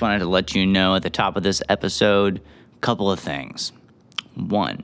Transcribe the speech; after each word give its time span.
wanted 0.00 0.20
to 0.20 0.26
let 0.26 0.54
you 0.54 0.66
know 0.66 0.94
at 0.94 1.02
the 1.02 1.10
top 1.10 1.36
of 1.36 1.42
this 1.42 1.62
episode 1.68 2.38
a 2.38 2.78
couple 2.80 3.10
of 3.10 3.20
things. 3.20 3.72
One, 4.34 4.82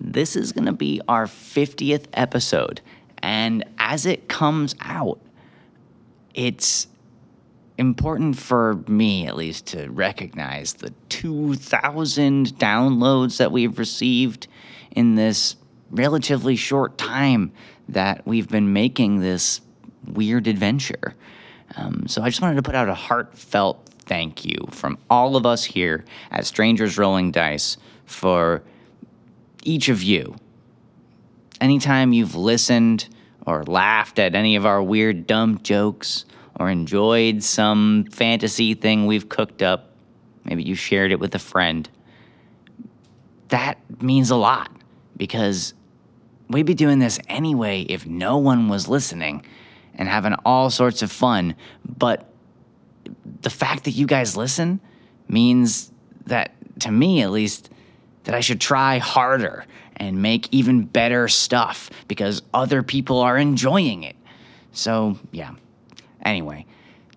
this 0.00 0.36
is 0.36 0.52
going 0.52 0.66
to 0.66 0.72
be 0.72 1.00
our 1.08 1.26
50th 1.26 2.06
episode, 2.12 2.80
and 3.22 3.64
as 3.78 4.06
it 4.06 4.28
comes 4.28 4.74
out, 4.80 5.20
it's 6.34 6.86
important 7.78 8.36
for 8.38 8.74
me 8.86 9.26
at 9.26 9.36
least 9.36 9.66
to 9.66 9.88
recognize 9.88 10.74
the 10.74 10.92
2,000 11.08 12.54
downloads 12.58 13.38
that 13.38 13.50
we've 13.50 13.78
received 13.78 14.46
in 14.92 15.14
this 15.14 15.56
relatively 15.90 16.56
short 16.56 16.96
time 16.98 17.52
that 17.88 18.26
we've 18.26 18.48
been 18.48 18.72
making 18.72 19.20
this 19.20 19.60
weird 20.06 20.46
adventure. 20.46 21.14
Um, 21.76 22.06
so 22.06 22.22
I 22.22 22.28
just 22.28 22.42
wanted 22.42 22.56
to 22.56 22.62
put 22.62 22.74
out 22.74 22.88
a 22.88 22.94
heartfelt 22.94 23.91
thank 24.12 24.44
you 24.44 24.68
from 24.70 24.98
all 25.08 25.36
of 25.36 25.46
us 25.46 25.64
here 25.64 26.04
at 26.30 26.44
Strangers 26.44 26.98
Rolling 26.98 27.30
Dice 27.30 27.78
for 28.04 28.62
each 29.62 29.88
of 29.88 30.02
you. 30.02 30.36
Anytime 31.62 32.12
you've 32.12 32.34
listened 32.34 33.08
or 33.46 33.64
laughed 33.64 34.18
at 34.18 34.34
any 34.34 34.54
of 34.54 34.66
our 34.66 34.82
weird, 34.82 35.26
dumb 35.26 35.62
jokes 35.62 36.26
or 36.60 36.68
enjoyed 36.68 37.42
some 37.42 38.04
fantasy 38.12 38.74
thing 38.74 39.06
we've 39.06 39.30
cooked 39.30 39.62
up, 39.62 39.92
maybe 40.44 40.62
you 40.62 40.74
shared 40.74 41.10
it 41.10 41.18
with 41.18 41.34
a 41.34 41.38
friend, 41.38 41.88
that 43.48 43.78
means 44.02 44.28
a 44.28 44.36
lot 44.36 44.70
because 45.16 45.72
we'd 46.50 46.66
be 46.66 46.74
doing 46.74 46.98
this 46.98 47.18
anyway 47.28 47.80
if 47.88 48.04
no 48.04 48.36
one 48.36 48.68
was 48.68 48.88
listening 48.88 49.42
and 49.94 50.06
having 50.06 50.34
all 50.44 50.68
sorts 50.68 51.00
of 51.00 51.10
fun. 51.10 51.54
But 51.96 52.28
the 53.42 53.50
fact 53.50 53.84
that 53.84 53.92
you 53.92 54.06
guys 54.06 54.36
listen 54.36 54.80
means 55.28 55.90
that, 56.26 56.52
to 56.80 56.90
me 56.90 57.22
at 57.22 57.30
least, 57.30 57.70
that 58.24 58.34
I 58.34 58.40
should 58.40 58.60
try 58.60 58.98
harder 58.98 59.66
and 59.96 60.22
make 60.22 60.48
even 60.52 60.84
better 60.84 61.28
stuff 61.28 61.90
because 62.08 62.42
other 62.54 62.82
people 62.82 63.20
are 63.20 63.36
enjoying 63.36 64.04
it. 64.04 64.16
So, 64.72 65.18
yeah. 65.32 65.54
Anyway, 66.24 66.66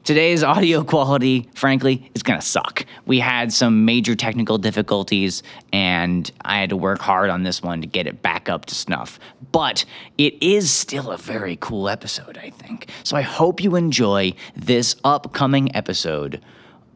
Today's 0.06 0.44
audio 0.44 0.84
quality, 0.84 1.50
frankly, 1.56 2.12
is 2.14 2.22
gonna 2.22 2.40
suck. 2.40 2.86
We 3.08 3.20
had 3.20 3.52
some 3.52 3.86
major 3.86 4.14
technical 4.16 4.60
difficulties, 4.60 5.42
and 5.74 6.30
I 6.42 6.60
had 6.60 6.70
to 6.70 6.78
work 6.78 7.00
hard 7.00 7.32
on 7.32 7.42
this 7.42 7.64
one 7.64 7.82
to 7.82 7.88
get 7.88 8.06
it 8.06 8.22
back 8.22 8.48
up 8.48 8.66
to 8.66 8.76
snuff. 8.76 9.20
But 9.52 9.84
it 10.20 10.36
is 10.44 10.70
still 10.70 11.10
a 11.10 11.18
very 11.18 11.58
cool 11.60 11.90
episode, 11.90 12.38
I 12.38 12.52
think. 12.52 12.92
So 13.04 13.18
I 13.18 13.22
hope 13.22 13.64
you 13.64 13.76
enjoy 13.76 14.34
this 14.56 14.96
upcoming 15.04 15.76
episode 15.76 16.40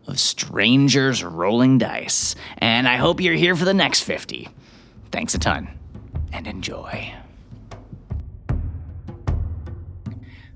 of 0.06 0.20
Strangers 0.20 1.24
Rolling 1.24 1.80
Dice, 1.80 2.36
and 2.60 2.88
I 2.88 2.98
hope 2.98 3.22
you're 3.22 3.34
here 3.34 3.56
for 3.56 3.66
the 3.66 3.74
next 3.74 4.02
50. 4.02 4.50
Thanks 5.12 5.34
a 5.34 5.40
ton, 5.40 5.68
and 6.32 6.46
enjoy. 6.46 7.12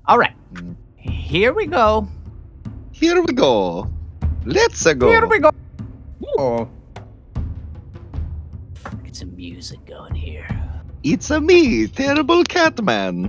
All 0.06 0.20
right, 0.20 0.36
here 0.96 1.52
we 1.52 1.66
go. 1.66 2.06
Here 3.04 3.20
we 3.20 3.34
go. 3.34 3.86
Let's 4.46 4.82
go. 4.94 5.10
Here 5.10 5.26
we 5.26 5.38
go. 5.38 5.50
Oh. 6.38 6.70
Get 9.04 9.14
some 9.14 9.36
music 9.36 9.84
going 9.84 10.14
here. 10.14 10.48
It's 11.02 11.28
a 11.28 11.38
me, 11.38 11.86
terrible 11.86 12.44
Catman. 12.44 13.28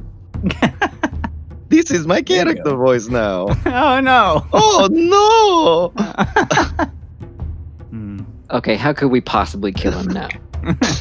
this 1.67 1.91
is 1.91 2.07
my 2.07 2.21
character 2.21 2.73
voice 2.77 3.09
now. 3.09 3.47
Oh 3.65 3.99
no. 3.99 4.47
Oh 4.53 4.87
no! 4.89 5.91
Hmm. 7.89 8.21
Okay, 8.51 8.77
how 8.77 8.93
could 8.93 9.11
we 9.11 9.19
possibly 9.19 9.73
kill 9.73 9.91
him 9.91 10.07
now? 10.07 10.29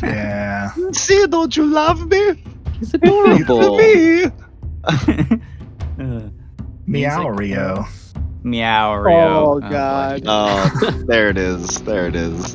Yeah. 0.03 0.73
See, 0.91 1.25
don't 1.29 1.57
you 1.57 1.65
love 1.65 2.09
me? 2.09 2.43
He's 2.81 2.93
It's 2.93 2.95
adorable. 2.95 3.77
me. 3.77 4.25
Uh, 5.97 6.29
Meow 6.87 7.29
Rio. 7.29 7.87
Meow, 8.45 8.95
Rio. 8.95 9.17
Oh, 9.17 9.55
oh 9.55 9.61
God. 9.61 10.23
Oh, 10.27 10.71
there 11.07 11.29
it 11.29 11.37
is. 11.37 11.83
There 11.83 12.07
it 12.07 12.15
is. 12.15 12.55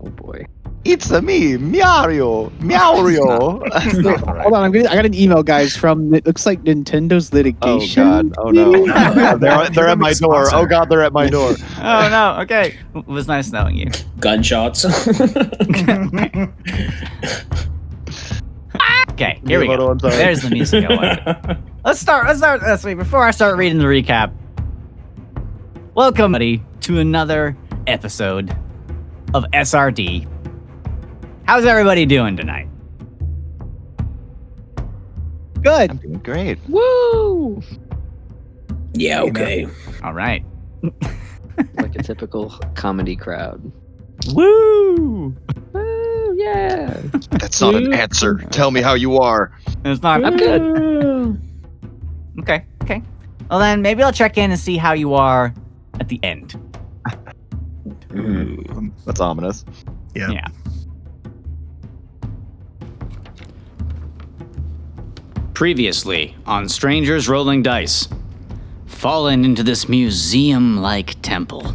Oh 0.00 0.10
boy. 0.10 0.44
It's 0.84 1.10
a 1.10 1.20
me, 1.20 1.56
Mario, 1.56 2.50
Meowrio. 2.60 3.60
Wait, 4.04 4.20
hold 4.20 4.54
on, 4.54 4.62
I'm 4.62 4.70
gonna, 4.70 4.88
I 4.88 4.94
got 4.94 5.04
an 5.04 5.14
email, 5.14 5.42
guys, 5.42 5.76
from 5.76 6.14
it 6.14 6.24
looks 6.24 6.46
like 6.46 6.62
Nintendo's 6.62 7.32
litigation. 7.32 7.62
oh 7.68 7.74
litigation. 7.74 8.04
God! 8.04 8.34
Oh 8.38 8.50
no! 8.50 8.70
meeting. 8.70 8.86
they're 9.40 9.68
they're 9.70 9.88
at 9.88 9.98
my 9.98 10.12
door. 10.12 10.46
Oh 10.52 10.64
God! 10.64 10.88
They're 10.88 11.02
at 11.02 11.12
my 11.12 11.28
door. 11.28 11.54
Oh 11.78 12.08
no. 12.08 12.40
Okay. 12.42 12.78
It 12.94 13.06
was 13.06 13.26
nice 13.26 13.50
knowing 13.50 13.76
you. 13.76 13.90
Gunshots. 14.20 14.84
Okay. 19.10 19.40
Here 19.46 19.60
we 19.60 19.66
go. 19.66 19.94
There's 19.94 20.42
the 20.42 20.50
music 20.50 20.84
I 20.84 20.94
wanted. 20.94 21.58
Let's 21.84 22.00
start. 22.00 22.26
Let's 22.26 22.38
start 22.38 22.62
Let's 22.62 22.84
way. 22.84 22.94
Before 22.94 23.24
I 23.24 23.30
start 23.30 23.56
reading 23.56 23.78
the 23.78 23.84
recap, 23.84 24.32
welcome, 25.96 26.30
buddy, 26.30 26.62
to 26.82 26.98
another 26.98 27.56
episode 27.86 28.54
of 29.32 29.44
SRD. 29.54 30.28
How's 31.46 31.64
everybody 31.64 32.04
doing 32.04 32.36
tonight? 32.36 32.68
Good. 35.62 35.90
I'm 35.90 35.96
doing 35.96 36.18
great. 36.18 36.58
Woo! 36.68 37.62
yeah, 38.92 39.22
okay. 39.22 39.66
All 40.04 40.12
right. 40.12 40.44
Like 41.76 41.96
a 41.96 42.02
typical 42.02 42.50
comedy 42.74 43.16
crowd. 43.16 43.72
Woo! 44.34 45.34
Woo! 45.72 46.34
Yeah. 46.36 47.00
That's 47.30 47.62
not 47.62 47.76
an 47.76 47.94
answer. 47.94 48.34
Tell 48.50 48.70
me 48.70 48.82
how 48.82 48.92
you 48.92 49.16
are. 49.16 49.58
It's 49.82 50.02
not. 50.02 50.22
I'm 50.22 50.36
good. 50.36 51.40
Okay. 52.40 52.66
Okay. 52.82 53.02
Well, 53.48 53.58
then 53.58 53.80
maybe 53.80 54.02
I'll 54.02 54.12
check 54.12 54.36
in 54.36 54.50
and 54.50 54.60
see 54.60 54.76
how 54.76 54.92
you 54.92 55.14
are 55.14 55.54
at 56.00 56.08
the 56.08 56.20
end. 56.22 56.54
Ooh. 58.14 58.92
That's 59.04 59.20
ominous. 59.20 59.64
Yeah. 60.14 60.30
Yeah. 60.30 60.46
Previously 65.54 66.36
on 66.44 66.68
Strangers 66.68 67.28
Rolling 67.28 67.62
Dice, 67.62 68.08
fallen 68.86 69.44
into 69.44 69.62
this 69.62 69.88
museum 69.88 70.78
like 70.78 71.20
temple, 71.22 71.74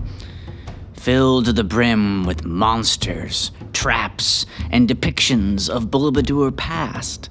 filled 0.94 1.46
to 1.46 1.54
the 1.54 1.64
brim 1.64 2.26
with 2.26 2.46
monsters, 2.46 3.52
traps, 3.74 4.46
and 4.70 4.88
depictions 4.88 5.70
of 5.70 5.86
Bullabudur 5.86 6.56
past. 6.56 7.30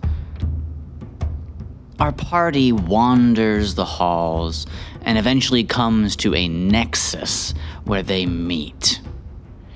Our 2.00 2.12
party 2.12 2.72
wanders 2.72 3.74
the 3.74 3.84
halls 3.84 4.66
and 5.02 5.18
eventually 5.18 5.64
comes 5.64 6.16
to 6.16 6.34
a 6.34 6.48
nexus 6.48 7.54
where 7.84 8.02
they 8.02 8.26
meet. 8.26 9.00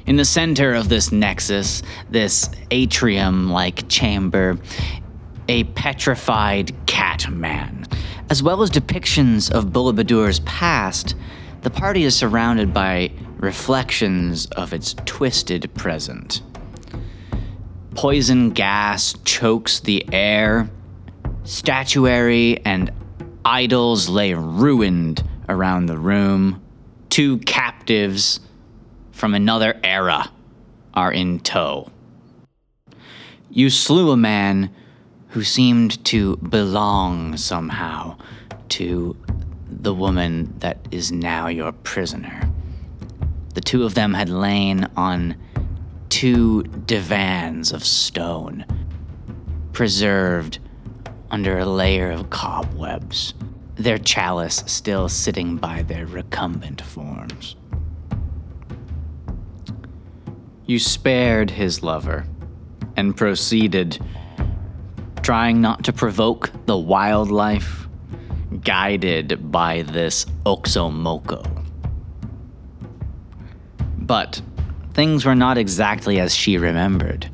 In 0.06 0.16
the 0.16 0.24
center 0.24 0.74
of 0.74 0.88
this 0.88 1.10
nexus, 1.12 1.82
this 2.10 2.50
atrium 2.70 3.50
like 3.50 3.88
chamber, 3.88 4.58
a 5.48 5.64
petrified 5.64 6.74
cat 6.86 7.30
man. 7.30 7.86
As 8.30 8.42
well 8.42 8.62
as 8.62 8.70
depictions 8.70 9.50
of 9.50 9.66
Bullabudur's 9.66 10.40
past, 10.40 11.14
the 11.62 11.70
party 11.70 12.04
is 12.04 12.14
surrounded 12.14 12.74
by 12.74 13.10
reflections 13.38 14.46
of 14.52 14.72
its 14.72 14.94
twisted 15.04 15.72
present. 15.74 16.42
Poison 17.94 18.50
gas 18.50 19.14
chokes 19.24 19.80
the 19.80 20.04
air. 20.12 20.68
Statuary 21.44 22.60
and 22.64 22.90
idols 23.44 24.08
lay 24.08 24.34
ruined 24.34 25.22
around 25.48 25.86
the 25.86 25.98
room. 25.98 26.62
Two 27.10 27.38
captives 27.38 28.40
from 29.12 29.34
another 29.34 29.78
era 29.84 30.30
are 30.94 31.12
in 31.12 31.40
tow. 31.40 31.90
You 33.50 33.70
slew 33.70 34.10
a 34.10 34.16
man 34.16 34.74
who 35.28 35.44
seemed 35.44 36.04
to 36.06 36.36
belong 36.36 37.36
somehow 37.36 38.16
to 38.70 39.16
the 39.68 39.94
woman 39.94 40.54
that 40.60 40.78
is 40.90 41.12
now 41.12 41.48
your 41.48 41.72
prisoner. 41.72 42.48
The 43.54 43.60
two 43.60 43.84
of 43.84 43.94
them 43.94 44.14
had 44.14 44.28
lain 44.28 44.88
on 44.96 45.36
two 46.08 46.62
divans 46.62 47.72
of 47.72 47.84
stone, 47.84 48.64
preserved 49.72 50.58
under 51.30 51.58
a 51.58 51.66
layer 51.66 52.10
of 52.10 52.30
cobwebs, 52.30 53.34
their 53.76 53.98
chalice 53.98 54.62
still 54.66 55.08
sitting 55.08 55.56
by 55.56 55.82
their 55.82 56.06
recumbent 56.06 56.80
forms. 56.80 57.56
You 60.66 60.78
spared 60.78 61.50
his 61.50 61.82
lover 61.82 62.26
and 62.96 63.16
proceeded, 63.16 63.98
trying 65.22 65.60
not 65.60 65.84
to 65.84 65.92
provoke 65.92 66.50
the 66.66 66.76
wildlife, 66.76 67.86
guided 68.62 69.50
by 69.50 69.82
this 69.82 70.24
Oxomoko. 70.46 71.44
But 73.98 74.40
things 74.92 75.24
were 75.24 75.34
not 75.34 75.58
exactly 75.58 76.20
as 76.20 76.34
she 76.34 76.56
remembered. 76.56 77.28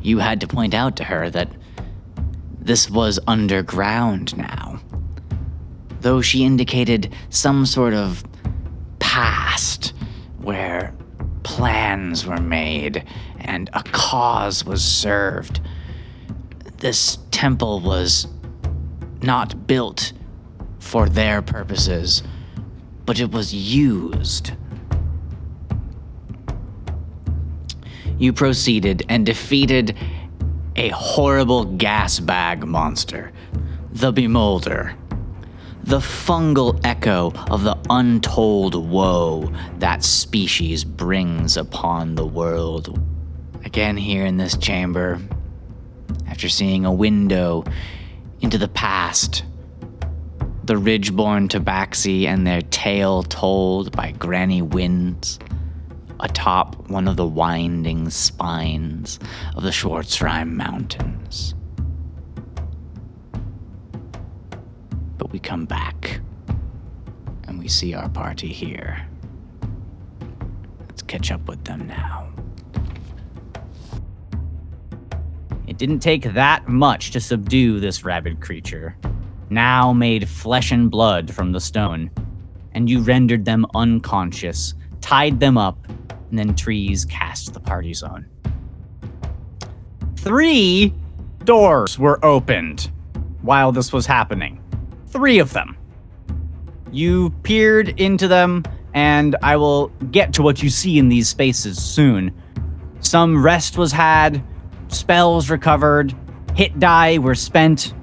You 0.00 0.18
had 0.18 0.40
to 0.40 0.46
point 0.46 0.74
out 0.74 0.96
to 0.96 1.04
her 1.04 1.30
that 1.30 1.50
this 2.64 2.90
was 2.90 3.20
underground 3.26 4.36
now. 4.36 4.80
Though 6.00 6.22
she 6.22 6.44
indicated 6.44 7.14
some 7.28 7.66
sort 7.66 7.94
of 7.94 8.24
past 8.98 9.92
where 10.38 10.94
plans 11.42 12.26
were 12.26 12.40
made 12.40 13.04
and 13.38 13.70
a 13.74 13.82
cause 13.82 14.64
was 14.64 14.82
served, 14.82 15.60
this 16.78 17.18
temple 17.30 17.80
was 17.80 18.26
not 19.22 19.66
built 19.66 20.12
for 20.78 21.08
their 21.08 21.42
purposes, 21.42 22.22
but 23.04 23.20
it 23.20 23.30
was 23.30 23.54
used. 23.54 24.52
You 28.18 28.32
proceeded 28.32 29.02
and 29.08 29.26
defeated 29.26 29.96
a 30.76 30.88
horrible 30.88 31.64
gas 31.64 32.18
bag 32.18 32.66
monster, 32.66 33.32
the 33.92 34.12
Bemolder. 34.12 34.96
The 35.84 35.98
fungal 35.98 36.80
echo 36.82 37.30
of 37.50 37.62
the 37.62 37.78
untold 37.90 38.74
woe 38.74 39.52
that 39.78 40.02
species 40.02 40.82
brings 40.82 41.56
upon 41.56 42.14
the 42.14 42.26
world. 42.26 42.98
Again, 43.64 43.96
here 43.96 44.24
in 44.24 44.38
this 44.38 44.56
chamber, 44.56 45.20
after 46.26 46.48
seeing 46.48 46.86
a 46.86 46.92
window 46.92 47.64
into 48.40 48.56
the 48.56 48.68
past, 48.68 49.44
the 50.64 50.78
ridgeborn 50.78 51.48
tabaxi 51.48 52.24
and 52.26 52.46
their 52.46 52.62
tale 52.62 53.22
told 53.22 53.92
by 53.92 54.12
granny 54.12 54.62
winds 54.62 55.38
atop 56.24 56.88
one 56.88 57.06
of 57.06 57.16
the 57.16 57.26
winding 57.26 58.08
spines 58.08 59.18
of 59.54 59.62
the 59.62 59.70
Schwarzheim 59.70 60.54
Mountains. 60.54 61.54
But 65.18 65.30
we 65.30 65.38
come 65.38 65.66
back 65.66 66.20
and 67.46 67.58
we 67.58 67.68
see 67.68 67.92
our 67.94 68.08
party 68.08 68.48
here. 68.48 69.06
Let's 70.80 71.02
catch 71.02 71.30
up 71.30 71.46
with 71.46 71.62
them 71.64 71.86
now. 71.86 72.28
It 75.66 75.76
didn't 75.76 76.00
take 76.00 76.22
that 76.32 76.68
much 76.68 77.10
to 77.10 77.20
subdue 77.20 77.80
this 77.80 78.02
rabid 78.02 78.40
creature, 78.40 78.96
now 79.50 79.92
made 79.92 80.28
flesh 80.28 80.72
and 80.72 80.90
blood 80.90 81.34
from 81.34 81.52
the 81.52 81.60
stone, 81.60 82.10
and 82.72 82.88
you 82.88 83.00
rendered 83.00 83.44
them 83.44 83.66
unconscious, 83.74 84.74
tied 85.00 85.40
them 85.40 85.58
up, 85.58 85.86
and 86.34 86.48
then 86.48 86.56
trees 86.56 87.04
cast 87.04 87.54
the 87.54 87.60
party 87.60 87.94
zone. 87.94 88.26
Three 90.16 90.92
doors 91.44 91.96
were 91.96 92.24
opened 92.24 92.90
while 93.42 93.70
this 93.70 93.92
was 93.92 94.04
happening. 94.04 94.60
Three 95.06 95.38
of 95.38 95.52
them. 95.52 95.76
You 96.90 97.30
peered 97.44 98.00
into 98.00 98.26
them, 98.26 98.64
and 98.94 99.36
I 99.42 99.56
will 99.56 99.88
get 100.10 100.32
to 100.34 100.42
what 100.42 100.60
you 100.60 100.70
see 100.70 100.98
in 100.98 101.08
these 101.08 101.28
spaces 101.28 101.80
soon. 101.80 102.34
Some 102.98 103.44
rest 103.44 103.78
was 103.78 103.92
had, 103.92 104.42
spells 104.88 105.50
recovered, 105.50 106.12
hit 106.56 106.80
die 106.80 107.18
were 107.18 107.36
spent. 107.36 107.94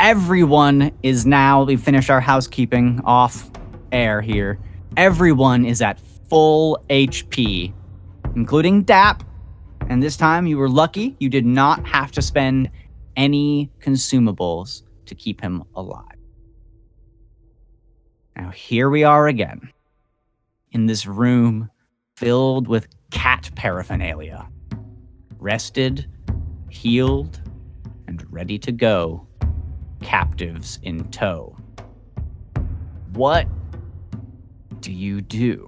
Everyone 0.00 0.92
is 1.02 1.26
now, 1.26 1.64
we 1.64 1.76
finished 1.76 2.08
our 2.08 2.22
housekeeping 2.22 3.02
off 3.04 3.50
air 3.90 4.22
here. 4.22 4.58
Everyone 4.96 5.66
is 5.66 5.82
at 5.82 6.00
full 6.32 6.82
HP, 6.88 7.74
including 8.34 8.84
DAP. 8.84 9.22
And 9.90 10.02
this 10.02 10.16
time 10.16 10.46
you 10.46 10.56
were 10.56 10.70
lucky 10.70 11.14
you 11.20 11.28
did 11.28 11.44
not 11.44 11.86
have 11.86 12.10
to 12.12 12.22
spend 12.22 12.70
any 13.16 13.70
consumables 13.80 14.82
to 15.04 15.14
keep 15.14 15.42
him 15.42 15.62
alive. 15.74 16.16
Now, 18.34 18.48
here 18.48 18.88
we 18.88 19.04
are 19.04 19.28
again 19.28 19.72
in 20.70 20.86
this 20.86 21.04
room 21.04 21.68
filled 22.16 22.66
with 22.66 22.88
cat 23.10 23.50
paraphernalia. 23.54 24.48
Rested, 25.38 26.06
healed, 26.70 27.42
and 28.06 28.24
ready 28.32 28.58
to 28.60 28.72
go, 28.72 29.26
captives 30.00 30.78
in 30.82 31.10
tow. 31.10 31.54
What 33.12 33.46
do 34.80 34.90
you 34.90 35.20
do? 35.20 35.66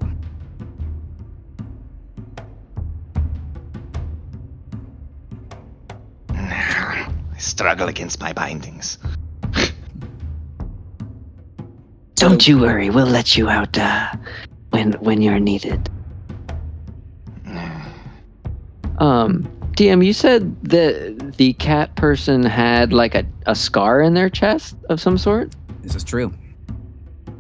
Struggle 7.55 7.87
against 7.87 8.21
my 8.21 8.33
bindings. 8.33 8.99
Don't 12.17 12.49
you 12.49 12.59
worry, 12.59 12.91
we'll 12.91 13.07
let 13.07 13.37
you 13.37 13.49
out 13.49 13.79
uh, 13.79 14.11
when 14.71 14.93
when 14.95 15.23
you're 15.23 15.41
needed. 15.41 15.89
Um, 18.99 19.43
DM, 19.73 20.07
you 20.07 20.13
said 20.13 20.55
that 20.71 21.35
the 21.37 21.55
cat 21.55 21.97
person 21.97 22.45
had 22.45 22.93
like 22.93 23.17
a, 23.17 23.25
a 23.47 23.57
scar 23.57 24.01
in 24.01 24.15
their 24.15 24.31
chest 24.31 24.77
of 24.89 25.01
some 25.01 25.19
sort. 25.19 25.53
This 25.83 25.97
is 25.97 26.05
true. 26.05 26.33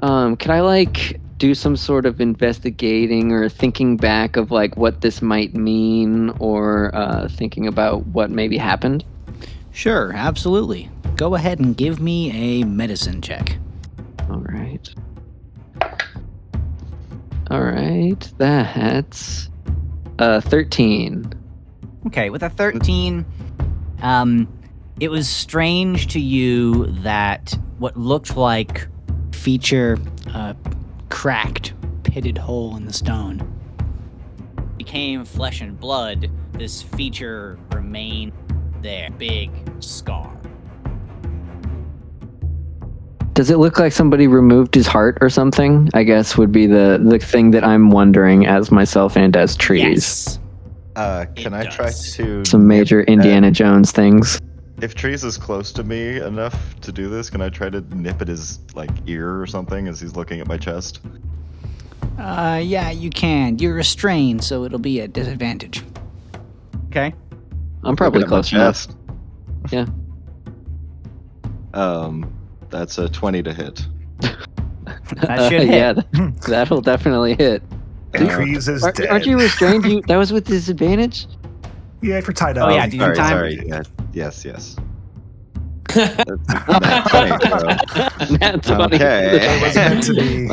Um, 0.00 0.36
can 0.36 0.50
I 0.50 0.60
like 0.60 1.20
do 1.38 1.54
some 1.54 1.76
sort 1.76 2.06
of 2.06 2.20
investigating 2.20 3.30
or 3.30 3.48
thinking 3.48 3.96
back 3.96 4.36
of 4.36 4.50
like 4.50 4.76
what 4.76 5.00
this 5.00 5.22
might 5.22 5.54
mean 5.54 6.30
or 6.40 6.90
uh, 6.92 7.28
thinking 7.28 7.68
about 7.68 8.04
what 8.08 8.32
maybe 8.32 8.58
happened? 8.58 9.04
Sure, 9.74 10.12
absolutely. 10.14 10.88
Go 11.16 11.34
ahead 11.34 11.58
and 11.58 11.76
give 11.76 12.00
me 12.00 12.30
a 12.62 12.64
medicine 12.64 13.20
check. 13.20 13.58
All 14.30 14.38
right. 14.38 14.88
All 17.50 17.60
right. 17.62 18.32
That's 18.38 19.50
uh 20.20 20.40
13. 20.40 21.32
Okay, 22.06 22.30
with 22.30 22.44
a 22.44 22.50
13, 22.50 23.26
um, 24.00 24.46
it 25.00 25.08
was 25.08 25.28
strange 25.28 26.06
to 26.08 26.20
you 26.20 26.86
that 27.02 27.58
what 27.78 27.96
looked 27.96 28.36
like 28.36 28.86
feature 29.32 29.98
a 30.28 30.54
cracked, 31.08 31.74
pitted 32.04 32.38
hole 32.38 32.76
in 32.76 32.84
the 32.86 32.92
stone 32.92 33.50
became 34.76 35.24
flesh 35.24 35.60
and 35.60 35.80
blood. 35.80 36.30
This 36.52 36.82
feature 36.82 37.58
remained 37.72 38.32
there, 38.84 39.10
big 39.18 39.50
scar. 39.80 40.30
Does 43.32 43.50
it 43.50 43.56
look 43.56 43.80
like 43.80 43.92
somebody 43.92 44.28
removed 44.28 44.76
his 44.76 44.86
heart 44.86 45.18
or 45.20 45.28
something? 45.28 45.88
I 45.94 46.04
guess 46.04 46.38
would 46.38 46.52
be 46.52 46.66
the 46.66 47.02
the 47.04 47.18
thing 47.18 47.50
that 47.50 47.64
I'm 47.64 47.90
wondering 47.90 48.46
as 48.46 48.70
myself 48.70 49.16
and 49.16 49.36
as 49.36 49.56
trees. 49.56 49.82
Yes. 49.82 50.38
Uh, 50.94 51.24
can 51.34 51.52
It 51.54 51.66
I 51.66 51.70
try 51.70 51.90
to 51.90 52.44
Some 52.44 52.68
major 52.68 52.98
nip 52.98 53.08
Indiana 53.08 53.50
Jones 53.50 53.90
things. 53.90 54.40
if 54.80 54.94
Trees 54.94 55.24
is 55.24 55.36
close 55.36 55.72
to 55.72 55.82
me 55.82 56.20
enough 56.20 56.78
to 56.82 56.92
do 56.92 57.08
this, 57.08 57.30
can 57.30 57.40
I 57.40 57.48
try 57.48 57.70
to 57.70 57.80
nip 57.96 58.20
at 58.22 58.28
his 58.28 58.60
like 58.74 58.90
ear 59.06 59.40
or 59.40 59.46
something 59.46 59.88
as 59.88 59.98
he's 59.98 60.14
looking 60.14 60.38
at 60.40 60.46
my 60.46 60.58
chest? 60.58 61.00
Uh, 62.18 62.60
yeah, 62.62 62.90
you 62.90 63.10
can. 63.10 63.58
You're 63.58 63.74
restrained, 63.74 64.44
so 64.44 64.62
it'll 64.62 64.78
be 64.78 65.00
a 65.00 65.08
disadvantage. 65.08 65.82
Okay. 66.90 67.12
I'm 67.84 67.96
probably 67.96 68.20
Looking 68.20 68.34
at 68.58 68.58
my 68.58 68.72
close 68.72 68.86
enough. 68.86 68.86
Yeah. 69.72 69.86
Um, 71.74 72.32
that's 72.70 72.98
a 72.98 73.08
twenty 73.08 73.42
to 73.42 73.52
hit. 73.52 73.84
That 74.20 75.48
should 75.50 75.62
hit. 75.62 75.70
yeah, 75.70 75.92
that, 75.94 76.40
that'll 76.48 76.80
definitely 76.80 77.34
hit. 77.34 77.62
Uh, 78.14 78.26
Trees 78.36 78.68
is 78.68 78.84
Aren't, 78.84 78.96
dead. 78.96 79.08
aren't 79.08 79.26
you 79.26 79.36
restrained? 79.38 79.84
You 79.86 80.00
that 80.06 80.16
was 80.16 80.32
with 80.32 80.44
disadvantage. 80.46 81.26
Yeah, 82.02 82.18
if 82.18 82.26
you're 82.26 82.34
tied 82.34 82.58
Oh, 82.58 82.68
yeah, 82.68 82.86
do 82.86 82.96
you 82.96 83.02
sorry, 83.02 83.16
time? 83.16 83.30
sorry. 83.30 83.66
Yeah, 83.66 83.82
yes, 84.12 84.44
yes. 84.44 84.76
That's 85.94 86.18
a 86.18 87.04
20, 87.08 87.48
bro. 87.48 88.36
Nat 88.38 88.62
20. 88.62 88.96
Okay. 88.96 89.38
It 89.40 89.62
was 89.62 89.74
meant 89.74 90.02
to 90.04 90.14
be. 90.14 90.48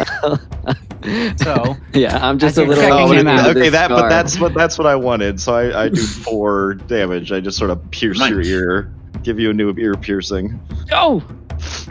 So, 1.37 1.75
yeah, 1.93 2.19
I'm 2.21 2.37
just 2.39 2.57
a 2.57 2.63
little. 2.63 2.83
Oh, 2.83 3.11
him 3.11 3.27
okay, 3.27 3.53
this 3.53 3.71
that 3.71 3.89
but 3.89 4.09
that's 4.09 4.39
what 4.39 4.53
that's 4.53 4.77
what 4.77 4.87
I 4.87 4.95
wanted. 4.95 5.39
So 5.39 5.53
I, 5.55 5.85
I 5.85 5.89
do 5.89 6.01
four 6.01 6.73
damage. 6.87 7.31
I 7.31 7.39
just 7.39 7.57
sort 7.57 7.71
of 7.71 7.89
pierce 7.91 8.19
your 8.29 8.41
ear, 8.41 8.93
give 9.23 9.39
you 9.39 9.49
a 9.49 9.53
new 9.53 9.73
ear 9.77 9.93
piercing, 9.95 10.59
Oh, 10.91 11.23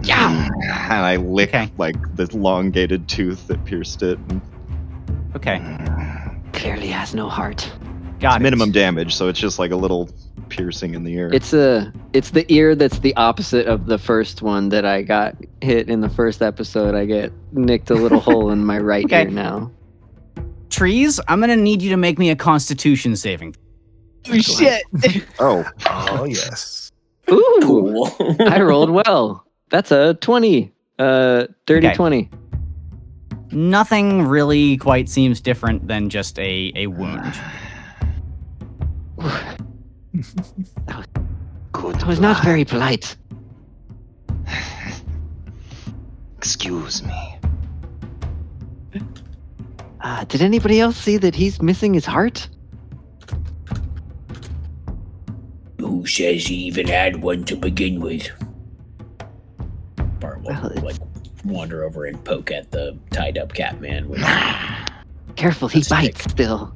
yeah. 0.02 0.49
and 0.62 0.93
I 0.93 1.17
lick 1.17 1.50
Okay. 1.50 1.71
like 1.79 1.97
the 2.17 2.25
elongated 2.33 3.09
tooth 3.09 3.47
that 3.49 3.64
pierced 3.64 4.02
it. 4.02 4.19
okay. 5.37 5.61
Clearly 6.52 6.88
has 6.88 7.14
no 7.14 7.29
heart. 7.29 7.71
Got 8.21 8.35
It's 8.35 8.40
it. 8.40 8.43
minimum 8.43 8.71
damage, 8.73 9.14
so 9.14 9.29
it's 9.29 9.38
just 9.38 9.59
like 9.59 9.71
a 9.71 9.76
little 9.76 10.11
piercing 10.50 10.95
in 10.95 11.05
the 11.05 11.14
ear. 11.14 11.31
It's 11.33 11.52
a 11.52 11.93
it's 12.12 12.31
the 12.31 12.45
ear 12.52 12.75
that's 12.75 12.99
the 12.99 13.14
opposite 13.17 13.67
of 13.67 13.87
the 13.87 13.99
first 13.99 14.43
one 14.43 14.69
that 14.71 14.85
I 14.85 15.02
got 15.02 15.37
hit 15.62 15.88
in 15.88 16.00
the 16.00 16.09
first 16.09 16.43
episode. 16.43 16.95
I 16.95 17.07
get 17.07 17.33
nicked 17.52 17.90
a 17.90 17.95
little 17.95 18.21
hole 18.21 18.50
in 18.50 18.64
my 18.64 18.78
right 18.78 19.04
Okay. 19.04 19.23
ear 19.23 19.30
now. 19.30 19.71
Trees, 20.71 21.19
I'm 21.28 21.40
gonna 21.40 21.57
need 21.57 21.83
you 21.83 21.90
to 21.90 21.97
make 21.97 22.19
me 22.19 22.30
a 22.30 22.37
Constitution 22.37 23.16
saving. 23.16 23.57
Oh, 24.30 24.38
shit. 24.38 24.83
oh, 25.38 25.64
Oh 25.88 26.25
yes. 26.25 26.90
Ooh, 27.30 27.59
Cool. 27.62 28.11
I 28.40 28.61
rolled 28.61 28.90
well. 28.90 29.45
That's 29.71 29.90
a 29.92 30.14
20. 30.14 30.73
Uh 30.99 31.47
30 31.66 31.87
Okay. 31.88 31.97
20. 31.97 32.30
Nothing 33.52 34.23
really 34.26 34.76
quite 34.76 35.09
seems 35.09 35.40
different 35.40 35.88
than 35.88 36.09
just 36.09 36.38
a, 36.38 36.73
a 36.76 36.87
wound. 36.87 37.35
good. 41.73 41.95
That 41.97 42.07
was 42.07 42.21
not 42.21 42.45
very 42.45 42.64
polite. 42.64 43.16
Excuse 46.37 47.02
me. 47.02 47.38
Uh, 50.02 50.25
did 50.25 50.40
anybody 50.42 50.80
else 50.80 50.97
see 50.97 51.16
that 51.19 51.35
he's 51.35 51.61
missing 51.61 51.92
his 51.95 52.07
heart? 52.07 52.49
Who 55.78 56.07
says 56.07 56.47
he 56.47 56.54
even 56.54 56.87
had 56.87 57.23
one 57.23 57.45
to 57.45 57.57
begin 57.57 58.00
with? 58.00 58.28
Bart 60.21 60.40
will 60.42 60.49
Well, 60.50 60.73
like 60.83 60.97
wander 61.45 61.85
over 61.85 62.04
and 62.07 62.23
poke 62.25 62.50
at 62.50 62.71
the 62.71 62.97
tied 63.11 63.38
up 63.38 63.52
cat 63.54 63.80
man 63.80 64.09
with 64.09 64.21
Careful, 65.37 65.69
he 65.69 65.80
That's 65.80 65.88
sick. 65.88 66.14
bites 66.14 66.30
still. 66.30 66.75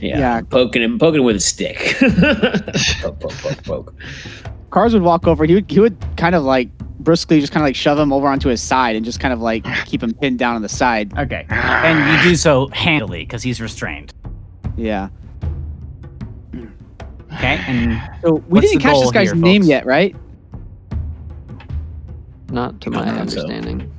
yeah, 0.00 0.18
Yeah. 0.18 0.40
poking 0.42 0.82
him 0.82 0.98
poking 0.98 1.20
him 1.20 1.26
with 1.26 1.36
a 1.36 1.40
stick. 1.40 1.96
poke, 3.02 3.20
poke, 3.20 3.32
poke, 3.38 3.62
poke. 3.64 3.94
Cars 4.70 4.92
would 4.94 5.02
walk 5.02 5.26
over. 5.26 5.44
He 5.44 5.54
would 5.54 5.70
he 5.70 5.80
would 5.80 5.96
kind 6.16 6.34
of 6.34 6.42
like 6.44 6.68
briskly 7.00 7.40
just 7.40 7.52
kind 7.52 7.62
of 7.62 7.66
like 7.66 7.76
shove 7.76 7.98
him 7.98 8.12
over 8.12 8.26
onto 8.28 8.48
his 8.48 8.62
side 8.62 8.94
and 8.96 9.04
just 9.04 9.20
kind 9.20 9.32
of 9.32 9.40
like 9.40 9.64
keep 9.86 10.02
him 10.02 10.12
pinned 10.14 10.38
down 10.38 10.54
on 10.56 10.62
the 10.62 10.68
side. 10.68 11.16
Okay. 11.18 11.46
And 11.50 12.24
you 12.24 12.30
do 12.30 12.36
so 12.36 12.68
handily 12.68 13.20
because 13.24 13.42
he's 13.42 13.60
restrained. 13.60 14.12
Yeah. 14.76 15.08
Okay. 17.32 17.60
And 17.66 18.00
So 18.22 18.34
we 18.34 18.40
What's 18.60 18.66
didn't 18.70 18.82
the 18.82 18.88
catch 18.88 19.00
this 19.00 19.10
guy's 19.12 19.28
here, 19.28 19.36
name 19.36 19.62
folks? 19.62 19.68
yet, 19.68 19.86
right? 19.86 20.14
Not 22.50 22.80
to 22.82 22.90
my 22.90 23.04
not 23.04 23.30
so. 23.30 23.40
understanding. 23.40 23.90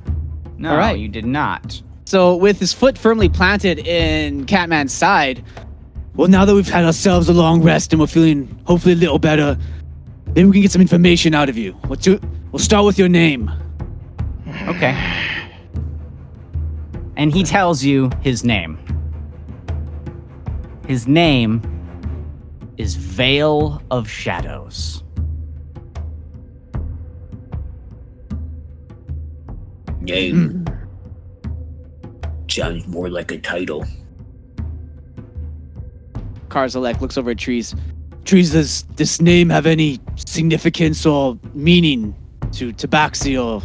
no, 0.58 0.70
All 0.72 0.76
right. 0.76 0.98
you 0.98 1.08
did 1.08 1.24
not. 1.24 1.80
So 2.04 2.36
with 2.36 2.60
his 2.60 2.72
foot 2.74 2.98
firmly 2.98 3.28
planted 3.30 3.78
in 3.86 4.44
Catman's 4.44 4.92
side, 4.92 5.42
well, 6.14 6.28
now 6.28 6.44
that 6.44 6.54
we've 6.54 6.68
had 6.68 6.84
ourselves 6.84 7.30
a 7.30 7.32
long 7.32 7.62
rest 7.62 7.92
and 7.94 8.00
we're 8.00 8.06
feeling 8.06 8.46
hopefully 8.66 8.92
a 8.92 8.96
little 8.98 9.18
better, 9.18 9.56
maybe 10.34 10.46
we 10.46 10.52
can 10.52 10.62
get 10.62 10.72
some 10.72 10.82
information 10.82 11.34
out 11.34 11.48
of 11.48 11.56
you. 11.56 11.72
What's 11.86 12.06
your, 12.06 12.18
we'll 12.50 12.58
start 12.58 12.84
with 12.84 12.98
your 12.98 13.08
name. 13.08 13.50
Okay. 14.66 14.92
And 17.16 17.32
he 17.32 17.44
tells 17.44 17.84
you 17.84 18.10
his 18.22 18.44
name. 18.44 18.78
His 20.86 21.06
name 21.06 21.62
is 22.78 22.94
Veil 22.94 23.82
of 23.90 24.08
Shadows. 24.08 25.04
Name 30.00 30.64
hmm. 30.66 32.48
sounds 32.48 32.86
more 32.88 33.08
like 33.08 33.30
a 33.30 33.38
title. 33.38 33.84
Karzalek 36.48 37.00
looks 37.00 37.16
over 37.16 37.30
at 37.30 37.38
Trees. 37.38 37.74
Trees, 38.24 38.52
does 38.52 38.82
this 38.96 39.20
name 39.20 39.50
have 39.50 39.66
any 39.66 40.00
significance 40.16 41.04
or 41.04 41.38
meaning 41.54 42.14
to 42.52 42.72
Tabaxi 42.72 43.42
or 43.42 43.62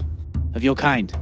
of 0.56 0.64
your 0.64 0.76
kind? 0.76 1.14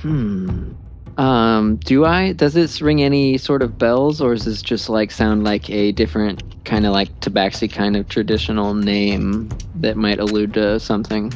Hmm. 0.00 0.72
Um, 1.18 1.76
do 1.76 2.06
I? 2.06 2.32
Does 2.32 2.54
this 2.54 2.80
ring 2.80 3.02
any 3.02 3.36
sort 3.36 3.62
of 3.62 3.76
bells, 3.76 4.22
or 4.22 4.32
is 4.32 4.46
this 4.46 4.62
just 4.62 4.88
like 4.88 5.10
sound 5.10 5.44
like 5.44 5.68
a 5.68 5.92
different 5.92 6.64
kind 6.64 6.86
of 6.86 6.92
like 6.92 7.10
Tabaxi 7.20 7.70
kind 7.70 7.96
of 7.96 8.08
traditional 8.08 8.72
name 8.72 9.50
that 9.74 9.98
might 9.98 10.18
allude 10.18 10.54
to 10.54 10.80
something? 10.80 11.30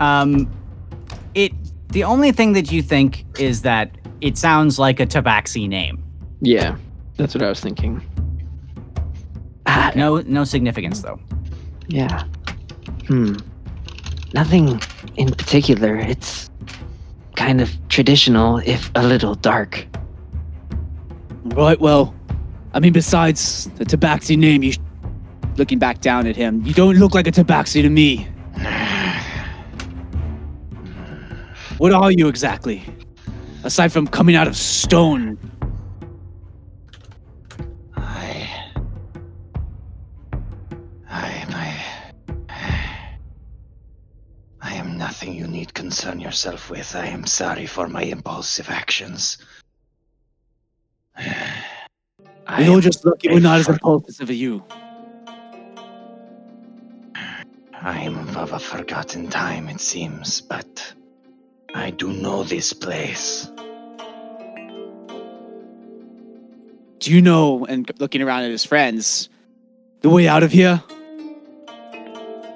Um, 0.00 0.50
it. 1.34 1.52
The 1.90 2.02
only 2.02 2.32
thing 2.32 2.52
that 2.54 2.72
you 2.72 2.82
think 2.82 3.24
is 3.38 3.62
that 3.62 3.96
it 4.20 4.36
sounds 4.36 4.78
like 4.78 4.98
a 4.98 5.06
Tabaxi 5.06 5.68
name. 5.68 6.02
Yeah, 6.40 6.76
that's 7.20 7.34
what 7.34 7.42
I 7.42 7.48
was 7.48 7.60
thinking. 7.60 8.02
Ah, 9.66 9.92
No, 9.94 10.20
no 10.22 10.44
significance 10.44 11.00
though. 11.02 11.18
yeah. 11.88 12.24
Hmm. 13.08 13.34
Nothing 14.34 14.80
in 15.16 15.30
particular. 15.32 15.96
It's 15.96 16.50
kind 17.36 17.60
of 17.60 17.70
traditional, 17.88 18.58
if 18.58 18.90
a 18.94 19.02
little 19.02 19.34
dark. 19.34 19.86
Right, 21.44 21.80
well, 21.80 22.14
I 22.72 22.78
mean, 22.80 22.92
besides 22.92 23.68
the 23.76 23.84
Tabaxi 23.84 24.36
name, 24.36 24.62
you. 24.62 24.72
Sh- 24.72 24.78
looking 25.56 25.78
back 25.80 26.00
down 26.00 26.26
at 26.28 26.36
him, 26.36 26.64
you 26.64 26.72
don't 26.72 26.96
look 26.96 27.12
like 27.14 27.26
a 27.26 27.32
Tabaxi 27.32 27.82
to 27.82 27.88
me. 27.90 28.28
What 31.78 31.92
are 31.92 32.12
you 32.12 32.28
exactly? 32.28 32.82
Aside 33.64 33.90
from 33.90 34.06
coming 34.06 34.36
out 34.36 34.46
of 34.46 34.54
stone. 34.56 35.38
Nothing 45.20 45.36
you 45.36 45.46
need 45.46 45.74
concern 45.74 46.18
yourself 46.18 46.70
with. 46.70 46.96
I 46.96 47.08
am 47.08 47.26
sorry 47.26 47.66
for 47.66 47.88
my 47.88 48.04
impulsive 48.04 48.70
actions. 48.70 49.36
I 52.46 52.62
You're 52.62 52.80
just 52.80 53.04
lucky 53.04 53.28
we're 53.28 53.40
not 53.40 53.60
as 53.60 53.68
impulsive 53.68 54.30
as 54.30 54.36
you. 54.36 54.64
I 57.82 58.00
am 58.00 58.34
of 58.34 58.52
a 58.52 58.58
forgotten 58.58 59.28
time, 59.28 59.68
it 59.68 59.80
seems, 59.80 60.40
but 60.40 60.94
I 61.74 61.90
do 61.90 62.14
know 62.14 62.42
this 62.42 62.72
place. 62.72 63.50
Do 66.98 67.12
you 67.12 67.20
know, 67.20 67.66
and 67.66 67.90
looking 68.00 68.22
around 68.22 68.44
at 68.44 68.50
his 68.50 68.64
friends, 68.64 69.28
the 70.00 70.08
way 70.08 70.28
out 70.28 70.42
of 70.42 70.50
here? 70.52 70.82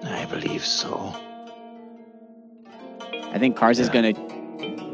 I 0.02 0.26
believe 0.30 0.64
so. 0.64 1.14
I 3.34 3.38
think 3.38 3.56
Cars 3.56 3.78
is 3.80 3.88
gonna 3.88 4.12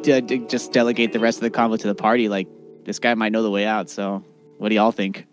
d- 0.03 0.21
d- 0.23 0.39
just 0.49 0.73
delegate 0.73 1.13
the 1.13 1.21
rest 1.21 1.39
of 1.39 1.43
the 1.43 1.51
convo 1.51 1.79
to 1.79 1.87
the 1.87 1.95
party. 1.95 2.29
Like, 2.29 2.49
this 2.85 2.99
guy 2.99 3.15
might 3.15 3.33
know 3.33 3.43
the 3.43 3.51
way 3.51 3.67
out, 3.67 3.89
so 3.91 4.25
what 4.59 4.71
do 4.71 4.75
y'all 4.75 4.93
think? 4.93 5.27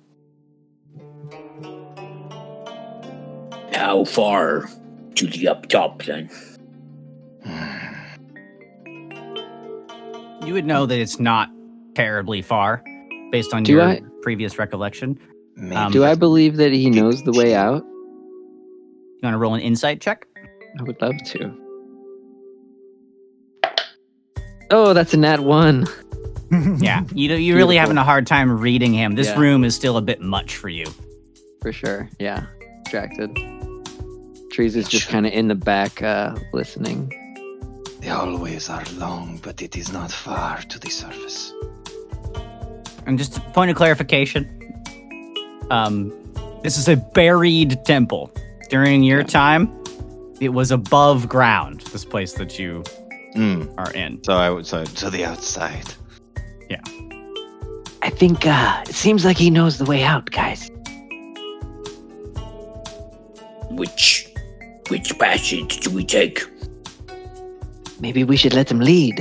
How 3.74 4.04
far 4.06 4.70
to 5.16 5.28
the 5.28 5.48
up 5.48 5.68
top 5.68 6.04
then? 6.04 6.30
You 10.46 10.54
would 10.54 10.66
know 10.66 10.86
that 10.86 10.98
it's 10.98 11.20
not 11.20 11.50
terribly 11.94 12.42
far, 12.42 12.82
based 13.32 13.54
on 13.54 13.64
Do 13.64 13.74
your 13.74 13.82
I- 13.82 14.02
previous 14.22 14.58
recollection. 14.58 15.20
Maybe 15.58 15.76
Um, 15.76 15.92
Do 15.92 16.06
I 16.06 16.16
believe 16.16 16.56
that 16.58 16.72
he 16.72 16.90
knows 16.90 17.24
the 17.24 17.34
way 17.34 17.54
out? 17.54 17.84
You 17.84 19.20
want 19.24 19.34
to 19.34 19.38
roll 19.40 19.56
an 19.56 19.62
insight 19.62 20.00
check? 20.00 20.26
I 20.80 20.84
would 20.84 21.02
love 21.02 21.16
to. 21.26 21.67
Oh, 24.72 24.94
that's 24.94 25.14
a 25.14 25.18
nat 25.18 25.40
one. 25.42 25.86
Yeah, 26.50 27.04
you 27.14 27.28
know, 27.28 27.36
you're 27.36 27.58
really 27.58 27.74
Beautiful. 27.76 27.80
having 27.80 27.98
a 27.98 28.06
hard 28.06 28.26
time 28.26 28.58
reading 28.62 28.94
him. 28.94 29.16
This 29.16 29.28
Yeah. 29.28 29.38
room 29.38 29.66
is 29.66 29.76
still 29.76 29.98
a 29.98 30.02
bit 30.02 30.22
much 30.22 30.56
for 30.56 30.70
you. 30.70 30.86
For 31.62 31.74
sure. 31.74 32.08
Yeah. 32.20 32.46
Distracted. 32.86 33.38
Trees 34.54 34.78
is 34.78 34.88
just 34.88 35.10
kind 35.10 35.28
of 35.28 35.34
in 35.34 35.50
the 35.50 35.56
back 35.56 36.02
uh, 36.02 36.36
listening. 36.54 37.12
the 38.00 38.08
hallways 38.08 38.70
are 38.70 38.86
long, 38.96 39.42
but 39.44 39.62
it 39.62 39.76
is 39.76 39.92
not 39.92 40.10
far 40.10 40.60
to 40.70 40.80
the 40.80 40.90
surface. 40.90 41.52
And 43.06 43.18
just 43.18 43.38
a 43.38 43.42
point 43.52 43.70
of 43.70 43.76
clarification, 43.76 44.48
um, 45.70 46.14
this 46.64 46.78
is 46.78 46.88
a 46.88 46.96
buried 46.96 47.78
temple. 47.84 48.32
During 48.70 49.04
your 49.04 49.24
time, 49.24 49.68
it 50.40 50.54
was 50.54 50.72
above 50.72 51.28
ground. 51.28 51.82
This 51.92 52.06
place 52.06 52.32
that 52.36 52.58
you 52.58 52.84
Mm. 53.38 53.74
are 53.78 53.92
in. 53.94 54.24
So 54.24 54.34
I 54.34 54.50
would 54.50 54.66
say 54.66 54.84
to 54.86 55.10
the 55.10 55.24
outside. 55.26 55.86
Yeah. 56.70 56.82
I 58.02 58.10
think 58.10 58.46
uh, 58.46 58.84
it 58.88 58.96
seems 58.96 59.24
like 59.26 59.38
he 59.38 59.50
knows 59.50 59.78
the 59.78 59.86
way 59.86 60.04
out, 60.04 60.30
guys. 60.32 60.70
Which 63.70 64.28
which 64.90 65.18
passage 65.20 65.80
do 65.82 65.90
we 65.92 66.04
take? 66.06 66.42
Maybe 68.00 68.24
we 68.24 68.38
should 68.38 68.54
let 68.54 68.72
him 68.72 68.80
lead. 68.80 69.18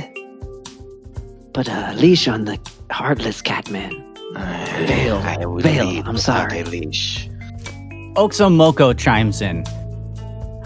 Put 1.53 1.67
a 1.67 1.93
leash 1.95 2.27
on 2.27 2.45
the 2.45 2.57
heartless 2.91 3.41
Catman. 3.41 3.91
Veil, 4.87 5.17
I 5.17 5.45
will 5.45 5.59
Veil, 5.59 6.03
I'm 6.05 6.17
sorry. 6.17 6.59
a 6.59 6.63
leash. 6.65 7.27
Oxomoko 8.15 8.97
chimes 8.97 9.41
in. 9.41 9.63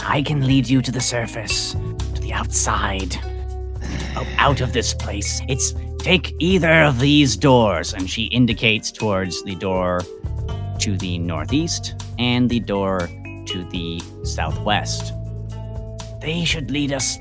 I 0.05 0.21
can 0.21 0.45
lead 0.45 0.67
you 0.69 0.81
to 0.81 0.91
the 0.91 0.99
surface, 1.01 1.73
to 2.15 2.21
the 2.21 2.33
outside, 2.33 3.17
out 4.37 4.61
of 4.61 4.73
this 4.73 4.93
place. 4.93 5.41
It's 5.47 5.73
take 5.99 6.35
either 6.39 6.83
of 6.83 6.99
these 6.99 7.37
doors, 7.37 7.93
and 7.93 8.09
she 8.09 8.23
indicates 8.25 8.91
towards 8.91 9.43
the 9.43 9.55
door 9.55 10.01
to 10.79 10.97
the 10.97 11.19
northeast 11.19 11.95
and 12.17 12.49
the 12.49 12.59
door 12.59 13.09
to 13.45 13.63
the 13.71 14.01
southwest. 14.23 15.13
They 16.21 16.43
should 16.45 16.71
lead 16.71 16.91
us 16.93 17.17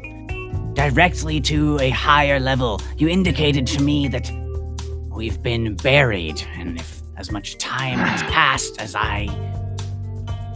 directly 0.74 1.40
to 1.42 1.78
a 1.80 1.90
higher 1.90 2.40
level. 2.40 2.80
You 2.96 3.08
indicated 3.08 3.66
to 3.68 3.82
me 3.82 4.08
that 4.08 4.30
We've 5.20 5.42
been 5.42 5.74
buried, 5.74 6.42
and 6.54 6.80
if 6.80 7.02
as 7.18 7.30
much 7.30 7.58
time 7.58 7.98
has 7.98 8.22
passed 8.32 8.80
as 8.80 8.94
I. 8.94 9.49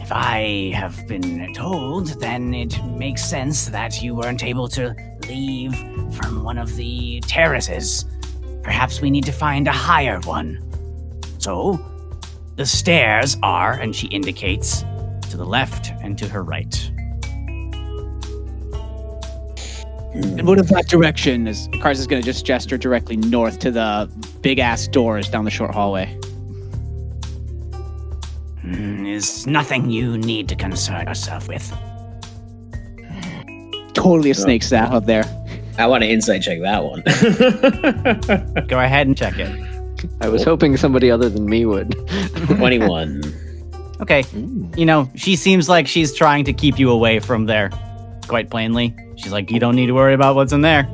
If 0.05 0.13
I 0.13 0.71
have 0.75 1.09
been 1.09 1.55
told, 1.55 2.21
then 2.21 2.53
it 2.53 2.79
makes 2.85 3.25
sense 3.25 3.65
that 3.69 4.03
you 4.03 4.15
weren't 4.15 4.45
able 4.45 4.69
to 4.69 4.95
leave 5.31 5.75
from 6.15 6.45
one 6.45 6.59
of 6.59 6.77
the 6.77 7.21
terraces. 7.21 8.05
Perhaps 8.63 9.01
we 9.01 9.09
need 9.09 9.25
to 9.25 9.33
find 9.33 9.67
a 9.67 9.73
higher 9.73 10.21
one. 10.21 10.63
So, 11.39 11.81
the 12.57 12.67
stairs 12.67 13.39
are, 13.43 13.73
and 13.73 13.97
she 13.97 14.09
indicates 14.09 14.83
to 15.31 15.39
the 15.39 15.47
left 15.47 15.91
and 16.03 16.19
to 16.19 16.29
her 16.29 16.43
right. 16.43 16.75
What 20.43 20.59
if 20.59 20.69
that 20.69 20.87
direction 20.87 21.49
is 21.49 21.67
Cars 21.81 21.99
is 21.99 22.07
gonna 22.07 22.21
just 22.21 22.45
gesture 22.45 22.77
directly 22.77 23.17
north 23.17 23.59
to 23.61 23.71
the 23.71 24.11
big 24.43 24.59
ass 24.59 24.87
doors 24.87 25.31
down 25.31 25.47
the 25.47 25.51
short 25.51 25.75
hallway. 25.75 26.21
Is 29.15 29.47
nothing 29.47 29.91
you 29.91 30.19
need 30.19 30.49
to 30.49 30.57
concern 30.57 31.07
yourself 31.07 31.49
with. 31.49 31.73
Totally 33.95 34.31
a 34.31 34.35
snake 34.35 34.63
staff 34.63 34.93
up 34.93 35.07
there. 35.07 35.25
I 35.79 35.87
want 35.87 36.03
to 36.03 36.11
insight 36.11 36.43
check 36.43 36.61
that 36.61 36.85
one. 36.85 37.03
Go 38.67 38.81
ahead 38.81 39.07
and 39.07 39.17
check 39.17 39.39
it. 39.39 39.51
I 40.21 40.29
was 40.29 40.45
hoping 40.45 40.77
somebody 40.77 41.11
other 41.11 41.29
than 41.29 41.47
me 41.47 41.65
would. 41.65 41.93
21. 42.47 43.23
Okay. 44.01 44.25
You 44.77 44.85
know, 44.85 45.11
she 45.15 45.37
seems 45.37 45.69
like 45.69 45.87
she's 45.87 46.13
trying 46.13 46.45
to 46.45 46.53
keep 46.53 46.79
you 46.79 46.91
away 46.91 47.21
from 47.21 47.47
there, 47.47 47.71
quite 48.27 48.51
plainly. 48.51 48.95
She's 49.17 49.33
like, 49.33 49.51
you 49.51 49.59
don't 49.59 49.77
need 49.77 49.87
to 49.87 49.93
worry 49.93 50.15
about 50.15 50.35
what's 50.35 50.53
in 50.53 50.61
there. 50.61 50.89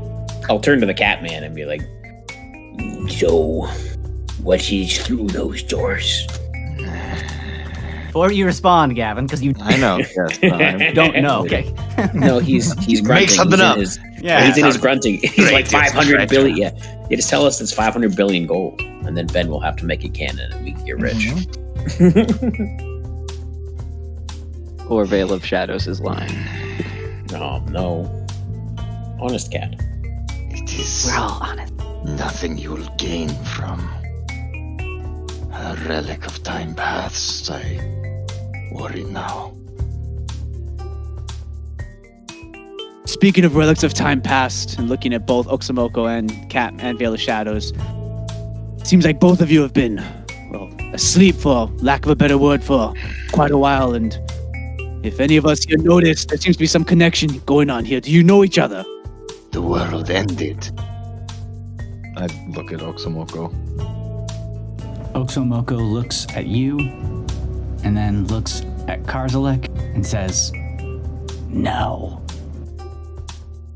I'll 0.49 0.61
turn 0.61 0.81
to 0.81 0.87
the 0.87 0.95
Catman 0.95 1.43
and 1.43 1.55
be 1.55 1.65
like, 1.65 1.83
So, 3.11 3.67
what 4.43 4.71
is 4.71 4.99
through 5.05 5.29
those 5.29 5.63
doors? 5.63 6.27
Before 8.13 8.33
you 8.33 8.45
respond, 8.47 8.95
Gavin, 8.97 9.27
because 9.27 9.43
you 9.43 9.55
I 9.61 9.77
know. 9.77 9.99
Yes, 10.17 10.39
I'm- 10.43 10.95
don't 11.01 11.17
know. 11.23 11.41
Okay. 11.45 11.73
no, 12.15 12.39
he's 12.39 12.73
he's 12.85 13.01
grunting. 13.01 13.27
Make 13.27 13.31
something 13.31 13.59
he's 13.59 13.67
up. 13.67 13.77
His, 13.79 13.99
Yeah. 14.21 14.45
he's 14.47 14.59
in 14.59 14.65
his 14.65 14.77
grunting. 14.77 15.19
He's 15.21 15.51
like 15.53 15.67
five 15.67 15.93
hundred 15.93 16.29
billion. 16.29 16.71
500 16.73 16.85
Yeah. 16.85 17.07
You 17.11 17.17
just 17.17 17.31
tell 17.31 17.45
us 17.47 17.61
it's 17.61 17.73
500 17.73 18.15
billion 18.17 18.47
gold, 18.47 18.81
and 18.81 19.17
then 19.17 19.27
Ben 19.29 19.49
will 19.49 19.61
have 19.61 19.77
to 19.77 19.85
make 19.85 20.05
a 20.05 20.09
canon, 20.09 20.53
and 20.53 20.65
we 20.65 20.73
can 20.73 20.85
get 20.85 20.99
rich. 20.99 21.27
Mm-hmm. 21.27 22.87
or 24.93 25.05
Veil 25.05 25.33
of 25.33 25.45
Shadows 25.45 25.87
is 25.87 26.01
lying. 26.01 26.31
oh 27.35 27.59
no, 27.71 28.27
honest 29.21 29.51
cat. 29.53 29.75
It 30.53 30.73
is 30.79 31.07
We're 31.13 31.19
all 31.21 31.39
honest. 31.43 31.73
nothing 32.05 32.59
you'll 32.59 32.89
gain 32.97 33.29
from 33.45 33.89
a 35.61 35.77
relic 35.87 36.27
of 36.27 36.43
time 36.43 36.75
paths. 36.75 37.51
I 37.51 37.63
worry 38.73 39.05
now. 39.05 39.55
Speaking 43.05 43.45
of 43.45 43.55
relics 43.55 43.83
of 43.83 43.93
time 43.93 44.23
past, 44.23 44.79
and 44.79 44.89
looking 44.89 45.13
at 45.13 45.27
both 45.27 45.47
Oxomoko 45.49 46.09
and 46.09 46.49
Cat 46.49 46.73
and 46.79 46.99
Veil 46.99 47.13
of 47.13 47.21
Shadows, 47.21 47.75
seems 48.85 49.05
like 49.05 49.21
both 49.21 49.43
of 49.43 49.51
you 49.51 49.61
have 49.61 49.75
been, 49.75 49.97
well, 50.51 50.73
asleep 50.95 51.35
for 51.35 51.67
lack 51.79 52.05
of 52.07 52.11
a 52.11 52.17
better 52.17 52.39
word 52.39 52.65
for 52.65 52.95
quite 53.33 53.51
a 53.51 53.59
while. 53.59 53.93
And 53.93 54.19
if 55.05 55.21
any 55.21 55.37
of 55.37 55.45
us 55.45 55.65
here 55.65 55.77
notice, 55.77 56.25
there 56.25 56.39
seems 56.39 56.57
to 56.57 56.61
be 56.61 56.67
some 56.67 56.85
connection 56.85 57.39
going 57.41 57.69
on 57.69 57.85
here. 57.85 58.01
Do 58.01 58.11
you 58.11 58.23
know 58.23 58.45
each 58.45 58.59
other? 58.59 58.83
The 59.51 59.61
world 59.61 60.09
ended. 60.09 60.71
I 62.17 62.27
look 62.49 62.73
at 62.73 62.81
Oxomoko. 62.81 64.00
Oxomoko 65.15 65.77
looks 65.79 66.27
at 66.35 66.47
you 66.47 66.79
and 67.83 67.97
then 67.97 68.27
looks 68.27 68.61
at 68.89 69.03
Karzalek 69.05 69.67
and 69.95 70.07
says, 70.07 70.53
No. 71.49 72.23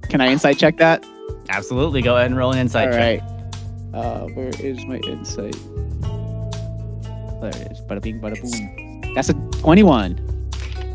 Can 0.08 0.20
I 0.20 0.28
insight 0.28 0.58
check 0.58 0.76
that? 0.78 1.04
Absolutely. 1.48 2.02
Go 2.02 2.16
ahead 2.16 2.26
and 2.26 2.36
roll 2.36 2.52
an 2.52 2.58
insight 2.58 2.88
All 2.88 2.94
check. 2.94 3.20
right. 3.20 3.30
Uh, 3.94 4.26
where 4.28 4.48
is 4.60 4.84
my 4.86 4.96
insight? 4.98 5.56
There 7.40 7.50
it 7.50 7.72
is. 7.72 7.80
Bada 7.82 8.00
bing, 8.00 8.20
bada 8.20 8.40
boom. 8.40 9.14
That's 9.14 9.28
a 9.28 9.34
21. 9.60 10.18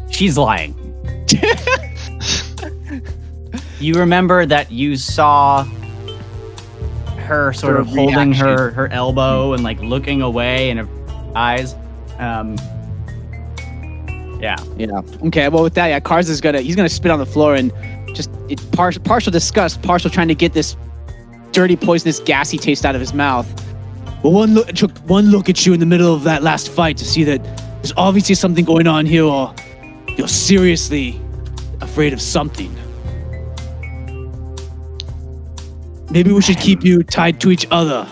She's 0.09 0.37
lying. 0.37 0.73
you 3.79 3.93
remember 3.95 4.45
that 4.45 4.71
you 4.71 4.95
saw 4.97 5.63
her 7.29 7.53
sort 7.53 7.77
of 7.79 7.87
holding 7.87 8.31
reaction. 8.31 8.45
her 8.45 8.71
her 8.71 8.87
elbow 8.89 9.53
and 9.53 9.63
like 9.63 9.79
looking 9.79 10.21
away 10.21 10.69
and 10.69 10.79
her 10.79 10.87
eyes. 11.35 11.75
Um, 12.17 12.57
yeah. 14.41 14.55
Yeah. 14.77 15.01
Okay. 15.27 15.49
Well, 15.49 15.63
with 15.63 15.73
that, 15.75 15.87
yeah, 15.87 15.99
Cars 15.99 16.29
is 16.29 16.41
gonna 16.41 16.61
he's 16.61 16.75
gonna 16.75 16.89
spit 16.89 17.11
on 17.11 17.19
the 17.19 17.25
floor 17.25 17.55
and 17.55 17.71
just 18.13 18.29
it 18.49 18.59
partial 18.71 19.01
partial 19.03 19.31
disgust, 19.31 19.81
partial 19.81 20.09
trying 20.09 20.27
to 20.29 20.35
get 20.35 20.53
this 20.53 20.75
dirty, 21.51 21.75
poisonous, 21.75 22.19
gassy 22.19 22.57
taste 22.57 22.85
out 22.85 22.95
of 22.95 23.01
his 23.01 23.13
mouth. 23.13 23.47
But 24.21 24.31
one 24.31 24.53
look 24.53 24.67
took 24.73 24.97
one 24.99 25.27
look 25.27 25.49
at 25.49 25.65
you 25.65 25.73
in 25.73 25.79
the 25.79 25.85
middle 25.85 26.13
of 26.13 26.23
that 26.23 26.43
last 26.43 26.69
fight 26.69 26.97
to 26.97 27.05
see 27.05 27.23
that 27.25 27.43
there's 27.81 27.93
obviously 27.95 28.35
something 28.35 28.65
going 28.65 28.87
on 28.87 29.05
here, 29.05 29.23
or 29.23 29.53
you're 30.17 30.27
seriously 30.27 31.19
afraid 31.81 32.13
of 32.13 32.21
something. 32.21 32.75
Maybe 36.11 36.31
we 36.31 36.41
should 36.41 36.57
keep 36.57 36.83
you 36.83 37.03
tied 37.03 37.39
to 37.41 37.51
each 37.51 37.67
other 37.71 38.07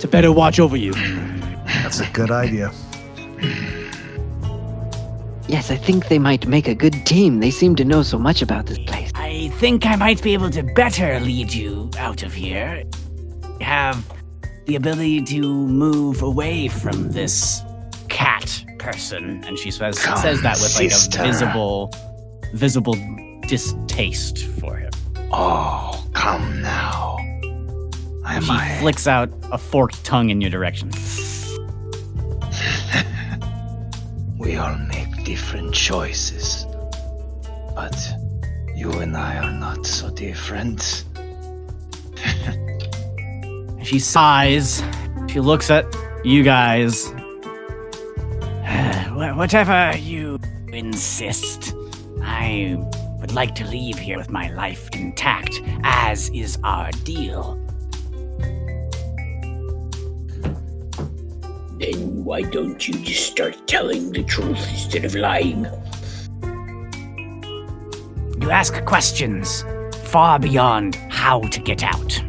to 0.00 0.08
better 0.08 0.32
watch 0.32 0.58
over 0.58 0.76
you. 0.76 0.92
That's 1.82 2.00
a 2.00 2.10
good 2.12 2.30
idea. 2.30 2.72
Yes, 5.46 5.70
I 5.70 5.76
think 5.76 6.08
they 6.08 6.18
might 6.18 6.46
make 6.46 6.68
a 6.68 6.74
good 6.74 7.04
team. 7.06 7.40
They 7.40 7.50
seem 7.50 7.76
to 7.76 7.84
know 7.84 8.02
so 8.02 8.18
much 8.18 8.40
about 8.40 8.66
this 8.66 8.78
place. 8.78 9.10
I 9.14 9.48
think 9.56 9.84
I 9.84 9.94
might 9.96 10.22
be 10.22 10.32
able 10.32 10.50
to 10.50 10.62
better 10.62 11.20
lead 11.20 11.52
you 11.52 11.90
out 11.98 12.22
of 12.22 12.32
here. 12.32 12.82
Have 13.60 14.02
the 14.64 14.76
ability 14.76 15.22
to 15.22 15.42
move 15.42 16.22
away 16.22 16.68
from 16.68 17.12
this 17.12 17.60
cat 18.08 18.64
person. 18.78 19.44
And 19.44 19.58
she 19.58 19.70
says 19.70 19.98
Come, 19.98 20.16
says 20.16 20.40
that 20.42 20.56
with 20.56 20.74
like 20.76 20.90
sister. 20.90 21.20
a 21.22 21.26
visible 21.26 21.90
visible 22.54 22.96
distaste 23.46 24.44
for 24.60 24.76
him. 24.76 24.92
Oh, 25.30 26.06
come 26.14 26.62
now. 26.62 27.18
Am 28.26 28.42
She 28.42 28.50
I? 28.50 28.76
flicks 28.80 29.06
out 29.06 29.30
a 29.52 29.58
forked 29.58 30.02
tongue 30.04 30.30
in 30.30 30.40
your 30.40 30.50
direction. 30.50 30.90
we 34.38 34.56
all 34.56 34.76
make 34.88 35.24
different 35.24 35.74
choices. 35.74 36.66
But 37.74 37.96
you 38.74 38.90
and 38.92 39.16
I 39.16 39.36
are 39.38 39.52
not 39.52 39.86
so 39.86 40.10
different. 40.10 41.04
She 43.84 43.98
sighs. 43.98 44.82
She 45.28 45.40
looks 45.40 45.70
at 45.70 45.84
you 46.24 46.42
guys. 46.42 47.08
Whatever 49.12 49.94
you 49.98 50.38
insist, 50.72 51.74
I 52.22 52.76
would 53.20 53.32
like 53.32 53.54
to 53.56 53.66
leave 53.66 53.98
here 53.98 54.16
with 54.16 54.30
my 54.30 54.50
life 54.54 54.88
intact, 54.94 55.60
as 55.82 56.30
is 56.30 56.56
our 56.64 56.90
deal. 57.04 57.60
Then 61.78 62.24
why 62.24 62.42
don't 62.42 62.86
you 62.86 62.94
just 62.94 63.26
start 63.26 63.66
telling 63.66 64.12
the 64.12 64.22
truth 64.22 64.68
instead 64.70 65.04
of 65.04 65.14
lying? 65.14 65.66
You 68.40 68.50
ask 68.50 68.84
questions 68.84 69.64
far 70.04 70.38
beyond 70.38 70.94
how 70.94 71.40
to 71.40 71.60
get 71.60 71.82
out. 71.82 72.22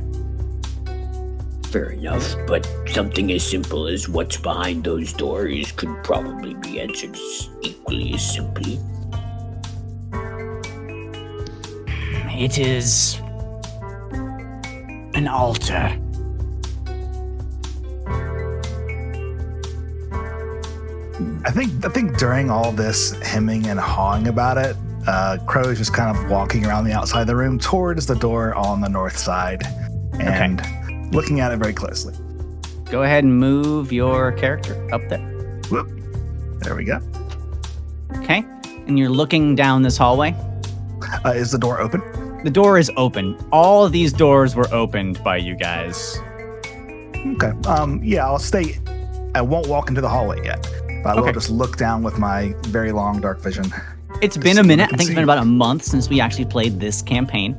Fair 1.68 1.92
enough, 1.92 2.36
but 2.48 2.68
something 2.88 3.32
as 3.32 3.46
simple 3.46 3.88
as 3.88 4.08
what's 4.10 4.38
behind 4.38 4.84
those 4.84 5.14
doors 5.14 5.72
could 5.74 5.94
probably 6.04 6.54
be 6.56 6.80
answered 6.80 7.18
equally 7.62 8.14
as 8.14 8.34
simply. 8.34 8.80
It 12.38 12.58
is 12.58 13.16
an 15.14 15.28
altar. 15.28 16.00
I 21.46 21.52
think 21.52 21.86
I 21.86 21.90
think 21.90 22.18
during 22.18 22.50
all 22.50 22.72
this 22.72 23.12
hemming 23.22 23.68
and 23.68 23.80
hawing 23.80 24.28
about 24.28 24.58
it, 24.58 24.76
uh, 25.08 25.38
Crow 25.46 25.70
is 25.70 25.78
just 25.78 25.94
kind 25.94 26.16
of 26.16 26.30
walking 26.30 26.66
around 26.66 26.86
the 26.86 26.94
outside 26.94 27.22
of 27.22 27.28
the 27.28 27.36
room 27.36 27.58
towards 27.58 28.06
the 28.06 28.16
door 28.16 28.54
on 28.56 28.82
the 28.82 28.90
north 28.90 29.18
side 29.18 29.64
and 30.20 30.62
looking 31.14 31.40
at 31.40 31.52
it 31.52 31.58
very 31.58 31.74
closely. 31.74 32.14
Go 32.86 33.04
ahead 33.04 33.24
and 33.24 33.38
move 33.38 33.92
your 33.92 34.32
character 34.34 34.76
up 34.94 35.08
there. 35.10 35.22
Whoop. 35.70 35.88
There 36.60 36.76
we 36.76 36.84
go. 36.84 37.00
Okay. 38.18 38.44
And 38.88 39.00
you're 39.00 39.10
looking 39.10 39.56
down 39.56 39.82
this 39.82 39.98
hallway. 39.98 40.36
Uh, 41.24 41.30
is 41.30 41.52
the 41.52 41.58
door 41.58 41.80
open? 41.80 42.02
The 42.44 42.52
door 42.52 42.78
is 42.78 42.92
open. 42.98 43.38
All 43.52 43.86
of 43.86 43.92
these 43.92 44.12
doors 44.14 44.56
were 44.56 44.72
opened 44.74 45.24
by 45.24 45.38
you 45.38 45.56
guys. 45.56 46.20
Okay. 47.16 47.52
Um. 47.68 48.02
Yeah, 48.04 48.26
I'll 48.26 48.38
stay. 48.38 48.80
I 49.34 49.42
won't 49.42 49.68
walk 49.68 49.90
into 49.90 50.00
the 50.00 50.08
hallway 50.10 50.44
yet, 50.46 50.66
but 51.06 51.12
I 51.12 51.16
will 51.22 51.24
Okay. 51.28 51.34
just 51.34 51.52
look 51.52 51.78
down 51.78 52.02
with 52.02 52.18
my 52.18 52.56
very 52.64 52.92
long 52.92 53.22
dark 53.22 53.40
vision. 53.40 53.72
It's 54.24 54.38
been 54.38 54.58
a 54.58 54.64
minute. 54.64 54.90
I 54.92 54.98
think 54.98 55.10
it's 55.12 55.16
been 55.16 55.24
about 55.24 55.38
a 55.38 55.46
month 55.46 55.84
since 55.84 56.10
we 56.10 56.20
actually 56.20 56.46
played 56.46 56.80
this 56.80 57.04
campaign. 57.04 57.56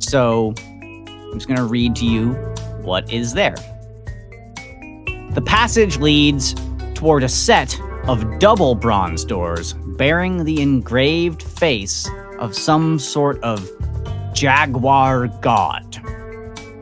So 0.00 0.52
I'm 0.58 1.34
just 1.34 1.46
going 1.46 1.58
to 1.58 1.64
read 1.64 1.94
to 1.96 2.04
you 2.06 2.32
what 2.82 3.08
is 3.12 3.34
there. 3.34 3.54
The 5.30 5.42
passage 5.46 5.98
leads 5.98 6.56
toward 6.94 7.22
a 7.22 7.28
set 7.28 7.80
of 8.08 8.40
double 8.40 8.74
bronze 8.74 9.24
doors 9.24 9.74
bearing 9.74 10.44
the 10.44 10.60
engraved 10.60 11.42
face 11.42 12.08
of 12.40 12.56
some 12.56 12.98
sort 12.98 13.40
of 13.44 13.70
jaguar 14.34 15.28
god. 15.40 15.84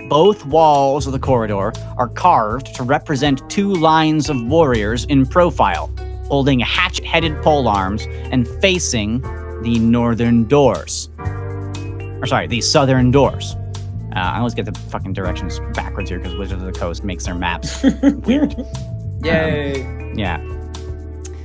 Both 0.09 0.47
walls 0.47 1.07
of 1.07 1.13
the 1.13 1.19
corridor 1.19 1.73
are 1.99 2.09
carved 2.09 2.75
to 2.77 2.85
represent 2.85 3.49
two 3.51 3.73
lines 3.75 4.31
of 4.31 4.41
warriors 4.47 5.05
in 5.07 5.27
profile, 5.27 5.91
holding 6.29 6.61
hatchet 6.61 7.05
headed 7.05 7.41
pole 7.43 7.69
arms 7.69 8.07
and 8.31 8.47
facing 8.61 9.21
the 9.63 9.79
northern 9.79 10.45
doors. 10.45 11.09
Or, 11.19 12.27
sorry, 12.27 12.47
the 12.47 12.61
southern 12.61 13.11
doors. 13.11 13.55
Uh, 14.15 14.21
I 14.21 14.39
always 14.39 14.55
get 14.55 14.65
the 14.65 14.79
fucking 14.91 15.13
directions 15.13 15.61
backwards 15.75 16.09
here 16.09 16.19
because 16.19 16.35
Wizards 16.37 16.63
of 16.63 16.73
the 16.73 16.79
Coast 16.79 17.05
makes 17.05 17.27
their 17.27 17.35
maps 17.35 17.83
weird. 18.03 18.57
Yay! 19.23 20.13
Yeah. 20.15 20.43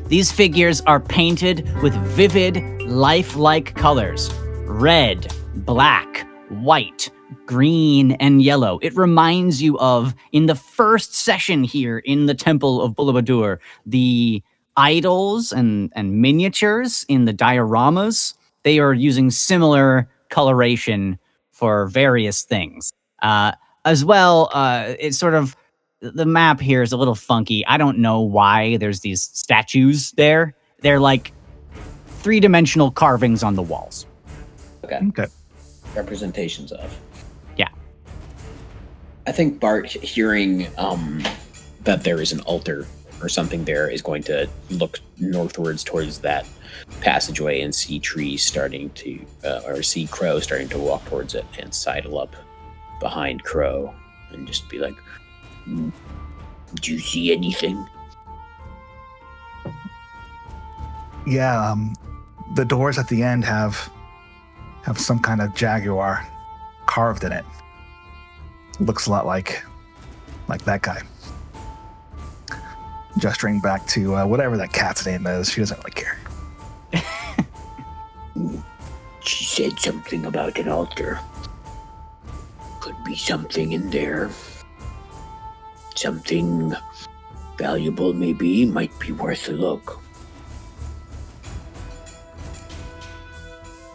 These 0.08 0.32
figures 0.32 0.82
are 0.82 1.00
painted 1.00 1.70
with 1.82 1.94
vivid, 2.16 2.82
lifelike 2.84 3.76
colors 3.76 4.32
red, 4.66 5.34
black, 5.56 6.28
white, 6.50 7.10
green, 7.46 8.14
and 8.14 8.42
yellow. 8.42 8.80
It 8.82 8.96
reminds 8.96 9.62
you 9.62 9.78
of, 9.80 10.16
in 10.32 10.46
the 10.46 10.56
first 10.56 11.14
session 11.14 11.64
here 11.64 12.00
in 12.00 12.26
the 12.26 12.34
Temple 12.34 12.82
of 12.82 12.94
Bullabudur, 12.94 13.58
the 13.86 14.42
idols 14.78 15.52
and, 15.52 15.92
and 15.96 16.22
miniatures 16.22 17.06
in 17.08 17.26
the 17.26 17.34
dioramas. 17.34 18.34
They 18.64 18.80
are 18.80 18.94
using 18.94 19.32
similar 19.32 20.10
coloration 20.30 21.20
for 21.52 21.88
various 21.88 22.44
things. 22.44 22.94
Uh, 23.22 23.52
as 23.86 24.06
well, 24.06 24.50
uh, 24.54 24.94
it's 25.00 25.18
sort 25.18 25.34
of 25.34 25.56
the 26.02 26.26
map 26.26 26.60
here 26.60 26.82
is 26.82 26.92
a 26.92 26.98
little 26.98 27.16
funky. 27.16 27.66
I 27.68 27.78
don't 27.78 28.00
know 28.00 28.22
why 28.22 28.78
there's 28.78 29.02
these 29.02 29.24
statues 29.34 30.12
there. 30.14 30.56
They're 30.80 31.00
like 31.00 31.32
three 32.22 32.40
dimensional 32.40 32.92
carvings 32.92 33.44
on 33.44 33.56
the 33.56 33.62
walls. 33.62 34.06
Okay. 34.84 35.00
Okay. 35.10 35.28
Representations 35.96 36.72
of. 36.72 37.00
Yeah. 37.58 37.70
I 39.28 39.32
think 39.32 39.60
Bart 39.60 39.88
hearing 39.88 40.68
um, 40.78 41.24
that 41.84 42.04
there 42.04 42.22
is 42.22 42.32
an 42.32 42.40
altar 42.42 42.88
or 43.22 43.30
something 43.30 43.66
there 43.66 43.90
is 43.90 44.02
going 44.02 44.24
to 44.24 44.50
look 44.70 45.00
northwards 45.18 45.84
towards 45.84 46.20
that 46.20 46.46
passageway 47.02 47.62
and 47.62 47.74
see 47.74 48.00
trees 48.00 48.44
starting 48.44 48.90
to, 48.92 49.20
uh, 49.44 49.62
or 49.66 49.84
see 49.84 50.08
Crow 50.08 50.40
starting 50.40 50.70
to 50.70 50.78
walk 50.80 51.06
towards 51.06 51.36
it 51.36 51.46
and 51.60 51.74
sidle 51.74 52.18
up 52.20 52.36
behind 53.00 53.44
Crow 53.44 53.94
and 54.32 54.48
just 54.48 54.70
be 54.70 54.80
like, 54.80 54.96
"Hmm, 55.66 55.90
"Do 56.76 56.94
you 56.94 57.00
see 57.00 57.32
anything?" 57.34 57.86
Yeah. 61.28 61.72
Um. 61.72 61.94
The 62.56 62.66
doors 62.66 62.98
at 62.98 63.08
the 63.08 63.24
end 63.24 63.46
have 63.46 63.90
have 64.84 65.00
some 65.00 65.20
kind 65.20 65.42
of 65.42 65.56
jaguar 65.56 66.28
carved 66.86 67.24
in 67.24 67.32
it. 67.32 67.46
Looks 68.80 69.08
a 69.08 69.12
lot 69.12 69.26
like 69.26 69.64
like 70.48 70.64
that 70.66 70.82
guy. 70.82 71.02
Gesturing 73.18 73.60
back 73.60 73.86
to 73.88 74.16
uh, 74.16 74.26
whatever 74.26 74.58
that 74.58 74.74
cat's 74.74 75.06
name 75.06 75.28
is. 75.28 75.52
She 75.52 75.62
doesn't 75.62 75.78
really 75.80 75.92
care. 75.92 76.18
She 79.24 79.44
said 79.44 79.80
something 79.80 80.26
about 80.26 80.58
an 80.58 80.68
altar. 80.68 81.20
Could 82.80 82.96
be 83.04 83.16
something 83.16 83.74
in 83.74 83.90
there. 83.90 84.32
Something 85.96 86.74
valuable, 87.58 88.14
maybe, 88.14 88.66
might 88.66 88.98
be 89.00 89.12
worth 89.12 89.48
a 89.50 89.52
look. 89.52 90.02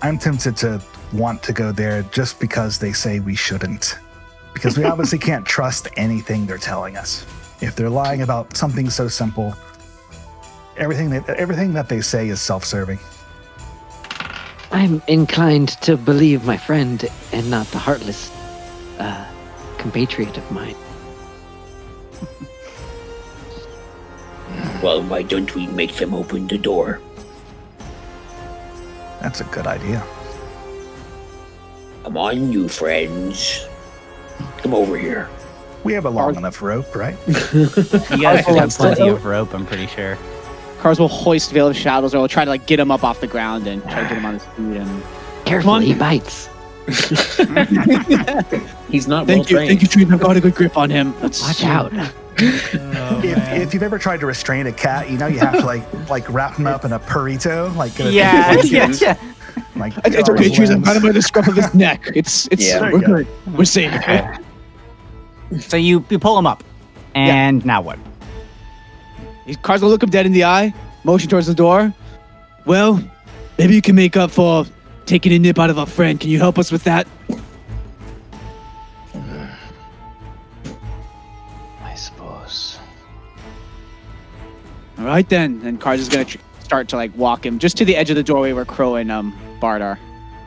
I'm 0.03 0.19
tempted 0.19 0.57
to 0.59 0.81
want 1.13 1.43
to 1.43 1.53
go 1.53 1.73
there 1.73 2.03
just 2.13 2.39
because 2.39 2.79
they 2.79 2.93
say 2.93 3.19
we 3.19 3.35
shouldn't. 3.35 3.99
Because 4.55 4.79
we 4.79 4.85
obviously 4.85 5.19
can't 5.31 5.45
trust 5.45 5.89
anything 5.97 6.47
they're 6.47 6.59
telling 6.59 6.97
us. 6.97 7.27
If 7.61 7.75
they're 7.77 7.91
lying 7.91 8.23
about 8.23 8.57
something 8.57 8.91
so 8.91 9.09
simple, 9.09 9.55
everything 10.77 11.11
that 11.11 11.29
everything 11.31 11.73
that 11.73 11.89
they 11.89 12.01
say 12.01 12.29
is 12.29 12.41
self-serving. 12.41 12.99
I'm 14.73 15.01
inclined 15.07 15.71
to 15.83 15.97
believe 15.97 16.45
my 16.45 16.57
friend 16.57 17.05
and 17.33 17.51
not 17.51 17.67
the 17.69 17.79
heartless 17.79 18.31
uh, 18.99 19.27
compatriot 19.79 20.37
of 20.37 20.51
mine. 20.51 20.77
Well, 24.83 25.03
why 25.03 25.23
don't 25.23 25.53
we 25.55 25.67
make 25.69 25.95
them 25.95 26.15
open 26.15 26.47
the 26.47 26.59
door? 26.59 27.01
That's 29.23 29.41
a 29.41 29.45
good 29.45 29.67
idea. 29.67 30.05
Come 32.05 32.17
on, 32.19 32.53
you 32.53 32.69
friends. 32.69 33.67
Come 34.59 34.75
over 34.75 34.97
here. 34.97 35.29
We 35.87 35.93
have 35.95 36.05
a 36.05 36.11
long 36.11 36.37
enough 36.37 36.61
rope, 36.63 36.95
right? 36.95 37.17
You 37.27 38.23
guys 38.23 38.45
Oh, 38.49 38.55
have 38.59 38.71
plenty 38.71 39.09
of 39.15 39.25
rope, 39.25 39.55
I'm 39.55 39.65
pretty 39.67 39.87
sure. 39.87 40.19
Cars 40.81 40.99
will 41.01 41.09
hoist 41.09 41.53
Veil 41.53 41.69
of 41.69 41.77
Shadows 41.77 42.15
or 42.15 42.19
will 42.19 42.29
try 42.29 42.45
to 42.45 42.51
like 42.51 42.67
get 42.67 42.79
him 42.79 42.91
up 42.91 43.03
off 43.05 43.21
the 43.21 43.27
ground 43.27 43.67
and 43.67 43.83
try 43.85 44.03
to 44.03 44.09
get 44.09 44.19
him 44.19 44.25
on 44.27 44.35
his 44.35 44.45
feet. 44.57 44.77
And 44.77 45.03
Careful, 45.45 45.71
on. 45.71 45.83
he 45.83 45.95
bites. 45.95 46.49
He's 48.89 49.09
not 49.09 49.27
well 49.27 49.37
thank 49.37 49.51
you, 49.51 49.57
trained. 49.57 49.69
thank 49.71 49.83
you, 49.83 49.89
Trees. 49.89 50.11
I've 50.13 50.21
got 50.21 50.37
a 50.37 50.41
good 50.41 50.55
grip 50.55 50.77
on 50.77 50.91
him. 50.91 51.15
Let's 51.21 51.43
Watch 51.43 51.65
out. 51.65 51.93
if, 52.39 52.75
oh, 52.75 53.21
if 53.25 53.73
you've 53.75 53.83
ever 53.83 53.99
tried 53.99 54.21
to 54.21 54.27
restrain 54.27 54.67
a 54.67 54.73
cat, 54.73 55.11
you 55.11 55.19
know 55.19 55.27
you 55.27 55.39
have 55.39 55.55
to 55.55 55.65
like 55.65 55.83
like 56.11 56.29
wrap 56.33 56.57
him 56.57 56.67
up 56.67 56.85
in 56.85 56.93
a 56.93 56.99
burrito, 57.01 57.75
like 57.77 57.95
get 57.97 58.07
a- 58.09 58.13
Yeah, 58.13 58.55
yeah, 58.65 58.93
yeah. 59.01 59.17
like 59.77 59.95
It's 60.05 60.11
get 60.17 60.29
okay, 60.29 60.33
oh, 60.33 60.43
his 60.43 60.53
Trees. 60.53 60.71
I'm 60.71 60.77
limbs. 60.83 60.87
got 60.87 60.97
him 60.97 61.03
by 61.03 61.13
the 61.13 61.23
scruff 61.23 61.49
of 61.49 61.57
his 61.57 61.73
neck. 61.75 62.05
It's 62.15 62.47
it's 62.53 62.69
Yeah. 62.69 62.81
We're 62.83 62.93
you 62.93 63.01
go. 63.01 63.07
good. 63.17 63.27
We're 63.57 63.65
safe. 63.65 63.93
So 65.61 65.77
you, 65.77 66.05
you 66.11 66.19
pull 66.19 66.39
him 66.39 66.47
up. 66.47 66.63
And 67.15 67.65
now 67.65 67.81
what? 67.81 67.99
Cars 69.63 69.81
will 69.81 69.89
look 69.91 70.03
him 70.03 70.11
dead 70.11 70.27
in 70.27 70.33
the 70.33 70.45
eye, 70.45 70.75
motion 71.05 71.31
towards 71.31 71.47
the 71.47 71.55
door. 71.55 71.95
Well, 72.67 73.03
maybe 73.59 73.75
you 73.75 73.83
can 73.83 73.95
make 73.95 74.17
up 74.17 74.31
for 74.31 74.67
taking 75.07 75.33
a 75.33 75.39
nip 75.39 75.59
out 75.59 75.71
of 75.71 75.79
our 75.79 75.87
friend. 75.87 76.19
Can 76.19 76.31
you 76.31 76.39
help 76.39 76.59
us 76.59 76.73
with 76.73 76.85
that? 76.85 77.07
I 81.83 81.95
suppose. 81.95 82.79
All 84.99 85.05
right 85.05 85.29
then. 85.29 85.61
And 85.65 85.81
Cars 85.81 86.01
is 86.01 86.09
gonna 86.09 86.25
tr- 86.25 86.39
start 86.61 86.89
to 86.89 86.97
like 86.97 87.17
walk 87.17 87.47
him 87.47 87.59
just 87.59 87.77
to 87.79 87.85
the 87.85 87.95
edge 87.97 88.11
of 88.11 88.17
the 88.17 88.23
doorway 88.25 88.53
where 88.53 88.65
Crow 88.65 88.97
and 88.97 89.13
um 89.13 89.33
Bart 89.61 89.81
are. 89.81 89.99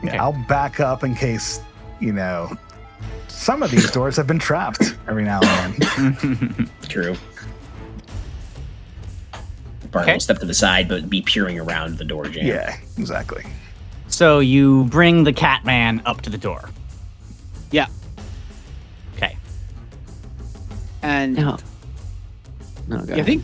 Yeah, 0.02 0.22
I'll 0.22 0.44
back 0.46 0.78
up 0.78 1.02
in 1.02 1.14
case 1.14 1.60
you 2.00 2.12
know 2.12 2.50
some 3.40 3.62
of 3.62 3.70
these 3.70 3.90
doors 3.90 4.16
have 4.16 4.26
been 4.26 4.38
trapped 4.38 4.94
every 5.08 5.24
now 5.24 5.40
and 5.42 5.74
then. 5.76 6.70
True. 6.88 7.16
Bart 9.90 10.04
Okay. 10.04 10.12
will 10.12 10.20
step 10.20 10.38
to 10.38 10.46
the 10.46 10.54
side, 10.54 10.88
but 10.88 11.08
be 11.10 11.22
peering 11.22 11.58
around 11.58 11.98
the 11.98 12.04
door 12.04 12.26
jamb. 12.26 12.46
Yeah, 12.46 12.76
exactly. 12.98 13.44
So 14.08 14.38
you 14.40 14.84
bring 14.84 15.24
the 15.24 15.32
cat 15.32 15.64
man 15.64 16.02
up 16.06 16.20
to 16.22 16.30
the 16.30 16.38
door. 16.38 16.68
Yeah. 17.70 17.86
Okay. 19.16 19.36
And 21.02 21.34
No. 21.36 21.56
No, 22.88 23.04
go 23.04 23.14
I 23.14 23.22
think, 23.22 23.42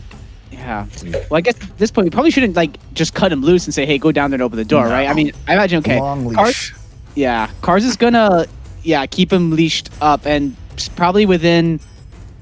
yeah. 0.51 0.85
Well, 1.03 1.37
I 1.37 1.41
guess 1.41 1.55
at 1.61 1.77
this 1.77 1.89
point 1.91 2.05
we 2.05 2.09
probably 2.11 2.31
shouldn't 2.31 2.55
like 2.55 2.77
just 2.93 3.13
cut 3.13 3.31
him 3.31 3.41
loose 3.41 3.65
and 3.65 3.73
say, 3.73 3.85
"Hey, 3.85 3.97
go 3.97 4.11
down 4.11 4.29
there 4.29 4.35
and 4.35 4.43
open 4.43 4.57
the 4.57 4.65
door," 4.65 4.85
No. 4.85 4.91
right? 4.91 5.07
I 5.09 5.13
mean, 5.13 5.31
I 5.47 5.53
imagine 5.53 5.79
okay. 5.79 5.99
Long 5.99 6.33
Cars- 6.33 6.47
leash. 6.47 6.75
Yeah, 7.15 7.49
Cars 7.61 7.83
is 7.85 7.95
gonna, 7.95 8.45
yeah, 8.87 9.05
keep 9.05 9.31
him 9.31 9.51
leashed 9.51 9.89
up 10.01 10.25
and 10.25 10.55
probably 10.95 11.25
within. 11.25 11.79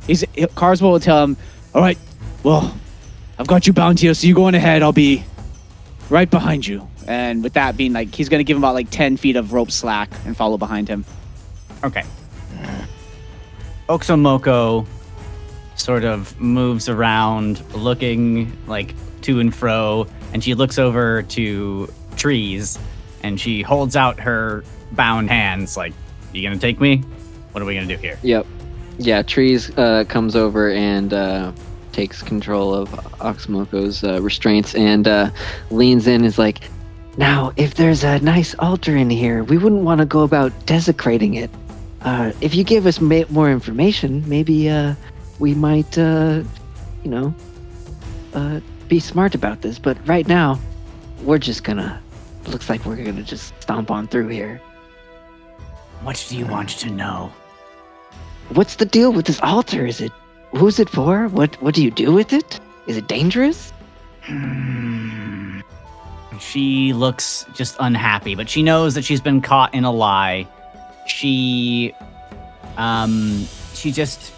He's 0.06 0.24
Cars 0.54 0.82
will 0.82 1.00
tell 1.00 1.24
him, 1.24 1.38
"All 1.74 1.82
right, 1.82 1.98
well, 2.44 2.78
I've 3.40 3.48
got 3.48 3.66
you 3.66 3.74
bound 3.74 4.00
here, 4.00 4.14
so 4.14 4.28
you 4.28 4.36
go 4.36 4.46
on 4.46 4.54
ahead. 4.56 4.84
I'll 4.84 4.94
be 4.94 5.24
right 6.10 6.30
behind 6.30 6.66
you. 6.68 6.88
And 7.08 7.44
with 7.44 7.54
that 7.54 7.76
being 7.76 7.94
like, 7.94 8.14
he's 8.14 8.30
gonna 8.30 8.44
give 8.44 8.56
him 8.56 8.64
about 8.64 8.76
like 8.76 8.92
ten 8.92 9.18
feet 9.18 9.36
of 9.36 9.54
rope 9.54 9.72
slack 9.72 10.12
and 10.26 10.38
follow 10.38 10.58
behind 10.58 10.88
him. 10.88 11.04
Okay. 11.84 12.04
Oxomoko 13.90 14.86
sort 15.76 16.04
of 16.04 16.40
moves 16.40 16.88
around, 16.88 17.62
looking 17.76 18.56
like 18.68 18.94
to 19.22 19.40
and 19.40 19.54
fro, 19.54 20.08
and 20.34 20.44
she 20.44 20.54
looks 20.54 20.78
over 20.78 21.24
to 21.24 21.92
trees 22.16 22.80
and 23.24 23.40
she 23.40 23.64
holds 23.64 23.96
out 23.96 24.20
her 24.20 24.64
bound 24.92 25.30
hands 25.30 25.76
like, 25.76 25.94
You 26.36 26.42
gonna 26.44 26.60
take 26.60 26.82
me? 26.82 26.98
What 27.54 27.62
are 27.62 27.66
we 27.66 27.76
gonna 27.76 27.88
do 27.88 27.96
here? 27.96 28.20
Yep. 28.22 28.46
Yeah, 28.98 29.22
Trees 29.22 29.76
uh, 29.78 30.04
comes 30.10 30.36
over 30.36 30.70
and 30.70 31.14
uh, 31.14 31.54
takes 31.94 32.22
control 32.22 32.74
of 32.74 32.90
Oxomoko's 33.20 34.04
uh, 34.04 34.22
restraints 34.22 34.76
and 34.76 35.08
uh, 35.08 35.30
leans 35.72 36.08
in. 36.08 36.26
Is 36.26 36.38
like, 36.38 36.60
now 37.18 37.54
if 37.56 37.76
there's 37.76 38.04
a 38.04 38.20
nice 38.20 38.54
altar 38.60 38.98
in 38.98 39.10
here, 39.10 39.46
we 39.46 39.58
wouldn't 39.58 39.84
want 39.84 40.00
to 40.00 40.06
go 40.06 40.24
about 40.24 40.52
desecrating 40.66 41.36
it. 41.36 41.50
Uh, 42.02 42.34
if 42.42 42.54
you 42.54 42.66
give 42.66 42.86
us 42.86 43.00
ma- 43.00 43.24
more 43.30 43.50
information, 43.50 44.22
maybe 44.28 44.70
uh, 44.70 44.94
we 45.40 45.56
might, 45.56 45.98
uh, 45.98 46.44
you 47.04 47.10
know, 47.10 47.34
uh, 48.34 48.60
be 48.90 49.00
smart 49.00 49.36
about 49.36 49.62
this. 49.62 49.80
But 49.80 49.98
right 50.06 50.28
now, 50.28 50.60
we're 51.24 51.38
just 51.38 51.64
gonna. 51.64 52.02
Looks 52.48 52.70
like 52.70 52.86
we're 52.86 52.98
gonna 52.98 53.24
just 53.24 53.54
stomp 53.62 53.90
on 53.90 54.08
through 54.10 54.28
here. 54.28 54.62
What 56.06 56.24
do 56.30 56.38
you 56.38 56.46
want 56.46 56.70
to 56.70 56.92
know? 56.92 57.34
What's 58.50 58.76
the 58.76 58.86
deal 58.86 59.12
with 59.12 59.26
this 59.26 59.42
altar? 59.42 59.88
Is 59.88 60.02
it 60.02 60.12
who's 60.52 60.78
it 60.78 60.88
for? 60.88 61.28
What 61.30 61.60
what 61.64 61.74
do 61.74 61.84
you 61.84 61.90
do 61.90 62.14
with 62.14 62.32
it? 62.32 62.60
Is 62.86 62.96
it 62.96 63.08
dangerous? 63.08 63.74
Hmm. 64.22 65.62
She 66.40 66.94
looks 66.94 67.44
just 67.56 67.76
unhappy, 67.80 68.36
but 68.36 68.48
she 68.48 68.62
knows 68.62 68.94
that 68.94 69.04
she's 69.04 69.20
been 69.20 69.42
caught 69.42 69.74
in 69.74 69.84
a 69.84 69.92
lie. 69.92 70.48
She 71.08 71.92
um 72.78 73.48
she 73.74 73.92
just 73.92 74.32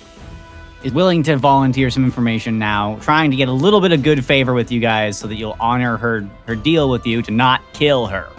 is 0.83 0.93
willing 0.93 1.21
to 1.23 1.35
volunteer 1.35 1.89
some 1.89 2.05
information 2.05 2.57
now, 2.57 2.97
trying 3.01 3.29
to 3.31 3.35
get 3.35 3.49
a 3.49 3.53
little 3.53 3.81
bit 3.81 3.91
of 3.91 4.03
good 4.03 4.23
favor 4.23 4.53
with 4.53 4.71
you 4.71 4.79
guys 4.79 5.19
so 5.19 5.27
that 5.27 5.35
you'll 5.35 5.57
honor 5.59 5.97
her 5.97 6.25
her 6.45 6.55
deal 6.55 6.89
with 6.89 7.05
you 7.05 7.21
to 7.23 7.31
not 7.31 7.61
kill 7.73 8.07
her. 8.07 8.29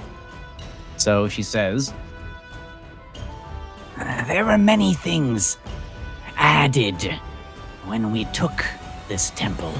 So 0.96 1.28
she 1.28 1.42
says, 1.42 1.92
There 3.98 4.44
were 4.44 4.58
many 4.58 4.94
things 4.94 5.58
added 6.36 7.02
when 7.86 8.12
we 8.12 8.26
took 8.26 8.64
this 9.08 9.30
temple. 9.30 9.72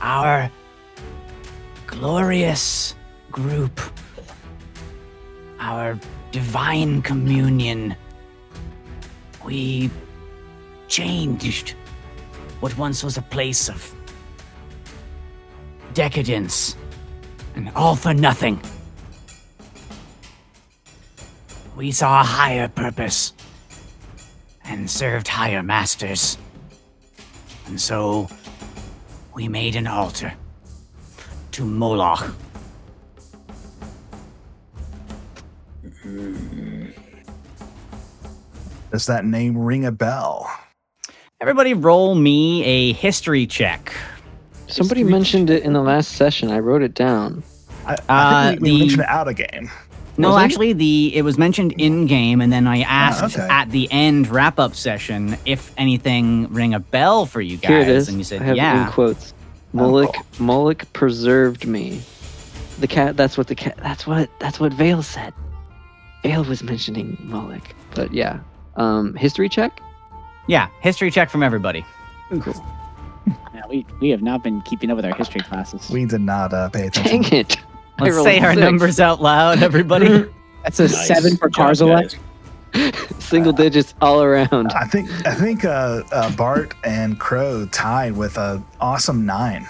Our 0.00 0.50
glorious 1.86 2.94
group, 3.30 3.80
our 5.60 5.98
divine 6.32 7.02
communion, 7.02 7.94
we 9.44 9.90
changed 10.88 11.74
what 12.60 12.76
once 12.76 13.04
was 13.04 13.16
a 13.16 13.22
place 13.22 13.68
of 13.68 13.94
decadence 15.94 16.76
and 17.54 17.70
all 17.76 17.94
for 17.94 18.14
nothing. 18.14 18.60
We 21.80 21.92
saw 21.92 22.20
a 22.20 22.24
higher 22.24 22.68
purpose 22.68 23.32
and 24.64 24.90
served 24.90 25.26
higher 25.28 25.62
masters. 25.62 26.36
And 27.68 27.80
so 27.80 28.28
we 29.32 29.48
made 29.48 29.76
an 29.76 29.86
altar 29.86 30.34
to 31.52 31.64
Moloch. 31.64 32.34
Does 38.90 39.06
that 39.06 39.24
name 39.24 39.56
ring 39.56 39.84
a 39.84 39.92
bell? 39.92 40.50
Everybody 41.40 41.74
roll 41.74 42.14
me 42.14 42.64
a 42.64 42.92
history 42.92 43.46
check. 43.46 43.92
Somebody 44.66 45.04
mentioned 45.04 45.50
it 45.50 45.62
in 45.62 45.72
the 45.72 45.80
last 45.82 46.12
session. 46.12 46.50
I 46.50 46.58
wrote 46.58 46.82
it 46.82 46.94
down. 46.94 47.42
I, 47.86 47.94
Uh, 47.94 47.98
I 48.08 48.48
think 48.50 48.60
we, 48.60 48.70
we 48.70 48.74
the- 48.74 48.78
mentioned 48.80 49.02
it 49.02 49.08
out 49.08 49.28
of 49.28 49.36
game. 49.36 49.70
No, 50.20 50.30
Was 50.30 50.42
it? 50.42 50.44
actually, 50.44 50.72
the 50.72 51.16
it 51.16 51.22
was 51.22 51.38
mentioned 51.38 51.72
in 51.78 52.06
game, 52.06 52.40
and 52.40 52.52
then 52.52 52.66
I 52.66 52.82
asked 52.82 53.36
okay. 53.36 53.46
at 53.48 53.70
the 53.70 53.88
end 53.90 54.28
wrap 54.28 54.58
up 54.58 54.74
session 54.74 55.36
if 55.46 55.72
anything 55.76 56.52
ring 56.52 56.74
a 56.74 56.80
bell 56.80 57.26
for 57.26 57.40
you 57.40 57.56
guys, 57.56 57.68
Here 57.68 57.80
it 57.80 57.88
is. 57.88 58.08
and 58.08 58.18
you 58.18 58.24
said 58.24 58.42
I 58.42 58.44
have 58.44 58.56
yeah. 58.56 58.86
in 58.86 58.92
quotes. 58.92 59.34
Moloch 59.72 60.14
Moloch 60.38 60.92
preserved 60.92 61.66
me. 61.66 62.00
The 62.80 62.86
cat. 62.86 63.16
That's 63.16 63.36
what 63.38 63.46
the 63.46 63.54
cat. 63.54 63.76
That's 63.78 64.06
what. 64.06 64.30
That's 64.40 64.58
what 64.58 64.72
Veil 64.72 65.02
said. 65.02 65.32
Veil 66.22 66.44
was 66.44 66.62
mentioning 66.62 67.16
Moloch. 67.20 67.74
But 67.94 68.12
yeah. 68.12 68.40
Um, 68.76 69.14
history 69.14 69.48
check. 69.48 69.80
Yeah, 70.48 70.68
history 70.80 71.10
check 71.10 71.30
from 71.30 71.42
everybody. 71.42 71.84
Cool. 72.40 72.54
Yeah, 73.54 73.62
we 73.68 73.84
we 74.00 74.08
have 74.08 74.22
not 74.22 74.42
been 74.42 74.62
keeping 74.62 74.90
up 74.90 74.96
with 74.96 75.04
our 75.04 75.14
history 75.14 75.42
classes. 75.42 75.90
We 75.90 76.06
did 76.06 76.22
not 76.22 76.54
uh, 76.54 76.70
pay 76.70 76.86
attention. 76.86 77.22
Dang 77.22 77.32
it! 77.40 77.56
I 78.00 78.04
Let's 78.04 78.22
say 78.22 78.38
our 78.40 78.52
six. 78.54 78.60
numbers 78.60 79.00
out 79.00 79.20
loud, 79.20 79.62
everybody. 79.62 80.26
That's 80.62 80.78
a 80.80 80.84
Nice. 80.84 81.06
seven 81.08 81.36
for 81.36 81.48
Good 81.48 81.54
job, 81.56 81.70
Karzalek. 81.70 82.18
guys. 82.72 83.14
Single 83.18 83.52
digits 83.52 83.94
all 84.00 84.22
around. 84.22 84.72
I 84.72 84.84
think 84.86 85.10
I 85.26 85.34
think 85.34 85.64
uh, 85.64 86.02
uh, 86.12 86.30
Bart 86.36 86.74
and 86.84 87.18
Crow 87.18 87.66
tied 87.72 88.16
with 88.16 88.36
a 88.38 88.62
awesome 88.80 89.26
nine. 89.26 89.66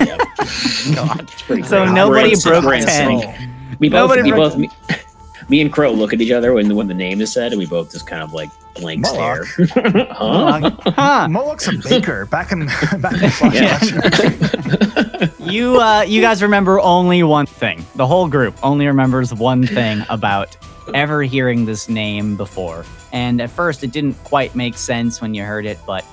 Yep. 0.00 0.20
so 1.66 1.84
nobody 1.84 2.34
We're 2.34 2.50
broke 2.52 2.64
we're 2.64 2.74
in 2.74 2.84
ten. 2.84 3.20
sync. 3.20 3.50
We 3.80 3.88
both, 3.88 4.10
Nobody 4.10 4.22
we 4.22 4.30
broke- 4.30 4.52
both, 4.52 4.58
me, 4.58 4.70
me 5.48 5.60
and 5.60 5.72
Crow 5.72 5.92
look 5.92 6.12
at 6.12 6.20
each 6.20 6.30
other 6.32 6.52
when 6.54 6.74
when 6.76 6.86
the 6.86 6.94
name 6.94 7.20
is 7.20 7.32
said, 7.32 7.52
and 7.52 7.58
we 7.58 7.66
both 7.66 7.90
just 7.92 8.06
kind 8.06 8.22
of 8.22 8.32
like 8.32 8.50
blank 8.78 9.00
Moloch. 9.02 9.44
stare. 9.44 9.66
huh? 10.10 10.70
Huh. 10.84 11.28
Moloch's 11.28 11.68
a 11.68 11.72
baker 11.88 12.26
back 12.26 12.52
in 12.52 12.66
back 13.00 13.22
in 13.22 13.30
Flash. 13.30 13.92
Yeah. 13.92 15.28
You 15.40 15.80
uh, 15.80 16.02
you 16.02 16.20
guys 16.20 16.42
remember 16.42 16.80
only 16.80 17.22
one 17.22 17.46
thing. 17.46 17.86
The 17.94 18.06
whole 18.06 18.28
group 18.28 18.54
only 18.64 18.86
remembers 18.86 19.32
one 19.32 19.64
thing 19.66 20.04
about 20.10 20.56
ever 20.92 21.22
hearing 21.22 21.64
this 21.64 21.88
name 21.88 22.36
before. 22.36 22.84
And 23.12 23.40
at 23.40 23.48
first, 23.50 23.84
it 23.84 23.92
didn't 23.92 24.14
quite 24.24 24.54
make 24.56 24.76
sense 24.76 25.20
when 25.20 25.34
you 25.34 25.44
heard 25.44 25.64
it, 25.64 25.78
but 25.86 26.04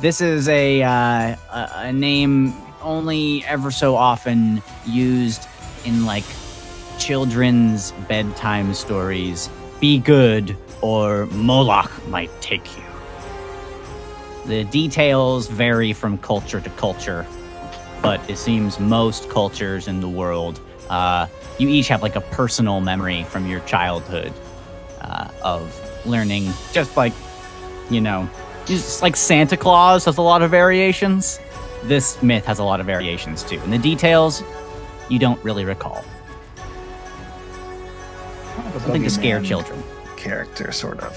this 0.00 0.20
is 0.20 0.48
a 0.48 0.82
uh, 0.82 1.36
a, 1.52 1.70
a 1.74 1.92
name 1.92 2.54
only 2.82 3.44
ever 3.46 3.70
so 3.70 3.96
often 3.96 4.62
used 4.86 5.46
in 5.84 6.06
like 6.06 6.24
children's 6.98 7.92
bedtime 8.08 8.72
stories. 8.74 9.50
Be 9.80 9.98
good, 9.98 10.56
or 10.80 11.26
Moloch 11.26 11.90
might 12.08 12.30
take 12.40 12.76
you. 12.76 12.82
The 14.46 14.64
details 14.64 15.48
vary 15.48 15.92
from 15.92 16.18
culture 16.18 16.60
to 16.60 16.70
culture, 16.70 17.26
but 18.02 18.20
it 18.30 18.36
seems 18.36 18.78
most 18.78 19.28
cultures 19.28 19.88
in 19.88 20.00
the 20.00 20.08
world, 20.08 20.60
uh, 20.88 21.26
you 21.58 21.68
each 21.68 21.88
have 21.88 22.02
like 22.02 22.16
a 22.16 22.20
personal 22.20 22.80
memory 22.80 23.24
from 23.24 23.46
your 23.46 23.60
childhood 23.60 24.32
uh, 25.00 25.28
of 25.42 26.06
learning, 26.06 26.52
just 26.72 26.96
like, 26.96 27.12
you 27.90 28.00
know, 28.00 28.28
just 28.66 29.02
like 29.02 29.16
Santa 29.16 29.56
Claus 29.56 30.04
has 30.04 30.18
a 30.18 30.22
lot 30.22 30.42
of 30.42 30.50
variations. 30.50 31.40
This 31.84 32.20
myth 32.22 32.44
has 32.46 32.58
a 32.58 32.64
lot 32.64 32.80
of 32.80 32.86
variations 32.86 33.42
too. 33.42 33.58
And 33.60 33.72
the 33.72 33.78
details, 33.78 34.42
you 35.08 35.18
don't 35.18 35.42
really 35.44 35.64
recall. 35.64 36.04
Something 38.78 39.02
to 39.02 39.10
scare 39.10 39.40
Boogeyman 39.40 39.46
children. 39.46 39.82
Character, 40.26 40.72
sort 40.72 40.98
of. 41.00 41.16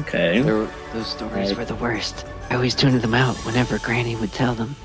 okay. 0.00 0.40
There 0.42 0.68
those 0.92 1.08
stories 1.08 1.48
Right. 1.48 1.56
were 1.58 1.64
the 1.64 1.74
worst. 1.74 2.24
I 2.50 2.54
always 2.54 2.72
tuned 2.74 3.02
them 3.02 3.14
out 3.14 3.36
whenever 3.38 3.78
Granny 3.80 4.14
would 4.14 4.32
tell 4.32 4.54
them. 4.54 4.76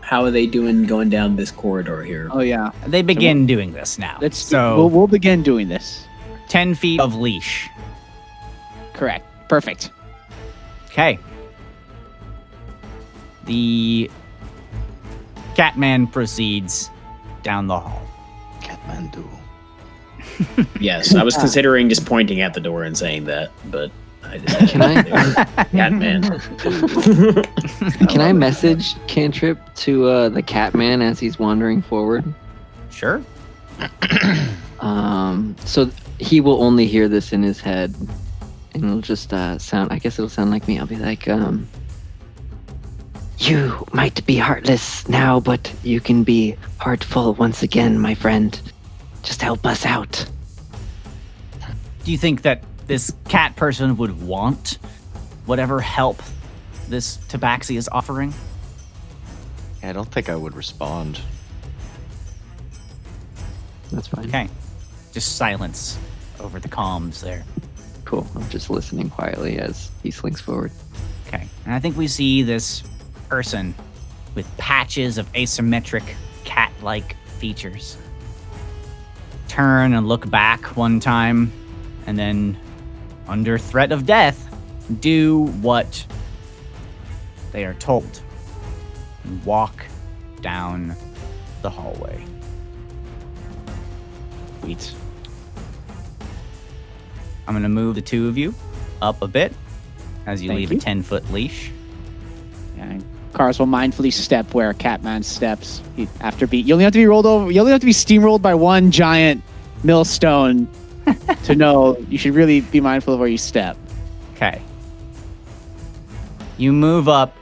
How 0.00 0.24
are 0.24 0.30
they 0.32 0.46
doing 0.46 0.84
going 0.86 1.08
down 1.08 1.36
this 1.36 1.50
corridor 1.52 2.02
here? 2.02 2.28
Oh 2.32 2.40
yeah. 2.40 2.72
They 2.86 3.02
begin 3.02 3.46
doing 3.46 3.72
this 3.72 3.96
now. 3.98 4.18
Let's 4.20 4.38
so 4.38 4.76
we'll, 4.76 4.90
we'll 4.90 5.06
begin 5.06 5.42
doing 5.44 5.68
this. 5.68 6.04
10 6.48 6.74
feet 6.74 6.98
of 7.00 7.14
leash. 7.14 7.68
Correct. 8.92 9.24
Perfect. 9.48 9.90
Okay. 10.86 11.18
The 13.46 14.10
Catman 15.54 16.06
proceeds 16.08 16.90
down 17.44 17.66
the 17.68 17.78
hall. 17.78 18.02
Kathmandu. 18.64 19.24
Yes, 20.80 21.14
I 21.14 21.22
was 21.22 21.36
considering 21.36 21.88
just 21.88 22.06
pointing 22.06 22.40
at 22.40 22.54
the 22.54 22.60
door 22.60 22.82
and 22.84 22.96
saying 22.96 23.24
that, 23.24 23.50
but 23.66 23.90
I 24.24 24.38
just 24.38 24.72
Can 24.72 24.82
I- 24.82 25.02
Cat 25.72 25.92
man. 25.92 26.22
Can 28.08 28.20
I 28.20 28.32
message 28.32 28.94
Cantrip 29.06 29.58
to 29.76 30.06
uh, 30.08 30.28
the 30.30 30.42
Catman 30.42 31.02
as 31.02 31.20
he's 31.20 31.38
wandering 31.38 31.82
forward? 31.82 32.24
Sure. 32.90 33.22
Um, 34.80 35.56
so 35.64 35.88
he 36.18 36.40
will 36.42 36.62
only 36.62 36.86
hear 36.86 37.08
this 37.08 37.32
in 37.32 37.42
his 37.42 37.58
head, 37.58 37.94
and 38.74 38.84
it'll 38.84 39.00
just 39.00 39.32
uh, 39.32 39.58
sound. 39.58 39.90
I 39.92 39.98
guess 39.98 40.18
it'll 40.18 40.28
sound 40.28 40.50
like 40.50 40.68
me. 40.68 40.78
I'll 40.78 40.86
be 40.86 40.96
like, 40.96 41.26
um, 41.26 41.66
"You 43.38 43.86
might 43.92 44.24
be 44.26 44.36
heartless 44.36 45.08
now, 45.08 45.40
but 45.40 45.72
you 45.82 46.00
can 46.00 46.24
be 46.24 46.56
heartful 46.78 47.34
once 47.34 47.62
again, 47.62 47.98
my 47.98 48.14
friend. 48.14 48.58
Just 49.22 49.42
help 49.42 49.66
us 49.66 49.84
out." 49.84 50.26
Do 52.04 52.12
you 52.12 52.18
think 52.18 52.42
that 52.42 52.62
this 52.86 53.12
cat 53.28 53.56
person 53.56 53.96
would 53.96 54.22
want 54.22 54.78
whatever 55.46 55.80
help 55.80 56.22
this 56.88 57.16
tabaxi 57.28 57.76
is 57.76 57.88
offering? 57.90 58.34
I 59.82 59.92
don't 59.92 60.10
think 60.10 60.28
I 60.28 60.36
would 60.36 60.54
respond. 60.54 61.20
That's 63.92 64.08
fine. 64.08 64.26
Okay. 64.26 64.48
Just 65.12 65.36
silence 65.36 65.98
over 66.40 66.58
the 66.58 66.68
comms 66.68 67.20
there. 67.20 67.44
Cool. 68.04 68.26
I'm 68.34 68.48
just 68.48 68.70
listening 68.70 69.08
quietly 69.10 69.58
as 69.58 69.90
he 70.02 70.10
slinks 70.10 70.40
forward. 70.40 70.72
Okay. 71.28 71.46
And 71.64 71.74
I 71.74 71.80
think 71.80 71.96
we 71.96 72.08
see 72.08 72.42
this 72.42 72.82
person 73.34 73.74
with 74.34 74.46
patches 74.56 75.18
of 75.18 75.30
asymmetric 75.32 76.14
cat 76.44 76.72
like 76.82 77.16
features 77.38 77.96
turn 79.54 79.94
and 79.94 80.08
look 80.08 80.28
back 80.30 80.76
one 80.76 80.98
time 80.98 81.52
and 82.06 82.18
then, 82.18 82.58
under 83.28 83.56
threat 83.56 83.92
of 83.92 84.04
death, 84.04 84.52
do 85.00 85.44
what 85.62 86.04
they 87.52 87.64
are 87.64 87.74
told 87.74 88.20
and 89.22 89.44
walk 89.44 89.84
down 90.40 90.94
the 91.62 91.70
hallway. 91.70 92.22
Sweet. 94.60 94.94
I'm 97.46 97.54
gonna 97.54 97.68
move 97.68 97.94
the 97.94 98.02
two 98.02 98.26
of 98.26 98.36
you 98.36 98.54
up 99.00 99.22
a 99.22 99.28
bit 99.28 99.52
as 100.26 100.42
you 100.42 100.48
Thank 100.48 100.58
leave 100.58 100.72
you. 100.72 100.78
a 100.78 100.80
10 100.80 101.02
foot 101.02 101.30
leash. 101.32 101.70
Yeah, 102.76 102.98
Cars 103.34 103.58
will 103.58 103.66
mindfully 103.66 104.12
step 104.12 104.54
where 104.54 104.72
Catman 104.72 105.22
steps 105.22 105.82
after 106.20 106.46
beat. 106.46 106.66
You 106.66 106.74
only 106.74 106.84
have 106.84 106.92
to 106.92 106.98
be 106.98 107.06
rolled 107.06 107.26
over. 107.26 107.50
You 107.50 107.60
only 107.60 107.72
have 107.72 107.80
to 107.80 107.86
be 107.86 107.92
steamrolled 107.92 108.42
by 108.42 108.54
one 108.54 108.90
giant 108.90 109.42
millstone 109.82 110.68
to 111.44 111.54
know 111.56 111.98
you 112.08 112.16
should 112.16 112.34
really 112.34 112.60
be 112.60 112.80
mindful 112.80 113.14
of 113.14 113.20
where 113.20 113.28
you 113.28 113.38
step. 113.38 113.76
Okay. 114.34 114.62
You 116.56 116.72
move 116.72 117.08
up 117.08 117.36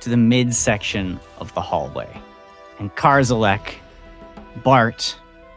to 0.00 0.10
the 0.10 0.16
midsection 0.16 1.18
of 1.38 1.52
the 1.54 1.60
hallway. 1.60 2.08
And 2.78 2.94
Karzalek, 2.94 3.74
Bart, 4.62 5.16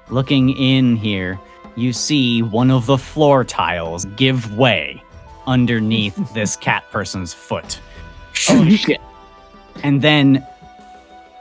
looking 0.09 0.49
in 0.51 0.95
here, 0.95 1.39
you 1.75 1.93
see 1.93 2.41
one 2.41 2.71
of 2.71 2.85
the 2.85 2.97
floor 2.97 3.43
tiles 3.43 4.05
give 4.15 4.55
way 4.57 5.03
underneath 5.47 6.15
this 6.33 6.55
cat 6.55 6.83
person's 6.91 7.33
foot. 7.33 7.79
Oh 8.49 8.67
shit! 8.69 9.01
And 9.83 10.01
then, 10.01 10.45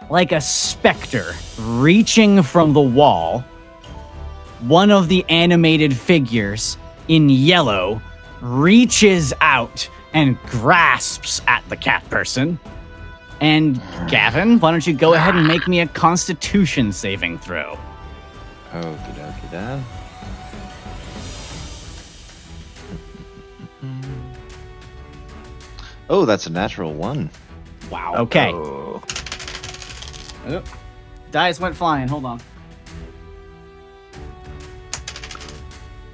like 0.09 0.33
a 0.33 0.41
specter 0.41 1.33
reaching 1.59 2.43
from 2.43 2.73
the 2.73 2.81
wall, 2.81 3.41
one 4.61 4.91
of 4.91 5.09
the 5.09 5.25
animated 5.29 5.97
figures 5.97 6.77
in 7.09 7.29
yellow 7.29 8.01
reaches 8.41 9.33
out 9.41 9.89
and 10.13 10.41
grasps 10.45 11.41
at 11.47 11.67
the 11.69 11.77
cat 11.77 12.09
person. 12.11 12.59
And 13.41 13.81
Gavin, 14.09 14.61
why 14.61 14.71
don't 14.71 14.87
you 14.87 14.93
go 14.93 15.15
ahead 15.15 15.35
and 15.35 15.47
make 15.47 15.67
me 15.67 15.81
a 15.81 15.87
constitution 15.87 16.93
saving 16.93 17.39
throw? 17.39 17.79
Okie 18.73 19.15
dokie 19.15 19.51
dan. 19.51 19.85
Oh, 26.13 26.25
that's 26.25 26.49
a 26.49 26.51
natural 26.51 26.93
one. 26.93 27.31
Wow. 27.91 28.15
Okay. 28.17 28.53
Dice 31.31 31.61
went 31.61 31.77
flying. 31.77 32.09
Hold 32.09 32.25
on. 32.25 32.41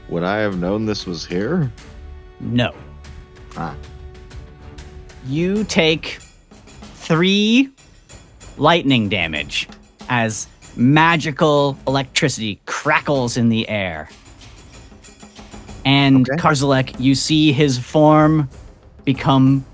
Would 0.08 0.22
I 0.22 0.38
have 0.38 0.58
known 0.58 0.86
this 0.86 1.06
was 1.06 1.26
here? 1.26 1.70
No. 2.40 2.72
Ah. 3.56 3.74
You 5.26 5.64
take 5.64 6.18
three 6.94 7.70
lightning 8.56 9.08
damage 9.08 9.68
as 10.08 10.46
magical 10.76 11.76
electricity 11.88 12.60
crackles 12.66 13.36
in 13.36 13.48
the 13.48 13.68
air. 13.68 14.08
And 15.84 16.28
Okay. 16.28 16.40
Karzalek, 16.40 17.00
you 17.00 17.14
see 17.14 17.52
his 17.52 17.78
form 17.78 18.48
become 19.04 19.64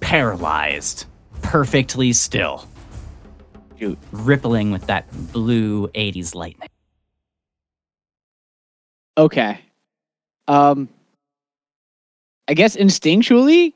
paralyzed, 0.00 1.06
perfectly 1.52 2.14
still, 2.14 2.66
Shoot. 3.78 3.98
rippling 4.10 4.70
with 4.70 4.86
that 4.86 5.04
blue 5.32 5.86
80s 5.88 6.34
lightning. 6.34 6.70
Okay. 9.18 9.60
Um. 10.48 10.88
I 12.48 12.54
guess 12.54 12.74
instinctually, 12.74 13.74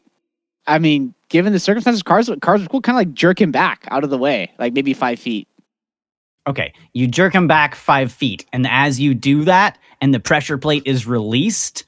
I 0.67 0.79
mean, 0.79 1.15
given 1.29 1.53
the 1.53 1.61
circumstances, 1.61 2.03
cars 2.03 2.31
cars 2.41 2.63
would 2.63 2.71
cool, 2.71 2.81
kind 2.81 2.97
of 2.97 3.01
like 3.01 3.13
jerk 3.13 3.41
him 3.41 3.53
back 3.53 3.87
out 3.91 4.05
of 4.05 4.11
the 4.11 4.19
way, 4.19 4.51
like 4.59 4.73
maybe 4.73 4.95
five 4.95 5.19
feet. 5.19 5.47
Okay, 6.47 6.73
you 6.95 7.07
jerk 7.07 7.35
him 7.35 7.47
back 7.47 7.75
five 7.75 8.11
feet, 8.11 8.47
and 8.55 8.67
as 8.67 8.99
you 8.99 9.15
do 9.15 9.45
that, 9.45 9.77
and 10.01 10.15
the 10.15 10.21
pressure 10.21 10.57
plate 10.57 10.83
is 10.87 11.07
released, 11.07 11.85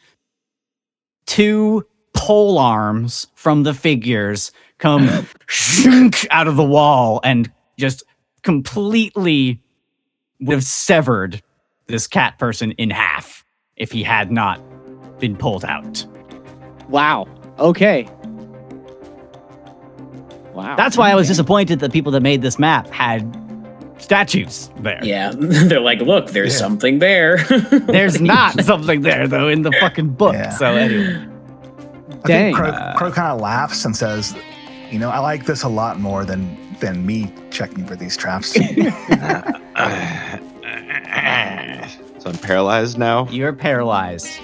two 1.27 1.87
pole 2.15 2.59
arms 2.59 3.27
from 3.35 3.63
the 3.63 3.73
figures 3.73 4.53
come 4.79 5.27
shunk 5.47 6.27
out 6.31 6.47
of 6.49 6.57
the 6.57 6.65
wall 6.65 7.21
and 7.25 7.51
just 7.79 8.03
completely 8.43 9.61
would 10.41 10.55
have 10.55 10.65
severed 10.65 11.43
this 11.87 12.07
cat 12.07 12.39
person 12.39 12.73
in 12.73 12.91
half 12.91 13.45
if 13.77 13.91
he 13.93 14.03
had 14.03 14.31
not 14.31 14.61
been 15.19 15.37
pulled 15.37 15.65
out. 15.65 16.05
Wow. 16.89 17.27
Okay. 17.59 18.09
Wow. 20.53 20.75
That's 20.77 20.97
why 20.97 21.11
I 21.11 21.15
was 21.15 21.29
disappointed 21.29 21.81
that 21.81 21.93
people 21.93 22.13
that 22.13 22.21
made 22.21 22.43
this 22.43 22.59
map 22.59 22.89
had 22.89 23.37
statues 23.99 24.71
there. 24.81 25.01
Yeah, 25.05 25.33
they're 25.37 25.81
like, 25.81 26.01
look, 26.01 26.31
there's 26.31 26.53
Yeah. 26.55 26.59
something 26.59 26.99
there. 26.99 27.39
There's 27.71 28.21
not 28.21 28.61
something 28.65 29.01
there 29.03 29.27
though 29.29 29.49
in 29.49 29.63
the 29.63 29.73
fucking 29.73 30.11
book. 30.11 30.35
Yeah. 30.35 30.51
So 30.51 30.67
anyway. 30.67 31.27
I 32.25 32.27
Dang. 32.27 32.55
think 32.55 32.57
Crow, 32.57 32.93
Crow 32.97 33.13
kind 33.13 33.33
of 33.33 33.41
laughs 33.41 33.85
and 33.85 33.97
says, 33.97 34.35
"You 34.91 34.99
know, 34.99 35.11
I 35.11 35.19
like 35.19 35.45
this 35.45 35.63
a 35.63 35.69
lot 35.69 35.99
more 36.01 36.25
than 36.25 36.57
than 36.81 37.05
me 37.05 37.33
checking 37.51 37.87
for 37.87 37.97
these 37.97 38.17
traps." 38.17 38.57
So 42.19 42.31
I'm 42.31 42.39
paralyzed 42.39 42.99
now. 42.99 43.29
You're 43.29 43.53
paralyzed. 43.53 44.41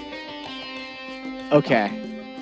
Okay. 1.51 1.91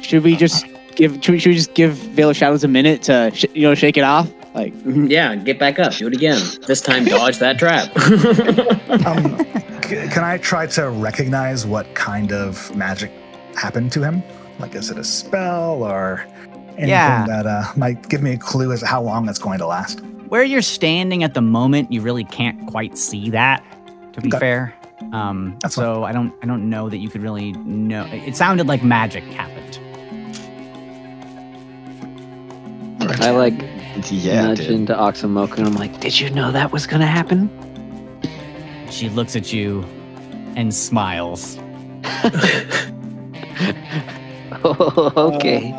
Should 0.02 0.24
we 0.24 0.36
just 0.36 0.66
give? 0.96 1.24
Should 1.24 1.32
we, 1.34 1.40
should 1.40 1.50
we 1.50 1.56
just 1.56 1.74
give 1.74 1.94
Veil 1.94 2.30
of 2.30 2.38
Shadows 2.38 2.64
a 2.64 2.68
minute 2.68 3.02
to 3.04 3.32
sh- 3.34 3.46
you 3.54 3.64
know 3.64 3.74
shake 3.74 3.98
it 3.98 4.04
off? 4.04 4.32
Like, 4.54 4.74
yeah, 4.86 5.36
get 5.36 5.58
back 5.58 5.80
up, 5.80 5.94
do 5.94 6.06
it 6.06 6.14
again. 6.14 6.40
This 6.68 6.80
time, 6.82 7.06
dodge 7.06 7.40
that 7.40 7.58
trap. 7.58 7.90
um, 9.08 9.40
c- 9.82 10.08
can 10.14 10.24
I 10.24 10.38
try 10.38 10.68
to 10.68 10.92
recognize 10.92 11.66
what 11.66 11.92
kind 11.96 12.32
of 12.32 12.76
magic 12.76 13.12
happened 13.56 13.92
to 13.94 14.04
him? 14.04 14.22
Like, 14.60 14.76
is 14.76 14.92
it 14.92 15.00
a 15.00 15.04
spell 15.04 15.82
or 15.82 16.28
anything 16.74 16.90
Yeah. 16.90 17.26
that 17.28 17.46
uh, 17.46 17.66
might 17.76 18.10
give 18.10 18.22
me 18.22 18.34
a 18.34 18.38
clue 18.38 18.72
as 18.72 18.82
to 18.82 18.86
how 18.88 19.02
long 19.02 19.28
it's 19.30 19.40
going 19.40 19.60
to 19.60 19.68
last? 19.68 20.02
Where 20.30 20.44
you're 20.44 20.62
standing 20.62 21.24
at 21.24 21.34
the 21.34 21.42
moment, 21.42 21.92
you 21.92 22.02
really 22.02 22.24
can't 22.24 22.66
quite 22.68 22.98
see 22.98 23.30
that. 23.30 23.64
To 24.14 24.22
be 24.22 24.30
Okay. 24.30 24.40
fair, 24.40 24.74
um, 25.12 25.58
That's 25.62 25.76
so 25.76 26.04
I 26.04 26.12
don't, 26.12 26.34
I 26.44 26.46
don't 26.46 26.70
know 26.70 26.90
that 26.90 26.98
you 26.98 27.10
could 27.10 27.22
really 27.24 27.52
know. 27.54 28.06
It 28.12 28.36
sounded 28.36 28.68
like 28.68 28.84
magic 28.84 29.24
happened. 29.26 29.80
I 33.22 33.32
like 33.32 33.54
Yeah, 34.10 34.48
nudge 34.48 34.60
dude. 34.60 34.70
into 34.72 34.94
Oxomoko 34.94 35.58
and 35.58 35.68
I'm 35.68 35.76
like, 35.76 36.00
did 36.00 36.20
you 36.20 36.30
know 36.30 36.52
that 36.52 36.72
was 36.72 36.88
gonna 36.88 37.06
happen? 37.08 37.50
She 38.90 39.10
looks 39.10 39.36
at 39.36 39.52
you 39.52 39.84
and 40.56 40.74
smiles. 40.74 41.58
Oh, 44.64 45.12
okay. 45.36 45.72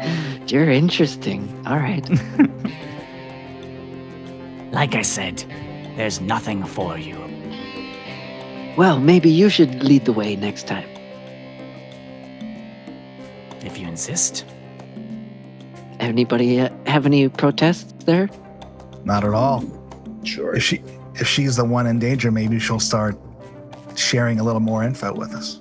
You're 0.48 0.70
interesting. 0.70 1.48
All 1.66 1.78
right. 1.78 2.08
Like 4.74 4.96
I 4.96 5.02
said, 5.02 5.44
there's 5.96 6.20
nothing 6.20 6.64
for 6.64 6.98
you. 6.98 7.16
Well, 8.76 8.98
maybe 8.98 9.30
you 9.30 9.48
should 9.48 9.84
lead 9.84 10.04
the 10.04 10.12
way 10.12 10.34
next 10.34 10.66
time. 10.66 10.88
If 13.60 13.78
you 13.78 13.86
insist. 13.86 14.44
Anybody 16.00 16.60
uh, 16.60 16.70
have 16.86 17.06
any 17.06 17.28
protests 17.28 17.92
there? 18.04 18.28
Not 19.04 19.22
at 19.24 19.32
all. 19.32 19.62
sure. 20.24 20.56
If 20.56 20.64
she 20.64 20.82
if 21.14 21.28
she's 21.28 21.54
the 21.54 21.64
one 21.64 21.86
in 21.86 22.00
danger, 22.00 22.32
maybe 22.32 22.58
she'll 22.58 22.80
start 22.80 23.16
sharing 23.94 24.40
a 24.40 24.42
little 24.42 24.60
more 24.60 24.82
info 24.82 25.14
with 25.14 25.32
us. 25.34 25.60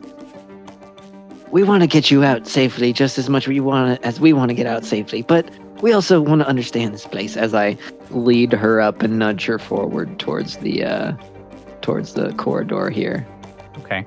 We 1.54 1.62
want 1.62 1.82
to 1.84 1.88
get 1.88 2.10
you 2.10 2.24
out 2.24 2.48
safely 2.48 2.92
just 2.92 3.20
as 3.20 3.30
much 3.30 3.48
we 3.48 3.60
want 3.60 4.04
as 4.04 4.20
we 4.20 4.34
want 4.34 4.50
to 4.50 4.56
get 4.56 4.66
out 4.66 4.84
safely. 4.84 5.22
But 5.22 5.48
we 5.84 5.94
also 5.94 6.20
want 6.20 6.42
to 6.42 6.48
understand 6.48 6.96
this 6.96 7.06
place. 7.06 7.38
As 7.38 7.54
I 7.54 7.78
lead 8.10 8.52
her 8.54 8.82
up 8.82 9.04
and 9.04 9.20
nudge 9.20 9.46
her 9.46 9.60
forward 9.60 10.18
towards 10.18 10.58
the 10.58 10.84
uh, 10.84 11.14
towards 11.82 12.16
the 12.16 12.34
corridor 12.34 12.90
here. 12.90 13.28
Okay. 13.78 14.04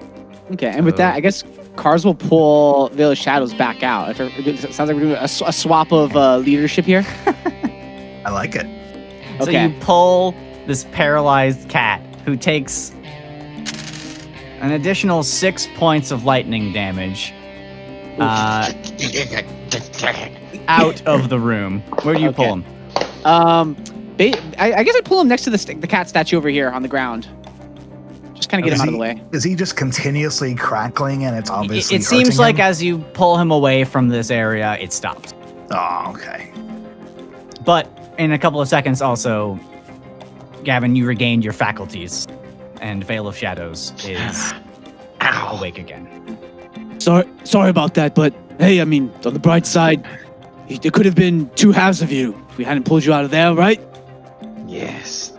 Okay, 0.52 0.68
and 0.68 0.84
with 0.84 0.96
that, 0.96 1.14
I 1.14 1.20
guess 1.20 1.44
Cars 1.76 2.04
will 2.04 2.14
pull 2.14 2.88
Veil 2.90 3.12
of 3.12 3.18
Shadows 3.18 3.54
back 3.54 3.82
out. 3.84 4.10
If 4.10 4.20
it 4.20 4.46
it 4.46 4.74
sounds 4.74 4.88
like 4.88 4.96
we're 4.96 5.00
doing 5.00 5.12
a, 5.12 5.24
a 5.24 5.52
swap 5.52 5.92
of 5.92 6.16
uh, 6.16 6.38
leadership 6.38 6.84
here. 6.84 7.04
I 8.24 8.30
like 8.30 8.56
it. 8.56 8.66
Okay. 9.40 9.44
So 9.44 9.50
you 9.50 9.80
pull 9.80 10.34
this 10.66 10.84
paralyzed 10.90 11.68
cat 11.68 12.00
who 12.24 12.36
takes 12.36 12.90
an 14.60 14.72
additional 14.72 15.22
six 15.22 15.68
points 15.76 16.10
of 16.10 16.24
lightning 16.24 16.72
damage 16.72 17.32
uh, 18.18 18.72
out 20.68 21.06
of 21.06 21.28
the 21.28 21.38
room. 21.38 21.80
Where 22.02 22.14
do 22.14 22.20
you 22.22 22.32
pull 22.32 22.56
him? 22.56 22.64
Um, 23.24 23.74
ba- 24.16 24.38
I, 24.60 24.74
I 24.74 24.82
guess 24.84 24.94
I 24.96 25.00
pull 25.04 25.20
him 25.20 25.28
next 25.28 25.44
to 25.44 25.50
the 25.50 25.58
st- 25.58 25.80
the 25.80 25.86
cat 25.86 26.08
statue 26.08 26.36
over 26.36 26.48
here 26.48 26.70
on 26.70 26.82
the 26.82 26.88
ground. 26.88 27.28
Just 28.34 28.50
kind 28.50 28.62
of 28.62 28.68
get 28.68 28.74
Is 28.74 28.80
him 28.82 28.88
out 28.88 28.92
he- 28.92 29.10
of 29.10 29.16
the 29.16 29.22
way. 29.22 29.22
Is 29.32 29.42
he 29.44 29.54
just 29.54 29.76
continuously 29.76 30.54
crackling 30.54 31.24
and 31.24 31.36
it's 31.36 31.50
It, 31.50 31.52
obviously 31.54 31.96
it 31.96 32.02
seems 32.04 32.28
hurting 32.28 32.38
like 32.40 32.54
him? 32.56 32.60
as 32.62 32.82
you 32.82 32.98
pull 33.14 33.36
him 33.38 33.50
away 33.50 33.84
from 33.84 34.08
this 34.08 34.30
area, 34.30 34.76
it 34.80 34.92
stops. 34.92 35.32
Oh, 35.70 36.12
okay. 36.14 36.52
But 37.64 38.14
in 38.18 38.32
a 38.32 38.38
couple 38.38 38.60
of 38.60 38.68
seconds, 38.68 39.02
also, 39.02 39.58
Gavin, 40.62 40.94
you 40.94 41.06
regained 41.06 41.42
your 41.42 41.52
faculties, 41.52 42.26
and 42.80 43.02
Veil 43.04 43.26
of 43.26 43.36
Shadows 43.36 43.92
is 44.04 44.52
awake 45.20 45.78
again. 45.78 46.06
Sorry, 47.06 47.24
sorry 47.44 47.70
about 47.70 47.94
that, 47.94 48.16
but 48.16 48.34
hey, 48.58 48.80
I 48.80 48.84
mean, 48.84 49.12
on 49.24 49.32
the 49.32 49.38
bright 49.38 49.64
side, 49.64 50.04
y- 50.68 50.76
there 50.82 50.90
could 50.90 51.06
have 51.06 51.14
been 51.14 51.48
two 51.54 51.70
halves 51.70 52.02
of 52.02 52.10
you 52.10 52.34
if 52.50 52.58
we 52.58 52.64
hadn't 52.64 52.82
pulled 52.84 53.04
you 53.04 53.12
out 53.12 53.24
of 53.24 53.30
there, 53.30 53.54
right? 53.54 53.80
Yes. 54.66 55.32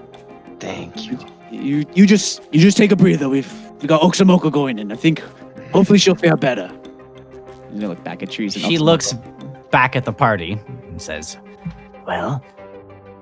Thank 0.61 1.05
you. 1.05 1.19
You, 1.51 1.85
you 1.93 2.05
just, 2.07 2.41
you 2.53 2.61
just 2.61 2.77
take 2.77 2.93
a 2.93 2.95
breather. 2.95 3.27
We've, 3.27 3.51
we 3.81 3.87
got 3.87 3.99
Oxomoko 4.01 4.49
going 4.49 4.79
in. 4.79 4.93
I 4.93 4.95
think, 4.95 5.21
hopefully, 5.73 5.99
she'll 5.99 6.15
fare 6.15 6.37
better. 6.37 6.71
You 7.73 7.81
know, 7.81 7.87
look 7.89 8.03
back 8.05 8.23
at 8.23 8.31
trees. 8.31 8.55
And 8.55 8.63
She 8.63 8.77
Oxomoko. 8.77 8.81
looks 8.81 9.13
back 9.69 9.97
at 9.97 10.05
the 10.05 10.13
party 10.13 10.53
and 10.87 11.01
says, 11.01 11.37
Well, 12.05 12.41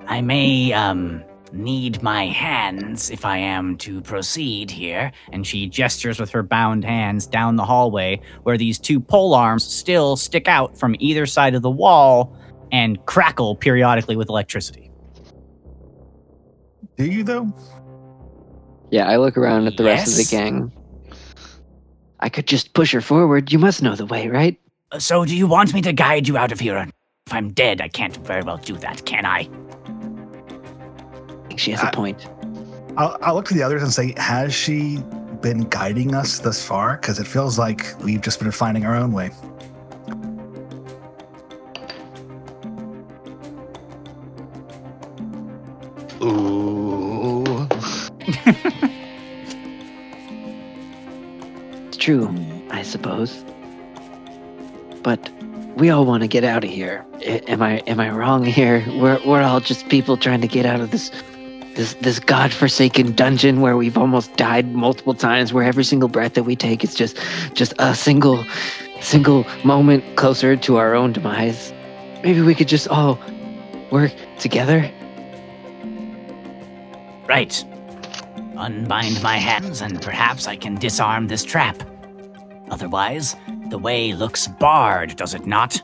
I 0.06 0.20
may 0.20 0.72
um 0.72 1.24
need 1.56 2.02
my 2.02 2.26
hands 2.26 3.10
if 3.10 3.24
I 3.24 3.38
am 3.38 3.76
to 3.78 4.00
proceed 4.00 4.70
here. 4.70 5.12
and 5.32 5.46
she 5.46 5.66
gestures 5.66 6.20
with 6.20 6.30
her 6.30 6.42
bound 6.42 6.84
hands 6.84 7.26
down 7.26 7.56
the 7.56 7.64
hallway 7.64 8.20
where 8.42 8.56
these 8.56 8.78
two 8.78 9.00
pole 9.00 9.34
arms 9.34 9.64
still 9.64 10.16
stick 10.16 10.48
out 10.48 10.78
from 10.78 10.94
either 10.98 11.26
side 11.26 11.54
of 11.54 11.62
the 11.62 11.70
wall 11.70 12.36
and 12.72 13.04
crackle 13.06 13.56
periodically 13.56 14.16
with 14.16 14.28
electricity. 14.28 14.90
Do 16.96 17.06
you 17.06 17.22
though? 17.22 17.52
Yeah, 18.90 19.08
I 19.08 19.16
look 19.16 19.36
around 19.36 19.66
at 19.66 19.76
the 19.76 19.84
rest 19.84 20.12
of 20.12 20.16
the 20.16 20.30
gang. 20.30 20.72
I 22.20 22.28
could 22.28 22.46
just 22.46 22.72
push 22.72 22.92
her 22.92 23.00
forward. 23.00 23.52
You 23.52 23.58
must 23.58 23.82
know 23.82 23.94
the 23.94 24.06
way, 24.06 24.28
right? 24.28 24.58
So 24.98 25.24
do 25.24 25.36
you 25.36 25.46
want 25.46 25.74
me 25.74 25.82
to 25.82 25.92
guide 25.92 26.28
you 26.28 26.36
out 26.36 26.52
of 26.52 26.60
here? 26.60 26.88
If 27.26 27.32
I'm 27.32 27.52
dead, 27.52 27.80
I 27.80 27.88
can't 27.88 28.16
very 28.18 28.42
well 28.42 28.58
do 28.58 28.76
that, 28.76 29.04
can 29.04 29.26
I? 29.26 29.48
I 31.56 31.58
think 31.58 31.64
she 31.64 31.70
has 31.70 31.82
a 31.82 31.86
I- 31.86 31.90
point. 31.90 32.26
I'll, 32.98 33.16
I'll 33.22 33.34
look 33.34 33.46
to 33.46 33.54
the 33.54 33.62
others 33.62 33.82
and 33.82 33.90
say, 33.90 34.12
has 34.18 34.52
she 34.54 34.98
been 35.40 35.62
guiding 35.70 36.14
us 36.14 36.38
thus 36.38 36.62
far? 36.62 36.96
Because 36.98 37.18
it 37.18 37.26
feels 37.26 37.58
like 37.58 37.86
we've 38.04 38.20
just 38.20 38.40
been 38.40 38.50
finding 38.50 38.84
our 38.84 38.94
own 38.94 39.12
way. 39.12 39.30
Ooh. 46.22 47.44
It's 51.88 51.96
true, 51.96 52.28
I 52.70 52.82
suppose. 52.82 53.44
But 55.02 55.30
we 55.76 55.90
all 55.90 56.04
want 56.04 56.22
to 56.22 56.28
get 56.28 56.44
out 56.44 56.64
of 56.64 56.70
here. 56.70 57.04
I- 57.20 57.42
am 57.48 57.62
I 57.62 57.78
am 57.86 58.00
I 58.00 58.10
wrong 58.10 58.44
here? 58.44 58.84
We're 58.88 59.20
we're 59.24 59.42
all 59.42 59.60
just 59.60 59.88
people 59.88 60.16
trying 60.16 60.40
to 60.40 60.48
get 60.48 60.66
out 60.66 60.80
of 60.80 60.90
this 60.90 61.10
this 61.76 61.94
this 61.94 62.18
godforsaken 62.18 63.12
dungeon 63.12 63.60
where 63.60 63.76
we've 63.76 63.96
almost 63.96 64.36
died 64.36 64.74
multiple 64.74 65.14
times. 65.14 65.52
Where 65.52 65.64
every 65.64 65.84
single 65.84 66.08
breath 66.08 66.34
that 66.34 66.42
we 66.42 66.56
take 66.56 66.82
is 66.82 66.94
just 66.94 67.18
just 67.54 67.74
a 67.78 67.94
single 67.94 68.44
single 69.00 69.46
moment 69.64 70.16
closer 70.16 70.56
to 70.56 70.76
our 70.76 70.94
own 70.94 71.12
demise. 71.12 71.72
Maybe 72.24 72.40
we 72.40 72.54
could 72.54 72.68
just 72.68 72.88
all 72.88 73.18
work 73.90 74.12
together. 74.38 74.90
Right. 77.28 77.64
Unbind 78.56 79.22
my 79.22 79.36
hands, 79.36 79.82
and 79.82 80.00
perhaps 80.00 80.46
I 80.46 80.56
can 80.56 80.76
disarm 80.76 81.28
this 81.28 81.44
trap. 81.44 81.82
Otherwise, 82.70 83.36
the 83.68 83.78
way 83.78 84.12
looks 84.12 84.46
barred, 84.46 85.16
does 85.16 85.34
it 85.34 85.46
not? 85.46 85.82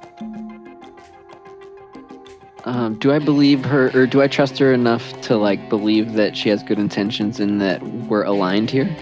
Um, 2.65 2.95
do 2.95 3.11
I 3.13 3.19
believe 3.19 3.65
her, 3.65 3.91
or 3.93 4.07
do 4.07 4.23
I 4.23 4.29
trust 4.29 4.59
her 4.59 4.73
enough 4.73 5.21
to 5.23 5.37
like 5.37 5.69
believe 5.69 6.13
that 6.13 6.37
she 6.37 6.49
has 6.49 6.63
good 6.63 6.79
intentions 6.79 7.41
and 7.41 7.61
that 7.61 7.83
we're 7.83 8.23
aligned 8.23 8.71
here? 8.71 8.95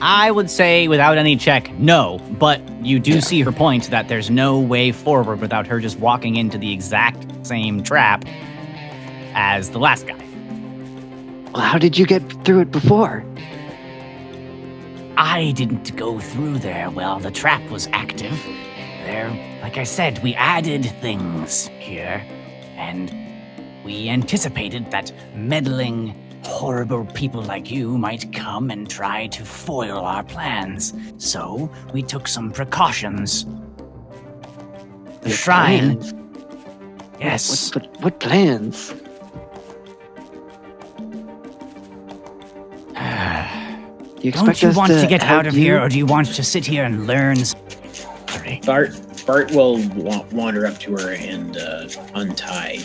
I 0.00 0.30
would 0.32 0.50
say 0.50 0.88
without 0.88 1.16
any 1.16 1.36
check, 1.36 1.72
no, 1.78 2.18
but 2.38 2.60
you 2.84 2.98
do 2.98 3.20
see 3.20 3.40
her 3.42 3.52
point 3.52 3.90
that 3.90 4.08
there's 4.08 4.30
no 4.30 4.58
way 4.58 4.90
forward 4.90 5.40
without 5.40 5.66
her 5.68 5.78
just 5.78 5.98
walking 6.00 6.34
into 6.36 6.58
the 6.58 6.72
exact 6.72 7.46
same 7.46 7.82
trap 7.82 8.24
as 9.34 9.70
the 9.70 9.78
last 9.78 10.06
guy. 10.06 10.18
Well, 11.52 11.62
how 11.62 11.78
did 11.78 11.96
you 11.96 12.04
get 12.04 12.20
through 12.44 12.60
it 12.60 12.72
before? 12.72 13.24
I 15.16 15.52
didn't 15.52 15.94
go 15.96 16.18
through 16.18 16.58
there 16.58 16.90
while 16.90 17.20
the 17.20 17.30
trap 17.30 17.62
was 17.70 17.88
active. 17.92 18.44
There, 19.04 19.28
like 19.60 19.76
I 19.76 19.84
said, 19.84 20.22
we 20.22 20.34
added 20.34 20.86
things 21.02 21.66
here, 21.78 22.24
and 22.76 23.12
we 23.84 24.08
anticipated 24.08 24.90
that 24.92 25.12
meddling, 25.34 26.14
horrible 26.42 27.04
people 27.12 27.42
like 27.42 27.70
you 27.70 27.98
might 27.98 28.32
come 28.32 28.70
and 28.70 28.88
try 28.88 29.26
to 29.26 29.44
foil 29.44 29.98
our 29.98 30.22
plans. 30.22 30.94
So 31.18 31.70
we 31.92 32.02
took 32.02 32.26
some 32.26 32.50
precautions. 32.50 33.44
The 35.20 35.28
Your 35.28 35.36
shrine, 35.36 35.98
plans? 35.98 36.14
yes. 37.20 37.74
What, 37.74 37.86
what, 37.86 38.00
what 38.02 38.20
plans? 38.20 38.94
You 44.24 44.32
Don't 44.32 44.62
you 44.62 44.70
want 44.70 44.90
to, 44.90 45.06
get 45.06 45.22
out 45.22 45.46
of 45.46 45.52
here, 45.52 45.78
or 45.78 45.90
do 45.90 45.98
you 45.98 46.06
want 46.06 46.28
to 46.28 46.42
sit 46.42 46.64
here 46.64 46.84
and 46.84 47.06
learn? 47.06 47.36
S- 48.34 48.40
Sorry. 48.40 48.60
Bart 48.64 48.90
Bart 49.26 49.50
will 49.52 49.78
wa- 49.94 50.24
wander 50.32 50.66
up 50.66 50.78
to 50.80 50.92
her 50.92 51.12
and 51.14 51.56
uh, 51.56 51.88
untie 52.14 52.78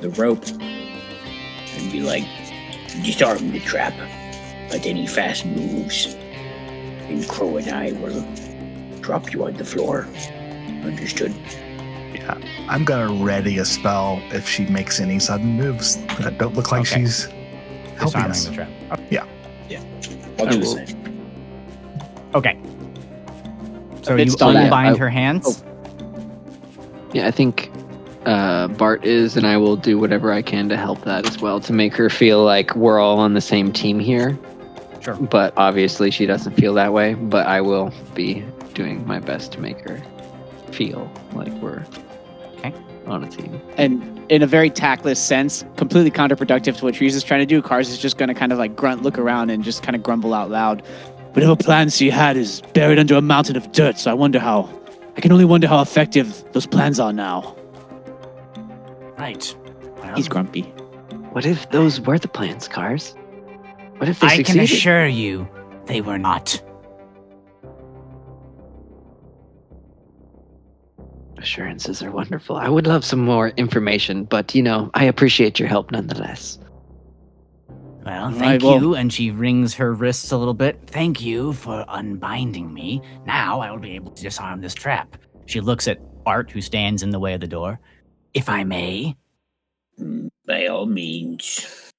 the 0.00 0.10
rope 0.10 0.44
and 0.48 1.92
be 1.92 2.00
like, 2.00 2.24
"Disarm 3.02 3.50
the 3.52 3.60
trap, 3.60 3.94
but 4.70 4.84
any 4.86 5.06
fast 5.06 5.46
moves, 5.46 6.14
and 7.08 7.26
Crow 7.28 7.56
and 7.56 7.68
I 7.70 7.92
will 7.92 8.26
drop 9.00 9.32
you 9.32 9.44
on 9.46 9.54
the 9.54 9.64
floor." 9.64 10.06
Understood. 10.84 11.34
Yeah. 12.14 12.38
I'm 12.68 12.84
going 12.84 13.18
to 13.18 13.24
ready 13.24 13.58
a 13.58 13.64
spell 13.64 14.22
if 14.32 14.48
she 14.48 14.64
makes 14.66 15.00
any 15.00 15.18
sudden 15.18 15.46
moves 15.56 15.96
that 16.18 16.38
don't 16.38 16.54
look 16.54 16.70
like 16.72 16.82
Okay. 16.82 17.00
she's 17.00 17.24
helping 17.96 18.22
Disarming 18.22 18.30
us. 18.30 18.44
the 18.46 18.54
trap. 18.54 18.70
I'll 20.38 20.46
I 20.46 20.50
do 20.50 20.58
the 20.58 20.66
will- 20.66 20.76
same. 20.76 20.96
Okay. 22.34 22.58
So 24.06 24.12
you 24.14 24.22
Amidst 24.22 24.40
unbind 24.40 24.98
her 24.98 25.08
hands. 25.08 25.64
Yeah, 27.12 27.26
I 27.26 27.32
think 27.32 27.72
uh, 28.24 28.68
Bart 28.68 29.04
is, 29.04 29.36
and 29.36 29.44
I 29.44 29.56
will 29.56 29.74
do 29.74 29.98
whatever 29.98 30.32
I 30.32 30.42
can 30.42 30.68
to 30.68 30.76
help 30.76 31.00
that 31.02 31.26
as 31.26 31.40
well 31.40 31.58
to 31.58 31.72
make 31.72 31.92
her 31.96 32.08
feel 32.08 32.44
like 32.44 32.76
we're 32.76 33.00
all 33.00 33.18
on 33.18 33.34
the 33.34 33.40
same 33.40 33.72
team 33.72 33.98
here. 33.98 34.38
Sure. 35.00 35.16
But 35.16 35.54
obviously, 35.56 36.12
she 36.12 36.24
doesn't 36.24 36.52
feel 36.52 36.72
that 36.74 36.92
way. 36.92 37.14
But 37.14 37.48
I 37.48 37.60
will 37.60 37.92
be 38.14 38.44
doing 38.74 39.04
my 39.08 39.18
best 39.18 39.50
to 39.52 39.60
make 39.60 39.80
her 39.80 40.00
feel 40.70 41.10
like 41.32 41.52
we're 41.54 41.84
Okay. 42.58 42.72
on 43.08 43.24
a 43.24 43.28
team. 43.28 43.60
And 43.76 44.24
in 44.28 44.42
a 44.44 44.46
very 44.46 44.70
tactless 44.70 45.18
sense, 45.18 45.64
completely 45.74 46.12
counterproductive 46.12 46.76
to 46.76 46.84
what 46.84 46.94
Trees 46.94 47.16
is 47.16 47.24
trying 47.24 47.40
to 47.40 47.46
do. 47.46 47.60
Cars 47.60 47.88
is 47.88 47.98
just 47.98 48.18
going 48.18 48.28
to 48.28 48.34
kind 48.34 48.52
of 48.52 48.58
like 48.58 48.76
grunt, 48.76 49.02
look 49.02 49.18
around, 49.18 49.50
and 49.50 49.64
just 49.64 49.82
kind 49.82 49.96
of 49.96 50.04
grumble 50.04 50.32
out 50.32 50.48
loud. 50.48 50.84
Whatever 51.36 51.54
plans 51.54 51.94
she 51.94 52.08
had 52.08 52.38
is 52.38 52.62
buried 52.72 52.98
under 52.98 53.14
a 53.14 53.20
mountain 53.20 53.58
of 53.58 53.70
dirt, 53.72 53.98
so 53.98 54.10
I 54.10 54.14
wonder 54.14 54.38
how. 54.38 54.70
I 55.18 55.20
can 55.20 55.32
only 55.32 55.44
wonder 55.44 55.68
how 55.68 55.82
effective 55.82 56.42
those 56.52 56.66
plans 56.66 56.98
are 56.98 57.12
now. 57.12 57.54
Right. 59.18 59.54
Well, 59.98 60.16
He's 60.16 60.28
grumpy. 60.28 60.62
What 61.32 61.44
if 61.44 61.70
those 61.70 62.00
were 62.00 62.18
the 62.18 62.26
plans, 62.26 62.68
Cars? 62.68 63.14
What 63.98 64.08
if 64.08 64.20
they 64.20 64.28
I 64.28 64.42
can 64.42 64.60
assure 64.60 65.06
you, 65.06 65.46
they 65.84 66.00
were 66.00 66.16
not. 66.16 66.58
Assurances 71.36 72.02
are 72.02 72.10
wonderful. 72.10 72.56
I 72.56 72.70
would 72.70 72.86
love 72.86 73.04
some 73.04 73.20
more 73.20 73.48
information, 73.58 74.24
but 74.24 74.54
you 74.54 74.62
know, 74.62 74.90
I 74.94 75.04
appreciate 75.04 75.58
your 75.58 75.68
help 75.68 75.90
nonetheless. 75.90 76.58
Well, 78.06 78.30
thank 78.30 78.42
right, 78.42 78.62
well- 78.62 78.80
you. 78.80 78.94
And 78.94 79.12
she 79.12 79.30
wrings 79.32 79.74
her 79.74 79.92
wrists 79.92 80.30
a 80.32 80.36
little 80.38 80.54
bit. 80.54 80.80
Thank 80.86 81.20
you 81.20 81.52
for 81.54 81.84
unbinding 81.88 82.72
me. 82.72 83.02
Now 83.26 83.60
I 83.60 83.70
will 83.72 83.80
be 83.80 83.96
able 83.96 84.12
to 84.12 84.22
disarm 84.22 84.60
this 84.60 84.74
trap. 84.74 85.16
She 85.46 85.60
looks 85.60 85.88
at 85.88 85.98
Bart, 86.24 86.50
who 86.50 86.60
stands 86.60 87.02
in 87.02 87.10
the 87.10 87.18
way 87.18 87.34
of 87.34 87.40
the 87.40 87.46
door. 87.48 87.80
If 88.32 88.48
I 88.48 88.64
may, 88.64 89.16
Mm, 89.98 90.28
By 90.46 90.66
all 90.66 90.84
means. 90.86 91.90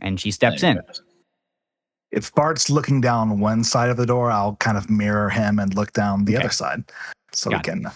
And 0.00 0.18
she 0.18 0.30
steps 0.30 0.62
in. 0.62 0.80
If 2.10 2.34
Bart's 2.34 2.70
looking 2.70 3.02
down 3.02 3.38
one 3.38 3.62
side 3.64 3.90
of 3.90 3.98
the 3.98 4.06
door, 4.06 4.30
I'll 4.30 4.56
kind 4.56 4.78
of 4.78 4.88
mirror 4.88 5.28
him 5.28 5.58
and 5.58 5.74
look 5.74 5.92
down 5.92 6.24
the 6.24 6.36
Okay. 6.36 6.44
other 6.46 6.52
side 6.54 6.84
so 7.32 7.50
Got 7.50 7.66
we 7.66 7.70
can 7.72 7.86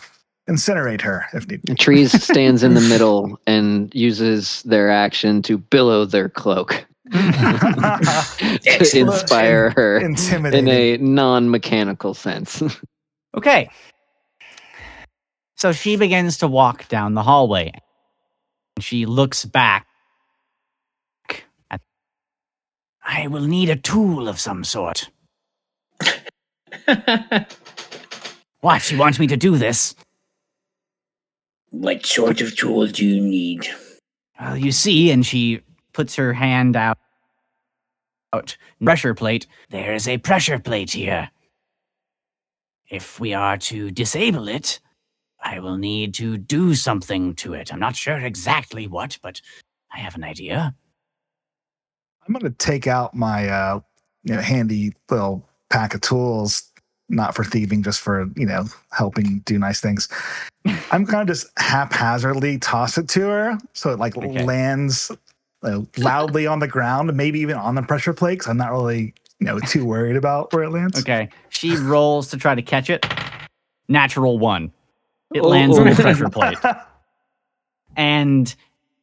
incinerate 0.49 1.01
her 1.01 1.26
if 1.32 1.49
need 1.49 1.62
be. 1.62 1.74
Trees 1.74 2.20
stands 2.22 2.62
in 2.62 2.74
the 2.74 2.80
middle 2.80 3.38
and 3.47 3.95
uses 3.95 4.62
their 4.62 4.90
action 4.90 5.43
to 5.43 5.59
billow 5.59 6.05
their 6.05 6.28
cloak 6.28 6.84
to 7.12 8.90
inspire 8.95 9.70
her 9.70 9.99
in 9.99 10.68
a 10.68 10.97
non-mechanical 10.99 12.14
sense. 12.14 12.62
Okay. 13.34 13.70
So 15.57 15.72
she 15.72 15.97
begins 15.97 16.36
to 16.36 16.47
walk 16.47 16.86
down 16.88 17.14
the 17.14 17.22
hallway. 17.22 17.72
She 18.78 19.07
looks 19.07 19.47
back. 19.47 19.86
At, 21.70 21.80
I 23.03 23.28
will 23.28 23.47
need 23.47 23.70
a 23.70 23.76
tool 23.76 24.28
of 24.28 24.38
some 24.38 24.64
sort. 24.64 25.09
What? 28.62 28.80
She 28.80 28.97
wants 28.97 29.18
me 29.18 29.26
to 29.26 29.36
do 29.36 29.57
this? 29.59 29.95
What 31.73 32.05
sort 32.07 32.41
of 32.41 32.55
tools 32.55 32.93
do 32.93 33.05
you 33.05 33.20
need? 33.20 33.66
Well, 34.39 34.57
you 34.57 34.73
see, 34.73 35.11
and 35.11 35.27
she 35.27 35.62
puts 35.93 36.14
her 36.16 36.33
hand 36.33 36.77
out. 36.77 36.99
out 38.33 38.57
pressure 38.83 39.14
plate. 39.14 39.47
there 39.70 39.95
is 39.95 40.07
a 40.07 40.18
pressure 40.18 40.59
plate 40.59 40.93
here. 40.93 41.31
If 42.91 43.18
we 43.18 43.33
are 43.33 43.57
to 43.57 43.91
disable 43.91 44.49
it, 44.49 44.81
I 45.43 45.61
will 45.61 45.79
need 45.79 46.14
to 46.14 46.37
do 46.37 46.75
something 46.75 47.35
to 47.37 47.55
it. 47.55 47.73
I'm 47.73 47.81
not 47.81 47.97
sure 47.97 48.18
exactly 48.18 48.87
what, 48.87 49.18
but 49.23 49.41
I 49.93 49.99
have 49.99 50.14
an 50.14 50.25
idea. 50.25 50.75
I'm 52.27 52.35
going 52.35 52.45
to 52.45 52.51
take 52.59 52.87
out 52.87 53.14
my 53.14 53.49
uh, 53.49 53.81
you 54.25 54.35
know, 54.35 54.41
handy 54.41 54.93
little 55.11 55.49
pack 55.70 55.95
of 55.95 56.03
tools, 56.03 56.70
not 57.13 57.35
for 57.35 57.45
thieving, 57.45 57.83
just 57.83 58.01
for 58.01 58.29
you 58.37 58.47
know 58.47 58.65
helping 58.91 59.41
do 59.41 59.59
nice 59.59 59.81
things. 59.81 60.09
I'm 60.91 61.05
going 61.05 61.27
to 61.27 61.33
just 61.33 61.47
haphazardly 61.59 62.59
toss 62.59 62.99
it 62.99 63.09
to 63.11 63.21
her 63.23 63.59
so 63.73 63.91
it 63.91 63.99
like 63.99 64.17
Okay. 64.17 64.45
lands 64.45 65.11
uh, 65.63 65.81
loudly 65.99 66.47
on 66.47 66.59
the 66.61 66.69
ground, 66.69 67.15
maybe 67.17 67.41
even 67.41 67.57
on 67.57 67.75
the 67.75 67.83
pressure 67.83 68.13
plate. 68.13 68.35
Because 68.35 68.49
I'm 68.49 68.57
not 68.57 68.73
really 68.73 69.15
you 69.39 69.47
know 69.47 69.61
too 69.61 69.85
worried 69.85 70.17
about 70.17 70.53
where 70.53 70.65
it 70.65 70.71
lands. 70.71 70.99
Okay. 71.01 71.29
She 71.51 71.77
rolls 71.77 72.29
to 72.31 72.37
try 72.37 72.55
to 72.55 72.63
catch 72.63 72.91
it. 72.91 73.07
Natural 73.89 74.39
one. 74.39 74.73
It 75.35 75.43
lands 75.45 75.79
on 75.79 75.89
the 75.89 75.95
pressure 75.95 76.29
plate. 76.29 76.59
And 77.97 78.55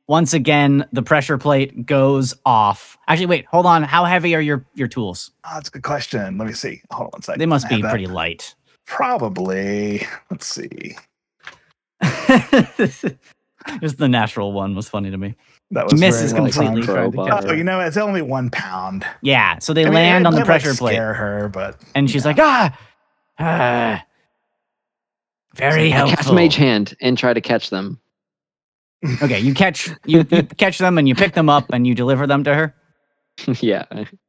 once 0.10 0.34
again, 0.34 0.84
the 0.92 1.04
pressure 1.04 1.38
plate 1.38 1.86
goes 1.86 2.34
off. 2.44 2.98
Actually, 3.08 3.28
wait, 3.28 3.46
hold 3.46 3.68
on. 3.68 3.84
How 3.84 4.06
heavy 4.06 4.34
are 4.34 4.42
your, 4.42 4.66
your 4.74 4.88
tools? 4.88 5.30
Oh, 5.46 5.52
that's 5.54 5.70
a 5.70 5.72
good 5.72 5.84
question. 5.84 6.40
Let 6.40 6.48
me 6.48 6.54
see. 6.54 6.82
Hold 6.90 7.06
on 7.06 7.12
one 7.12 7.22
second. 7.22 7.40
They 7.40 7.46
must 7.46 7.68
I 7.68 7.70
be 7.70 7.76
have 7.76 7.84
that. 7.84 7.90
pretty 7.92 8.08
light. 8.08 8.56
Probably. 8.88 10.08
Let's 10.32 10.48
see. 10.48 10.98
Just 13.82 14.00
the 14.00 14.08
natural 14.10 14.52
one 14.52 14.74
was 14.74 14.90
funny 14.90 15.12
to 15.12 15.18
me. 15.18 15.36
That 15.70 15.86
was 15.86 16.00
Misses 16.00 16.32
very 16.32 16.42
well 16.42 16.52
completely 16.52 16.82
timed. 16.88 17.14
trying 17.14 17.42
to 17.44 17.50
Oh, 17.50 17.54
you 17.54 17.64
know, 17.64 17.80
it's 17.80 17.98
only 17.98 18.24
one 18.24 18.50
pound. 18.50 19.06
Yeah, 19.22 19.60
so 19.60 19.74
they 19.74 19.86
I 19.86 19.90
land 19.90 20.24
it 20.26 20.28
on 20.28 20.34
the 20.34 20.44
pressure 20.44 20.70
like, 20.70 20.80
plate. 20.80 20.94
Scare 20.96 21.14
her, 21.14 21.50
but 21.50 21.80
And 21.94 22.10
she's 22.10 22.24
yeah. 22.24 22.30
like, 22.30 22.40
ah, 22.40 22.80
ah. 23.38 24.04
Very 25.54 25.94
I 25.94 26.16
cast. 26.16 26.34
Mage 26.34 26.56
Hand 26.56 26.96
and 27.00 27.16
try 27.16 27.32
to 27.32 27.42
catch 27.42 27.70
them. 27.70 28.00
Okay, 29.22 29.40
you 29.40 29.54
catch 29.54 29.90
you, 30.06 30.26
you 30.30 30.44
catch 30.58 30.78
them 30.78 30.98
and 30.98 31.08
you 31.08 31.16
pick 31.16 31.34
them 31.34 31.50
up 31.50 31.66
and 31.72 31.88
you 31.88 31.96
deliver 31.96 32.28
them 32.28 32.44
to 32.44 32.54
her. 32.54 32.76
yeah, 33.62 33.86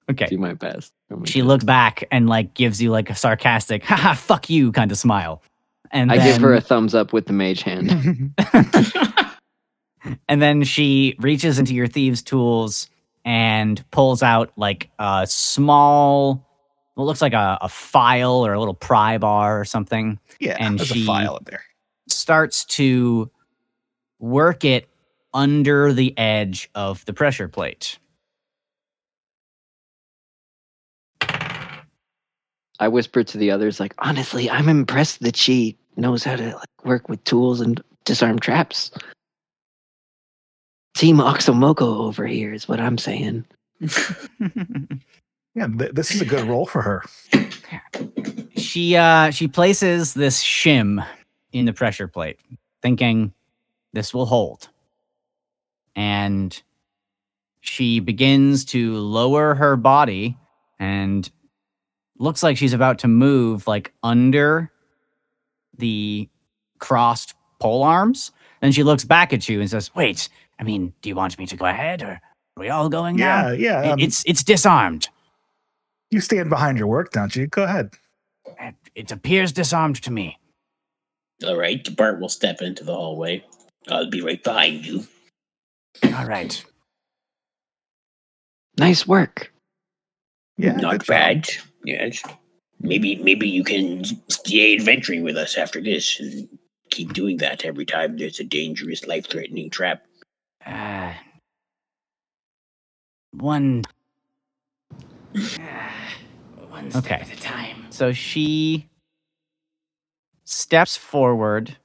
Okay. 0.09 0.27
do 0.27 0.39
my 0.39 0.55
best. 0.55 0.93
Oh 1.11 1.17
my 1.17 1.25
She 1.27 1.41
God. 1.41 1.49
looks 1.49 1.65
back 1.65 2.05
and 2.13 2.29
like 2.29 2.55
gives 2.55 2.81
you 2.81 2.91
like 2.91 3.11
a 3.11 3.15
sarcastic, 3.15 3.83
haha, 3.83 4.15
fuck 4.15 4.49
you 4.49 4.71
kind 4.73 4.93
of 4.93 4.99
smile. 4.99 5.43
And 5.91 6.13
I 6.13 6.19
then, 6.19 6.27
give 6.35 6.43
her 6.43 6.55
a 6.55 6.61
thumbs 6.61 6.95
up 6.95 7.13
with 7.13 7.27
the 7.27 7.33
Mage 7.33 7.63
Hand. 7.63 8.33
and 10.29 10.41
then 10.41 10.63
she 10.63 11.17
reaches 11.19 11.59
into 11.59 11.75
your 11.75 11.87
thieves' 11.89 12.23
tools 12.23 12.89
and 13.25 13.85
pulls 13.91 14.23
out 14.23 14.53
like 14.57 14.89
a 14.99 15.27
small, 15.29 16.47
what 16.95 17.05
looks 17.05 17.21
like 17.21 17.33
a, 17.33 17.59
a 17.61 17.69
file 17.69 18.47
or 18.47 18.53
a 18.53 18.59
little 18.59 18.75
pry 18.75 19.19
bar 19.19 19.61
or 19.61 19.65
something. 19.65 20.19
yeah, 20.39 20.57
and 20.61 20.79
there's 20.79 20.89
she- 20.89 21.03
a 21.03 21.07
file 21.07 21.37
in 21.39 21.45
there. 21.47 21.63
Starts 22.09 22.65
to 22.67 23.31
work 24.21 24.65
it 24.65 24.89
under 25.35 25.93
the 25.93 26.17
edge 26.17 26.71
of 26.75 27.05
the 27.07 27.13
pressure 27.13 27.49
plate. 27.49 27.99
I 32.79 32.89
whisper 32.89 33.25
to 33.25 33.39
the 33.39 33.51
others, 33.51 33.81
like, 33.81 33.95
honestly, 33.99 34.49
I'm 34.49 34.69
impressed 34.69 35.21
that 35.21 35.37
she 35.37 35.77
knows 35.97 36.25
how 36.25 36.37
to 36.37 36.55
like, 36.57 36.85
work 36.85 37.09
with 37.09 37.23
tools 37.25 37.61
and 37.61 37.83
disarm 38.05 38.39
traps. 38.39 38.91
Team 40.97 41.19
Oxomoko 41.19 42.01
over 42.01 42.27
here 42.27 42.55
is 42.55 42.69
what 42.69 42.81
I'm 42.81 42.99
saying. 42.99 43.45
Yeah, 45.55 45.67
th- 45.67 45.93
this 45.93 46.15
is 46.15 46.21
a 46.21 46.25
good 46.25 46.47
role 46.47 46.67
for 46.67 46.81
her. 46.81 47.03
she 48.57 48.97
uh 48.97 49.31
she 49.31 49.49
places 49.49 50.15
this 50.15 50.43
shim 50.43 51.05
in 51.53 51.65
the 51.65 51.73
pressure 51.73 52.07
plate 52.07 52.39
thinking 52.83 53.33
this 53.93 54.15
will 54.15 54.27
hold 54.27 54.69
and 55.97 56.63
she 57.61 58.01
begins 58.01 58.65
to 58.65 58.95
lower 58.97 59.55
her 59.55 59.77
body 59.77 60.37
and 60.79 61.31
looks 62.19 62.43
like 62.43 62.57
she's 62.57 62.73
about 62.73 62.99
to 62.99 63.09
move 63.09 63.67
like 63.67 63.93
under 64.03 64.71
the 65.77 66.29
crossed 66.79 67.35
pole 67.59 67.83
arms 67.83 68.33
then 68.61 68.73
she 68.73 68.83
looks 68.83 69.05
back 69.05 69.33
at 69.33 69.49
you 69.49 69.61
and 69.61 69.69
says 69.71 69.95
wait 69.95 70.29
i 70.59 70.63
mean 70.63 70.93
do 71.03 71.09
you 71.09 71.15
want 71.15 71.39
me 71.39 71.47
to 71.47 71.57
go 71.57 71.67
ahead 71.67 72.03
or 72.03 72.21
are 72.57 72.61
we 72.61 72.69
all 72.69 72.89
going 72.89 73.17
now 73.17 73.51
Yeah, 73.51 73.83
yeah. 73.83 73.93
Um, 73.93 73.99
it's 73.99 74.23
it's 74.27 74.43
disarmed 74.43 75.09
you 76.11 76.21
stand 76.21 76.51
behind 76.51 76.77
your 76.77 76.89
work, 76.89 77.13
don't 77.13 77.35
you? 77.37 77.47
Go 77.47 77.63
ahead. 77.63 77.95
It, 78.61 78.75
it 78.95 79.13
appears 79.13 79.53
disarmed 79.53 80.03
to 80.03 80.11
me. 80.11 80.39
All 81.47 81.57
right, 81.57 81.97
Bart 81.97 82.21
will 82.21 82.29
step 82.29 82.61
into 82.61 82.85
the 82.85 82.95
hallway. 82.95 83.45
I'll 83.89 84.11
be 84.11 84.23
right 84.23 84.43
behind 84.43 84.87
you. 84.87 85.07
All 86.05 86.27
right. 86.27 86.63
Nice 88.79 89.07
work. 89.07 89.53
Yeah, 90.59 90.73
Not 90.73 90.93
good 90.93 91.01
job. 91.03 91.07
bad. 91.09 91.49
Yes. 91.85 92.23
Maybe 92.81 93.17
maybe 93.17 93.49
you 93.49 93.65
can 93.65 94.05
stay 94.31 94.75
adventuring 94.77 95.23
with 95.23 95.37
us 95.37 95.57
after 95.59 95.81
this 95.81 96.19
and 96.21 96.49
keep 96.91 97.13
doing 97.13 97.39
that 97.39 97.65
every 97.65 97.85
time 97.85 98.17
there's 98.19 98.41
a 98.41 98.45
dangerous, 98.45 99.07
life 99.07 99.29
threatening 99.29 99.71
trap. 99.71 100.05
Uh, 100.67 101.13
one. 103.33 103.83
one 106.69 106.91
step 106.91 107.05
Okay. 107.05 107.15
at 107.17 107.33
a 107.33 107.41
time. 107.41 107.87
So 107.91 108.13
she 108.13 108.89
steps 110.45 110.97
forward 110.97 111.77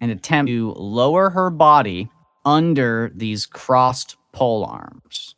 and 0.00 0.10
attempt 0.10 0.48
to 0.48 0.72
lower 0.72 1.30
her 1.30 1.50
body 1.50 2.08
under 2.44 3.10
these 3.14 3.46
crossed 3.46 4.16
pole 4.32 4.64
arms. 4.64 5.34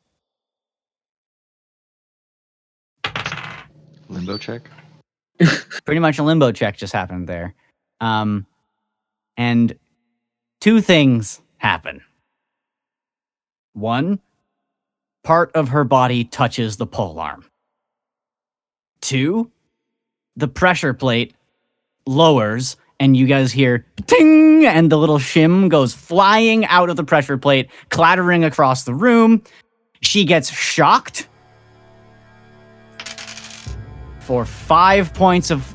Limbo 4.08 4.38
check. 4.38 4.68
Pretty 5.84 6.00
much 6.00 6.18
a 6.18 6.22
limbo 6.22 6.52
check 6.52 6.76
just 6.76 6.92
happened 6.92 7.28
there. 7.28 7.54
Um, 8.00 8.46
and 9.36 9.74
two 10.61 10.80
things 10.80 11.40
happen. 11.58 12.02
One, 13.72 14.20
part 15.24 15.52
of 15.54 15.68
her 15.68 15.84
body 15.84 16.24
touches 16.24 16.76
the 16.76 16.86
pole 16.86 17.18
arm. 17.18 17.44
Two, 19.00 19.50
the 20.36 20.48
pressure 20.48 20.92
plate 20.92 21.34
lowers 22.06 22.76
and 23.01 23.16
you 23.16 23.26
guys 23.26 23.51
hear 23.51 23.84
ting 24.07 24.64
and 24.64 24.92
the 24.92 24.96
little 24.96 25.18
shim 25.18 25.68
goes 25.68 25.92
flying 25.92 26.64
out 26.66 26.88
of 26.88 26.96
the 26.96 27.05
pressure 27.05 27.36
plate 27.36 27.68
clattering 27.88 28.44
across 28.44 28.84
the 28.84 28.94
room 28.94 29.42
she 30.03 30.24
gets 30.24 30.51
shocked 30.51 31.28
for 34.30 34.44
five 34.44 35.12
points 35.12 35.51
of 35.51 35.74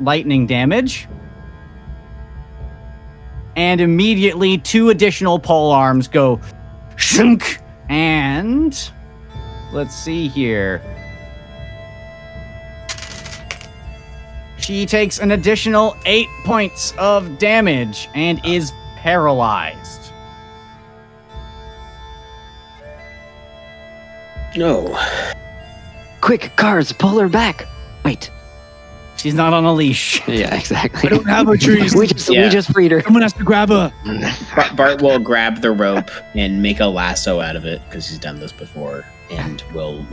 lightning 0.00 0.46
damage. 0.46 1.08
And 3.56 3.80
immediately, 3.80 4.58
two 4.58 4.90
additional 4.90 5.38
pole 5.38 5.72
arms 5.72 6.06
go 6.06 6.40
shunk. 6.96 7.58
And 7.88 8.78
let's 9.72 9.96
see 9.96 10.28
here. 10.28 10.80
She 14.68 14.84
takes 14.84 15.18
an 15.18 15.30
additional 15.30 15.96
eight 16.04 16.28
points 16.44 16.92
of 16.98 17.38
damage 17.38 18.06
and 18.14 18.38
is 18.44 18.70
paralyzed. 18.96 20.12
No. 24.54 24.94
Quick, 26.20 26.52
cars, 26.56 26.92
pull 26.92 27.18
her 27.18 27.30
back. 27.30 27.66
Wait. 28.04 28.30
She's 29.16 29.32
not 29.32 29.54
on 29.54 29.64
a 29.64 29.72
leash. 29.72 30.20
Yeah, 30.28 30.54
exactly. 30.54 31.08
I 31.08 31.14
don't 31.14 31.26
have 31.26 31.48
a 31.48 31.56
trees. 31.56 31.96
we 31.96 32.06
just 32.06 32.28
Yeah. 32.28 32.44
we 32.44 32.50
just 32.50 32.70
freed 32.70 32.90
her. 32.90 33.00
Someone 33.00 33.22
has 33.22 33.32
to 33.32 33.44
grab 33.44 33.70
her. 33.70 33.90
Bart, 34.54 34.76
Bart 34.76 35.00
will 35.00 35.18
grab 35.18 35.62
the 35.62 35.70
rope 35.70 36.10
and 36.34 36.60
make 36.60 36.80
a 36.80 36.86
lasso 36.86 37.40
out 37.40 37.56
of 37.56 37.64
it 37.64 37.80
because 37.88 38.06
he's 38.06 38.18
done 38.18 38.38
this 38.38 38.52
before, 38.52 39.06
and 39.30 39.62
will 39.72 40.04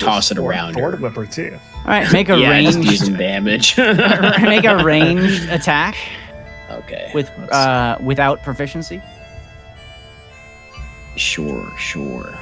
toss 0.00 0.30
it 0.30 0.38
around 0.38 0.74
Ford 0.74 0.94
her. 0.94 1.00
Whipper 1.00 1.26
too. 1.26 1.58
All 1.78 1.84
right, 1.86 2.10
make 2.12 2.28
a 2.28 2.38
yeah, 2.38 2.60
just 2.62 2.80
do 2.80 2.96
some 2.96 3.14
ranged 3.14 3.18
damage. 3.18 3.76
make 4.42 4.64
a 4.64 4.82
ranged 4.82 5.48
attack 5.48 5.96
Okay. 6.70 7.10
with 7.14 7.28
uh 7.52 7.98
without 8.00 8.42
proficiency. 8.42 9.00
Sure, 11.16 11.70
sure. 11.76 12.38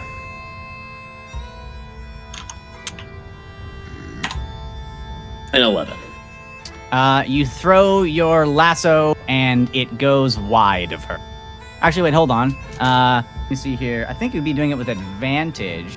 An 5.53 5.63
11. 5.63 5.95
Uh, 6.93 7.25
you 7.27 7.47
throw 7.47 8.03
your 8.03 8.47
lasso 8.47 9.15
and 9.29 9.75
it 9.75 9.99
goes 9.99 10.39
wide 10.39 10.93
of 10.93 11.05
her. 11.05 11.19
Actually, 11.81 12.03
wait, 12.03 12.15
hold 12.15 12.31
on. 12.31 12.55
Uh, 12.81 13.23
let 13.43 13.51
me 13.51 13.57
see 13.57 13.77
here. 13.77 14.05
I 14.09 14.13
think 14.15 14.35
you'd 14.35 14.45
be 14.45 14.53
doing 14.53 14.71
it 14.71 14.77
with 14.79 14.89
advantage 14.89 15.97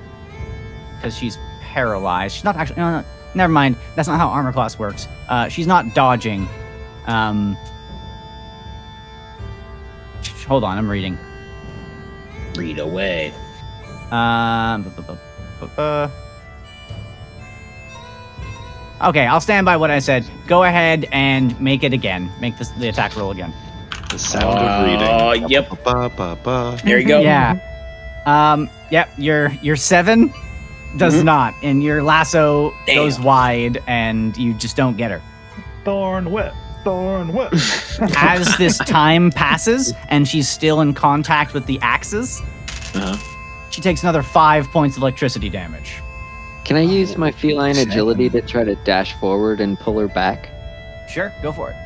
because 0.96 1.16
she's 1.16 1.38
paralyzed. 1.72 2.34
She's 2.36 2.44
not 2.44 2.56
actually. 2.56 2.76
No, 2.76 3.00
no, 3.00 3.04
never 3.34 3.52
mind. 3.52 3.76
That's 3.96 4.08
not 4.08 4.18
how 4.20 4.28
armor 4.28 4.52
class 4.52 4.78
works. 4.78 5.08
Uh, 5.28 5.48
she's 5.48 5.66
not 5.66 5.94
dodging. 5.94 6.46
Um, 7.06 7.56
hold 10.46 10.64
on, 10.64 10.76
I'm 10.78 10.88
reading. 10.88 11.18
Read 12.54 12.78
away. 12.78 13.32
Um, 14.10 14.82
bu- 14.82 14.90
bu- 14.90 15.02
bu- 15.02 15.16
bu- 15.60 15.66
bu- 15.76 16.10
Okay, 19.02 19.26
I'll 19.26 19.40
stand 19.40 19.64
by 19.64 19.76
what 19.76 19.90
I 19.90 19.98
said. 19.98 20.24
Go 20.46 20.62
ahead 20.62 21.08
and 21.10 21.58
make 21.60 21.82
it 21.82 21.92
again. 21.92 22.30
Make 22.40 22.56
this 22.58 22.68
the 22.78 22.88
attack 22.88 23.16
roll 23.16 23.32
again. 23.32 23.52
The 24.10 24.18
sound 24.18 24.58
of 24.58 24.84
reading. 24.86 25.08
Oh, 25.08 25.32
yep. 25.48 25.70
Ba, 25.82 26.08
ba, 26.16 26.38
ba. 26.44 26.78
There 26.84 26.98
you 27.00 27.08
go. 27.08 27.20
Yeah. 27.20 27.58
Um. 28.26 28.68
Yep. 28.90 29.08
you're 29.16 29.76
seven 29.76 30.32
does 30.96 31.14
Mhm. 31.14 31.24
not, 31.24 31.54
and 31.62 31.82
your 31.82 32.02
lasso 32.02 32.72
Damn. 32.86 32.96
goes 32.96 33.18
wide, 33.20 33.82
and 33.86 34.36
you 34.36 34.52
just 34.54 34.76
don't 34.76 34.96
get 34.96 35.10
her. 35.10 35.20
Thorn 35.84 36.30
whip. 36.30 36.52
Thorn 36.84 37.32
whip. 37.32 37.52
As 38.16 38.56
this 38.58 38.78
time 38.78 39.30
passes, 39.30 39.94
and 40.08 40.26
she's 40.26 40.48
still 40.48 40.80
in 40.80 40.94
contact 40.94 41.54
with 41.54 41.66
the 41.66 41.78
axes, 41.82 42.40
Uh-huh. 42.94 43.16
she 43.70 43.80
takes 43.80 44.02
another 44.02 44.22
five 44.22 44.68
points 44.70 44.96
of 44.96 45.02
electricity 45.02 45.48
damage. 45.48 46.00
Can 46.64 46.76
I 46.76 46.80
use 46.82 47.16
my 47.16 47.30
feline 47.32 47.74
Seven. 47.74 47.90
agility 47.90 48.28
to 48.30 48.40
try 48.40 48.62
to 48.64 48.74
dash 48.84 49.14
forward 49.14 49.60
and 49.60 49.78
pull 49.78 49.98
her 49.98 50.08
back? 50.08 50.48
Sure, 51.08 51.32
go 51.42 51.52
for 51.52 51.70
it. 51.70 51.76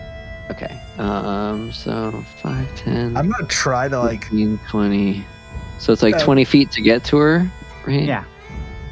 Okay. 0.50 0.78
Um. 0.98 1.72
So 1.72 2.24
5, 2.42 2.74
10, 2.76 3.16
I'm 3.16 3.28
gonna 3.30 3.46
try 3.48 3.88
to 3.88 3.98
like. 3.98 4.24
15, 4.24 4.58
20. 4.68 5.24
So 5.78 5.92
it's 5.92 6.02
like 6.02 6.14
Uh, 6.14 6.20
20 6.20 6.44
feet 6.44 6.70
to 6.72 6.80
get 6.82 7.02
to 7.04 7.16
her, 7.18 7.50
right? 7.86 8.02
Yeah. 8.04 8.24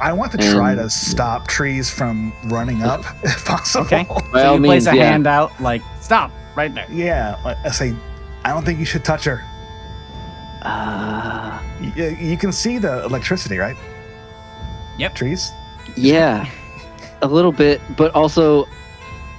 I 0.01 0.13
want 0.13 0.33
to 0.33 0.39
try 0.39 0.73
And- 0.73 0.81
to 0.81 0.91
stop 0.91 1.47
trees 1.47 1.89
from 1.91 2.33
running 2.45 2.83
up 2.83 3.05
if 3.23 3.45
possible. 3.45 3.87
Okay. 3.87 4.05
By 4.33 4.43
so 4.43 4.49
all 4.49 4.57
you 4.59 4.65
place 4.65 4.87
a 4.87 4.95
yeah. 4.97 5.05
hand 5.11 5.27
out, 5.27 5.53
like 5.61 5.83
stop 6.01 6.31
right 6.57 6.75
there. 6.75 6.87
Yeah, 6.91 7.39
like, 7.45 7.57
I 7.65 7.71
say, 7.71 7.95
I 8.45 8.51
don't 8.51 8.65
think 8.65 8.79
you 8.79 8.85
should 8.85 9.05
touch 9.05 9.25
her. 9.25 9.43
Uh, 10.63 11.59
You, 11.97 12.17
you 12.19 12.37
can 12.37 12.53
see 12.53 12.79
the 12.79 13.05
electricity, 13.05 13.59
right? 13.59 13.77
Yep. 14.99 15.15
Trees. 15.15 15.53
yeah. 15.97 16.49
a 17.23 17.27
little 17.29 17.53
bit, 17.53 17.81
but 17.97 18.15
also, 18.15 18.67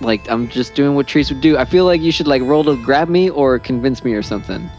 like, 0.02 0.30
I'm 0.30 0.48
just 0.50 0.74
doing 0.76 0.96
what 0.96 1.08
trees 1.08 1.30
would 1.32 1.42
do. 1.42 1.58
I 1.58 1.66
feel 1.66 1.86
like 1.86 2.02
you 2.02 2.12
should, 2.12 2.28
like, 2.28 2.42
roll 2.42 2.64
to 2.64 2.76
grab 2.84 3.10
me 3.10 3.30
or 3.30 3.60
convince 3.60 4.04
me 4.04 4.14
or 4.14 4.22
something. 4.24 4.70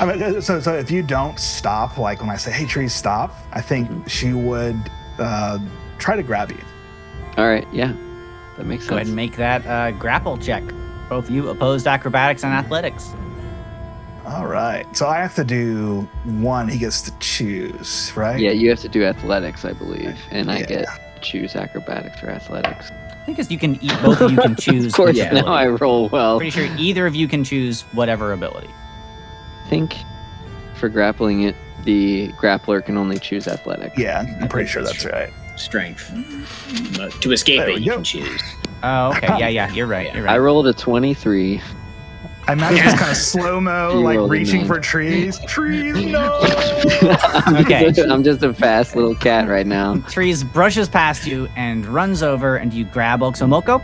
I 0.00 0.06
mean, 0.06 0.22
uh, 0.22 0.40
so 0.40 0.60
so 0.60 0.74
if 0.74 0.90
you 0.90 1.02
don't 1.02 1.38
stop, 1.40 1.98
like 1.98 2.20
when 2.20 2.30
I 2.30 2.36
say, 2.36 2.52
"Hey, 2.52 2.66
trees, 2.66 2.92
stop," 2.92 3.34
I 3.52 3.60
think 3.60 3.88
Mm-hmm. 3.90 4.06
she 4.06 4.32
would 4.32 4.76
uh, 5.18 5.58
try 5.98 6.14
to 6.16 6.22
grab 6.22 6.50
you. 6.52 6.60
All 7.36 7.48
right. 7.48 7.66
Yeah. 7.72 7.92
That 8.56 8.66
makes 8.66 8.86
Go 8.86 8.96
ahead 8.96 9.06
and 9.06 9.16
make 9.16 9.36
that 9.36 9.66
uh, 9.66 9.90
grapple 9.92 10.36
check. 10.38 10.62
Both 11.08 11.30
you 11.30 11.48
opposed 11.48 11.86
acrobatics 11.86 12.44
and 12.44 12.52
athletics. 12.52 13.12
All 14.26 14.46
right. 14.46 14.84
So 14.96 15.06
I 15.06 15.16
have 15.18 15.34
to 15.36 15.44
do 15.44 16.02
one. 16.24 16.68
He 16.68 16.78
gets 16.78 17.00
to 17.02 17.12
choose, 17.18 18.12
right? 18.14 18.38
Yeah, 18.38 18.50
you 18.50 18.68
have 18.70 18.80
to 18.80 18.88
do 18.88 19.04
athletics, 19.04 19.64
I 19.64 19.72
believe, 19.72 20.18
and 20.30 20.50
I 20.50 20.58
Yeah. 20.58 20.66
get 20.66 20.84
to 20.86 21.20
choose 21.22 21.56
acrobatics 21.56 22.22
or 22.22 22.28
athletics. 22.30 22.90
I 22.90 23.24
think 23.24 23.38
as 23.38 23.50
you 23.50 23.58
can 23.58 23.76
eat, 23.82 23.92
both 24.02 24.20
of 24.20 24.30
you 24.30 24.36
can 24.38 24.54
choose. 24.60 24.86
of 24.86 24.92
course, 24.92 25.16
each 25.16 25.32
now. 25.32 25.46
I 25.46 25.66
roll 25.68 26.08
well. 26.08 26.36
Pretty 26.38 26.50
sure 26.50 26.68
either 26.78 27.06
of 27.06 27.14
you 27.14 27.26
can 27.28 27.42
choose 27.42 27.82
whatever 27.92 28.32
ability. 28.32 28.68
I 29.68 29.70
think 29.70 29.96
for 30.76 30.88
grappling 30.88 31.42
it, 31.42 31.54
the 31.84 32.28
grappler 32.40 32.82
can 32.82 32.96
only 32.96 33.18
choose 33.18 33.46
athletic. 33.46 33.92
Yeah, 33.98 34.24
I'm 34.40 34.48
pretty 34.48 34.66
sure 34.66 34.82
that's 34.82 35.04
right. 35.04 35.30
Strength. 35.56 36.10
But 36.96 37.12
to 37.20 37.32
escape 37.32 37.58
There 37.60 37.68
it, 37.68 37.74
we 37.74 37.80
you 37.82 37.90
go. 37.90 37.94
can 37.96 38.04
choose. 38.04 38.42
Oh, 38.82 39.08
okay. 39.14 39.26
Yeah, 39.38 39.48
yeah. 39.48 39.70
You're 39.74 39.86
right. 39.86 40.14
You're 40.14 40.26
I 40.26 40.38
rolled 40.38 40.68
a 40.68 40.72
23. 40.72 41.60
I 42.46 42.52
imagine 42.54 42.78
it's 42.78 42.98
kind 42.98 43.10
of 43.10 43.16
slow 43.18 43.60
mo, 43.60 43.98
You 43.98 44.00
like 44.04 44.16
rolled 44.16 44.30
a 44.30 44.32
reaching 44.32 44.60
nine. 44.60 44.68
for 44.68 44.80
trees. 44.80 45.38
Trees, 45.46 46.02
no. 46.06 46.38
Okay. 47.60 47.92
I'm 48.08 48.24
just 48.24 48.42
a 48.42 48.54
fast 48.54 48.96
little 48.96 49.14
cat 49.16 49.48
right 49.50 49.66
now. 49.66 49.98
Trees 50.08 50.42
brushes 50.44 50.88
past 50.88 51.26
you 51.26 51.46
and 51.56 51.84
runs 51.84 52.22
over, 52.22 52.56
and 52.56 52.72
you 52.72 52.86
grab 52.86 53.20
Oxomoko. 53.20 53.82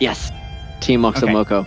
Yes. 0.00 0.32
Team 0.80 1.02
Oxomoko. 1.02 1.64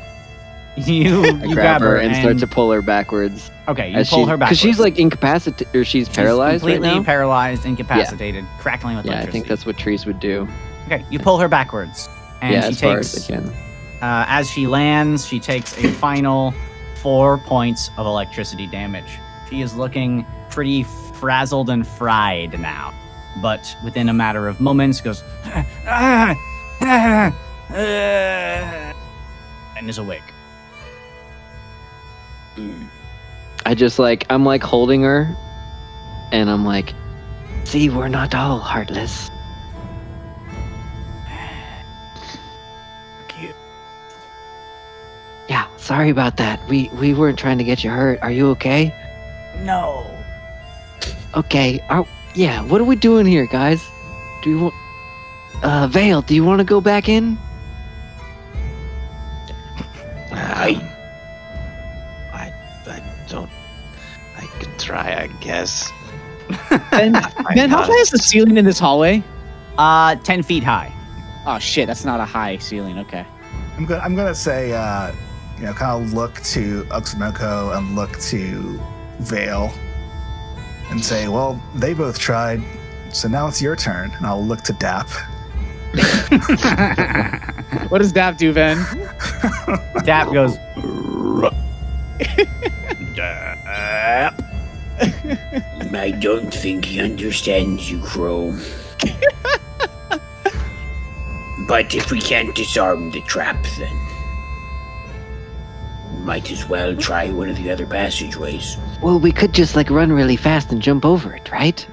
You 0.86 1.26
I 1.26 1.44
you 1.44 1.56
grab 1.56 1.82
her 1.82 1.98
and, 1.98 2.16
start 2.16 2.38
to 2.38 2.46
pull 2.46 2.72
her 2.72 2.84
backwards. 2.84 3.50
Okay, 3.68 3.98
you 3.98 4.06
pull 4.06 4.28
her 4.28 4.38
back. 4.38 4.50
Because 4.50 4.60
she's 4.60 4.80
like 4.80 5.00
incapacitated, 5.00 5.76
or 5.76 5.84
she's 5.84 6.08
paralyzed 6.08 6.64
right 6.64 6.76
completely 6.76 7.00
now. 7.00 7.04
paralyzed, 7.04 7.66
incapacitated, 7.66 8.46
crackling 8.60 8.96
with 8.96 9.08
yeah, 9.08 9.22
I 9.22 9.26
think 9.26 9.48
that's 9.48 9.66
what 9.66 9.76
trees 9.78 10.06
would 10.06 10.20
do. 10.20 10.48
Okay, 10.86 11.04
you 11.10 11.18
pull 11.18 11.40
her 11.40 11.48
backwards, 11.48 12.08
and 12.44 12.54
yeah, 12.54 12.62
she 12.62 12.68
as 12.68 12.80
far 12.80 12.96
takes. 12.98 13.18
as 13.18 13.24
I 13.24 13.34
can. 13.34 13.48
Uh, 14.04 14.26
as 14.28 14.48
she 14.52 14.68
lands, 14.68 15.26
she 15.26 15.40
takes 15.40 15.76
a 15.80 15.92
final 15.94 16.54
four 17.02 17.40
points 17.40 17.90
of 17.98 18.06
electricity 18.06 18.68
damage. 18.68 19.18
She 19.50 19.62
is 19.62 19.76
looking 19.76 20.28
pretty 20.52 20.84
frazzled 20.84 21.72
and 21.72 21.88
fried 21.88 22.60
now, 22.60 22.94
but 23.42 23.76
within 23.84 24.10
a 24.10 24.14
matter 24.14 24.48
of 24.48 24.62
moments 24.62 25.02
goes 25.02 25.24
"Ah, 25.46 26.36
ah, 26.82 27.36
ah," 27.72 28.94
and 29.76 29.90
is 29.90 29.98
awake. 29.98 30.22
I 33.66 33.76
just 33.76 34.00
like 34.00 34.26
I'm 34.30 34.46
like 34.46 34.64
holding 34.64 35.04
her, 35.04 35.36
and 36.32 36.50
I'm 36.50 36.66
like, 36.66 36.94
see, 37.66 37.90
we're 37.90 38.08
not 38.08 38.34
all 38.34 38.60
heartless. 38.60 39.30
Yeah, 45.48 45.66
sorry 45.78 46.10
about 46.10 46.38
that. 46.38 46.60
We 46.68 46.90
we 47.00 47.14
weren't 47.14 47.40
trying 47.40 47.58
to 47.58 47.64
get 47.64 47.84
you 47.84 47.90
hurt. 47.90 48.22
Are 48.22 48.32
you 48.32 48.50
okay? 48.50 48.94
No. 49.60 50.06
Okay. 51.36 51.80
Are 51.90 52.06
yeah. 52.36 52.62
What 52.64 52.82
are 52.82 52.86
we 52.86 52.96
doing 52.96 53.26
here, 53.26 53.48
guys? 53.48 53.82
Do 54.44 54.50
you 54.50 54.60
want? 54.60 54.76
Uh, 55.64 55.88
Veil, 55.88 56.22
do 56.22 56.36
you 56.36 56.44
want 56.44 56.60
to 56.60 56.66
go 56.66 56.82
back 56.82 57.10
in? 57.10 57.38
I 65.30 65.34
guess. 65.40 65.92
Ben, 66.92 67.12
ben, 67.56 67.70
how 67.70 67.84
high 67.84 68.00
is 68.00 68.10
the 68.10 68.18
ceiling 68.18 68.56
in 68.58 68.64
this 68.64 68.80
hallway? 68.80 69.22
Uh, 69.78 70.16
ten 70.16 70.42
feet 70.42 70.64
high. 70.64 70.94
Oh 71.46 71.60
shit, 71.60 71.88
that's 71.88 72.06
not 72.06 72.22
a 72.22 72.26
high 72.26 72.58
ceiling. 72.58 72.98
Okay. 73.00 73.26
I'm 73.78 73.86
gonna 73.86 74.02
I'm 74.02 74.16
gonna 74.16 74.34
say 74.34 74.72
uh, 74.72 75.14
you 75.58 75.66
know 75.66 75.74
kind 75.74 76.04
of 76.04 76.14
look 76.14 76.36
to 76.36 76.84
Oxomoko 76.86 77.78
and 77.78 77.96
look 77.96 78.18
to 78.20 78.80
Veil 79.20 79.74
and 80.90 81.04
say, 81.04 81.28
well, 81.28 81.62
they 81.76 81.94
both 81.94 82.18
tried, 82.18 82.62
so 83.12 83.28
now 83.28 83.48
it's 83.48 83.62
your 83.62 83.76
turn. 83.76 84.12
And 84.12 84.26
I'll 84.26 84.44
look 84.44 84.62
to 84.62 84.74
Dap. 84.74 85.10
What 87.90 88.00
does 88.00 88.12
Dap 88.12 88.38
do, 88.38 88.54
Ben? 88.54 88.78
Dap 90.04 90.32
goes. 90.34 90.58
I 95.96 96.12
don't 96.12 96.54
think 96.54 96.86
he 96.86 97.00
understands 97.00 97.90
you, 97.90 98.02
Crow. 98.02 98.52
but 101.68 101.94
if 101.94 102.12
we 102.12 102.20
can't 102.20 102.56
disarm 102.56 103.12
the 103.12 103.22
trap, 103.22 103.66
then 103.78 103.96
we 106.14 106.20
might 106.26 106.52
as 106.52 106.68
well 106.68 106.96
try 106.96 107.30
one 107.30 107.50
of 107.50 107.58
the 107.58 107.70
other 107.70 107.86
passageways. 107.86 108.78
Well, 109.02 109.20
we 109.20 109.32
could 109.32 109.54
just 109.54 109.76
like 109.76 109.90
run 109.90 110.12
really 110.12 110.36
fast 110.36 110.72
and 110.72 110.82
jump 110.82 111.06
over 111.06 111.34
it, 111.34 111.52
right? 111.52 111.88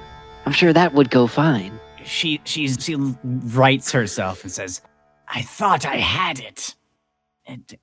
I'm 0.45 0.53
sure 0.53 0.73
that 0.73 0.93
would 0.93 1.09
go 1.09 1.27
fine. 1.27 1.79
She 2.03 2.39
she 2.43 2.67
she 2.67 2.95
writes 3.23 3.91
herself 3.91 4.43
and 4.43 4.51
says, 4.51 4.81
"I 5.27 5.41
thought 5.41 5.85
I 5.85 5.97
had 5.97 6.39
it." 6.39 6.75
And 7.47 7.77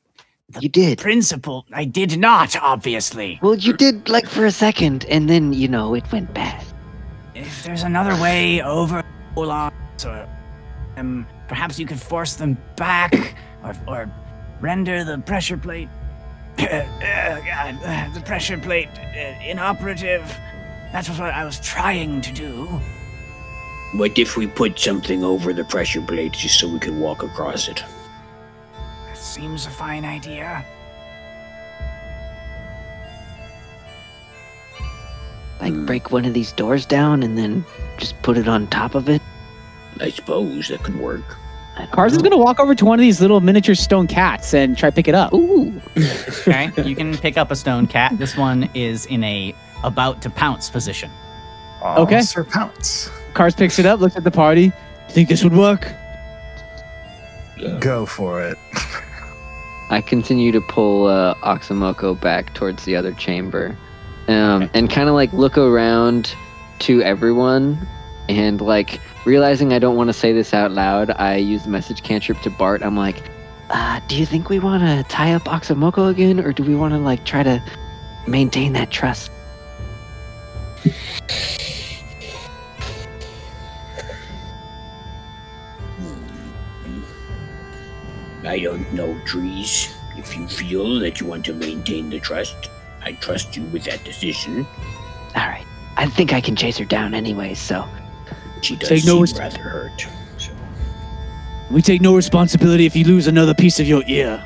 You 0.61 0.69
did. 0.69 0.99
principle, 0.99 1.65
I 1.73 1.85
did 1.85 2.19
not. 2.19 2.57
Obviously, 2.57 3.39
Well, 3.43 3.55
you 3.57 3.73
did 3.73 4.09
like 4.09 4.29
for 4.29 4.45
a 4.45 4.51
second, 4.51 5.05
and 5.07 5.29
then 5.29 5.53
you 5.53 5.69
know 5.69 5.95
it 5.95 6.11
went 6.13 6.33
bad. 6.35 6.65
if 7.35 7.63
there's 7.65 7.83
another 7.83 8.15
way 8.23 8.63
over 8.63 9.03
Olans, 9.37 9.73
or 10.05 10.29
um, 10.97 11.27
perhaps 11.49 11.79
you 11.79 11.87
could 11.87 12.01
force 12.01 12.35
them 12.35 12.57
back, 12.77 13.35
or 13.65 13.75
or 13.87 14.11
render 14.61 15.05
the 15.05 15.19
pressure 15.19 15.57
plate. 15.57 15.89
Uh, 16.59 16.65
God, 17.51 17.79
uh, 17.85 18.13
the 18.15 18.21
pressure 18.25 18.59
plate 18.59 18.89
uh, 18.99 19.35
inoperative. 19.45 20.23
That's 20.93 21.09
what 21.09 21.21
I 21.21 21.45
was 21.47 21.59
trying 21.61 22.21
to 22.21 22.33
do. 22.33 22.67
What 23.95 24.19
if 24.19 24.37
we 24.37 24.47
put 24.47 24.79
something 24.79 25.25
over 25.25 25.53
the 25.55 25.65
pressure 25.65 26.03
plate 26.03 26.33
just 26.33 26.59
so 26.61 26.69
we 26.69 26.79
can 26.79 27.01
walk 27.01 27.23
across 27.23 27.69
it? 27.69 27.83
That 29.33 29.41
seems 29.41 29.65
a 29.65 29.71
fine 29.71 30.05
idea. 30.05 30.63
Like 35.59 35.73
break 35.87 36.11
one 36.11 36.27
of 36.27 36.35
these 36.35 36.53
doors 36.53 36.85
down 36.85 37.23
and 37.23 37.39
then 37.39 37.65
just 37.97 38.21
put 38.21 38.37
it 38.37 38.47
on 38.47 38.67
top 38.67 38.95
of 38.95 39.09
it. 39.09 39.23
I 40.01 40.11
suppose 40.11 40.69
that 40.69 40.83
could 40.83 40.97
work. 40.97 41.23
I 41.77 41.79
don't 41.85 41.93
Cars 41.93 42.13
is 42.13 42.19
know. 42.19 42.25
gonna 42.29 42.43
walk 42.43 42.61
over 42.61 42.75
to 42.75 42.85
one 42.85 42.99
of 42.99 43.01
these 43.01 43.23
little 43.23 43.41
miniature 43.41 43.75
stone 43.75 44.07
cats 44.07 44.53
and 44.53 44.77
try 44.77 44.91
to 44.91 44.95
pick 44.95 45.09
it 45.09 45.15
up. 45.15 45.33
Ooh. 45.33 45.73
Okay, 46.47 46.71
you 46.85 46.95
can 46.95 47.17
pick 47.17 47.39
up 47.39 47.51
a 47.51 47.57
stone 47.57 47.87
cat. 47.87 48.19
This 48.19 48.37
one 48.37 48.69
is 48.75 49.07
in 49.07 49.25
a 49.25 49.55
about 49.83 50.21
to 50.23 50.29
pounce 50.31 50.69
position. 50.69 51.11
Aw, 51.81 52.03
Okay. 52.03 52.21
Sir 52.21 52.45
Pounce. 52.45 53.09
Cars 53.33 53.55
picks 53.55 53.79
it 53.79 53.87
up, 53.87 53.99
looks 53.99 54.17
at 54.17 54.25
the 54.25 54.31
party. 54.31 54.73
Think 55.09 55.31
this 55.31 55.43
would 55.43 55.57
work? 55.57 55.89
Go 57.81 58.05
for 58.05 58.43
it. 58.43 58.59
I 59.93 60.01
continue 60.01 60.53
to 60.53 60.61
pull 60.63 61.07
uh, 61.07 61.35
back 62.15 62.55
towards 62.55 62.87
the 62.87 62.97
other 62.97 63.13
chamber, 63.13 63.77
um, 64.27 64.71
and 64.73 64.89
kind 64.89 65.11
of 65.11 65.15
like 65.15 65.31
look 65.35 65.59
around 65.59 66.35
to 66.79 67.03
everyone, 67.03 67.87
and 68.27 68.59
like 68.63 69.03
realizing 69.27 69.75
I 69.75 69.79
don't 69.79 69.95
want 69.95 70.09
to 70.09 70.15
say 70.15 70.33
this 70.33 70.55
out 70.55 70.73
loud, 70.73 71.11
I 71.11 71.37
use 71.37 71.65
the 71.65 71.69
message 71.69 72.03
cantrip 72.03 72.41
to 72.41 72.49
Bart. 72.49 72.83
I'm 72.83 72.97
like, 72.97 73.23
uh, 73.69 74.01
"Do 74.09 74.17
you 74.17 74.25
think 74.25 74.49
we 74.49 74.59
want 74.59 74.83
to 74.83 75.05
tie 75.11 75.35
up 75.35 75.43
Oxomoko 75.43 76.09
again, 76.09 76.41
or 76.41 76.55
do 76.55 76.63
we 76.63 76.75
want 76.75 76.95
to 76.95 76.99
like 76.99 77.27
try 77.27 77.43
to 77.43 77.63
maintain 78.27 78.73
that 78.73 78.91
trust?" 78.91 79.31
I 88.45 88.59
don't 88.59 88.91
know, 88.93 89.19
Trees. 89.25 89.95
If 90.17 90.37
you 90.37 90.47
feel 90.49 90.99
that 91.01 91.21
you 91.21 91.27
want 91.27 91.45
to 91.47 91.53
maintain 91.55 92.11
the 92.11 92.21
trust, 92.21 92.55
I 93.03 93.13
trust 93.13 93.57
you 93.57 93.63
with 93.65 93.85
that 93.85 94.05
decision. 94.05 94.67
All 95.35 95.47
right, 95.49 95.65
I 95.97 96.07
think 96.07 96.33
I 96.33 96.41
can 96.41 96.55
chase 96.57 96.77
her 96.79 96.85
down 96.85 97.15
anyway. 97.15 97.55
So 97.55 97.87
She 98.61 98.77
does 98.77 98.89
Take 98.89 99.05
no 99.05 99.15
seem 99.15 99.23
res- 99.23 99.39
rather 99.39 99.59
hurt. 99.63 100.07
So. 100.39 100.51
We 101.71 101.81
take 101.83 102.01
no 102.03 102.15
responsibility 102.15 102.85
if 102.87 102.95
you 102.95 103.05
lose 103.05 103.27
another 103.27 103.55
piece 103.55 103.81
of 103.81 103.87
your 103.87 104.03
ear. 104.07 104.45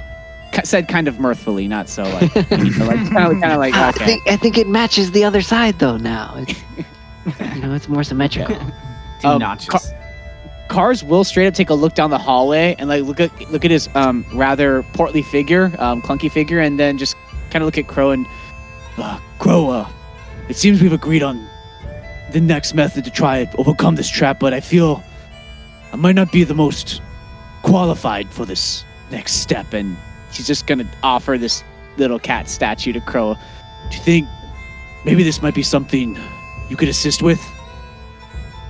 Ki- 0.53 0.61
Said 0.65 0.87
kind 0.89 1.09
of 1.09 1.19
mirthfully, 1.19 1.67
not 1.67 1.89
so 1.89 2.05
like, 2.05 2.35
like 2.37 2.49
kind 2.49 2.63
of, 2.73 3.11
kind 3.11 3.45
of 3.53 3.59
like 3.59 3.75
I 3.75 3.91
think 3.93 4.23
I 4.29 4.37
think 4.37 4.57
it 4.57 4.69
matches 4.69 5.11
the 5.11 5.25
other 5.25 5.41
side 5.43 5.79
though. 5.81 5.97
Now, 5.97 6.35
it's, 6.39 6.61
you 7.57 7.61
know, 7.63 7.75
it's 7.75 7.89
more 7.89 8.05
symmetrical. 8.05 8.57
Two 9.21 9.29
Um, 9.29 9.39
notches. 9.41 9.69
Car- 9.69 9.81
Cars 10.69 11.05
will 11.05 11.25
straight 11.25 11.47
up 11.47 11.55
take 11.55 11.71
a 11.71 11.75
look 11.75 11.95
down 11.95 12.11
the 12.11 12.19
hallway 12.19 12.75
and 12.79 12.89
like 12.89 13.05
look 13.05 13.21
at 13.21 13.31
look 13.51 13.65
at 13.65 13.71
his 13.71 13.89
um 13.95 14.25
rather 14.35 14.83
portly 14.95 15.23
figure, 15.23 15.73
um 15.79 16.03
clunky 16.03 16.31
figure, 16.31 16.61
and 16.61 16.79
then 16.79 16.99
just 16.99 17.17
kind 17.51 17.63
of 17.63 17.67
look 17.67 17.79
at 17.79 17.87
Crow 17.87 18.11
and 18.11 18.27
uh, 18.99 19.19
Crow. 19.39 19.71
Uh, 19.71 19.89
it 20.49 20.57
seems 20.57 20.83
we've 20.83 20.93
agreed 20.93 21.23
on 21.23 21.49
the 22.33 22.41
next 22.41 22.75
method 22.75 23.05
to 23.05 23.11
try 23.11 23.39
and 23.39 23.55
overcome 23.57 23.95
this 23.95 24.09
trap, 24.09 24.41
but 24.41 24.53
I 24.53 24.61
feel 24.61 25.03
I 25.93 25.97
might 25.97 26.15
not 26.15 26.33
be 26.33 26.45
the 26.45 26.55
most 26.55 27.01
qualified 27.63 28.29
for 28.31 28.45
this 28.45 28.85
next 29.11 29.35
step. 29.35 29.73
And 29.73 29.97
she's 30.33 30.47
just 30.47 30.67
gonna 30.67 30.89
offer 31.03 31.39
this 31.39 31.63
little 31.97 32.19
cat 32.19 32.49
statue 32.49 32.93
to 32.93 33.01
Crow. 33.01 33.35
Do 33.91 33.97
you 33.97 34.03
think 34.03 34.29
maybe 35.05 35.23
this 35.23 35.41
might 35.43 35.55
be 35.55 35.63
something 35.63 36.19
you 36.69 36.77
could 36.77 36.89
assist 36.89 37.23
with? 37.23 37.41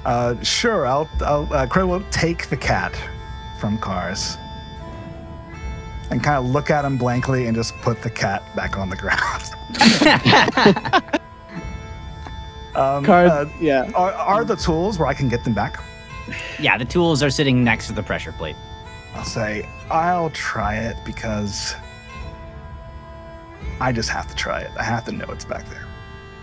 Uh, 0.07 0.41
sure, 0.41 0.87
I'll, 0.87 1.09
I'll 1.21 1.53
uh, 1.53 1.67
Crow 1.67 1.85
will 1.89 2.05
take 2.13 2.49
the 2.49 2.57
cat 2.57 2.97
from 3.59 3.77
Cars 3.77 4.37
and 6.13 6.23
kind 6.23 6.37
of 6.37 6.45
look 6.47 6.71
at 6.71 6.85
him 6.85 6.97
blankly 6.97 7.47
and 7.49 7.57
just 7.57 7.75
put 7.79 8.01
the 8.03 8.11
cat 8.11 8.41
back 8.55 8.79
on 8.79 8.89
the 8.89 8.95
ground. 8.95 9.43
um, 12.77 13.05
Cars, 13.05 13.31
uh, 13.33 13.51
yeah. 13.61 13.91
are, 13.97 14.13
are 14.13 14.45
the 14.45 14.55
tools 14.55 14.97
where 14.97 15.09
I 15.09 15.15
can 15.15 15.29
get 15.29 15.43
them 15.43 15.55
back? 15.55 15.83
yeah, 16.61 16.79
the 16.79 16.85
tools 16.85 17.21
are 17.21 17.31
sitting 17.31 17.65
next 17.65 17.89
to 17.89 17.93
the 17.93 18.03
pressure 18.05 18.31
plate. 18.31 18.55
I'll 19.13 19.25
say, 19.25 19.69
I'll 19.91 20.31
try 20.31 20.77
it 20.77 20.97
because 21.05 21.75
I 23.81 23.91
just 23.91 24.11
have 24.11 24.29
to 24.29 24.37
try 24.37 24.61
it. 24.61 24.71
I 24.79 24.85
have 24.85 25.05
to 25.07 25.11
know 25.13 25.27
it's 25.31 25.45
back 25.45 25.65
there. 25.69 25.85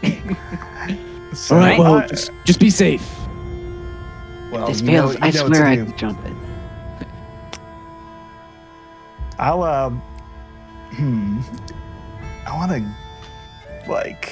so, 1.33 1.55
All 1.55 1.61
right, 1.61 1.79
well, 1.79 1.93
I- 1.93 2.07
just, 2.07 2.29
just 2.43 2.59
be 2.59 2.69
safe. 2.69 3.09
Well, 4.53 4.67
this 4.67 4.81
you 4.81 4.91
know- 4.91 5.09
fails. 5.09 5.17
I 5.21 5.31
swear 5.31 5.65
I 5.65 5.75
do. 5.75 5.85
can 5.85 5.97
jump 5.97 6.25
it. 6.25 6.33
I'll 9.39 9.63
um 9.63 10.01
hmm 10.91 11.39
I 12.45 12.53
wanna 12.55 12.95
like 13.87 14.31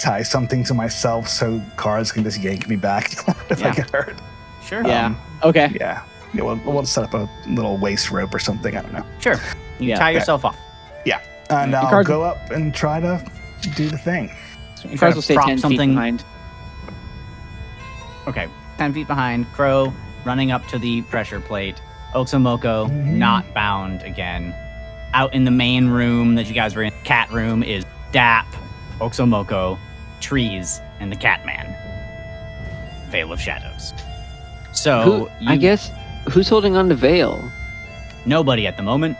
tie 0.00 0.22
something 0.22 0.64
to 0.64 0.74
myself 0.74 1.28
so 1.28 1.60
cars 1.76 2.12
can 2.12 2.24
just 2.24 2.40
yank 2.40 2.68
me 2.68 2.76
back 2.76 3.12
if 3.50 3.64
I 3.64 3.72
get 3.72 3.90
hurt. 3.90 4.16
Sure. 4.64 4.86
Yeah. 4.86 5.06
Um, 5.06 5.16
Okay. 5.44 5.74
yeah. 5.78 6.02
Yeah, 6.34 6.42
we'll, 6.42 6.56
we'll 6.64 6.84
set 6.84 7.04
up 7.04 7.14
a 7.14 7.28
little 7.48 7.78
waist 7.78 8.10
rope 8.10 8.34
or 8.34 8.38
something. 8.38 8.76
I 8.76 8.82
don't 8.82 8.92
know. 8.92 9.04
Sure. 9.18 9.36
You 9.78 9.88
Yeah. 9.88 9.98
tie 9.98 10.10
yourself 10.10 10.44
off. 10.44 10.56
Yeah, 11.06 11.20
and 11.50 11.72
Yeah, 11.72 11.80
I'll 11.82 11.88
cars- 11.88 12.06
go 12.06 12.22
up 12.22 12.50
and 12.50 12.74
try 12.74 13.00
to 13.00 13.24
do 13.76 13.88
the 13.88 13.96
thing. 13.98 14.30
You 14.88 14.98
Cars 14.98 15.14
will 15.14 15.22
to 15.22 15.24
stay 15.24 15.36
10 15.36 15.58
something 15.58 15.78
feet 15.90 15.94
behind. 15.94 16.24
Okay, 18.26 18.46
10 18.78 18.92
feet 18.94 19.06
behind. 19.06 19.50
Crow 19.52 19.92
running 20.24 20.50
up 20.50 20.66
to 20.68 20.78
the 20.78 21.02
pressure 21.02 21.40
plate. 21.40 21.80
Oxomoko 22.14 22.88
Mhm. 22.88 23.16
not 23.16 23.52
bound 23.54 24.02
again. 24.02 24.54
Out 25.14 25.34
in 25.34 25.44
the 25.44 25.50
main 25.50 25.88
room 25.88 26.34
that 26.36 26.46
you 26.46 26.54
guys 26.54 26.74
were 26.74 26.82
in, 26.82 26.92
cat 27.04 27.30
room, 27.30 27.62
is 27.62 27.84
Dap, 28.12 28.46
Oxomoko, 29.00 29.78
Trees, 30.20 30.80
and 31.00 31.12
the 31.12 31.16
Catman. 31.16 31.66
Veil 33.10 33.32
of 33.32 33.40
Shadows. 33.40 33.92
So, 34.72 35.00
Who, 35.02 35.28
I 35.46 35.56
guess 35.56 35.90
who's 36.30 36.48
holding 36.48 36.76
on 36.76 36.88
to 36.88 36.94
Veil? 36.94 37.42
nobody 38.26 38.66
at 38.66 38.76
the 38.76 38.82
moment. 38.82 39.16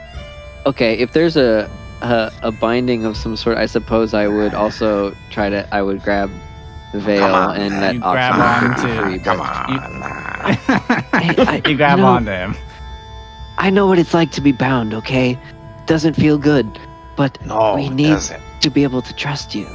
Okay, 0.66 0.94
if 0.98 1.12
there's 1.12 1.36
a, 1.36 1.68
a 2.02 2.30
a 2.42 2.50
binding 2.52 3.04
of 3.06 3.16
some 3.16 3.36
sort, 3.36 3.56
I 3.56 3.64
suppose 3.66 4.12
I 4.12 4.28
would 4.28 4.52
also 4.54 5.14
try 5.30 5.48
to. 5.48 5.66
I 5.74 5.80
would 5.82 6.02
grab 6.02 6.30
the 6.30 6.47
veil 6.95 7.24
on, 7.24 7.57
and 7.57 7.70
man. 7.74 7.80
let 7.80 7.95
You 7.95 8.01
grab 8.01 8.34
Oxygen 8.39 8.91
on 8.91 8.97
to- 8.97 9.03
free, 9.03 9.18
Come 9.18 9.41
on. 9.41 9.78
Hey, 11.20 11.34
I- 11.39 11.62
you 11.68 11.76
grab 11.76 11.99
you 11.99 12.05
know- 12.05 12.11
onto 12.11 12.30
him. 12.30 12.55
I 13.59 13.70
know 13.70 13.86
what 13.86 13.99
it's 13.99 14.14
like 14.14 14.30
to 14.32 14.41
be 14.41 14.53
bound. 14.53 14.95
Okay, 14.95 15.36
doesn't 15.86 16.14
feel 16.14 16.39
good, 16.39 16.66
but 17.16 17.36
No, 17.45 17.74
We 17.74 17.89
need- 17.89 18.09
doesn't. 18.11 18.41
to 18.61 18.70
be 18.70 18.82
able 18.84 19.03
to 19.03 19.12
trust 19.14 19.55
you. 19.55 19.66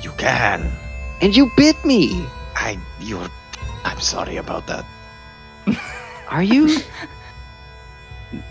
You 0.00 0.10
can. 0.16 0.72
And 1.20 1.36
you 1.36 1.50
bit 1.56 1.76
me. 1.84 2.26
I. 2.56 2.78
You. 3.00 3.20
I'm 3.84 4.00
sorry 4.00 4.36
about 4.38 4.66
that. 4.66 4.84
Are 6.30 6.42
you? 6.42 6.78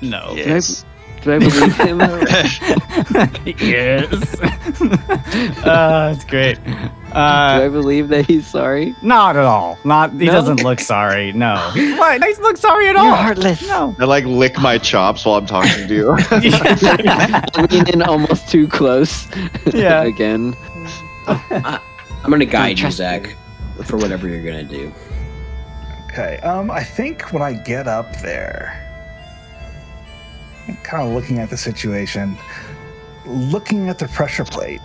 No. 0.02 0.34
Yes. 0.36 0.86
Do 1.26 1.32
I 1.34 1.40
believe 1.40 1.76
him? 1.78 2.00
yes. 3.58 4.40
uh, 5.64 6.12
that's 6.14 6.26
great. 6.26 6.64
Do 6.66 6.72
I 7.14 7.66
Uh, 7.66 7.70
believe 7.70 8.10
that 8.10 8.26
he's 8.26 8.46
sorry? 8.48 8.96
not 9.02 9.36
at 9.38 9.46
all. 9.46 9.78
Not 9.86 10.12
he 10.14 10.26
No? 10.26 10.32
doesn't 10.34 10.64
look 10.64 10.80
sorry. 10.80 11.32
No. 11.32 11.54
what? 11.76 12.14
He 12.14 12.20
doesn't 12.20 12.44
look 12.44 12.58
sorry 12.58 12.88
at 12.90 12.96
all. 12.96 13.06
You're 13.06 13.16
heartless. 13.16 13.62
No. 13.68 13.96
I 14.00 14.06
like 14.06 14.26
lick 14.26 14.60
my 14.60 14.78
chops 14.80 15.24
while 15.26 15.36
I'm 15.36 15.46
talking 15.46 15.88
to 15.88 15.94
you. 15.94 16.12
Lean 17.70 17.88
in 17.90 18.02
almost 18.02 18.50
too 18.50 18.68
close. 18.68 19.28
Yeah. 19.74 20.02
Again. 20.04 20.56
I'm 21.28 22.30
gonna 22.30 22.46
guide 22.46 22.70
you, 22.72 22.76
trust 22.84 22.98
Zach, 22.98 23.36
for 23.84 23.98
whatever 23.98 24.28
you're 24.28 24.44
gonna 24.44 24.64
do. 24.64 24.92
Okay. 26.10 26.38
Um, 26.40 26.70
I 26.72 26.84
think 26.84 27.32
when 27.32 27.42
I 27.42 27.54
get 27.54 27.88
up 27.88 28.16
there, 28.22 28.80
I'm 28.80 28.83
kind 30.84 31.08
of 31.08 31.14
looking 31.14 31.40
at 31.40 31.50
the 31.50 31.58
situation, 31.58 32.38
looking 33.26 33.90
at 33.90 34.00
the 34.00 34.08
pressure 34.10 34.46
plate. 34.46 34.82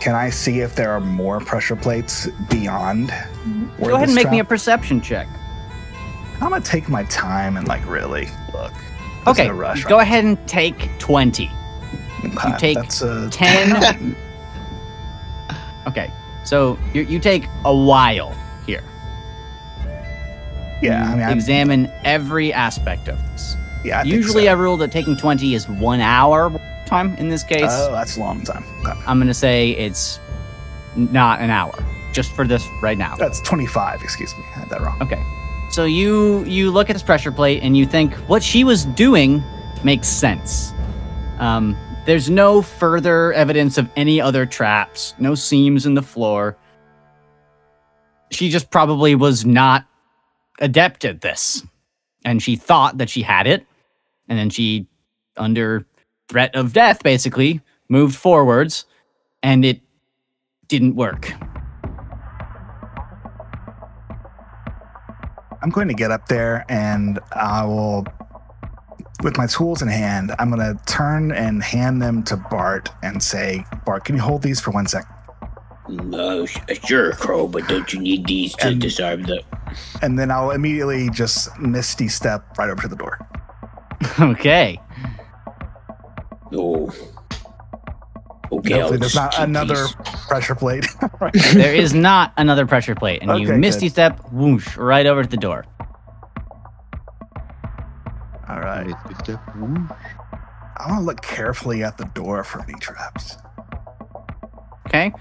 Can 0.00 0.14
I 0.14 0.30
see 0.30 0.60
if 0.60 0.74
there 0.74 0.90
are 0.90 1.00
more 1.00 1.38
pressure 1.40 1.76
plates 1.76 2.26
beyond? 2.50 3.10
Mm-hmm. 3.10 3.84
Go 3.84 3.94
ahead 3.94 4.08
and 4.08 4.14
make 4.14 4.30
me 4.30 4.40
a 4.40 4.44
perception 4.44 5.00
check. 5.00 5.28
I'm 6.40 6.50
gonna 6.50 6.60
take 6.60 6.88
my 6.88 7.04
time 7.04 7.56
and 7.56 7.68
like 7.68 7.86
really 7.88 8.28
look. 8.52 8.72
There's 8.72 9.38
Okay. 9.38 9.46
no 9.46 9.54
rush 9.54 9.84
Go 9.84 9.98
right 9.98 10.02
ahead 10.02 10.24
and 10.24 10.48
take 10.48 10.90
20. 10.98 11.46
now. 11.46 12.48
you 12.48 12.58
take 12.58 12.76
That's 12.76 13.00
a 13.02 13.28
10. 13.30 14.16
okay. 15.86 16.10
So 16.44 16.76
you, 16.92 17.02
you 17.02 17.20
take 17.20 17.46
a 17.64 17.74
while 17.74 18.36
here. 18.66 18.82
Yeah, 20.82 21.04
I 21.08 21.14
mean, 21.14 21.22
I'm, 21.22 21.36
Examine 21.38 21.88
every 22.04 22.52
aspect 22.52 23.06
of 23.08 23.16
this. 23.30 23.56
Yeah. 23.84 24.00
I 24.00 24.02
Usually, 24.02 24.44
so. 24.44 24.50
I 24.50 24.54
rule 24.54 24.76
that 24.78 24.92
taking 24.92 25.16
20 25.16 25.54
is 25.54 25.68
one 25.68 26.00
hour 26.00 26.50
time. 26.86 27.14
In 27.16 27.28
this 27.28 27.42
case, 27.42 27.68
Oh, 27.68 27.92
that's 27.92 28.16
a 28.16 28.20
long 28.20 28.42
time. 28.42 28.64
Okay. 28.80 28.98
I'm 29.06 29.18
going 29.18 29.28
to 29.28 29.34
say 29.34 29.70
it's 29.72 30.20
not 30.96 31.40
an 31.40 31.50
hour, 31.50 31.74
just 32.12 32.32
for 32.32 32.46
this 32.46 32.66
right 32.82 32.98
now. 32.98 33.16
That's 33.16 33.40
25. 33.40 34.02
Excuse 34.02 34.36
me, 34.36 34.44
I 34.54 34.60
had 34.60 34.70
that 34.70 34.80
wrong. 34.80 35.00
Okay. 35.02 35.22
So 35.70 35.84
you 35.84 36.44
you 36.44 36.70
look 36.70 36.90
at 36.90 36.92
this 36.92 37.02
pressure 37.02 37.32
plate 37.32 37.62
and 37.62 37.76
you 37.76 37.86
think 37.86 38.12
what 38.28 38.42
she 38.42 38.62
was 38.62 38.84
doing 38.84 39.42
makes 39.84 40.06
sense. 40.06 40.72
Um, 41.38 41.76
there's 42.04 42.28
no 42.28 42.60
further 42.62 43.32
evidence 43.32 43.78
of 43.78 43.88
any 43.96 44.20
other 44.20 44.44
traps, 44.44 45.14
no 45.18 45.34
seams 45.34 45.86
in 45.86 45.94
the 45.94 46.02
floor. 46.02 46.56
She 48.30 48.50
just 48.50 48.70
probably 48.70 49.14
was 49.14 49.46
not 49.46 49.86
adept 50.58 51.04
at 51.04 51.20
this. 51.20 51.64
And 52.24 52.42
she 52.42 52.56
thought 52.56 52.98
that 52.98 53.08
she 53.10 53.22
had 53.22 53.46
it. 53.46 53.66
And 54.28 54.38
then 54.38 54.50
she, 54.50 54.86
under 55.36 55.86
threat 56.28 56.54
of 56.54 56.72
death, 56.72 57.02
basically, 57.02 57.60
moved 57.88 58.16
forwards 58.16 58.84
and 59.42 59.64
it 59.64 59.80
didn't 60.68 60.94
work. 60.96 61.32
I'm 65.62 65.70
going 65.70 65.88
to 65.88 65.94
get 65.94 66.10
up 66.10 66.26
there 66.28 66.64
and 66.68 67.20
I 67.36 67.64
will, 67.64 68.04
with 69.22 69.36
my 69.36 69.46
tools 69.46 69.80
in 69.82 69.88
hand, 69.88 70.34
I'm 70.38 70.50
going 70.50 70.76
to 70.76 70.82
turn 70.86 71.30
and 71.32 71.62
hand 71.62 72.02
them 72.02 72.22
to 72.24 72.36
Bart 72.36 72.88
and 73.02 73.22
say, 73.22 73.64
Bart, 73.86 74.04
can 74.04 74.16
you 74.16 74.22
hold 74.22 74.42
these 74.42 74.60
for 74.60 74.72
one 74.72 74.86
sec? 74.86 75.06
No, 75.88 76.46
sh- 76.46 76.58
uh, 76.70 76.74
sure, 76.74 77.12
Crow, 77.12 77.46
but 77.46 77.66
don't 77.68 77.92
you 77.92 78.00
need 78.00 78.26
these 78.26 78.54
to 78.56 78.68
And- 78.68 78.80
disarm 78.80 79.22
the. 79.24 79.42
And 80.02 80.18
then 80.18 80.30
I'll 80.30 80.50
immediately 80.50 81.08
just 81.10 81.56
misty 81.58 82.08
step 82.08 82.58
right 82.58 82.68
over 82.68 82.82
to 82.82 82.88
the 82.88 82.96
door. 82.96 83.18
okay. 84.20 84.80
Oh. 86.52 86.92
Okay, 88.52 88.74
Hopefully, 88.74 88.80
I'll 88.82 88.98
there's 88.98 89.14
not 89.14 89.38
another 89.38 89.74
these. 89.86 89.94
pressure 90.28 90.54
plate. 90.54 90.84
right. 91.20 91.32
there 91.54 91.74
is 91.74 91.94
not 91.94 92.34
another 92.36 92.66
pressure 92.66 92.94
plate, 92.94 93.22
and 93.22 93.40
you 93.40 93.48
misty 93.54 93.86
good. 93.86 93.92
step, 93.92 94.20
whoosh, 94.30 94.76
right 94.76 95.06
over 95.06 95.22
to 95.22 95.28
the 95.28 95.38
door. 95.38 95.64
All 98.48 98.60
right. 98.60 98.86
Misty 98.86 99.14
step. 99.24 99.40
I 99.56 100.86
want 100.88 100.98
to 100.98 101.00
look 101.00 101.22
carefully 101.22 101.82
at 101.82 101.96
the 101.96 102.04
door 102.06 102.44
for 102.44 102.60
any 102.62 102.74
traps. 102.80 103.36
Okay. 104.86 105.12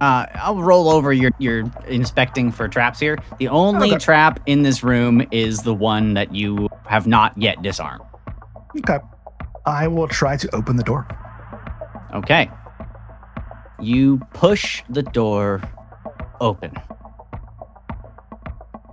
Uh, 0.00 0.24
I'll 0.36 0.62
roll 0.62 0.88
over 0.88 1.12
your 1.12 1.32
your 1.38 1.70
inspecting 1.88 2.50
for 2.52 2.68
traps 2.68 2.98
here. 3.00 3.18
The 3.38 3.48
only 3.48 3.88
Okay. 3.90 3.98
trap 3.98 4.40
in 4.46 4.62
this 4.62 4.82
room 4.82 5.26
is 5.30 5.58
the 5.62 5.74
one 5.74 6.14
that 6.14 6.34
you 6.34 6.68
have 6.86 7.06
not 7.06 7.36
yet 7.36 7.60
disarmed. 7.62 8.04
Okay. 8.78 8.98
I 9.66 9.88
will 9.88 10.08
try 10.08 10.36
to 10.36 10.54
open 10.54 10.76
the 10.76 10.82
door. 10.82 11.06
Okay. 12.14 12.50
You 13.80 14.18
push 14.32 14.82
the 14.88 15.02
door 15.02 15.62
open. 16.40 16.72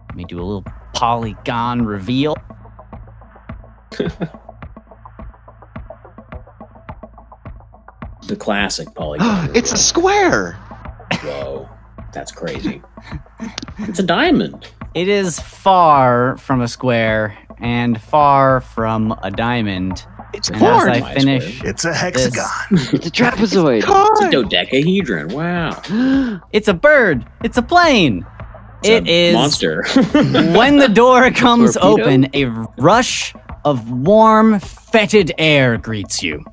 Let 0.09 0.15
me 0.15 0.25
do 0.25 0.39
a 0.39 0.43
little 0.43 0.65
polygon 0.93 1.85
reveal. 1.85 2.35
The 8.27 8.35
classic 8.35 8.93
polygon. 8.95 9.51
it's 9.55 9.71
a 9.71 9.77
square. 9.77 10.53
Whoa, 11.21 11.69
that's 12.11 12.31
crazy. 12.31 12.81
it's 13.79 13.99
a 13.99 14.03
diamond. 14.03 14.67
It 14.95 15.07
is 15.07 15.39
far 15.39 16.37
from 16.37 16.61
a 16.61 16.67
square 16.67 17.37
and 17.59 18.01
far 18.01 18.61
from 18.61 19.17
a 19.23 19.31
diamond. 19.31 20.05
It's 20.33 20.49
And 20.49 20.61
as 20.63 20.87
I 20.87 21.13
finish. 21.13 21.63
It's 21.63 21.85
a 21.85 21.93
hexagon. 21.93 22.45
It's 22.93 23.07
a 23.07 23.11
trapezoid. 23.11 23.83
It's 23.87 24.21
a 24.21 24.31
dodecahedron. 24.31 25.29
Wow. 25.29 26.41
it's 26.51 26.67
a 26.67 26.73
bird. 26.73 27.25
It's 27.43 27.57
a 27.57 27.61
plane. 27.61 28.25
It's 28.83 28.89
It 28.89 29.07
a 29.07 29.11
is 29.29 29.33
monster. 29.33 29.83
when 30.13 30.77
the 30.77 30.89
door 30.89 31.31
comes 31.31 31.75
Torpedo? 31.75 32.03
open, 32.03 32.27
a 32.33 32.45
rush 32.77 33.33
of 33.63 33.89
warm, 33.89 34.59
fetid 34.59 35.31
air 35.37 35.77
greets 35.77 36.21
you. 36.21 36.43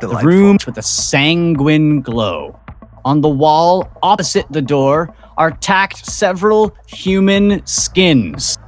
The 0.00 0.06
Delightful. 0.08 0.30
room 0.30 0.58
with 0.66 0.78
a 0.78 0.82
sanguine 0.82 2.00
glow. 2.02 2.58
On 3.04 3.20
the 3.20 3.28
wall 3.28 3.88
opposite 4.02 4.46
the 4.50 4.60
door 4.62 5.14
are 5.38 5.50
tacked 5.52 6.04
several 6.04 6.74
human 6.88 7.64
skins. 7.66 8.58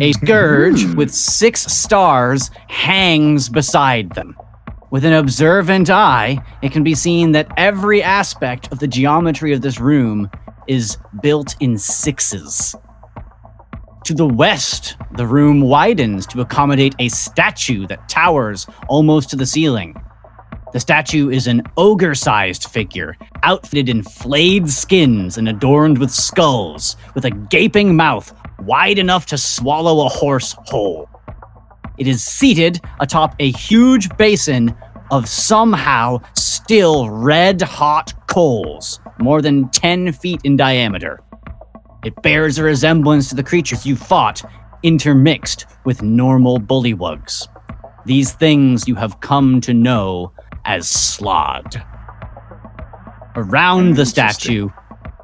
A 0.00 0.12
scourge 0.12 0.84
with 0.94 1.12
six 1.12 1.62
stars 1.62 2.50
hangs 2.68 3.48
beside 3.48 4.10
them. 4.14 4.36
With 4.90 5.04
an 5.04 5.14
observant 5.14 5.88
eye, 5.88 6.38
it 6.60 6.72
can 6.72 6.82
be 6.82 6.94
seen 6.94 7.32
that 7.32 7.50
every 7.56 8.02
aspect 8.02 8.70
of 8.72 8.78
the 8.78 8.86
geometry 8.86 9.54
of 9.54 9.62
this 9.62 9.80
room 9.80 10.30
is 10.68 10.98
built 11.22 11.56
in 11.60 11.78
sixes. 11.78 12.74
To 14.04 14.14
the 14.14 14.26
west, 14.26 14.96
the 15.16 15.26
room 15.26 15.62
widens 15.62 16.26
to 16.26 16.40
accommodate 16.40 16.94
a 16.98 17.08
statue 17.08 17.86
that 17.86 18.08
towers 18.08 18.66
almost 18.88 19.30
to 19.30 19.36
the 19.36 19.46
ceiling. 19.46 19.94
The 20.72 20.80
statue 20.80 21.30
is 21.30 21.46
an 21.46 21.62
ogre 21.76 22.14
sized 22.14 22.64
figure, 22.64 23.16
outfitted 23.42 23.88
in 23.88 24.02
flayed 24.02 24.68
skins 24.68 25.38
and 25.38 25.48
adorned 25.48 25.98
with 25.98 26.10
skulls, 26.10 26.96
with 27.14 27.24
a 27.24 27.30
gaping 27.30 27.94
mouth 27.94 28.32
wide 28.66 28.98
enough 28.98 29.26
to 29.26 29.38
swallow 29.38 30.06
a 30.06 30.08
horse 30.08 30.54
whole. 30.66 31.08
It 31.98 32.06
is 32.06 32.22
seated 32.22 32.80
atop 33.00 33.34
a 33.38 33.50
huge 33.52 34.14
basin 34.16 34.74
of 35.10 35.28
somehow 35.28 36.20
still 36.34 37.10
red 37.10 37.60
hot 37.60 38.14
coals, 38.28 39.00
more 39.18 39.42
than 39.42 39.68
10 39.70 40.12
feet 40.12 40.40
in 40.44 40.56
diameter. 40.56 41.20
It 42.04 42.20
bears 42.22 42.58
a 42.58 42.64
resemblance 42.64 43.28
to 43.28 43.34
the 43.34 43.42
creatures 43.42 43.86
you 43.86 43.94
fought, 43.94 44.42
intermixed 44.82 45.66
with 45.84 46.02
normal 46.02 46.58
bullywugs. 46.58 47.46
These 48.06 48.32
things 48.32 48.88
you 48.88 48.94
have 48.96 49.20
come 49.20 49.60
to 49.60 49.74
know 49.74 50.32
as 50.64 50.88
Slod. 50.88 51.84
Around 53.36 53.96
the 53.96 54.06
statue 54.06 54.68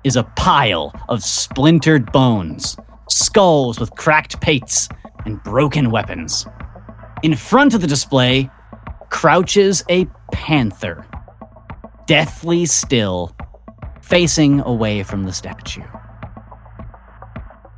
is 0.04 0.16
a 0.16 0.22
pile 0.36 0.92
of 1.08 1.24
splintered 1.24 2.12
bones, 2.12 2.76
skulls 3.08 3.80
with 3.80 3.90
cracked 3.92 4.40
pates, 4.40 4.88
and 5.24 5.42
broken 5.42 5.90
weapons. 5.90 6.46
In 7.22 7.34
front 7.34 7.74
of 7.74 7.80
the 7.80 7.86
display 7.86 8.50
crouches 9.10 9.84
a 9.88 10.06
panther, 10.32 11.06
deathly 12.06 12.64
still, 12.66 13.34
facing 14.00 14.60
away 14.60 15.02
from 15.02 15.24
the 15.24 15.32
statue. 15.32 15.82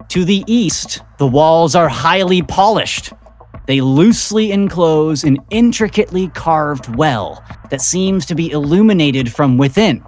To 0.09 0.25
the 0.25 0.45
east, 0.47 1.03
the 1.19 1.27
walls 1.27 1.75
are 1.75 1.89
highly 1.89 2.43
polished. 2.43 3.13
They 3.67 3.81
loosely 3.81 4.51
enclose 4.51 5.23
an 5.23 5.39
intricately 5.51 6.29
carved 6.29 6.95
well 6.97 7.45
that 7.71 7.81
seems 7.81 8.27
to 8.27 8.35
be 8.35 8.51
illuminated 8.51 9.33
from 9.33 9.57
within. 9.57 10.05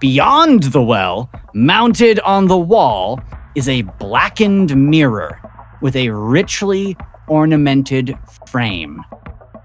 Beyond 0.00 0.64
the 0.64 0.82
well, 0.82 1.30
mounted 1.54 2.20
on 2.20 2.46
the 2.46 2.58
wall, 2.58 3.20
is 3.54 3.68
a 3.68 3.82
blackened 3.82 4.76
mirror 4.76 5.40
with 5.80 5.96
a 5.96 6.10
richly 6.10 6.96
ornamented 7.28 8.16
frame. 8.48 9.02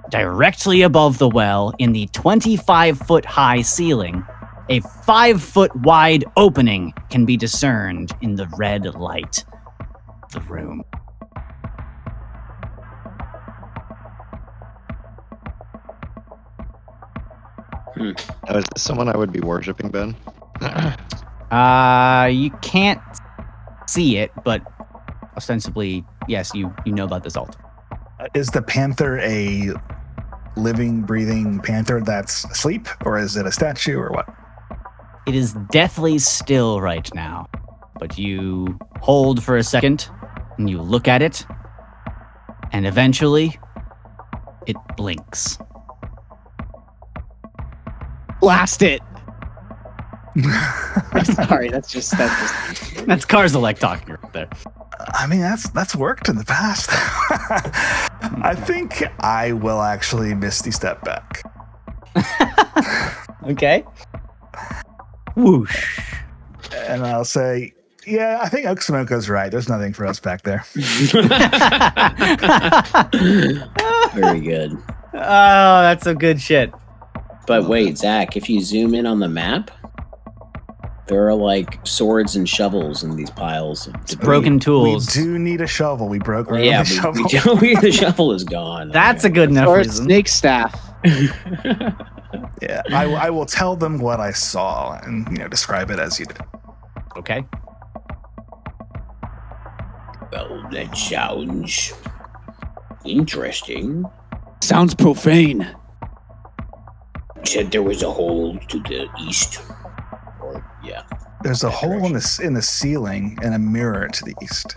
Directly 0.10 0.82
above 0.82 1.18
the 1.18 1.30
well, 1.30 1.74
in 1.80 1.94
the 1.94 2.08
25 2.08 2.98
foot 3.00 3.26
high 3.26 3.62
ceiling, 3.62 4.26
A 4.70 4.82
five 4.82 5.42
foot 5.42 5.76
wide 5.78 6.24
opening 6.38 6.94
can 7.10 7.26
be 7.26 7.38
discerned 7.38 8.12
in 8.22 8.36
the 8.36 8.48
red 8.58 8.86
light 8.96 9.44
of 10.24 10.32
the 10.32 10.42
room. 10.42 10.84
Now, 17.98 18.58
is 18.58 18.66
this 18.74 18.84
someone 18.84 19.10
I 19.10 19.18
would 19.18 19.32
be 19.32 19.42
worshiping, 19.42 19.90
Ben? 19.90 20.16
Uh, 21.52 22.30
you 22.32 22.52
can't 22.62 23.02
see 23.90 24.18
it, 24.18 24.32
but 24.44 24.62
ostensibly, 25.36 26.06
yes, 26.28 26.54
you 26.54 26.74
you 26.86 26.94
know 26.94 27.06
about 27.06 27.24
this 27.24 27.36
altar. 27.36 27.60
Is 28.34 28.50
the 28.50 28.62
panther 28.62 29.20
a 29.20 29.72
living, 30.56 31.02
breathing 31.02 31.60
panther 31.60 32.02
that's 32.02 32.46
asleep, 32.46 32.88
or 33.06 33.18
is 33.18 33.36
it 33.36 33.46
a 33.46 33.52
statue, 33.52 33.98
or 33.98 34.12
what? 34.12 34.28
It 35.28 35.36
is 35.36 35.54
deathly 35.72 36.20
still 36.20 36.82
right 36.82 37.10
now, 37.14 37.48
but 38.00 38.18
you 38.18 38.78
hold 39.02 39.44
for 39.44 39.58
a 39.58 39.64
second 39.64 40.10
and 40.58 40.70
you 40.70 40.82
look 40.82 41.08
at 41.08 41.22
it, 41.22 41.46
and 42.72 42.86
eventually, 42.86 43.58
it 44.68 44.76
blinks. 44.98 45.58
Blast 48.42 48.82
it. 48.82 49.02
Sorry, 51.24 51.70
that's 51.70 51.92
just 51.92 52.18
that's 52.18 52.80
just. 52.80 53.06
That's 53.08 53.26
Karzalek 53.26 53.80
talking 53.80 54.18
right 54.22 54.34
there. 54.34 54.50
I 55.14 55.26
mean, 55.26 55.40
that's 55.40 55.70
that's 55.70 55.96
worked 55.96 56.30
in 56.30 56.36
the 56.36 56.44
past. 56.44 56.90
I 56.92 58.54
think 58.56 59.04
I 59.20 59.54
will 59.54 59.82
actually 59.82 60.36
misty 60.36 60.72
step 60.72 61.04
back. 61.04 61.42
Okay. 63.46 63.84
Whoosh. 65.36 66.00
And 66.76 67.06
I'll 67.06 67.26
say, 67.26 67.74
yeah, 68.06 68.40
I 68.42 68.50
think 68.50 68.66
Oxomoko's 68.68 69.30
right. 69.30 69.50
There's 69.50 69.70
nothing 69.70 69.94
for 69.94 70.06
us 70.06 70.20
back 70.20 70.44
there. 70.44 70.64
Very 74.14 74.42
good. 74.42 74.78
Oh, 75.14 75.82
that's 75.82 76.04
some 76.04 76.18
good 76.18 76.42
shit. 76.42 76.72
But 77.48 77.66
wait, 77.68 77.98
Zach, 77.98 78.38
if 78.38 78.50
you 78.50 78.62
zoom 78.62 78.94
in 78.94 79.08
on 79.08 79.20
the 79.20 79.30
map, 79.30 79.72
there 81.10 81.28
are 81.28 81.34
like 81.34 81.86
swords 81.86 82.36
and 82.36 82.48
shovels 82.48 83.04
in 83.04 83.16
these 83.16 83.30
piles 83.32 83.88
of 83.88 83.94
debris. 84.06 84.26
Broken 84.26 84.60
tools. 84.60 85.16
We 85.16 85.24
do 85.24 85.40
need 85.40 85.60
a 85.62 85.68
shovel. 85.68 86.08
We 86.08 86.20
broke 86.20 86.50
our 86.52 86.60
Yeah, 86.60 86.80
only 86.80 86.86
shovel. 86.90 87.12
we, 87.14 87.24
we, 87.24 87.30
do- 87.30 87.56
we- 87.62 87.76
the 87.76 87.92
shovel 88.02 88.32
is 88.32 88.44
gone. 88.44 88.90
That's 88.92 89.26
a 89.26 89.30
good 89.30 89.50
enough 89.50 89.68
Or 89.68 89.78
reason. 89.80 90.06
snake 90.06 90.28
staff. 90.28 90.80
yeah, 91.06 92.82
I, 92.92 93.06
I 93.20 93.30
will 93.30 93.46
tell 93.46 93.76
them 93.76 93.98
what 94.00 94.20
I 94.20 94.32
saw 94.32 95.00
and 95.04 95.28
you 95.32 95.38
know 95.38 95.48
describe 95.48 95.90
it 95.92 96.00
as 96.00 96.20
you 96.20 96.26
did. 96.26 96.38
Okay. 97.18 97.44
Well, 100.32 100.68
that 100.72 100.96
sounds 100.96 101.94
interesting. 103.06 104.06
Sounds 104.62 104.94
profane. 104.94 105.76
Said 107.46 107.72
there 107.72 107.82
was 107.82 108.04
a 108.04 108.12
hole 108.12 108.58
to 108.68 108.80
the 108.84 109.08
east. 109.22 109.62
Or 110.84 110.88
yeah. 110.88 111.04
There's 111.44 111.64
a 111.64 111.68
That 111.68 111.72
hole 111.74 112.06
in 112.06 112.14
the 112.14 112.42
in 112.44 112.54
the 112.54 112.62
ceiling 112.62 113.38
and 113.42 113.54
a 113.56 113.60
mirror 113.60 114.08
to 114.08 114.26
the 114.26 114.36
east. 114.42 114.76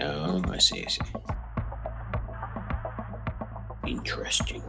Oh, 0.00 0.42
I 0.50 0.58
see, 0.58 0.84
I 0.84 0.88
see. 0.88 1.00
Interesting. 3.86 4.62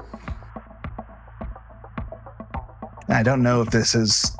I 3.09 3.21
don't 3.23 3.43
know 3.43 3.61
if 3.61 3.69
this 3.69 3.95
is. 3.95 4.31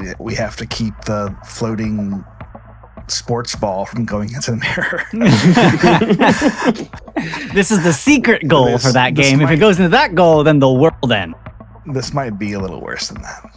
Eh, 0.00 0.12
we 0.18 0.34
have 0.34 0.56
to 0.56 0.66
keep 0.66 0.94
the 1.06 1.34
floating 1.46 2.24
sports 3.08 3.56
ball 3.56 3.86
from 3.86 4.04
going 4.04 4.32
into 4.32 4.52
the 4.52 4.56
mirror. 4.58 5.02
this 7.52 7.70
is 7.72 7.82
the 7.82 7.92
secret 7.92 8.46
goal 8.46 8.66
This- 8.66 8.84
for 8.86 8.92
that 8.92 9.14
this 9.14 9.28
game. 9.28 9.40
If 9.40 9.50
it 9.50 9.56
goes 9.56 9.78
into 9.78 9.88
that 9.90 10.14
goal, 10.14 10.44
then 10.44 10.58
the 10.60 10.70
world 10.70 11.10
ends. 11.12 11.34
this 11.92 12.12
might 12.14 12.38
be 12.38 12.52
a 12.52 12.60
little 12.60 12.80
worse 12.80 13.08
than 13.08 13.20
that. 13.22 13.50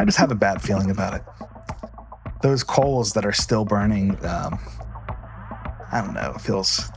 I 0.00 0.04
just 0.06 0.16
have 0.18 0.30
a 0.30 0.34
bad 0.34 0.62
feeling 0.62 0.90
about 0.90 1.12
it. 1.14 1.22
Those 2.42 2.64
coals 2.64 3.12
that 3.12 3.26
are 3.26 3.32
still 3.32 3.66
burning, 3.66 4.12
um, 4.24 4.58
I 5.92 6.00
don't 6.02 6.14
know. 6.14 6.32
It 6.34 6.40
feels 6.40 6.90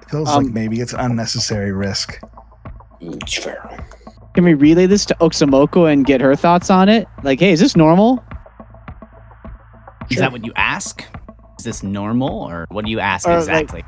it 0.00 0.08
feels 0.10 0.28
Um, 0.28 0.44
like 0.44 0.52
maybe 0.52 0.80
it's 0.80 0.92
unnecessary 0.92 1.72
risk. 1.72 2.20
It's 3.00 3.34
fair. 3.36 3.68
Can 4.34 4.44
we 4.44 4.54
relay 4.54 4.86
this 4.86 5.04
to 5.06 5.14
Oxomoko 5.20 5.92
and 5.92 6.04
get 6.06 6.20
her 6.20 6.36
thoughts 6.36 6.70
on 6.70 6.88
it? 6.88 7.08
Like, 7.24 7.40
hey, 7.40 7.50
is 7.50 7.58
this 7.60 7.74
normal? 7.76 8.22
Is 10.10 10.18
that 10.18 10.30
what 10.30 10.44
you 10.44 10.52
ask? 10.54 11.04
Is 11.58 11.64
this 11.64 11.82
normal, 11.82 12.28
or 12.44 12.66
what 12.70 12.84
do 12.84 12.90
you 12.92 13.00
ask 13.00 13.26
Or, 13.26 13.32
like- 13.32 13.62
exactly? 13.62 13.84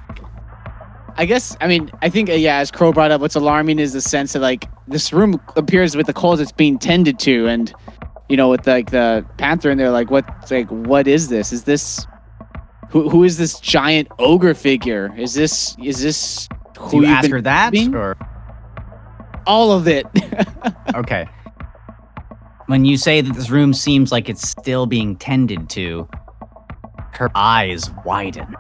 I 1.19 1.27
guess. 1.27 1.57
I 1.61 1.67
mean, 1.67 1.91
I 2.03 2.09
think 2.09 2.29
uh, 2.29 2.35
yeah. 2.35 2.59
As 2.59 2.71
Crow 2.71 2.93
brought 2.93 3.11
up, 3.11 3.21
what's 3.21 3.35
alarming 3.35 3.79
is 3.79 3.93
the 3.93 4.01
sense 4.01 4.35
that 4.35 4.41
like 4.41 4.69
this 4.87 5.13
room 5.13 5.41
appears 5.57 5.97
with 5.97 6.07
the 6.07 6.13
coals 6.13 6.41
it's 6.41 6.53
being 6.53 6.79
tended 6.79 7.19
to, 7.21 7.47
and 7.47 7.73
you 8.29 8.37
know, 8.37 8.51
with 8.51 8.67
like 8.67 8.91
the 8.91 9.25
panther 9.39 9.71
in 9.71 9.79
there, 9.79 9.91
like 9.91 10.11
what, 10.11 10.25
like 10.51 10.69
what 10.71 11.07
is 11.07 11.29
this? 11.29 11.53
Is 11.53 11.65
this 11.65 12.07
who? 12.91 13.09
Who 13.09 13.25
is 13.25 13.39
this 13.39 13.59
giant 13.61 14.09
ogre 14.19 14.55
figure? 14.55 15.13
Is 15.17 15.35
this 15.35 15.77
is 15.83 16.03
this 16.03 16.49
who 16.79 17.01
do 17.01 17.07
you 17.07 17.13
ask 17.13 17.31
her 17.31 17.41
that, 17.41 17.73
being? 17.73 17.95
or 17.95 18.17
all 19.47 19.73
of 19.73 19.89
it? 19.89 20.07
okay? 20.95 21.27
When 22.67 22.85
you 22.85 22.97
say 22.97 23.21
that 23.21 23.33
this 23.35 23.49
room 23.49 23.73
seems 23.73 24.11
like 24.11 24.29
it's 24.29 24.47
still 24.49 24.87
being 24.87 25.17
tended 25.17 25.71
to, 25.71 26.09
her 27.13 27.31
eyes 27.35 27.91
widen. 28.05 28.55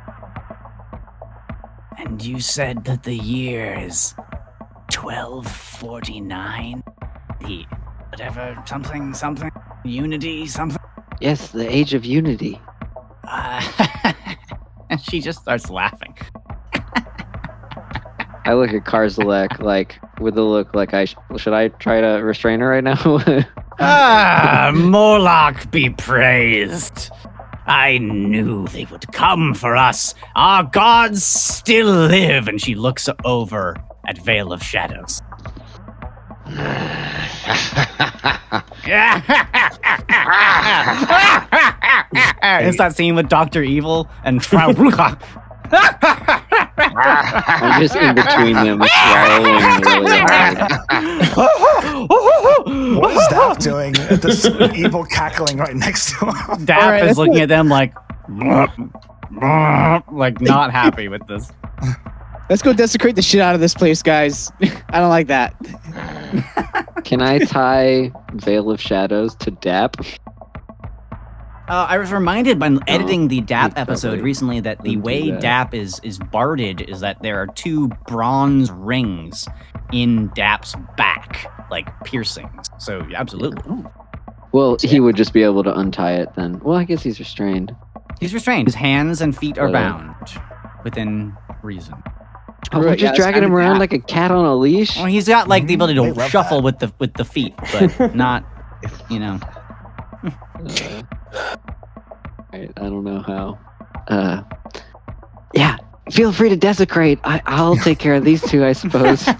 And 1.99 2.23
you 2.23 2.41
said 2.41 2.85
that 2.85 3.03
the 3.05 3.15
year 3.15 3.75
is 3.79 4.15
1249? 4.93 6.83
The 7.41 7.65
whatever, 8.11 8.63
something, 8.67 9.15
something, 9.15 9.51
unity, 9.85 10.47
something? 10.47 10.79
Yes, 11.21 11.49
the 11.51 11.69
age 11.69 11.95
of 11.95 12.05
unity. 12.05 12.61
Uh, 13.27 14.13
and 14.91 15.01
she 15.09 15.21
just 15.21 15.41
starts 15.41 15.71
laughing. 15.71 16.17
I 18.45 18.55
look 18.55 18.71
at 18.71 18.85
Karzalek 18.85 19.59
like 19.61 19.99
with 20.21 20.39
a 20.39 20.43
look 20.43 20.75
like 20.75 20.95
I 20.95 21.07
sh- 21.07 21.17
should 21.37 21.53
I 21.53 21.69
try 21.69 22.01
to 22.01 22.23
restrain 22.23 22.61
her 22.61 22.69
right 22.69 22.85
now? 22.85 22.97
ah, 23.81 24.71
Morlock 24.73 25.71
be 25.73 25.91
praised. 25.91 27.11
I 27.67 27.99
knew 27.99 28.67
they 28.69 28.85
would 28.87 29.11
come 29.13 29.55
for 29.55 29.77
us. 29.77 30.15
Our 30.35 30.65
gods 30.65 31.25
still 31.25 31.89
live. 31.89 32.49
And 32.49 32.61
she 32.61 32.75
looks 32.75 33.09
over 33.25 33.77
at 34.07 34.19
Veil 34.19 34.53
of 34.53 34.63
Shadows. 34.63 35.23
it's 42.61 42.79
that 42.79 42.95
scene 42.95 43.17
with 43.17 43.29
Doctor 43.29 43.63
Evil 43.63 44.09
and 44.25 44.45
Frau 44.45 44.71
Brucha. 44.71 45.21
I'm 46.99 47.81
just 47.81 47.97
in 47.97 48.15
between 48.15 48.55
them, 48.55 48.83
swallowing 49.11 49.55
really 49.85 50.19
hard. 50.19 50.73
What 52.97 53.13
is 53.17 53.27
Daft 53.29 53.61
doing? 53.61 53.93
This 53.93 54.47
evil 54.75 55.05
cackling 55.05 55.57
right 55.59 55.75
next 55.75 56.11
to 56.19 56.27
him. 56.27 56.65
Dap 56.65 56.83
All 56.83 56.89
right, 56.91 57.03
is 57.03 57.09
that's 57.09 57.19
looking 57.19 57.35
what- 57.35 57.43
at 57.43 57.49
them 57.49 57.69
like, 57.69 57.95
like 60.13 60.41
not 60.41 60.71
happy 60.73 61.09
with 61.09 61.27
this. 61.27 61.51
Let's 62.49 62.63
go 62.63 62.73
desecrate 62.73 63.17
the 63.17 63.23
shit 63.23 63.41
out 63.41 63.55
of 63.57 63.61
this 63.61 63.75
place, 63.75 64.03
guys. 64.03 64.53
I 64.91 65.01
don't 65.01 65.09
like 65.11 65.27
that. 65.27 65.55
Can 67.05 67.21
I 67.21 67.39
tie 67.41 68.13
Veil 68.35 68.71
of 68.71 68.81
Shadows 68.81 69.35
to 69.37 69.51
Dap? 69.51 69.97
Uh, 71.69 71.85
I 71.89 71.99
was 71.99 72.13
reminded 72.13 72.61
by 72.61 72.77
editing 72.87 73.27
the 73.27 73.41
DAP 73.41 73.77
episode 73.77 74.21
recently 74.21 74.61
that 74.61 74.83
the 74.85 74.99
way 74.99 75.31
that. 75.33 75.41
DAP 75.41 75.75
is 75.75 76.01
is 76.05 76.19
barded 76.19 76.83
is 76.83 77.01
that 77.01 77.21
there 77.23 77.39
are 77.43 77.49
two 77.49 77.89
bronze 78.07 78.71
rings 78.71 79.47
in 79.93 80.29
DAP's 80.35 80.77
back, 80.97 81.51
like 81.71 81.89
piercings. 82.05 82.71
So 82.79 83.05
absolutely, 83.15 83.85
Well, 84.53 84.77
he 84.81 85.01
would 85.01 85.17
just 85.17 85.33
be 85.33 85.43
able 85.43 85.65
to 85.65 85.77
untie 85.77 86.13
it 86.15 86.29
then. 86.37 86.61
Well, 86.61 86.77
I 86.77 86.85
guess 86.85 87.03
he's 87.03 87.19
restrained. 87.19 87.75
he's 88.21 88.33
restrained. 88.33 88.69
His 88.69 88.75
hands 88.77 89.21
and 89.21 89.37
feet 89.37 89.59
are 89.59 89.67
Uh, 89.69 89.73
bound 89.73 90.15
within 90.85 91.35
reason. 91.65 91.95
Oh, 92.73 92.79
we're 92.79 92.87
Right, 92.87 92.99
yeah, 92.99 93.09
just 93.09 93.15
it's 93.15 93.19
dragging 93.19 93.35
kinda 93.43 93.49
him 93.49 93.55
around 93.55 93.79
like 93.81 93.93
a 93.93 93.99
cat 93.99 94.31
on 94.31 94.45
a 94.45 94.55
leash. 94.55 94.97
Well, 94.97 95.07
he's 95.07 95.27
got 95.27 95.49
like 95.49 95.67
the 95.67 95.75
ability 95.75 95.99
they 95.99 96.07
to 96.13 96.15
love 96.15 96.31
shuffle 96.31 96.59
that. 96.59 96.65
with 96.65 96.79
the 96.79 96.93
with 97.01 97.15
the 97.15 97.25
feet, 97.25 97.55
but 97.73 98.15
not, 98.15 98.45
you 99.11 99.19
know. 99.19 99.41
Uh, 100.27 101.03
right, 102.53 102.71
I 102.77 102.81
don't 102.81 103.05
know 103.05 103.21
how. 103.21 103.59
Uh, 104.09 104.43
yeah, 105.55 105.77
feel 106.11 106.33
free 106.33 106.49
to 106.49 106.57
desecrate. 106.57 107.19
I, 107.25 107.41
I'll 107.47 107.77
take 107.77 107.99
care 107.99 108.15
of 108.15 108.25
these 108.25 108.43
two, 108.43 108.65
I 108.65 108.73
suppose. 108.73 109.29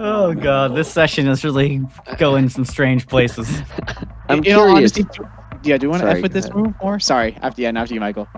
Oh 0.00 0.32
god, 0.32 0.76
this 0.76 0.90
session 0.90 1.26
is 1.26 1.44
really 1.44 1.80
going 2.18 2.48
some 2.48 2.64
strange 2.64 3.08
places. 3.08 3.60
I'm 4.28 4.44
in 4.44 4.54
all 4.54 4.66
curious. 4.66 4.96
honesty, 4.96 5.02
do- 5.02 5.28
yeah, 5.64 5.76
do 5.76 5.86
you 5.86 5.90
want 5.90 6.02
to 6.02 6.06
Sorry, 6.08 6.18
F 6.18 6.22
with 6.22 6.32
this 6.32 6.44
ahead. 6.44 6.54
room 6.54 6.74
more? 6.80 7.00
Sorry, 7.00 7.36
after 7.42 7.62
yeah, 7.62 7.72
now 7.72 7.82
after 7.82 7.94
you, 7.94 8.00
Michael. 8.00 8.28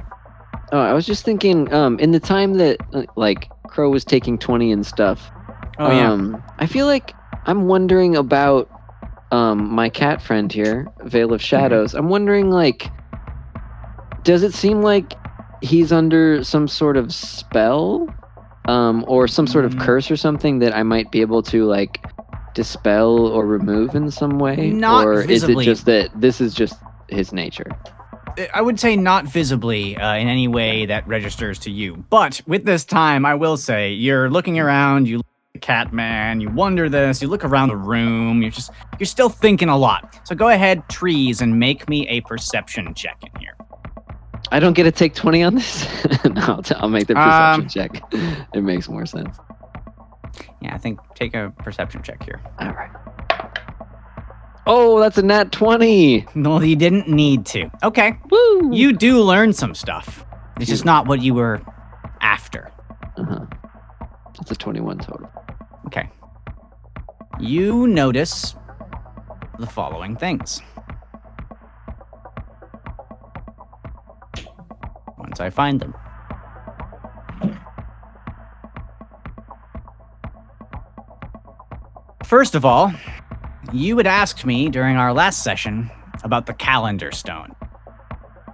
Oh, 0.72 0.78
I 0.80 0.94
was 0.94 1.04
just 1.04 1.22
thinking, 1.22 1.70
um, 1.72 1.98
in 1.98 2.12
the 2.12 2.20
time 2.20 2.54
that 2.54 2.78
like 3.18 3.50
Crow 3.68 3.90
was 3.90 4.06
taking 4.06 4.38
twenty 4.38 4.72
and 4.72 4.86
stuff. 4.86 5.30
Oh 5.78 5.90
yeah. 5.92 6.10
um, 6.10 6.42
I 6.58 6.64
feel 6.66 6.86
like 6.86 7.12
I'm 7.44 7.66
wondering 7.66 8.16
about 8.16 8.70
um 9.32 9.72
my 9.72 9.88
cat 9.88 10.20
friend 10.22 10.52
here, 10.52 10.86
Veil 11.04 11.32
of 11.32 11.42
Shadows. 11.42 11.94
I'm 11.94 12.08
wondering 12.08 12.50
like, 12.50 12.90
does 14.22 14.42
it 14.42 14.54
seem 14.54 14.82
like 14.82 15.14
he's 15.62 15.92
under 15.92 16.42
some 16.44 16.66
sort 16.68 16.96
of 16.96 17.12
spell, 17.14 18.08
um, 18.66 19.04
or 19.08 19.28
some 19.28 19.46
sort 19.46 19.64
of 19.64 19.74
Mm. 19.74 19.80
curse 19.80 20.10
or 20.10 20.16
something 20.16 20.58
that 20.60 20.74
I 20.76 20.82
might 20.82 21.10
be 21.10 21.20
able 21.20 21.42
to 21.44 21.64
like 21.66 22.04
dispel 22.54 23.26
or 23.26 23.46
remove 23.46 23.94
in 23.94 24.10
some 24.10 24.38
way, 24.38 24.70
Not 24.70 25.06
or 25.06 25.22
visibly. 25.22 25.64
is 25.64 25.68
it 25.68 25.70
just 25.70 25.86
that 25.86 26.20
this 26.20 26.40
is 26.40 26.54
just 26.54 26.74
his 27.08 27.32
nature? 27.32 27.70
I 28.54 28.62
would 28.62 28.80
say 28.80 28.96
not 28.96 29.26
visibly 29.26 29.96
uh, 29.96 30.14
in 30.14 30.28
any 30.28 30.48
way 30.48 30.86
that 30.86 31.06
registers 31.06 31.58
to 31.60 31.70
you. 31.70 31.96
But 32.10 32.40
with 32.46 32.64
this 32.64 32.84
time, 32.84 33.26
I 33.26 33.34
will 33.34 33.56
say 33.56 33.92
you're 33.92 34.30
looking 34.30 34.58
around, 34.58 35.08
you 35.08 35.20
Catman, 35.60 36.40
you 36.40 36.48
wonder 36.50 36.88
this, 36.88 37.20
you 37.22 37.28
look 37.28 37.44
around 37.44 37.68
the 37.68 37.76
room, 37.76 38.42
you're 38.42 38.50
just 38.50 38.70
you're 38.98 39.06
still 39.06 39.28
thinking 39.28 39.68
a 39.68 39.76
lot. 39.76 40.20
So 40.26 40.34
go 40.34 40.48
ahead, 40.48 40.88
trees, 40.88 41.40
and 41.40 41.58
make 41.58 41.88
me 41.88 42.06
a 42.08 42.20
perception 42.22 42.92
check 42.94 43.18
in 43.22 43.40
here. 43.40 43.54
I 44.52 44.58
don't 44.58 44.72
get 44.72 44.84
to 44.84 44.90
take 44.92 45.14
20 45.14 45.42
on 45.44 45.54
this? 45.54 45.86
no, 46.24 46.32
I'll, 46.42 46.62
t- 46.62 46.74
I'll 46.76 46.88
make 46.88 47.06
the 47.06 47.14
perception 47.14 47.62
Um, 47.62 47.68
check. 47.68 48.02
It 48.54 48.62
makes 48.62 48.88
more 48.88 49.06
sense. 49.06 49.36
Yeah, 50.60 50.74
I 50.74 50.78
think 50.78 50.98
take 51.14 51.34
a 51.34 51.52
perception 51.58 52.02
check 52.02 52.22
here. 52.24 52.40
All 52.58 52.72
right. 52.72 52.90
Oh, 54.66 55.00
that's 55.00 55.18
a 55.18 55.22
nat 55.22 55.52
20. 55.52 56.26
No, 56.34 56.60
you 56.60 56.76
didn't 56.76 57.08
need 57.08 57.46
to. 57.46 57.70
Okay, 57.82 58.14
Woo! 58.30 58.70
you 58.72 58.92
do 58.92 59.20
learn 59.22 59.52
some 59.52 59.74
stuff. 59.74 60.24
It's 60.60 60.68
just 60.68 60.84
not 60.84 61.06
what 61.06 61.22
you 61.22 61.34
were 61.34 61.60
after. 62.20 62.70
Uh-huh. 63.16 63.46
That's 64.36 64.50
a 64.50 64.54
21 64.56 64.98
total. 64.98 65.30
Okay. 65.90 66.08
You 67.40 67.88
notice 67.88 68.54
the 69.58 69.66
following 69.66 70.14
things. 70.14 70.62
Once 75.18 75.40
I 75.40 75.50
find 75.50 75.80
them. 75.80 75.92
First 82.24 82.54
of 82.54 82.64
all, 82.64 82.92
you 83.72 83.96
had 83.96 84.06
asked 84.06 84.46
me 84.46 84.68
during 84.68 84.96
our 84.96 85.12
last 85.12 85.42
session 85.42 85.90
about 86.22 86.46
the 86.46 86.54
calendar 86.54 87.10
stone. 87.10 87.52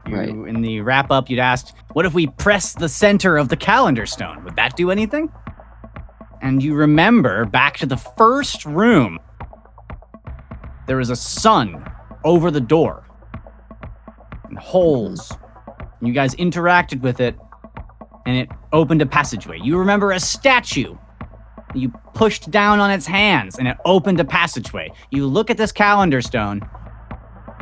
You, 0.06 0.16
Right. 0.16 0.28
In 0.30 0.62
the 0.62 0.80
wrap 0.80 1.10
up, 1.10 1.28
you'd 1.28 1.38
asked, 1.38 1.74
what 1.92 2.06
if 2.06 2.14
we 2.14 2.28
press 2.28 2.72
the 2.72 2.88
center 2.88 3.36
of 3.36 3.50
the 3.50 3.56
calendar 3.58 4.06
stone? 4.06 4.42
Would 4.44 4.56
that 4.56 4.74
do 4.74 4.90
anything? 4.90 5.30
And 6.46 6.62
you 6.62 6.74
remember 6.74 7.44
back 7.44 7.76
to 7.78 7.86
the 7.86 7.96
first 7.96 8.64
room, 8.64 9.18
there 10.86 10.96
was 10.96 11.10
a 11.10 11.16
sun 11.16 11.84
over 12.24 12.52
the 12.52 12.60
door 12.60 13.04
and 14.44 14.56
holes. 14.56 15.32
And 15.98 16.06
You 16.06 16.14
guys 16.14 16.36
interacted 16.36 17.00
with 17.00 17.20
it, 17.20 17.36
and 18.26 18.36
it 18.36 18.48
opened 18.72 19.02
a 19.02 19.06
passageway. 19.06 19.58
You 19.60 19.76
remember 19.76 20.12
a 20.12 20.20
statue. 20.20 20.96
You 21.74 21.90
pushed 22.14 22.48
down 22.52 22.78
on 22.78 22.92
its 22.92 23.06
hands, 23.06 23.58
and 23.58 23.66
it 23.66 23.76
opened 23.84 24.20
a 24.20 24.24
passageway. 24.24 24.92
You 25.10 25.26
look 25.26 25.50
at 25.50 25.56
this 25.56 25.72
calendar 25.72 26.22
stone. 26.22 26.60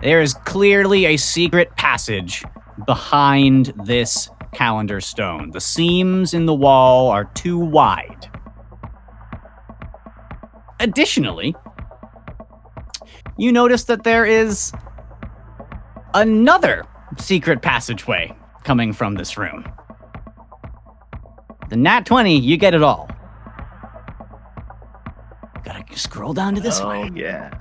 There 0.02 0.20
is 0.20 0.34
clearly 0.34 1.06
a 1.06 1.16
secret 1.16 1.74
passage 1.76 2.44
behind 2.84 3.72
this 3.86 4.28
calendar 4.52 5.00
stone. 5.00 5.52
The 5.52 5.60
seams 5.60 6.34
in 6.34 6.44
the 6.44 6.54
wall 6.54 7.08
are 7.08 7.24
too 7.24 7.58
wide. 7.58 8.28
Additionally, 10.84 11.56
you 13.38 13.50
notice 13.50 13.84
that 13.84 14.04
there 14.04 14.26
is 14.26 14.70
another 16.12 16.84
secret 17.16 17.62
passageway 17.62 18.30
coming 18.64 18.92
from 18.92 19.14
this 19.14 19.38
room. 19.38 19.64
The 21.70 21.76
nat 21.76 22.04
20, 22.04 22.38
you 22.38 22.58
get 22.58 22.74
it 22.74 22.82
all. 22.82 23.08
Gotta 25.64 25.82
scroll 25.96 26.34
down 26.34 26.54
to 26.54 26.60
this 26.60 26.80
oh, 26.80 26.90
way. 26.90 27.10
yeah. 27.14 27.58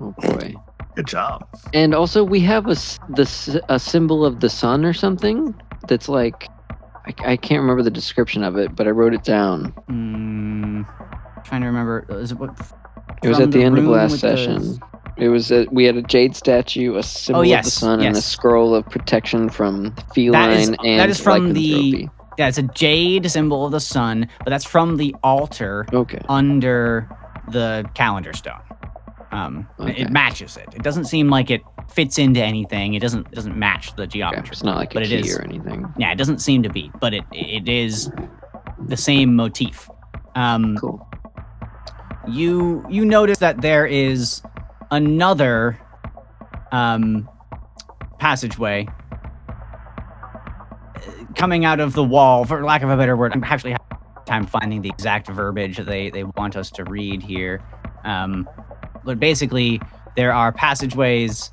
Oh 0.00 0.14
boy. 0.18 0.54
Good 0.96 1.06
job. 1.06 1.46
And 1.74 1.94
also, 1.94 2.24
we 2.24 2.40
have 2.40 2.64
a, 2.66 2.76
the, 3.10 3.22
s- 3.26 3.58
a 3.68 3.78
symbol 3.78 4.24
of 4.24 4.40
the 4.40 4.48
sun 4.48 4.86
or 4.86 4.94
something 4.94 5.54
that's 5.86 6.08
like, 6.08 6.48
I, 7.04 7.32
I 7.32 7.36
can't 7.36 7.60
remember 7.60 7.82
the 7.82 7.90
description 7.90 8.42
of 8.42 8.56
it, 8.56 8.74
but 8.74 8.86
I 8.86 8.90
wrote 8.90 9.12
it 9.12 9.22
down. 9.22 9.74
Mm, 9.90 10.86
trying 11.44 11.60
to 11.62 11.66
remember. 11.66 12.06
Is 12.10 12.32
it 12.32 12.38
what? 12.38 12.50
It 13.22 13.28
was 13.28 13.40
at 13.40 13.52
the, 13.52 13.62
end 13.62 13.78
of 13.78 13.84
last 13.84 14.12
with 14.12 14.20
the- 14.22 14.36
session. 14.36 14.80
It 15.16 15.28
was 15.28 15.52
a, 15.52 15.66
we 15.70 15.84
had 15.84 15.96
a 15.96 16.02
jade 16.02 16.34
statue, 16.34 16.96
a 16.96 17.02
symbol 17.04 17.42
of 17.42 17.44
the 17.44 17.50
yes, 17.50 17.72
sun, 17.72 18.00
and 18.00 18.16
a 18.16 18.20
scroll 18.20 18.74
of 18.74 18.84
protection 18.86 19.48
from 19.48 19.94
feline 20.12 20.32
That 20.32 20.50
is- 20.50 20.68
and 20.70 20.98
that 21.00 21.08
is 21.08 21.20
from 21.20 21.52
the- 21.52 22.08
Yeah, 22.36 22.48
it's 22.48 22.58
a 22.58 22.62
jade 22.64 23.30
symbol 23.30 23.64
of 23.64 23.70
the 23.70 23.78
sun, 23.78 24.26
but 24.38 24.50
that's 24.50 24.64
from 24.64 24.96
the 24.96 25.14
altar 25.22 25.86
Okay. 25.92 26.20
under 26.28 27.08
the 27.52 27.88
calendar 27.94 28.32
stone. 28.32 28.58
Um, 29.30 29.68
Okay. 29.78 29.94
It 30.02 30.10
matches 30.10 30.56
it. 30.56 30.66
It 30.74 30.82
doesn't 30.82 31.04
seem 31.04 31.28
like 31.30 31.48
it 31.48 31.62
fits 31.92 32.18
into 32.18 32.42
anything. 32.42 32.94
It 32.94 33.00
doesn't 33.00 33.26
it 33.28 33.34
doesn't 33.36 33.56
match 33.56 33.94
the 33.94 34.02
okay. 34.02 34.18
geometry. 34.18 34.50
It's 34.50 34.64
not 34.64 34.76
like 34.76 34.90
a 34.90 34.94
But 34.94 35.02
it 35.04 35.10
key 35.10 35.28
is- 35.28 35.38
or 35.38 35.42
anything. 35.42 35.86
Yeah, 35.96 36.10
it 36.10 36.16
doesn't 36.18 36.38
seem 36.40 36.64
to 36.64 36.68
be, 36.70 36.90
but 37.00 37.14
it 37.14 37.22
it 37.30 37.68
is 37.68 38.10
the 38.88 38.96
same 38.96 39.36
motif. 39.36 39.88
Um, 40.34 40.76
Cool. 40.76 41.06
You 42.28 42.84
you 42.88 43.04
notice 43.04 43.38
that 43.38 43.60
there 43.60 43.86
is 43.86 44.42
another 44.90 45.78
um, 46.72 47.28
passageway 48.18 48.86
uh, 49.46 51.00
coming 51.36 51.64
out 51.64 51.80
of 51.80 51.94
the 51.94 52.04
wall, 52.04 52.44
for 52.44 52.64
lack 52.64 52.82
of 52.82 52.90
a 52.90 52.96
better 52.96 53.16
word. 53.16 53.32
I'm 53.32 53.44
actually 53.44 53.72
having 53.72 53.86
a 54.16 54.24
time 54.24 54.46
finding 54.46 54.82
the 54.82 54.88
exact 54.88 55.28
verbiage 55.28 55.76
that 55.76 55.86
they 55.86 56.10
they 56.10 56.24
want 56.24 56.56
us 56.56 56.70
to 56.72 56.84
read 56.84 57.22
here. 57.22 57.62
Um, 58.04 58.48
but 59.04 59.18
basically, 59.18 59.80
there 60.16 60.32
are 60.32 60.52
passageways 60.52 61.50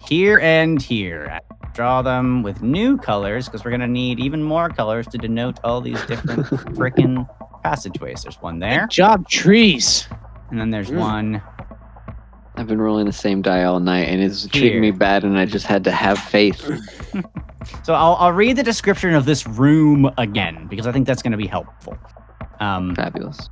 here 0.00 0.38
and 0.40 0.80
here. 0.80 1.28
I 1.30 1.40
draw 1.74 2.00
them 2.00 2.42
with 2.42 2.62
new 2.62 2.96
colors 2.96 3.46
because 3.46 3.64
we're 3.64 3.70
gonna 3.70 3.86
need 3.86 4.18
even 4.18 4.42
more 4.42 4.68
colors 4.70 5.06
to 5.08 5.18
denote 5.18 5.58
all 5.62 5.80
these 5.80 6.00
different 6.06 6.46
frickin' 6.76 7.28
passageways. 7.70 8.22
There's 8.22 8.40
one 8.40 8.58
there, 8.58 8.82
Good 8.82 8.90
job, 8.90 9.28
trees. 9.28 10.08
and 10.50 10.60
then 10.60 10.70
there's 10.70 10.90
Mm. 10.90 10.98
one. 10.98 11.42
I've 12.56 12.66
been 12.66 12.80
rolling 12.80 13.04
the 13.06 13.12
same 13.12 13.42
die 13.42 13.64
all 13.64 13.80
night, 13.80 14.08
and 14.08 14.22
it's 14.22 14.46
treating 14.46 14.80
me 14.80 14.90
bad, 14.90 15.24
and 15.24 15.36
I 15.38 15.44
just 15.46 15.66
had 15.66 15.84
to 15.84 15.90
have 15.92 16.18
faith. 16.18 16.62
So 17.82 17.94
I'll, 17.94 18.14
I'll 18.20 18.32
read 18.32 18.56
the 18.56 18.62
description 18.62 19.14
of 19.14 19.24
this 19.24 19.44
room 19.46 20.10
again 20.18 20.66
because 20.68 20.86
I 20.86 20.92
think 20.92 21.06
that's 21.06 21.22
going 21.22 21.32
to 21.32 21.36
be 21.36 21.46
helpful. 21.48 21.96
Um, 22.60 22.94
Fabulous. 22.94 23.48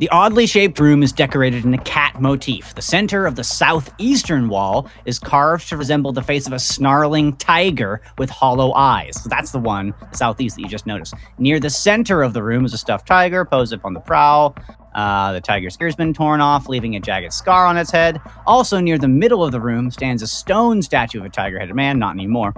The 0.00 0.08
oddly 0.08 0.46
shaped 0.46 0.80
room 0.80 1.02
is 1.02 1.12
decorated 1.12 1.66
in 1.66 1.74
a 1.74 1.84
cat 1.84 2.22
motif. 2.22 2.74
The 2.74 2.80
center 2.80 3.26
of 3.26 3.36
the 3.36 3.44
southeastern 3.44 4.48
wall 4.48 4.88
is 5.04 5.18
carved 5.18 5.68
to 5.68 5.76
resemble 5.76 6.10
the 6.10 6.22
face 6.22 6.46
of 6.46 6.54
a 6.54 6.58
snarling 6.58 7.36
tiger 7.36 8.00
with 8.16 8.30
hollow 8.30 8.72
eyes. 8.72 9.22
So 9.22 9.28
that's 9.28 9.50
the 9.50 9.58
one, 9.58 9.92
the 10.10 10.16
southeast 10.16 10.56
that 10.56 10.62
you 10.62 10.68
just 10.68 10.86
noticed. 10.86 11.12
Near 11.36 11.60
the 11.60 11.68
center 11.68 12.22
of 12.22 12.32
the 12.32 12.42
room 12.42 12.64
is 12.64 12.72
a 12.72 12.78
stuffed 12.78 13.06
tiger 13.06 13.44
posed 13.44 13.74
up 13.74 13.84
on 13.84 13.92
the 13.92 14.00
prowl. 14.00 14.56
Uh, 14.94 15.34
the 15.34 15.40
tiger's 15.42 15.76
ear's 15.82 15.96
been 15.96 16.14
torn 16.14 16.40
off, 16.40 16.66
leaving 16.66 16.96
a 16.96 17.00
jagged 17.00 17.34
scar 17.34 17.66
on 17.66 17.76
its 17.76 17.90
head. 17.90 18.22
Also, 18.46 18.80
near 18.80 18.96
the 18.96 19.06
middle 19.06 19.44
of 19.44 19.52
the 19.52 19.60
room 19.60 19.90
stands 19.90 20.22
a 20.22 20.26
stone 20.26 20.80
statue 20.80 21.20
of 21.20 21.26
a 21.26 21.28
tiger 21.28 21.58
headed 21.58 21.76
man, 21.76 21.98
not 21.98 22.14
anymore. 22.14 22.54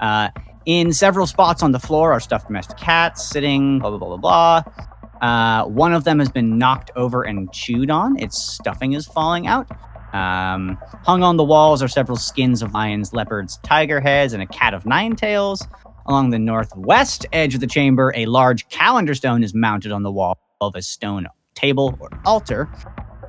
Uh, 0.00 0.28
in 0.64 0.92
several 0.92 1.26
spots 1.26 1.60
on 1.62 1.72
the 1.72 1.80
floor 1.80 2.12
are 2.12 2.20
stuffed 2.20 2.46
domestic 2.46 2.78
cats 2.78 3.28
sitting, 3.28 3.80
blah, 3.80 3.90
blah, 3.90 3.98
blah, 3.98 4.16
blah, 4.16 4.62
blah. 4.62 4.86
Uh, 5.24 5.64
one 5.64 5.94
of 5.94 6.04
them 6.04 6.18
has 6.18 6.30
been 6.30 6.58
knocked 6.58 6.90
over 6.96 7.22
and 7.22 7.50
chewed 7.50 7.90
on. 7.90 8.14
Its 8.18 8.38
stuffing 8.38 8.92
is 8.92 9.06
falling 9.06 9.46
out. 9.46 9.66
Um, 10.12 10.76
hung 11.02 11.22
on 11.22 11.38
the 11.38 11.42
walls 11.42 11.82
are 11.82 11.88
several 11.88 12.18
skins 12.18 12.60
of 12.60 12.74
lions, 12.74 13.14
leopards, 13.14 13.56
tiger 13.62 14.02
heads, 14.02 14.34
and 14.34 14.42
a 14.42 14.46
cat 14.46 14.74
of 14.74 14.84
nine 14.84 15.16
tails. 15.16 15.66
Along 16.04 16.28
the 16.28 16.38
northwest 16.38 17.24
edge 17.32 17.54
of 17.54 17.62
the 17.62 17.66
chamber, 17.66 18.12
a 18.14 18.26
large 18.26 18.68
calendar 18.68 19.14
stone 19.14 19.42
is 19.42 19.54
mounted 19.54 19.92
on 19.92 20.02
the 20.02 20.12
wall 20.12 20.38
of 20.60 20.74
a 20.74 20.82
stone 20.82 21.26
table 21.54 21.96
or 22.00 22.10
altar. 22.26 22.68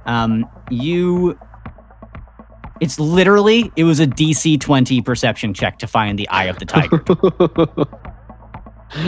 Um, 0.06 0.46
you. 0.70 1.40
It's 2.82 3.00
literally, 3.00 3.72
it 3.78 3.86
was 3.86 4.02
a 4.02 4.06
DC 4.06 4.60
20 4.60 5.02
perception 5.02 5.54
check 5.54 5.80
to 5.80 5.88
find 5.88 6.20
the 6.20 6.28
eye 6.28 6.44
of 6.46 6.60
the 6.60 6.66
tiger. 6.66 7.06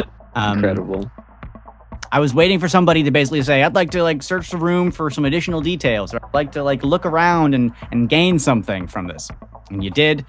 Um, 0.35 0.59
Incredible. 0.59 1.09
I 2.11 2.19
was 2.19 2.33
waiting 2.33 2.59
for 2.59 2.69
somebody 2.69 3.03
to 3.03 3.11
basically 3.11 3.41
say, 3.43 3.63
I'd 3.63 3.75
like 3.75 3.91
to 3.91 4.01
like 4.03 4.23
search 4.23 4.49
the 4.49 4.57
room 4.57 4.91
for 4.91 5.09
some 5.09 5.25
additional 5.25 5.61
details, 5.61 6.13
or 6.13 6.23
I'd 6.23 6.33
like 6.33 6.51
to 6.53 6.63
like 6.63 6.83
look 6.83 7.05
around 7.05 7.53
and 7.53 7.71
and 7.91 8.07
gain 8.09 8.39
something 8.39 8.87
from 8.87 9.07
this. 9.07 9.29
And 9.69 9.83
you 9.83 9.89
did. 9.89 10.25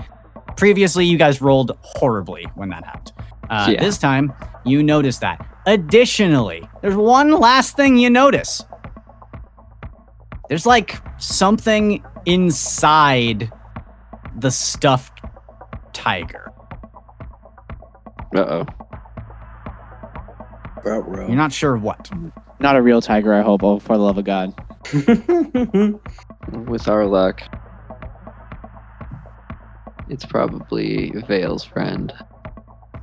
Previously, 0.56 1.04
you 1.04 1.18
guys 1.18 1.40
rolled 1.40 1.76
horribly 1.82 2.44
when 2.56 2.68
that 2.70 2.84
happened. 2.84 3.12
Uh, 3.48 3.68
Yeah. 3.72 3.80
This 3.80 3.96
time, 3.98 4.32
you 4.64 4.82
noticed 4.82 5.20
that. 5.20 5.44
Additionally, 5.66 6.68
there's 6.82 6.96
one 6.96 7.30
last 7.32 7.76
thing 7.76 7.96
you 7.96 8.10
notice. 8.10 8.64
There's 10.48 10.66
like 10.66 10.96
something 11.18 12.02
inside 12.26 13.52
the 14.36 14.50
stuffed 14.50 15.20
tiger. 15.92 16.50
Uh 18.34 18.40
oh. 18.40 18.66
You're 21.28 21.36
not 21.36 21.52
sure 21.52 21.76
what. 21.76 22.10
Not 22.60 22.76
a 22.76 22.82
real 22.82 23.00
tiger, 23.00 23.32
I 23.34 23.42
hope, 23.42 23.62
oh, 23.62 23.78
for 23.78 23.96
the 23.96 24.02
love 24.02 24.18
of 24.18 24.24
God. 24.24 24.52
With 26.68 26.88
our 26.88 27.04
luck, 27.06 27.42
it's 30.08 30.24
probably 30.24 31.10
Veil's 31.26 31.64
friend. 31.64 32.12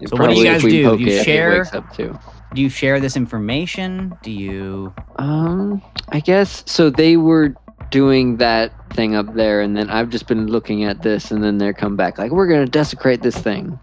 And 0.00 0.08
So 0.10 0.16
what 0.16 0.30
do 0.30 0.34
you 0.34 0.42
probably 0.42 0.48
if 0.48 0.52
guys 0.54 0.64
we 0.64 0.70
do? 0.70 0.84
poke 0.88 0.98
Do 0.98 1.04
you 1.04 1.10
it, 1.12 1.20
it 1.20 1.24
share? 1.24 1.58
wakes 1.58 1.74
up 1.74 1.92
too. 1.94 2.18
Do 2.54 2.60
you 2.60 2.68
share 2.68 2.98
this 2.98 3.16
information? 3.16 4.12
Do 4.24 4.32
you? 4.32 4.92
Um, 5.16 5.80
I 6.08 6.18
guess 6.18 6.64
so. 6.66 6.90
They 6.90 7.16
were 7.16 7.54
doing 7.92 8.38
that 8.38 8.72
thing 8.94 9.14
up 9.14 9.32
there, 9.34 9.60
and 9.60 9.76
then 9.76 9.90
I've 9.90 10.08
just 10.10 10.26
been 10.26 10.48
looking 10.48 10.82
at 10.82 11.02
this, 11.02 11.30
and 11.30 11.42
then 11.44 11.58
they're 11.58 11.72
come 11.72 11.94
back 11.96 12.18
like, 12.18 12.32
"We're 12.32 12.48
gonna 12.48 12.66
desecrate 12.66 13.22
this 13.22 13.36
thing." 13.36 13.78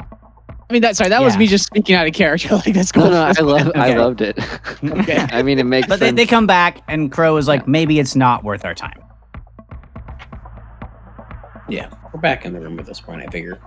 I 0.69 0.73
mean, 0.73 0.81
that 0.83 0.95
sorry, 0.95 1.09
that 1.09 1.21
was 1.23 1.35
me 1.35 1.47
just 1.47 1.65
speaking 1.65 1.95
out 1.95 2.05
of 2.07 2.13
character. 2.13 2.49
Like, 2.65 2.73
that's 2.75 2.91
cool. 2.91 3.05
No, 3.05 3.09
no, 3.11 3.21
I 3.23 3.27
That's- 3.33 3.41
love, 3.41 3.71
I 3.75 3.93
loved 3.95 4.21
it. 4.21 4.37
Okay. 4.83 5.17
I 5.31 5.41
mean, 5.41 5.57
it 5.57 5.63
makes 5.65 5.87
But 5.87 5.99
they, 5.99 6.07
sense. 6.07 6.15
they 6.17 6.25
come 6.27 6.45
back, 6.45 6.81
and 6.87 7.11
Crow 7.11 7.37
is 7.37 7.47
like, 7.47 7.67
maybe 7.67 7.99
it's 7.99 8.15
not 8.15 8.43
worth 8.43 8.63
our 8.65 8.75
time. 8.75 9.01
Yeah, 11.67 11.89
we're 12.13 12.19
back 12.19 12.45
in 12.45 12.53
the 12.53 12.59
room 12.59 12.79
at 12.79 12.85
this 12.85 12.99
point. 12.99 13.21
I 13.21 13.27
figure 13.31 13.59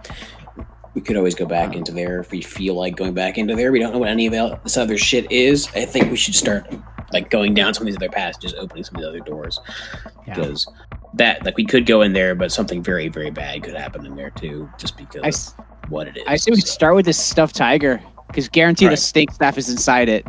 we 0.94 1.00
could 1.00 1.16
always 1.16 1.34
go 1.34 1.46
back 1.46 1.74
into 1.74 1.92
there 1.92 2.20
if 2.20 2.30
we 2.30 2.40
feel 2.42 2.74
like 2.74 2.96
going 2.96 3.14
back 3.14 3.38
into 3.38 3.54
there. 3.54 3.72
We 3.72 3.78
don't 3.78 3.92
know 3.92 3.98
what 3.98 4.08
any 4.10 4.26
of 4.26 4.32
that- 4.32 4.62
this 4.64 4.76
other 4.76 4.98
shit 4.98 5.30
is. 5.30 5.68
I 5.74 5.84
think 5.84 6.10
we 6.10 6.16
should 6.16 6.34
start 6.34 6.66
like 7.12 7.30
going 7.30 7.54
down 7.54 7.74
some 7.74 7.82
of 7.82 7.86
these 7.86 7.96
other 7.96 8.08
passages, 8.08 8.54
opening 8.58 8.84
some 8.84 8.96
of 8.96 9.02
the 9.02 9.08
other 9.08 9.20
doors, 9.20 9.60
Yeah. 10.26 10.34
because 10.34 10.66
that 11.14 11.44
like 11.44 11.56
we 11.56 11.64
could 11.64 11.84
go 11.86 12.02
in 12.02 12.12
there, 12.12 12.34
but 12.34 12.50
something 12.52 12.82
very 12.82 13.08
very 13.08 13.30
bad 13.30 13.62
could 13.62 13.74
happen 13.74 14.04
in 14.06 14.16
there 14.16 14.30
too, 14.30 14.68
just 14.78 14.96
because 14.96 15.22
I, 15.22 15.28
of 15.28 15.34
s- 15.34 15.54
what 15.92 16.08
it 16.08 16.16
is. 16.16 16.24
I 16.26 16.36
say 16.36 16.50
we 16.50 16.60
start 16.60 16.94
with 16.96 17.04
this 17.06 17.18
stuffed 17.18 17.54
tiger 17.54 18.02
because 18.26 18.48
guarantee 18.48 18.86
the 18.86 18.90
Right. 18.90 18.98
steak 18.98 19.30
staff 19.30 19.56
is 19.58 19.68
inside 19.68 20.08
it. 20.08 20.26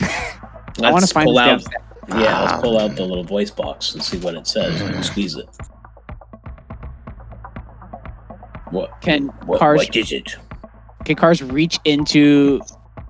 I 0.00 0.90
want 0.92 1.06
to 1.06 1.12
find 1.12 1.26
pull 1.26 1.38
out. 1.38 1.60
staff. 1.60 1.82
Yeah, 2.08 2.40
let's 2.42 2.62
pull 2.62 2.78
out 2.78 2.94
the 2.96 3.04
little 3.04 3.24
voice 3.24 3.50
box 3.50 3.94
and 3.94 4.02
see 4.02 4.16
what 4.18 4.34
it 4.34 4.46
says. 4.46 4.80
and 4.80 5.04
squeeze 5.04 5.34
it. 5.36 5.48
What? 8.70 9.00
Can 9.00 9.26
What, 9.46 9.58
cars 9.58 9.78
what 9.78 9.96
is 9.96 10.12
it? 10.12 10.36
can 11.04 11.14
cars 11.16 11.42
reach 11.42 11.78
into 11.84 12.60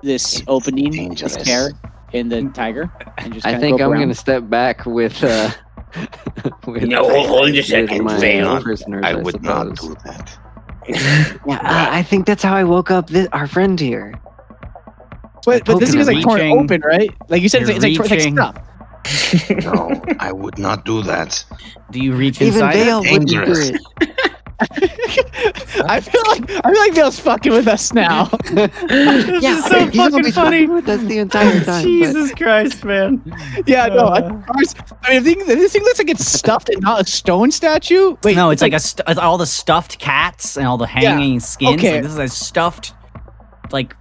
this 0.03 0.43
opening, 0.49 0.91
this 0.91 0.97
dangerous. 1.35 1.37
tear 1.37 1.71
in 2.13 2.29
the 2.29 2.43
tiger, 2.55 2.91
and 3.19 3.33
just 3.33 3.47
I 3.47 3.59
think 3.59 3.79
go 3.79 3.91
I'm 3.93 3.99
gonna 3.99 4.15
step 4.15 4.49
back 4.49 4.85
with. 4.87 5.23
uh 5.25 5.51
with, 6.67 6.83
No, 6.85 7.09
hold 7.27 7.49
a 7.51 7.63
second, 7.63 8.05
my 8.05 8.19
Veil. 8.19 8.61
prisoners, 8.61 9.03
I 9.05 9.15
would 9.15 9.43
not 9.43 9.77
do 9.77 9.95
that. 10.05 10.39
Yeah, 10.89 11.61
I 11.63 11.99
I 11.99 12.03
think 12.03 12.27
that's 12.27 12.43
how 12.43 12.55
I 12.55 12.65
woke 12.65 12.91
up 12.91 13.09
thi- 13.11 13.29
our 13.33 13.47
friend 13.47 13.79
here. 13.79 14.15
But, 15.45 15.65
but 15.65 15.79
this 15.79 15.91
thing 15.93 16.01
is 16.01 16.07
like 16.09 16.23
torn 16.23 16.41
reaching. 16.41 16.59
open, 16.59 16.81
right? 16.83 17.11
Like 17.29 17.41
you 17.43 17.49
said, 17.49 17.63
it's, 17.63 17.71
You're 17.71 17.79
like, 17.81 17.91
it's 17.93 17.99
like, 18.01 18.11
reaching. 18.11 18.39
it's 18.39 18.41
like 18.41 18.55
stuff. 18.55 19.65
No, 19.65 20.03
I 20.19 20.33
would 20.33 20.59
not 20.59 20.85
do 20.85 21.03
that. 21.03 21.45
Do 21.93 22.01
you 22.01 22.15
reach 22.15 22.41
Even 22.43 22.55
inside? 22.55 22.73
Veil 22.75 23.01
wouldn't 23.01 23.29
do 23.29 23.37
dangerous. 23.37 23.71
it. 23.71 23.81
I 25.87 26.01
feel 26.01 26.23
like 26.29 26.51
I 26.65 26.73
feel 26.73 26.81
like 26.81 26.95
Veil's 26.95 27.19
fucking 27.21 27.53
with 27.53 27.69
us 27.69 27.93
now. 27.93 28.31
yeah, 28.55 28.69
is 28.69 29.65
so 29.67 29.87
he's 29.87 29.97
fucking 29.97 29.99
always 29.99 30.35
funny. 30.35 30.61
fucking 30.67 30.73
with 30.75 30.89
us 30.89 31.01
the 31.03 31.19
entire 31.19 31.53
time. 31.53 31.65
but- 31.65 31.83
Jesus 31.83 32.33
Christ, 32.35 32.85
man! 32.85 33.23
yeah, 33.67 33.87
no. 33.89 34.07
I, 34.07 34.21
Uh. 34.21 34.43
I 35.05 35.21
mean, 35.21 35.41
if 35.41 35.47
this 35.47 35.73
thing 35.73 35.83
looks 35.83 35.99
like 35.99 36.09
it's 36.09 36.27
stuffed 36.27 36.69
and 36.71 36.81
not 36.83 37.01
a 37.03 37.05
stone 37.11 37.51
statue. 37.51 38.17
Wait, 38.25 38.37
no, 38.37 38.51
it's 38.51 38.63
like 38.63 38.73
a 38.73 38.81
st- 38.81 39.19
all 39.19 39.37
the 39.39 39.47
stuffed 39.47 39.99
cats 39.99 40.57
and 40.57 40.67
all 40.67 40.79
the 40.79 40.87
hanging 40.87 41.39
skins. 41.41 41.75
okay. 41.79 41.95
Like, 41.95 42.03
this 42.05 42.13
is 42.13 42.19
a 42.19 42.29
stuffed, 42.29 42.95
like, 43.73 43.95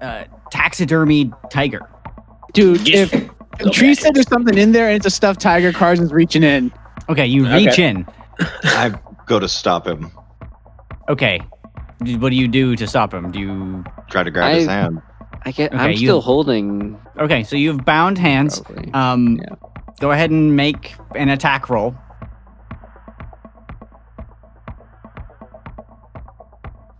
uh, 0.00 0.24
taxidermy 0.50 1.32
tiger. 1.50 1.88
dude. 2.54 2.84
Just 2.84 3.14
If, 3.14 3.26
go 3.58 3.66
if 3.68 3.72
Tree 3.72 3.94
said 3.94 4.14
there's 4.14 4.28
something 4.28 4.58
in 4.58 4.72
there 4.72 4.88
and 4.88 4.96
it's 4.96 5.06
a 5.06 5.10
stuffed 5.10 5.40
tiger, 5.40 5.72
cars 5.72 6.00
is 6.00 6.12
reaching 6.12 6.42
in. 6.42 6.72
Okay, 7.08 7.26
you 7.26 7.46
Okay. 7.46 7.66
reach 7.66 7.78
in. 7.78 8.04
I 8.64 8.92
go 9.32 9.40
to 9.40 9.48
stop 9.48 9.86
him. 9.86 10.10
Okay, 11.08 11.40
what 12.20 12.28
do 12.30 12.36
you 12.36 12.48
do 12.48 12.76
to 12.76 12.86
stop 12.86 13.14
him? 13.14 13.30
Do 13.32 13.40
you? 13.40 13.84
Try 14.10 14.22
to 14.24 14.30
grab 14.30 14.54
his 14.54 14.68
I- 14.68 14.72
hand. 14.72 15.00
I 15.44 15.50
get. 15.52 15.72
Okay, 15.72 15.82
I'm 15.82 15.90
you- 15.92 15.96
still 15.96 16.20
holding. 16.20 16.98
Okay, 17.18 17.42
so 17.42 17.56
you 17.56 17.70
have 17.72 17.84
bound 17.84 18.18
hands. 18.18 18.60
Probably. 18.60 18.92
Um, 18.92 19.38
Yeah. 19.38 19.54
go 20.00 20.10
ahead 20.12 20.30
and 20.30 20.54
make 20.54 20.94
an 21.16 21.30
attack 21.30 21.70
roll. 21.70 21.94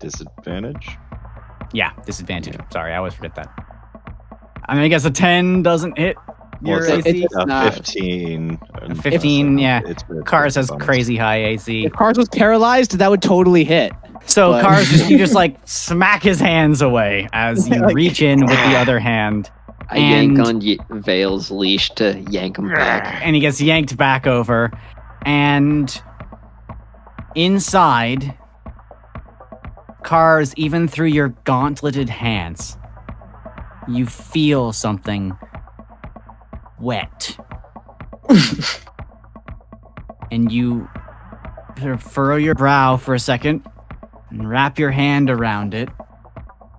Disadvantage. 0.01 0.97
Yeah, 1.73 1.91
disadvantage. 2.07 2.57
Sorry, 2.73 2.93
I 2.93 2.97
always 2.97 3.15
forget 3.15 3.35
that. 3.37 3.49
I 4.69 4.75
mean, 4.75 4.85
I 4.85 4.89
guess 4.89 5.05
a 5.05 5.11
ten 5.11 5.63
doesn't 5.63 5.99
hit 5.99 6.17
Well, 6.63 6.85
your 6.85 6.99
it's 6.99 7.07
AC. 7.07 7.25
It's 7.25 7.35
not- 7.35 7.75
15. 7.75 8.59
15, 9.03 9.59
yeah. 9.59 9.81
It's 9.87 10.03
it's- 10.05 10.23
Cars 10.25 10.55
has 10.55 10.69
bonus. 10.69 10.85
crazy 10.85 11.17
high 11.17 11.45
AC. 11.45 11.87
If 11.87 11.93
cars 11.93 12.17
was 12.17 12.29
paralyzed, 12.29 12.99
that 12.99 13.11
would 13.11 13.23
totally 13.23 13.65
hit. 13.65 13.93
So 14.27 14.53
But- 14.53 14.63
Cars 14.63 14.89
just 14.91 15.11
you 15.11 15.19
just 15.19 15.35
like 15.43 15.57
smack 15.65 16.23
his 16.23 16.39
hands 16.41 16.81
away 16.83 17.29
as 17.33 17.69
you 17.69 17.81
Like- 17.81 17.95
reach 17.97 18.23
in 18.23 18.41
with 18.41 18.51
the 18.51 18.77
other 18.77 18.99
hand, 19.01 19.51
I 19.91 19.99
yank 19.99 20.39
on 20.39 20.61
Ye- 20.61 20.79
Veil's 20.91 21.51
leash 21.51 21.91
to 21.97 22.19
yank 22.31 22.59
him 22.59 22.69
back. 22.69 23.21
and 23.25 23.35
he 23.35 23.41
gets 23.41 23.61
yanked 23.61 23.97
back 23.97 24.27
over, 24.27 24.71
and 25.27 26.01
inside, 27.35 28.37
Cars, 30.05 30.53
even 30.57 30.89
through 30.89 31.09
your 31.09 31.31
gauntleted 31.45 32.09
hands, 32.09 32.77
you 33.89 34.07
feel 34.07 34.73
something 34.73 35.37
wet, 36.83 37.37
and 40.31 40.51
you 40.53 40.89
sort 41.79 41.93
of 41.95 42.03
furrow 42.03 42.37
your 42.37 42.55
brow 42.55 42.97
for 42.97 43.15
a 43.15 43.19
second 43.19 43.67
and 44.31 44.49
wrap 44.49 44.79
your 44.79 44.91
hand 44.91 45.31
around 45.31 45.75
it. 45.75 45.89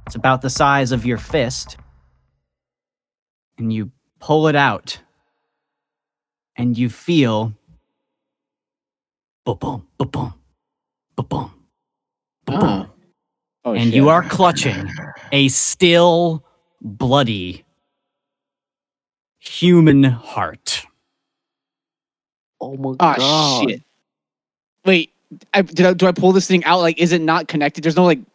It's 0.06 0.16
about 0.16 0.42
the 0.42 0.50
size 0.50 0.92
of 0.92 1.06
your 1.06 1.18
fist. 1.18 1.78
And 3.58 3.72
you 3.72 3.92
pull 4.20 4.48
it 4.48 4.56
out. 4.56 5.00
And 6.56 6.78
you 6.78 6.90
feel 6.90 7.54
boom, 9.46 9.58
boom, 9.60 9.88
boom, 9.98 10.34
boom, 11.16 11.52
Oh, 12.48 12.60
ah. 12.62 12.90
Oh, 13.66 13.74
and 13.74 13.86
shit. 13.86 13.94
you 13.94 14.10
are 14.10 14.22
clutching 14.24 14.92
a 15.32 15.48
still 15.48 16.46
bloody 16.82 17.64
human 19.44 20.04
heart. 20.04 20.86
Oh 22.62 22.78
my 22.78 22.96
Ah, 23.00 23.16
god! 23.18 23.70
shit. 23.70 23.82
Wait, 24.86 25.12
I, 25.54 25.62
did 25.64 25.86
I, 25.86 25.94
do 25.94 26.08
I 26.08 26.12
pull 26.12 26.32
this 26.32 26.48
thing 26.48 26.64
out? 26.66 26.80
Like, 26.80 26.98
is 27.00 27.12
it 27.12 27.22
not 27.22 27.48
connected? 27.48 27.84
There's 27.84 27.96
no 27.96 28.06
like 28.06 28.20
It's 28.20 28.28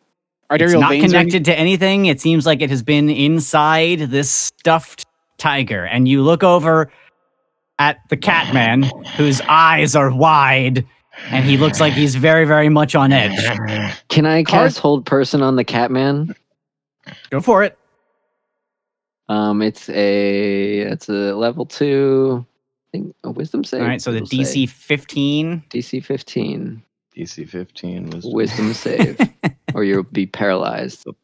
arterial 0.50 0.80
not 0.80 0.90
veins. 0.90 1.02
or 1.02 1.16
anything? 1.16 1.20
connected 1.30 1.44
to 1.46 1.58
anything. 1.58 2.06
It 2.06 2.20
seems 2.20 2.44
like 2.46 2.60
it 2.60 2.70
has 2.70 2.82
been 2.82 3.08
inside 3.10 4.00
this 4.10 4.30
stuffed 4.30 5.06
tiger. 5.38 5.84
And 5.84 6.06
you 6.08 6.22
look 6.22 6.42
over 6.42 6.90
at 7.78 7.98
the 8.10 8.16
cat 8.16 8.52
man, 8.52 8.82
whose 9.16 9.40
eyes 9.42 9.94
are 9.94 10.10
wide, 10.14 10.84
and 11.30 11.44
he 11.44 11.56
looks 11.56 11.80
like 11.80 11.92
he's 11.92 12.16
very, 12.16 12.44
very 12.44 12.68
much 12.68 12.94
on 12.94 13.12
edge. 13.12 13.38
Can 14.08 14.26
I 14.26 14.42
Card- 14.42 14.68
cast 14.70 14.78
hold 14.78 15.06
person 15.06 15.42
on 15.42 15.56
the 15.56 15.64
Catman? 15.64 16.34
Go 17.30 17.40
for 17.40 17.62
it. 17.62 17.77
Um, 19.28 19.60
it's 19.62 19.88
a 19.90 20.78
it's 20.80 21.08
a 21.08 21.34
level 21.34 21.66
two. 21.66 22.44
I 22.88 22.90
think 22.92 23.14
a 23.24 23.30
wisdom 23.30 23.64
save. 23.64 23.82
All 23.82 23.86
right, 23.88 24.00
so 24.00 24.10
the 24.10 24.18
it'll 24.18 24.26
say. 24.28 24.36
DC 24.64 24.68
15. 24.70 25.62
DC 25.70 26.04
fifteen 26.04 26.82
DC 27.14 27.48
15 27.48 28.10
was. 28.10 28.24
wisdom 28.24 28.72
save, 28.74 29.18
or 29.74 29.84
you'll 29.84 30.04
be 30.04 30.24
paralyzed. 30.26 31.04
Okay. 31.06 31.18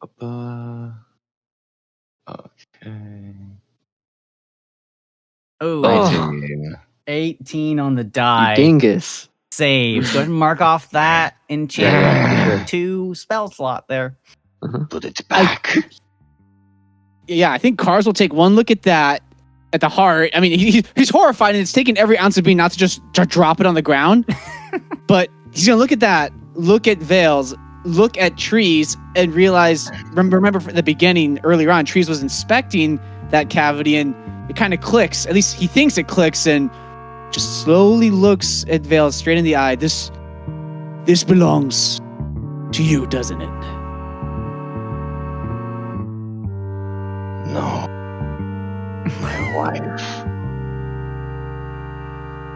Oh, 5.61 5.81
Oh. 5.85 6.09
19. 6.31 6.75
18 7.07 7.79
on 7.79 7.95
the 7.95 8.03
You 8.03 8.09
die. 8.09 8.55
dingus. 8.55 9.29
Save. 9.51 10.03
Go 10.11 10.19
ahead 10.19 10.27
and 10.29 10.37
mark 10.37 10.59
off 10.59 10.91
that 10.91 11.37
enchantment 11.49 12.59
Yeah, 12.59 12.65
two 12.65 13.15
spell 13.15 13.49
slot 13.49 13.87
there. 13.87 14.17
Put 14.89 15.05
it 15.05 15.25
back. 15.29 15.77
Yeah, 17.27 17.51
I 17.51 17.57
think 17.57 17.79
Cars 17.79 18.05
will 18.05 18.13
take 18.13 18.33
one 18.33 18.55
look 18.55 18.69
at 18.69 18.83
that, 18.83 19.23
at 19.73 19.81
the 19.81 19.89
heart. 19.89 20.31
I 20.33 20.39
mean, 20.39 20.57
he, 20.57 20.83
he's 20.95 21.09
horrified 21.09 21.55
and 21.55 21.61
it's 21.61 21.71
taking 21.71 21.97
every 21.97 22.17
ounce 22.17 22.37
of 22.37 22.43
being 22.43 22.57
not 22.57 22.71
to 22.71 22.77
just 22.77 23.01
dr- 23.13 23.27
drop 23.27 23.59
it 23.59 23.65
on 23.65 23.75
the 23.75 23.81
ground, 23.81 24.25
but 25.07 25.29
he's 25.51 25.67
gonna 25.67 25.79
look 25.79 25.91
at 25.91 25.99
that, 26.01 26.31
look 26.53 26.87
at 26.87 26.99
veils, 26.99 27.55
look 27.83 28.17
at 28.17 28.37
Trees, 28.37 28.95
and 29.15 29.33
realize. 29.33 29.89
Remember, 30.09 30.37
remember 30.37 30.59
from 30.59 30.75
the 30.75 30.83
beginning 30.83 31.39
earlier 31.43 31.71
on, 31.71 31.85
Trees 31.85 32.07
was 32.07 32.21
inspecting 32.21 32.99
that 33.31 33.49
cavity 33.49 33.95
and 33.95 34.15
it 34.49 34.55
kind 34.55 34.73
of 34.73 34.81
clicks. 34.81 35.25
At 35.25 35.33
least 35.33 35.55
he 35.55 35.67
thinks 35.67 35.97
it 35.97 36.07
clicks 36.07 36.45
and 36.45 36.69
just 37.31 37.63
slowly 37.63 38.11
looks 38.11 38.65
at 38.69 38.81
Veils 38.81 39.15
straight 39.15 39.37
in 39.37 39.43
the 39.43 39.55
eye. 39.55 39.75
This, 39.75 40.11
this 41.05 41.23
belongs 41.23 41.99
to 42.71 42.83
you, 42.83 43.07
doesn't 43.07 43.41
it? 43.41 43.64
My 49.21 49.55
wife. 49.55 50.01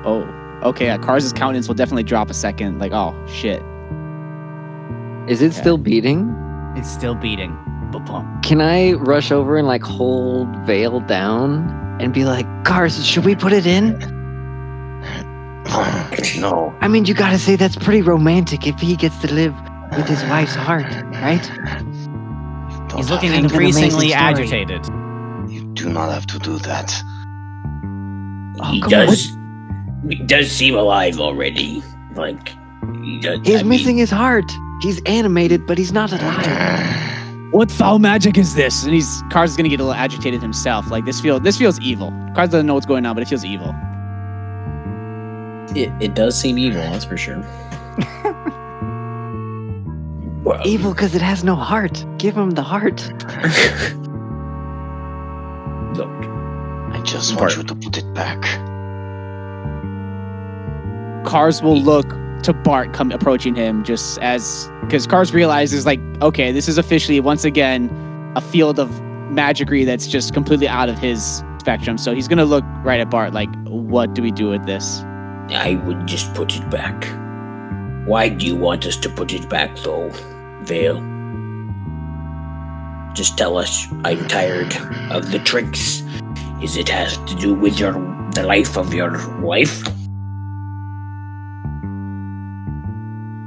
Oh, 0.05 0.23
okay. 0.63 0.89
Uh, 0.89 0.97
Cars' 0.97 1.31
countenance 1.33 1.67
will 1.67 1.75
definitely 1.75 2.03
drop 2.03 2.29
a 2.29 2.33
second. 2.33 2.79
Like, 2.79 2.91
oh 2.93 3.13
shit. 3.27 3.61
Is 5.29 5.41
it 5.41 5.53
still 5.53 5.77
beating? 5.77 6.33
It's 6.75 6.89
still 6.89 7.15
beating. 7.15 7.55
Ba-bum. 7.91 8.41
Can 8.43 8.61
I 8.61 8.93
rush 8.93 9.31
over 9.31 9.57
and 9.57 9.67
like 9.67 9.83
hold 9.83 10.47
Veil 10.65 10.99
down 11.01 11.97
and 11.99 12.13
be 12.13 12.23
like, 12.25 12.45
Cars, 12.63 13.05
should 13.05 13.25
we 13.25 13.35
put 13.35 13.51
it 13.53 13.65
in? 13.65 13.97
no. 16.39 16.73
I 16.81 16.87
mean, 16.87 17.05
you 17.05 17.13
gotta 17.13 17.37
say 17.37 17.55
that's 17.55 17.75
pretty 17.75 18.01
romantic 18.01 18.65
if 18.65 18.79
he 18.79 18.95
gets 18.95 19.19
to 19.21 19.31
live 19.33 19.53
with 19.97 20.07
his 20.07 20.23
wife's 20.25 20.55
heart, 20.55 20.85
right? 21.21 21.43
Don't 22.89 22.97
He's 22.97 23.09
looking 23.11 23.29
to- 23.29 23.35
Kind 23.35 23.45
of 23.45 23.51
an 23.51 23.57
amazing 23.57 23.83
increasingly 23.85 24.09
story. 24.09 24.13
agitated. 24.13 24.85
You 25.79 25.85
do 25.85 25.93
not 25.93 26.11
have 26.11 26.25
to 26.27 26.39
do 26.39 26.57
that. 26.59 26.93
Oh, 28.59 28.71
he 28.71 28.81
come 28.81 28.93
on. 28.93 29.05
does. 29.05 29.37
He 30.09 30.15
does 30.25 30.51
seem 30.51 30.75
alive 30.75 31.19
already. 31.21 31.81
Like 32.15 32.49
he 33.01 33.19
does. 33.21 33.39
He's 33.45 33.55
I 33.55 33.59
mean, 33.59 33.69
missing 33.69 33.97
his 33.97 34.09
heart. 34.09 34.51
He's 34.81 35.01
animated, 35.03 35.65
but 35.65 35.77
he's 35.77 35.93
not 35.93 36.11
alive. 36.11 37.53
What 37.53 37.71
foul 37.71 37.99
magic 37.99 38.37
is 38.37 38.55
this? 38.55 38.83
And 38.83 38.93
he's 38.93 39.23
Cars 39.31 39.51
is 39.51 39.57
gonna 39.57 39.69
get 39.69 39.79
a 39.79 39.83
little 39.83 39.93
agitated 39.93 40.41
himself. 40.41 40.91
Like 40.91 41.05
this 41.05 41.21
feel 41.21 41.39
this 41.39 41.57
feels 41.57 41.79
evil. 41.79 42.11
Cars 42.35 42.49
doesn't 42.49 42.65
know 42.65 42.73
what's 42.73 42.85
going 42.85 43.05
on, 43.05 43.15
but 43.15 43.21
it 43.21 43.29
feels 43.29 43.45
evil. 43.45 43.73
It, 45.75 45.93
it 46.01 46.13
does 46.13 46.39
seem 46.39 46.57
evil, 46.57 46.81
that's 46.81 47.05
for 47.05 47.15
sure. 47.15 47.39
well, 50.43 50.61
Evil 50.65 50.93
because 50.93 51.15
it 51.15 51.21
has 51.21 51.43
no 51.43 51.55
heart. 51.55 52.05
Give 52.17 52.35
him 52.35 52.51
the 52.51 52.63
heart. 52.63 52.99
Look, 55.99 56.95
I 56.95 57.01
just 57.03 57.35
Bart. 57.35 57.57
want 57.57 57.57
you 57.57 57.63
to 57.63 57.75
put 57.75 57.97
it 57.97 58.13
back. 58.13 58.41
Cars 61.25 61.61
will 61.61 61.79
look 61.79 62.07
to 62.43 62.53
Bart 62.53 62.93
come 62.93 63.11
approaching 63.11 63.53
him 63.53 63.83
just 63.83 64.17
as 64.19 64.71
because 64.81 65.05
Cars 65.05 65.33
realizes 65.33 65.85
like, 65.85 65.99
okay, 66.21 66.53
this 66.53 66.69
is 66.69 66.77
officially 66.77 67.19
once 67.19 67.43
again 67.43 67.89
a 68.37 68.41
field 68.41 68.79
of 68.79 68.89
magicry 69.29 69.85
that's 69.85 70.07
just 70.07 70.33
completely 70.33 70.69
out 70.69 70.87
of 70.87 70.97
his 70.97 71.43
spectrum. 71.59 71.97
So 71.97 72.15
he's 72.15 72.29
gonna 72.29 72.45
look 72.45 72.63
right 72.83 73.01
at 73.01 73.09
Bart 73.09 73.33
like, 73.33 73.49
what 73.65 74.15
do 74.15 74.21
we 74.21 74.31
do 74.31 74.49
with 74.49 74.65
this? 74.65 75.01
I 75.49 75.81
would 75.85 76.07
just 76.07 76.33
put 76.33 76.55
it 76.55 76.69
back. 76.69 77.05
Why 78.07 78.29
do 78.29 78.45
you 78.45 78.55
want 78.55 78.85
us 78.85 78.95
to 78.97 79.09
put 79.09 79.33
it 79.33 79.49
back, 79.49 79.75
though, 79.77 80.09
Veil? 80.61 81.08
Just 83.19 83.37
tell 83.37 83.57
us. 83.57 83.85
I'm 84.05 84.25
tired 84.29 84.73
of 85.11 85.29
the 85.29 85.39
tricks. 85.39 86.03
Is 86.63 86.77
it 86.77 86.87
has 86.87 87.17
to 87.17 87.35
do 87.35 87.53
with 87.53 87.77
your 87.77 87.91
the 88.33 88.43
life 88.43 88.77
of 88.77 88.93
your 88.93 89.11
wife? 89.41 89.83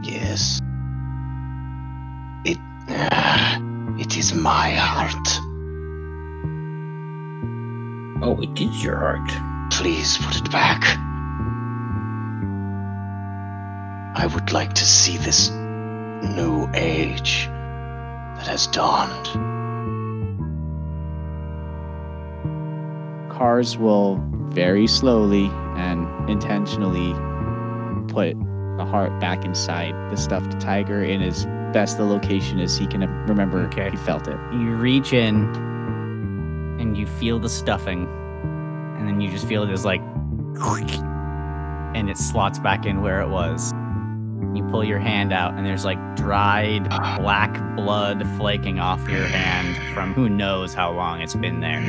Yes. 0.03 0.61
It. 2.45 2.59
ah, 2.91 3.59
it 3.99 4.19
is 4.19 4.35
my 4.35 4.73
heart. 4.73 5.29
Oh, 8.23 8.39
it 8.43 8.61
is 8.61 8.85
your 8.85 8.99
heart. 8.99 9.73
Please 9.73 10.19
put 10.19 10.37
it 10.37 10.53
back. 10.53 10.83
I 14.15 14.27
would 14.35 14.53
like 14.53 14.75
to 14.75 14.85
see 14.85 15.17
this 15.17 15.49
new 15.49 16.69
age 16.75 17.47
that 18.37 18.49
has 18.49 18.67
dawned. 18.67 19.52
Cars 23.43 23.77
will 23.77 24.21
very 24.51 24.87
slowly 24.87 25.47
and 25.75 26.07
intentionally 26.31 27.13
put 28.07 28.39
the 28.77 28.85
heart 28.85 29.19
back 29.19 29.45
inside 29.45 29.93
the 30.13 30.17
stuffed 30.17 30.61
tiger 30.61 31.03
in 31.03 31.21
as 31.23 31.45
best 31.73 31.97
the 31.97 32.05
location 32.05 32.61
as 32.61 32.79
he 32.79 32.87
can 32.87 33.01
remember 33.27 33.63
Okay. 33.63 33.91
he 33.91 33.97
felt 33.97 34.29
it. 34.29 34.37
You 34.53 34.77
reach 34.77 35.13
in 35.13 35.47
and 36.79 36.97
you 36.97 37.05
feel 37.05 37.41
the 37.41 37.49
stuffing, 37.49 38.07
and 38.97 39.09
then 39.09 39.21
you 39.21 39.29
just 39.29 39.49
feel 39.49 39.67
this 39.67 39.85
like, 39.85 40.03
and 41.97 42.09
it 42.09 42.19
slots 42.19 42.61
back 42.61 42.87
in 42.87 43.03
where 43.03 43.21
it 43.23 43.29
was. 43.29 43.73
You 44.55 44.63
pull 44.71 44.85
your 44.85 45.01
hand 45.01 45.33
out, 45.33 45.55
and 45.55 45.67
there's 45.67 45.85
like 45.85 45.99
dried 46.15 46.89
black 47.19 47.61
blood 47.75 48.25
flaking 48.37 48.79
off 48.79 49.01
your 49.09 49.27
hand 49.27 49.77
from 49.95 50.15
who 50.15 50.29
knows 50.29 50.75
how 50.75 50.93
long 50.93 51.21
it's 51.21 51.35
been 51.35 51.59
there. 51.59 51.81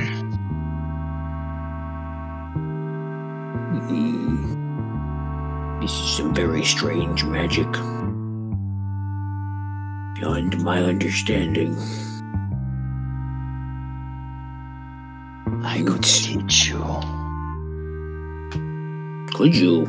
Hmm. 3.87 5.79
This 5.81 5.91
is 5.91 6.17
some 6.17 6.33
very 6.33 6.63
strange 6.63 7.23
magic. 7.25 7.69
Beyond 10.15 10.63
my 10.63 10.81
understanding. 10.81 11.75
I 15.63 15.83
could 15.85 16.03
teach 16.03 16.67
you. 16.67 16.83
Could 19.33 19.55
you? 19.55 19.87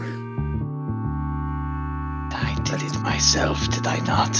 I 2.32 2.56
did 2.64 2.82
it 2.82 2.98
myself, 3.00 3.68
did 3.70 3.86
I 3.86 3.98
not? 4.00 4.36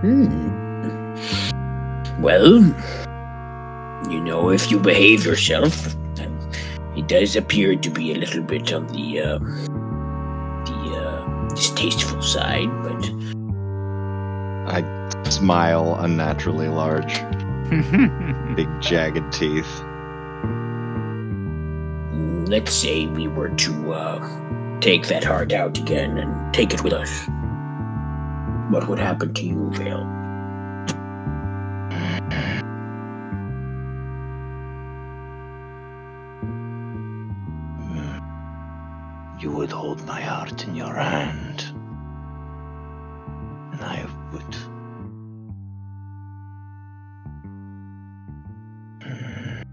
Hmm. 0.00 0.60
Well, 2.22 2.62
you 4.10 4.20
know, 4.20 4.50
if 4.50 4.70
you 4.70 4.78
behave 4.78 5.26
yourself, 5.26 5.94
then 7.00 7.18
it 7.18 7.20
does 7.20 7.36
appear 7.36 7.76
to 7.76 7.90
be 7.90 8.12
a 8.12 8.14
little 8.14 8.42
bit 8.42 8.72
on 8.72 8.86
the 8.88 9.20
uh, 9.20 9.38
the 10.64 10.96
uh, 10.96 11.48
distasteful 11.48 12.22
side, 12.22 12.68
but 12.82 13.10
I 14.72 14.84
smile 15.28 15.96
unnaturally 16.00 16.68
large, 16.68 17.14
big 18.56 18.68
jagged 18.80 19.32
teeth. 19.32 19.82
let's 22.48 22.74
say 22.74 23.06
we 23.06 23.28
were 23.28 23.50
to 23.50 23.92
uh, 23.92 24.80
take 24.80 25.06
that 25.06 25.22
heart 25.22 25.52
out 25.52 25.78
again 25.78 26.18
and 26.18 26.52
take 26.52 26.74
it 26.74 26.82
with 26.82 26.92
us. 26.92 27.28
What 28.70 28.88
would 28.88 28.98
happen 28.98 29.32
to 29.34 29.46
you, 29.46 29.70
Veil? 29.70 30.19
Hold 39.90 40.06
my 40.06 40.20
heart 40.20 40.68
in 40.68 40.76
your 40.76 40.94
hand. 40.94 41.64
And 43.72 43.82
I 43.82 44.06
would. 44.30 44.54
Mm, 49.00 49.64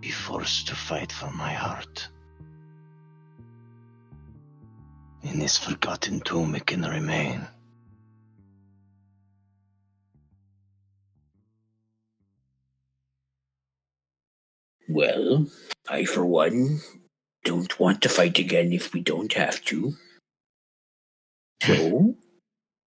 be 0.00 0.10
forced 0.12 0.68
to 0.68 0.76
fight 0.76 1.10
for 1.10 1.32
my 1.32 1.52
heart. 1.52 2.08
In 5.24 5.40
this 5.40 5.58
forgotten 5.58 6.20
tomb, 6.20 6.54
it 6.54 6.64
can 6.64 6.82
remain. 6.82 7.48
Well, 14.88 15.48
I, 15.90 16.04
for 16.04 16.24
one, 16.24 16.80
don't 17.44 17.78
want 17.80 18.02
to 18.02 18.08
fight 18.08 18.38
again 18.38 18.72
if 18.72 18.92
we 18.92 19.00
don't 19.00 19.32
have 19.32 19.64
to. 19.66 19.94
So, 21.62 22.14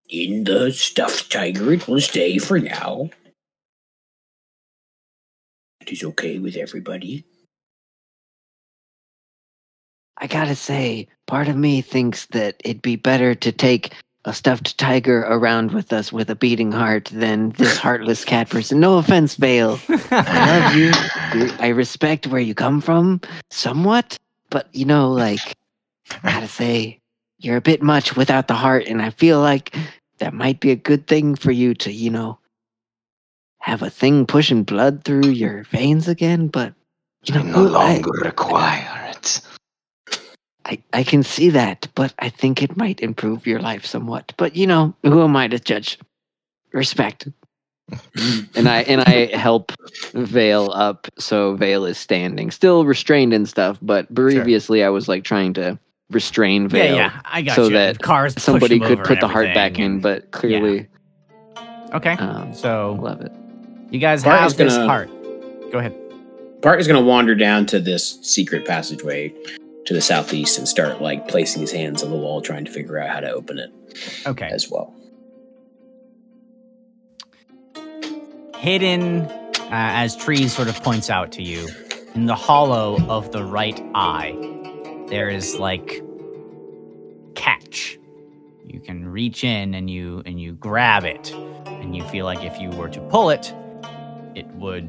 in 0.09 0.44
the 0.44 0.72
stuffed 0.72 1.32
tiger, 1.32 1.72
it 1.72 1.89
will 1.89 2.01
stay 2.01 2.39
for 2.39 2.59
now. 2.59 3.10
It 5.81 5.93
is 5.93 6.05
okay 6.05 6.39
with 6.39 6.56
everybody. 6.56 7.24
I 10.18 10.27
gotta 10.27 10.55
say, 10.55 11.09
part 11.27 11.48
of 11.48 11.56
me 11.56 11.81
thinks 11.81 12.27
that 12.27 12.60
it'd 12.62 12.82
be 12.82 12.97
better 12.97 13.35
to 13.35 13.52
take 13.52 13.94
a 14.26 14.34
stuffed 14.34 14.76
tiger 14.76 15.20
around 15.22 15.72
with 15.72 15.92
us 15.92 16.12
with 16.12 16.28
a 16.30 16.34
beating 16.34 16.72
heart 16.72 17.06
than 17.12 17.51
this 17.51 17.76
heartless 17.86 18.24
cat 18.24 18.51
person. 18.51 18.78
No 18.80 18.98
offense, 18.98 19.34
Veil. 19.36 19.78
I 20.10 20.59
love 20.60 20.76
you. 20.76 21.51
I 21.59 21.68
respect 21.68 22.26
where 22.26 22.40
you 22.40 22.55
come 22.55 22.80
from 22.80 23.20
somewhat, 23.51 24.16
but 24.51 24.68
you 24.74 24.84
know, 24.84 25.10
like, 25.12 25.40
I 26.22 26.32
gotta 26.32 26.48
say, 26.48 26.98
you're 27.38 27.56
a 27.56 27.60
bit 27.62 27.82
much 27.82 28.16
without 28.16 28.48
the 28.48 28.55
heart, 28.55 28.84
and 28.86 29.01
I 29.01 29.10
feel 29.10 29.40
like 29.40 29.74
that 30.18 30.34
might 30.34 30.60
be 30.60 30.70
a 30.70 30.76
good 30.76 31.06
thing 31.06 31.34
for 31.34 31.51
you 31.51 31.72
to, 31.76 31.90
you 31.92 32.10
know, 32.10 32.38
have 33.60 33.80
a 33.82 33.88
thing 33.90 34.26
pushing 34.26 34.64
blood 34.64 35.05
through 35.05 35.28
your 35.30 35.64
veins 35.64 36.09
again. 36.09 36.48
But 36.48 36.74
you 37.24 37.34
know, 37.34 37.40
I 37.40 37.44
no 37.44 37.66
I- 37.76 37.92
longer 37.94 38.10
require 38.22 39.10
it. 39.10 39.40
I, 40.66 40.78
I 40.93 41.03
can 41.03 41.23
see 41.23 41.51
that, 41.51 41.89
but 41.95 42.12
I 42.19 42.28
think 42.28 42.62
it 42.62 42.77
might 42.77 43.01
improve 43.01 43.47
your 43.47 43.61
life 43.61 43.85
somewhat. 43.87 44.32
But 44.37 44.57
you 44.57 44.66
know, 44.66 44.95
who 45.03 45.23
am 45.23 45.37
I 45.37 45.49
to 45.49 45.59
judge? 45.59 45.99
Respect. 46.73 47.28
and 48.55 48.69
I 48.69 48.82
and 48.82 49.01
I 49.01 49.37
help 49.37 49.73
Veil 50.15 50.70
up 50.74 51.09
so 51.19 51.57
Veil 51.57 51.85
is 51.85 51.99
standing, 51.99 52.51
still 52.53 52.85
restrained 52.85 53.32
and 53.32 53.49
stuff. 53.49 53.78
But 53.82 54.12
previously, 54.15 54.85
I 54.85 54.91
was 54.91 55.09
like 55.09 55.24
trying 55.24 55.55
to 55.55 55.77
restrain 56.11 56.62
Yeah, 56.65 56.69
Veil 56.69 56.85
yeah, 56.85 56.95
yeah, 57.15 57.20
I 57.24 57.43
got 57.43 57.57
so 57.57 57.65
you. 57.65 57.70
that 57.70 58.01
Cars 58.01 58.41
somebody 58.41 58.78
could 58.78 59.03
put 59.03 59.19
the 59.20 59.28
heart 59.28 59.53
back 59.55 59.78
in. 59.78 60.01
But 60.01 60.31
clearly, 60.31 60.87
Okay, 61.93 62.12
um, 62.12 62.55
so 62.55 62.97
love 63.01 63.20
it. 63.23 63.32
you 63.91 63.99
guys 63.99 64.23
Bart 64.23 64.39
have 64.39 64.51
is 64.53 64.57
this 64.57 64.74
gonna- 64.74 64.87
heart. 64.87 65.11
Go 65.73 65.78
ahead. 65.78 65.95
Bart 66.61 66.78
is 66.78 66.87
going 66.87 67.01
to 67.03 67.07
wander 67.09 67.35
down 67.35 67.65
to 67.66 67.81
this 67.81 68.19
secret 68.23 68.66
passageway 68.66 69.32
to 69.86 69.94
the 69.94 70.01
southeast 70.01 70.59
and 70.59 70.69
start 70.69 71.01
like 71.01 71.27
placing 71.28 71.61
his 71.62 71.73
hands 71.73 72.02
on 72.02 72.11
the 72.11 72.16
wall, 72.16 72.40
trying 72.43 72.65
to 72.65 72.70
figure 72.70 72.98
out 72.98 73.09
how 73.09 73.20
to 73.20 73.31
open 73.32 73.59
it 73.59 73.70
Okay. 74.27 74.48
as 74.48 74.70
well. 74.70 74.94
hidden 78.57 79.23
uh, 79.23 79.69
as 79.70 80.15
trees 80.16 80.55
sort 80.55 80.69
of 80.69 80.82
points 80.82 81.09
out 81.09 81.32
to 81.32 81.43
you 81.43 81.66
in 82.15 82.27
the 82.27 82.35
hollow 82.35 82.98
of 83.09 83.32
the 83.32 83.43
right 83.43 83.81
eye 83.94 84.36
there 85.09 85.31
is 85.31 85.59
like 85.59 86.02
catch 87.35 87.98
you 88.66 88.78
can 88.78 89.09
reach 89.09 89.44
in 89.44 89.73
and 89.73 89.89
you 89.89 90.23
and 90.27 90.39
you 90.43 90.52
grab 90.52 91.05
it 91.05 91.32
and 91.66 91.97
you 91.97 92.05
feel 92.09 92.27
like 92.27 92.44
if 92.44 92.61
you 92.61 92.69
were 92.70 92.89
to 92.90 93.01
pull 93.09 93.31
it 93.31 93.55
it 94.35 94.47
would 94.48 94.85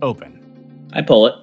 open 0.00 0.88
I 0.94 1.02
pull 1.02 1.26
it. 1.26 1.34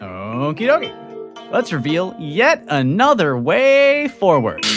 okie 0.00 0.68
dokie 0.68 1.07
let's 1.50 1.72
reveal 1.72 2.14
yet 2.18 2.64
another 2.68 3.36
way 3.38 4.08
forward 4.18 4.62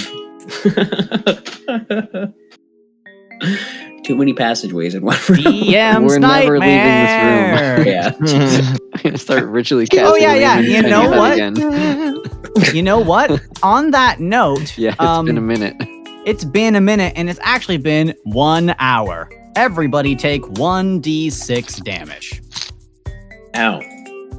Too 4.03 4.15
many 4.17 4.33
passageways 4.33 4.93
in 4.95 5.03
one 5.03 5.15
room. 5.29 5.39
DM's 5.39 6.03
We're 6.13 6.19
never 6.19 6.59
leaving 6.59 6.77
this 6.77 7.77
room. 7.77 7.87
yeah. 7.87 8.75
I'm 8.93 9.01
gonna 9.03 9.17
start 9.17 9.45
ritually 9.45 9.85
casting. 9.87 10.05
Oh, 10.07 10.15
yeah, 10.15 10.33
yeah, 10.35 10.59
you 10.59 10.81
know 10.81 11.09
what? 11.09 12.73
You 12.73 12.81
know 12.83 12.99
what? 12.99 13.39
On 13.63 13.91
that 13.91 14.19
note, 14.19 14.77
Yeah, 14.77 14.91
it's 14.91 14.99
um, 15.01 15.25
been 15.27 15.37
a 15.37 15.41
minute. 15.41 15.75
it's 16.25 16.43
been 16.43 16.75
a 16.75 16.81
minute 16.81 17.13
and 17.15 17.29
it's 17.29 17.39
actually 17.43 17.77
been 17.77 18.13
one 18.23 18.75
hour. 18.79 19.29
Everybody 19.55 20.15
take 20.15 20.41
1d6 20.43 21.83
damage. 21.83 22.41
Ow. 23.55 23.81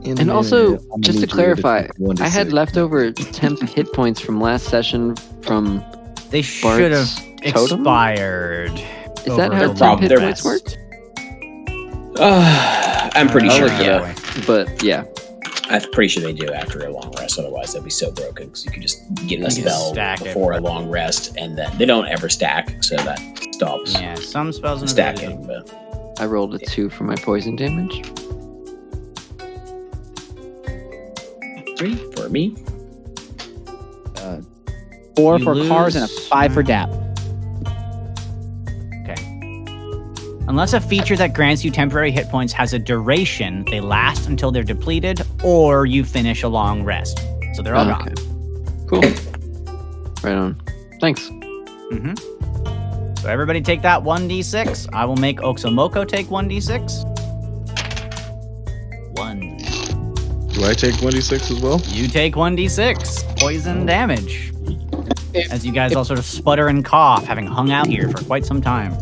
And 0.05 0.31
also, 0.31 0.79
just 1.01 1.21
to 1.21 1.27
clarify, 1.27 1.87
I 2.21 2.29
had 2.29 2.53
leftover 2.53 3.13
temp 3.13 3.61
hit 3.69 3.93
points 3.93 4.21
from 4.21 4.41
last 4.41 4.65
session 4.67 5.15
from. 5.43 5.85
They 6.31 6.43
should 6.43 6.93
have 6.93 7.09
Bart's 7.43 7.53
totem? 7.53 7.81
expired. 7.81 8.73
Is 9.27 9.37
that 9.37 9.53
how 9.53 9.69
the 9.73 9.75
temp 9.79 10.01
hit 10.01 10.19
points 10.19 10.45
work? 10.45 10.63
Uh, 12.19 13.11
I'm 13.15 13.29
pretty 13.29 13.49
Uh, 13.49 13.53
sure. 13.53 13.69
look 13.69 13.81
it 13.81 13.87
Yeah. 13.87 14.15
But 14.47 14.83
yeah, 14.83 15.05
I'm 15.71 15.83
pretty 15.93 16.09
sure 16.09 16.23
they 16.23 16.33
do 16.33 16.51
after 16.53 16.85
a 16.85 16.91
long 16.91 17.13
rest. 17.19 17.39
Otherwise, 17.39 17.73
they'd 17.73 17.85
be 17.85 17.91
so 17.91 18.11
broken 18.11 18.47
because 18.47 18.65
you 18.65 18.71
could 18.73 18.83
just 18.83 18.99
get 19.27 19.41
a 19.41 19.51
spell 19.51 19.93
stack 19.93 20.21
it. 20.21 20.25
before 20.25 20.53
a 20.53 20.61
long 20.61 20.89
rest, 20.91 21.37
and 21.39 21.57
then 21.57 21.71
they 21.79 21.85
don't 21.87 22.07
ever 22.09 22.29
stack, 22.29 22.83
so 22.83 22.97
that 22.97 23.19
stops 23.53 23.95
Yeah, 23.95 24.15
some 24.17 24.53
spells 24.53 24.81
in 24.81 24.87
the 24.87 24.91
stacking. 24.93 25.47
But 25.47 25.73
I 26.19 26.27
rolled 26.27 26.55
a 26.55 26.59
two 26.59 26.91
for 26.91 27.05
my 27.05 27.15
poison 27.17 27.57
damage. 27.57 28.03
Three 31.77 31.97
for 32.15 32.29
me. 32.29 32.57
Four 35.17 35.39
You 35.39 35.45
for 35.45 35.69
cars 35.69 35.95
and 35.95 36.05
a 36.05 36.09
five 36.09 36.55
for 36.55 36.63
DAP. 36.63 36.89
Okay. 39.03 39.23
Unless 40.49 40.73
a 40.73 40.81
feature 40.81 41.17
that 41.17 41.35
grants 41.35 41.65
you 41.65 41.71
temporary 41.71 42.11
hit 42.11 42.29
points 42.31 42.53
has 42.55 42.73
a 42.73 42.79
duration, 42.79 43.65
they 43.71 43.81
last 43.81 44.27
until 44.27 44.51
they're 44.51 44.63
depleted 44.63 45.21
or 45.45 45.85
you 45.85 46.03
finish 46.05 46.43
a 46.43 46.49
long 46.49 46.83
rest. 46.83 47.21
So 47.55 47.61
they're 47.63 47.75
all 47.75 47.87
Oh, 47.89 47.93
okay. 48.01 48.15
gone. 48.15 48.87
Cool. 48.89 49.03
Right 50.23 50.35
on. 50.37 50.57
Thanks. 51.01 51.29
hmm 51.29 52.15
So 53.21 53.29
everybody 53.29 53.61
take 53.61 53.83
that 53.83 54.03
1d6. 54.03 54.89
I 54.95 55.05
will 55.05 55.17
make 55.17 55.41
Oxomoko 55.41 56.09
take 56.09 56.29
1d6. 56.29 57.05
One. 59.19 59.52
Do 60.53 60.65
I 60.65 60.75
take 60.75 60.95
1d6 60.97 61.51
as 61.51 61.61
well? 61.61 61.81
You 61.87 62.09
take 62.09 62.35
1d6 62.35 63.39
poison 63.39 63.87
damage. 63.87 64.53
As 65.51 65.65
you 65.65 65.73
guys 65.73 65.95
all 65.95 66.05
sort 66.05 66.19
of 66.19 66.27
sputter 66.27 66.69
and 66.69 66.85
cough, 66.85 67.25
having 67.25 67.47
hung 67.47 67.71
out 67.71 67.87
here 67.87 68.11
for 68.11 68.23
quite 68.25 68.45
some 68.45 68.61
time. 68.61 68.93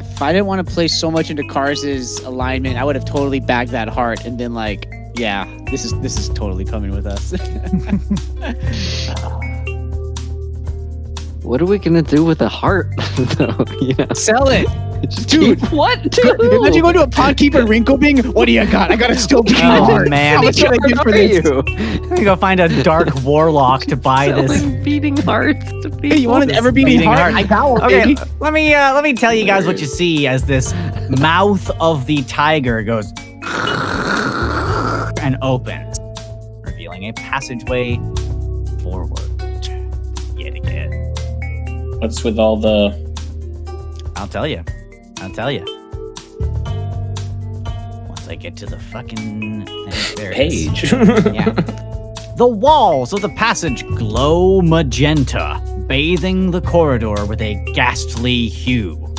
If 0.00 0.20
I 0.20 0.30
didn't 0.32 0.46
want 0.46 0.66
to 0.66 0.74
play 0.74 0.88
so 0.88 1.10
much 1.10 1.30
into 1.30 1.42
Kars's 1.44 2.18
alignment, 2.20 2.76
I 2.76 2.84
would 2.84 2.96
have 2.96 3.06
totally 3.06 3.40
bagged 3.40 3.70
that 3.70 3.88
heart 3.88 4.26
and 4.26 4.36
been 4.36 4.52
like, 4.52 4.92
"Yeah, 5.14 5.46
this 5.70 5.86
is 5.86 5.98
this 6.00 6.18
is 6.18 6.28
totally 6.28 6.66
coming 6.66 6.90
with 6.90 7.06
us." 7.06 7.32
What 11.42 11.60
are 11.60 11.66
we 11.66 11.78
gonna 11.78 12.02
do 12.02 12.24
with 12.24 12.40
a 12.40 12.48
heart, 12.48 12.90
though? 13.36 13.64
You 13.80 13.94
know, 13.96 14.06
Sell 14.14 14.48
it, 14.48 14.66
just 14.68 14.91
Dude. 15.26 15.58
keep- 15.60 15.72
what? 15.72 15.98
Imagine 16.18 16.82
going 16.82 16.94
to 16.94 17.02
a 17.02 17.08
pond 17.08 17.36
keeper 17.36 17.64
wrinkle 17.66 17.96
bing. 17.98 18.18
What 18.32 18.46
do 18.46 18.52
you 18.52 18.64
got? 18.70 18.90
I 18.92 18.96
got 18.96 19.10
a 19.10 19.16
still 19.18 19.42
beating 19.42 19.64
Oh, 19.64 19.84
heart. 19.84 20.08
man. 20.08 20.36
How 20.36 20.42
much 20.42 20.56
should 20.56 20.72
I 20.72 20.76
give 20.86 20.98
for 21.00 21.10
this? 21.10 21.44
I'm 21.46 22.08
gonna 22.08 22.24
go 22.24 22.36
find 22.36 22.60
a 22.60 22.82
dark 22.82 23.08
warlock 23.24 23.82
to 23.86 23.96
buy 23.96 24.30
this. 24.30 24.62
Beating 24.84 25.16
hearts 25.16 25.64
to 25.82 25.90
people. 25.90 26.10
Hey, 26.10 26.16
you 26.18 26.28
want 26.28 26.44
an 26.44 26.52
ever 26.52 26.70
beating 26.70 26.94
beating 26.94 27.08
heart? 27.08 27.18
heart. 27.18 27.34
I 27.34 27.42
got 27.42 27.70
one, 27.70 27.82
Okay, 27.84 28.04
baby. 28.14 28.20
let 28.40 28.52
me 28.52 28.72
uh, 28.74 28.94
let 28.94 29.02
me 29.02 29.12
tell 29.14 29.34
you 29.34 29.44
guys 29.44 29.66
what 29.66 29.80
you 29.80 29.86
see 29.86 30.26
as 30.28 30.44
this 30.44 30.72
mouth 31.18 31.68
of 31.80 32.06
the 32.06 32.22
tiger 32.22 32.82
goes 32.82 33.12
and 35.20 35.36
opens, 35.42 35.98
revealing 36.62 37.08
a 37.08 37.12
passageway 37.12 37.96
forward. 38.82 39.18
Yet 40.36 40.54
again, 40.54 40.92
What's 42.00 42.22
with 42.24 42.38
all 42.38 42.56
the? 42.56 43.10
I'll 44.16 44.28
tell 44.28 44.46
you. 44.46 44.62
I'll 45.22 45.30
tell 45.30 45.52
you. 45.52 45.64
Once 48.08 48.26
I 48.26 48.34
get 48.34 48.56
to 48.56 48.66
the 48.66 48.78
fucking. 48.90 49.66
Page. 50.16 50.92
yeah. 50.92 51.50
The 52.36 52.46
walls 52.46 53.12
of 53.12 53.20
the 53.22 53.28
passage 53.28 53.86
glow 53.86 54.62
magenta, 54.62 55.60
bathing 55.86 56.50
the 56.50 56.60
corridor 56.60 57.24
with 57.26 57.40
a 57.40 57.54
ghastly 57.72 58.48
hue. 58.48 59.14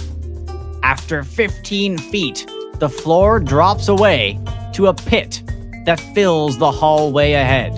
After 0.84 1.24
15 1.24 1.98
feet, 1.98 2.46
the 2.80 2.90
floor 2.90 3.40
drops 3.40 3.88
away 3.88 4.38
to 4.74 4.88
a 4.88 4.94
pit 4.94 5.42
that 5.86 6.02
fills 6.14 6.58
the 6.58 6.72
hallway 6.72 7.32
ahead. 7.34 7.76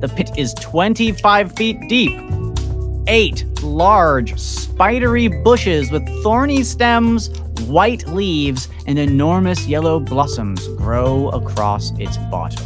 The 0.00 0.08
pit 0.08 0.32
is 0.36 0.52
25 0.54 1.52
feet 1.52 1.78
deep. 1.88 2.18
Eight 3.06 3.44
large, 3.62 4.38
spidery 4.38 5.28
bushes 5.28 5.90
with 5.90 6.06
thorny 6.22 6.62
stems, 6.62 7.28
white 7.68 8.06
leaves, 8.08 8.68
and 8.86 8.98
enormous 8.98 9.66
yellow 9.66 10.00
blossoms 10.00 10.66
grow 10.76 11.28
across 11.30 11.92
its 11.98 12.16
bottom. 12.30 12.64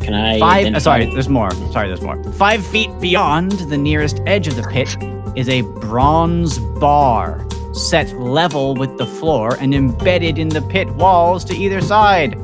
Can 0.00 0.14
I? 0.14 0.38
Five. 0.38 0.74
uh, 0.74 0.78
sorry, 0.78 1.06
there's 1.06 1.28
more. 1.28 1.50
Sorry, 1.72 1.88
there's 1.88 2.00
more. 2.00 2.22
Five 2.34 2.64
feet 2.64 2.90
beyond 3.00 3.52
the 3.52 3.76
nearest 3.76 4.20
edge 4.26 4.46
of 4.46 4.54
the 4.54 4.62
pit 4.62 4.96
is 5.36 5.48
a 5.48 5.62
bronze 5.62 6.58
bar 6.78 7.44
set 7.74 8.12
level 8.18 8.74
with 8.74 8.96
the 8.98 9.06
floor 9.06 9.56
and 9.60 9.74
embedded 9.74 10.38
in 10.38 10.48
the 10.48 10.62
pit 10.62 10.88
walls 10.94 11.44
to 11.46 11.54
either 11.54 11.80
side. 11.80 12.34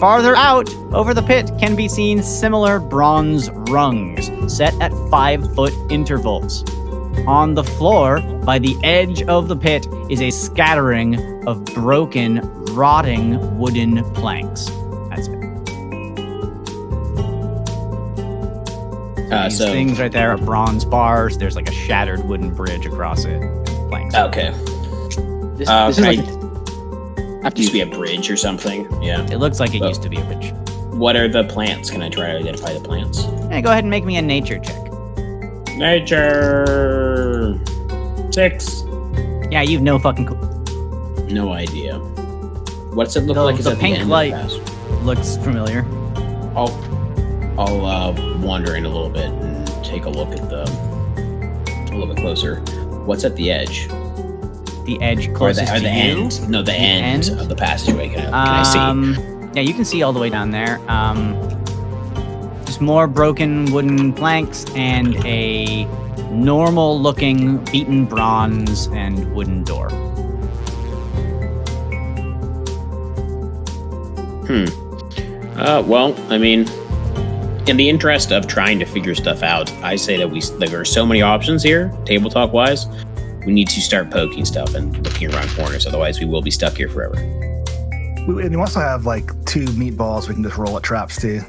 Farther 0.00 0.34
out, 0.34 0.68
over 0.92 1.14
the 1.14 1.22
pit, 1.22 1.48
can 1.60 1.76
be 1.76 1.86
seen 1.86 2.24
similar 2.24 2.80
bronze 2.80 3.50
rungs 3.70 4.30
set 4.52 4.74
at 4.80 4.92
five 5.08 5.54
foot 5.54 5.72
intervals. 5.90 6.64
On 7.26 7.54
the 7.54 7.62
floor, 7.64 8.20
by 8.44 8.58
the 8.58 8.76
edge 8.82 9.22
of 9.24 9.48
the 9.48 9.56
pit, 9.56 9.86
is 10.10 10.20
a 10.20 10.30
scattering 10.30 11.46
of 11.46 11.64
broken, 11.66 12.40
rotting 12.74 13.58
wooden 13.58 14.02
planks. 14.14 14.66
That's 15.10 15.28
it. 15.28 15.42
Uh, 19.32 19.44
These 19.48 19.58
so 19.58 19.66
things 19.72 19.98
right 19.98 20.12
there 20.12 20.30
are 20.30 20.36
bronze 20.36 20.84
bars. 20.84 21.38
There's 21.38 21.56
like 21.56 21.68
a 21.68 21.72
shattered 21.72 22.24
wooden 22.24 22.54
bridge 22.54 22.84
across 22.86 23.24
it. 23.24 23.40
Planks. 23.88 24.14
okay. 24.14 24.50
This, 25.56 25.68
Uh, 25.68 25.88
this 25.88 25.98
is 25.98 26.04
like 26.04 26.18
I, 27.44 27.50
used 27.56 27.68
to 27.68 27.72
be 27.72 27.80
a 27.80 27.86
bridge 27.86 28.30
or 28.30 28.36
something. 28.36 28.86
Yeah. 29.02 29.22
It 29.30 29.38
looks 29.38 29.58
like 29.60 29.74
it 29.74 29.82
Oh. 29.82 29.88
used 29.88 30.02
to 30.02 30.08
be 30.10 30.16
a 30.18 30.24
bridge. 30.24 30.52
What 30.92 31.16
are 31.16 31.28
the 31.28 31.44
plants? 31.44 31.90
Can 31.90 32.02
I 32.02 32.08
try 32.08 32.32
to 32.32 32.38
identify 32.38 32.72
the 32.74 32.80
plants? 32.80 33.22
Hey, 33.50 33.62
go 33.62 33.70
ahead 33.70 33.84
and 33.84 33.90
make 33.90 34.04
me 34.04 34.16
a 34.16 34.22
nature 34.22 34.58
check. 34.58 34.76
Nature 35.76 37.58
six. 38.30 38.82
Yeah, 39.50 39.62
you've 39.62 39.82
no 39.82 39.98
fucking 39.98 40.26
clue. 40.26 41.26
No 41.28 41.52
idea. 41.52 41.98
What's 42.94 43.16
it 43.16 43.22
look 43.22 43.34
The- 43.36 43.42
like? 43.44 43.58
Is 43.58 43.64
the 43.64 43.76
pink 43.76 43.94
end 43.94 44.02
of 44.02 44.08
light. 44.08 44.32
pass? 44.32 44.54
Looks 45.02 45.36
familiar. 45.38 45.84
I'll 46.54 46.70
I'll 47.58 47.84
uh, 47.86 48.12
wander 48.38 48.76
in 48.76 48.84
a 48.84 48.88
little 48.88 49.08
bit 49.10 49.26
and 49.30 49.84
take 49.84 50.04
a 50.04 50.10
look 50.10 50.28
at 50.30 50.48
the 50.48 50.62
a 51.90 51.92
little 51.96 52.06
bit 52.12 52.16
closer. 52.22 52.60
What's 53.06 53.24
at 53.24 53.34
the 53.36 53.50
edge? 53.50 53.88
The 54.84 54.98
edge 55.00 55.28
Or 55.28 55.34
closest 55.34 55.66
the, 55.66 55.72
or 55.74 55.76
to 55.78 55.82
the 55.82 55.88
you. 55.90 56.22
end? 56.24 56.48
No, 56.50 56.62
the, 56.62 56.72
end, 56.72 57.24
end? 57.28 57.40
of 57.40 57.48
the 57.48 57.54
passageway. 57.56 58.08
Can 58.08 58.20
I, 58.20 58.24
can 58.24 58.34
I 58.34 58.62
see? 58.62 58.78
Um, 58.78 59.50
yeah, 59.54 59.62
you 59.62 59.74
can 59.74 59.84
see 59.84 60.02
all 60.02 60.12
the 60.12 60.20
way 60.20 60.28
down 60.30 60.50
there. 60.50 60.80
Um, 60.90 61.34
just 61.50 61.61
more 62.82 63.06
broken 63.06 63.70
wooden 63.72 64.12
planks 64.12 64.64
and 64.74 65.16
a 65.24 65.84
normal-looking 66.30 67.64
beaten 67.66 68.04
bronze 68.04 68.88
and 68.88 69.34
wooden 69.34 69.64
door. 69.64 69.90
Hmm. 74.46 74.64
Uh, 75.58 75.82
well, 75.86 76.14
I 76.32 76.38
mean, 76.38 76.66
in 77.68 77.76
the 77.76 77.88
interest 77.88 78.32
of 78.32 78.46
trying 78.46 78.78
to 78.80 78.84
figure 78.84 79.14
stuff 79.14 79.42
out, 79.42 79.72
I 79.82 79.96
say 79.96 80.16
that 80.16 80.28
we 80.28 80.40
that 80.40 80.68
there 80.70 80.80
are 80.80 80.84
so 80.84 81.06
many 81.06 81.22
options 81.22 81.62
here, 81.62 81.96
table 82.04 82.30
talk 82.30 82.52
wise. 82.52 82.86
We 83.46 83.52
need 83.52 83.68
to 83.68 83.80
start 83.80 84.10
poking 84.10 84.44
stuff 84.44 84.74
and 84.74 84.96
looking 85.04 85.32
around 85.32 85.48
corners. 85.50 85.86
Otherwise, 85.86 86.20
we 86.20 86.26
will 86.26 86.42
be 86.42 86.50
stuck 86.50 86.76
here 86.76 86.88
forever. 86.88 87.14
We, 88.26 88.42
and 88.42 88.52
you 88.52 88.60
also 88.60 88.80
have 88.80 89.06
like 89.06 89.26
two 89.46 89.64
meatballs 89.66 90.28
we 90.28 90.34
can 90.34 90.42
just 90.42 90.56
roll 90.56 90.76
at 90.76 90.82
traps 90.82 91.20
too. 91.20 91.40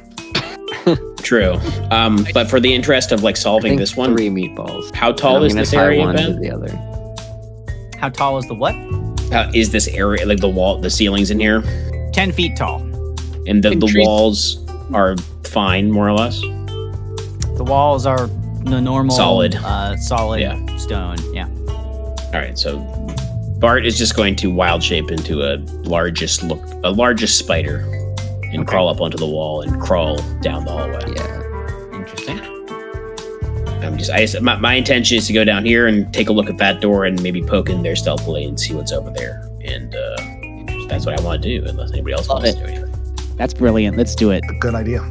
True. 1.24 1.54
Um, 1.92 2.26
but 2.34 2.50
for 2.50 2.60
the 2.60 2.74
interest 2.74 3.12
of 3.12 3.24
like 3.24 3.36
I 3.38 3.40
solving 3.40 3.72
think 3.72 3.80
this 3.80 3.96
one, 3.96 4.16
three 4.16 4.30
meatballs. 4.30 4.94
how 4.96 5.12
tall 5.12 5.44
is 5.44 5.54
this 5.56 5.74
area, 5.74 6.02
one 6.02 6.16
to 6.18 6.34
the 6.34 6.52
other. 6.52 6.70
How 7.98 8.10
tall 8.10 8.38
is 8.38 8.46
the 8.48 8.54
what? 8.56 8.74
How, 9.32 9.50
is 9.54 9.72
this 9.72 9.88
area 9.88 10.26
like 10.26 10.40
the 10.42 10.50
wall, 10.50 10.78
the 10.80 10.90
ceilings 10.90 11.32
in 11.32 11.40
here, 11.40 11.62
Ten 12.14 12.32
feet 12.32 12.56
tall. 12.58 12.82
and 13.48 13.64
the, 13.64 13.76
the 13.76 13.88
trees- 13.88 14.06
walls 14.06 14.66
are 14.94 15.16
fine, 15.46 15.90
more 15.92 16.08
or 16.08 16.14
less? 16.14 16.40
The 16.42 17.64
walls 17.66 18.06
are 18.06 18.28
the 18.66 18.80
normal 18.82 19.16
Solid. 19.16 19.56
uh, 19.56 19.96
solid 19.98 20.42
Yeah. 20.42 20.78
stone. 20.78 21.18
Yeah. 21.34 21.48
All 21.68 22.32
right, 22.40 22.58
so 22.58 22.80
Bart 23.60 23.86
is 23.86 23.98
just 23.98 24.16
going 24.16 24.36
to 24.38 24.48
wild 24.52 24.84
shape 24.84 25.12
into 25.12 25.42
a 25.44 25.58
largest 25.88 26.44
look, 26.44 26.62
a 26.84 26.90
largest 26.92 27.38
spider, 27.38 27.86
and 28.54 28.62
Okay. 28.62 28.70
crawl 28.72 28.88
up 28.90 29.02
onto 29.02 29.18
the 29.18 29.26
wall 29.28 29.62
and 29.62 29.82
crawl 29.82 30.18
down 30.42 30.64
the 30.66 30.72
hallway. 30.72 31.00
Yeah. 31.16 31.98
Interesting. 31.98 32.40
I'm 33.84 33.98
just, 33.98 34.12
I 34.12 34.28
my, 34.40 34.56
my 34.58 34.76
intention 34.76 35.18
is 35.18 35.28
to 35.28 35.34
go 35.34 35.44
down 35.44 35.66
here 35.66 35.88
and 35.88 36.12
take 36.14 36.30
a 36.30 36.32
look 36.34 36.50
at 36.50 36.58
that 36.60 36.80
door 36.80 37.04
and 37.06 37.22
maybe 37.22 37.42
poke 37.42 37.70
in 37.70 37.84
there 37.84 37.96
stealthily 37.98 38.46
and 38.46 38.58
see 38.60 38.74
what's 38.74 38.92
over 38.94 39.10
there. 39.12 39.50
And 39.64 39.94
uh, 39.94 40.88
that's 40.88 41.06
what 41.06 41.20
I 41.20 41.24
want 41.24 41.42
to 41.44 41.60
do, 41.60 41.68
unless 41.68 41.92
anybody 41.92 42.14
else 42.14 42.30
Love 42.30 42.44
wants 42.44 42.58
it. 42.58 42.62
to 42.62 42.68
do 42.68 42.74
anything. 42.74 43.36
that's 43.38 43.54
brilliant. 43.54 43.98
Let's 43.98 44.16
do 44.16 44.32
it. 44.32 44.44
Good 44.60 44.76
idea. 44.76 45.02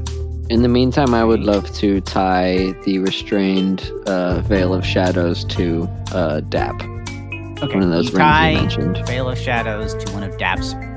In 0.50 0.62
the 0.62 0.68
meantime, 0.68 1.14
I 1.14 1.24
would 1.24 1.40
love 1.40 1.72
to 1.76 2.00
tie 2.02 2.72
the 2.84 2.98
restrained 2.98 3.90
uh, 4.06 4.40
Veil 4.40 4.74
of 4.74 4.84
Shadows 4.84 5.44
to 5.46 5.88
uh, 6.12 6.40
Dap. 6.40 6.74
Okay. 6.82 7.74
One 7.74 7.82
of 7.82 7.90
those 7.90 8.06
you 8.06 8.12
rings 8.12 8.18
tie 8.18 8.50
you 8.50 8.56
mentioned. 8.58 9.06
Veil 9.06 9.28
of 9.30 9.38
Shadows 9.38 9.94
to 10.04 10.12
one 10.12 10.22
of 10.22 10.36
Dap's 10.38 10.74
rings. 10.74 10.91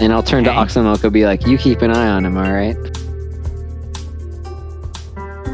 And 0.00 0.12
I'll 0.12 0.22
turn 0.22 0.46
Okay. 0.46 0.54
to 0.54 0.60
Oxomoko 0.60 1.12
be 1.12 1.24
like, 1.26 1.46
you 1.46 1.58
keep 1.58 1.82
an 1.82 1.90
eye 1.90 2.08
on 2.08 2.24
him, 2.24 2.36
all 2.38 2.50
right? 2.50 2.76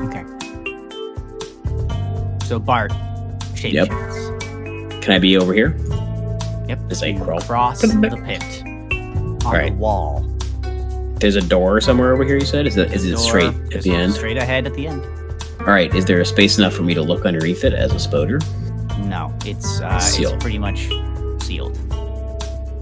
Okay. 0.06 0.24
So 2.46 2.58
Bart 2.60 2.92
shapeshifts. 3.54 3.72
Yep. 4.92 5.02
Can 5.02 5.12
I 5.14 5.18
be 5.18 5.36
over 5.36 5.52
here? 5.52 5.76
Yep. 6.68 6.78
As 6.90 7.02
I 7.02 7.06
You 7.06 7.20
crawl. 7.20 7.38
across 7.38 7.80
the 7.82 7.88
pit 7.88 8.62
on 8.64 9.38
Alright. 9.44 9.72
the 9.72 9.76
wall. 9.78 10.24
There's 11.20 11.36
a 11.36 11.40
door 11.40 11.80
somewhere 11.80 12.12
over 12.12 12.24
here. 12.24 12.36
You 12.36 12.44
said 12.44 12.66
is 12.66 12.76
it 12.76 12.92
is 12.92 13.04
it 13.04 13.10
Door 13.12 13.18
straight 13.18 13.54
at 13.74 13.82
the 13.82 13.92
end? 13.94 14.12
Straight 14.14 14.36
ahead 14.36 14.66
at 14.66 14.74
the 14.74 14.86
end. 14.86 15.02
All 15.60 15.66
right. 15.66 15.92
Is 15.94 16.04
there 16.04 16.20
a 16.20 16.24
space 16.24 16.58
enough 16.58 16.74
for 16.74 16.82
me 16.82 16.94
to 16.94 17.02
look 17.02 17.24
underneath 17.24 17.64
it 17.64 17.72
as 17.72 17.90
a 17.92 17.96
spoder? 17.96 18.40
No, 19.08 19.32
it's 19.44 19.80
uh, 19.80 19.98
Sealed. 19.98 20.34
it's 20.34 20.42
pretty 20.42 20.58
much 20.58 20.88
sealed. 21.42 21.76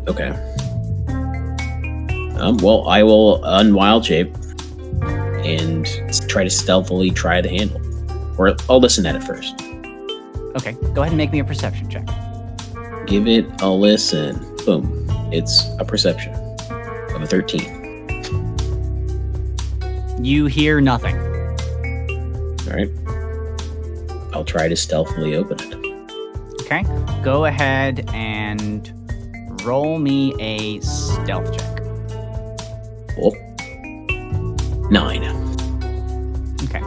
Okay. 0.08 0.32
Um, 2.36 2.56
well, 2.58 2.88
I 2.88 3.02
will 3.02 3.42
unwild 3.44 4.04
shape 4.04 4.34
and 5.44 5.86
try 6.28 6.44
to 6.44 6.50
stealthily 6.50 7.10
try 7.10 7.40
the 7.40 7.48
handle. 7.48 7.80
Or 8.38 8.56
I'll 8.68 8.80
listen 8.80 9.06
at 9.06 9.14
it 9.16 9.22
first. 9.22 9.54
Okay, 10.56 10.72
go 10.94 11.02
ahead 11.02 11.08
and 11.12 11.16
make 11.16 11.32
me 11.32 11.40
a 11.40 11.44
perception 11.44 11.88
check. 11.90 12.06
Give 13.06 13.26
it 13.28 13.46
a 13.60 13.68
listen. 13.68 14.36
Boom. 14.64 15.06
It's 15.32 15.64
a 15.78 15.84
perception 15.84 16.32
of 16.34 17.22
a 17.22 17.26
13. 17.26 17.82
You 20.24 20.46
hear 20.46 20.80
nothing. 20.80 21.16
All 22.66 22.72
right. 22.72 22.90
I'll 24.32 24.44
try 24.44 24.68
to 24.68 24.76
stealthily 24.76 25.36
open 25.36 25.58
it. 25.60 25.74
Okay, 26.62 26.82
go 27.22 27.44
ahead 27.44 28.08
and 28.14 28.90
roll 29.64 29.98
me 29.98 30.34
a 30.40 30.80
stealth 30.80 31.56
check. 31.56 31.73
Nine. 34.94 35.24
Okay. 36.62 36.80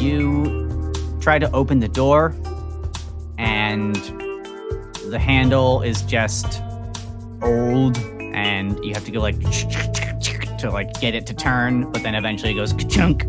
You 0.00 0.92
try 1.20 1.38
to 1.38 1.48
open 1.52 1.78
the 1.78 1.86
door, 1.86 2.34
and 3.38 3.94
the 5.08 5.18
handle 5.20 5.82
is 5.82 6.02
just 6.02 6.60
old, 7.40 7.98
and 8.34 8.84
you 8.84 8.94
have 8.94 9.04
to 9.04 9.12
go 9.12 9.20
like 9.20 9.38
to 10.58 10.70
like 10.72 10.92
get 11.00 11.14
it 11.14 11.24
to 11.28 11.32
turn, 11.32 11.88
but 11.92 12.02
then 12.02 12.16
eventually 12.16 12.50
it 12.50 12.56
goes 12.56 12.74
chunk 12.86 13.22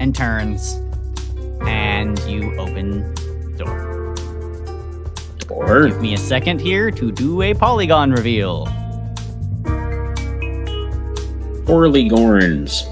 and 0.00 0.16
turns, 0.16 0.80
and 1.60 2.18
you 2.20 2.58
open 2.58 3.14
the 3.14 3.64
door. 3.64 4.14
Give 5.88 6.00
me 6.00 6.14
a 6.14 6.16
second 6.16 6.58
here 6.58 6.90
to 6.90 7.12
do 7.12 7.42
a 7.42 7.52
polygon 7.52 8.12
reveal. 8.12 8.66
Orly 11.68 12.08
Gorns. 12.08 12.88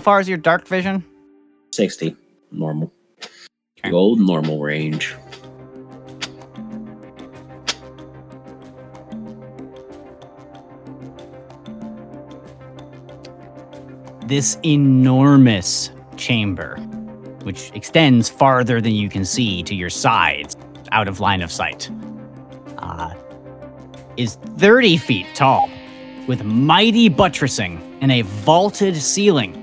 How 0.00 0.04
far 0.04 0.20
is 0.20 0.30
your 0.30 0.38
dark 0.38 0.66
vision? 0.66 1.04
60. 1.72 2.16
Normal. 2.50 2.90
Okay. 3.20 3.90
The 3.90 3.92
old 3.92 4.18
normal 4.18 4.58
range. 4.58 5.14
This 14.24 14.56
enormous 14.64 15.90
chamber, 16.16 16.76
which 17.42 17.70
extends 17.74 18.30
farther 18.30 18.80
than 18.80 18.92
you 18.92 19.10
can 19.10 19.26
see 19.26 19.62
to 19.64 19.74
your 19.74 19.90
sides, 19.90 20.56
out 20.92 21.08
of 21.08 21.20
line 21.20 21.42
of 21.42 21.52
sight, 21.52 21.90
uh, 22.78 23.12
is 24.16 24.36
30 24.56 24.96
feet 24.96 25.26
tall, 25.34 25.68
with 26.26 26.42
mighty 26.42 27.10
buttressing 27.10 27.98
and 28.00 28.10
a 28.10 28.22
vaulted 28.22 28.96
ceiling. 28.96 29.59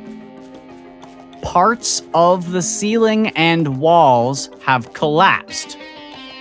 Parts 1.48 2.04
of 2.14 2.52
the 2.52 2.62
ceiling 2.62 3.30
and 3.30 3.80
walls 3.80 4.50
have 4.64 4.92
collapsed, 4.92 5.78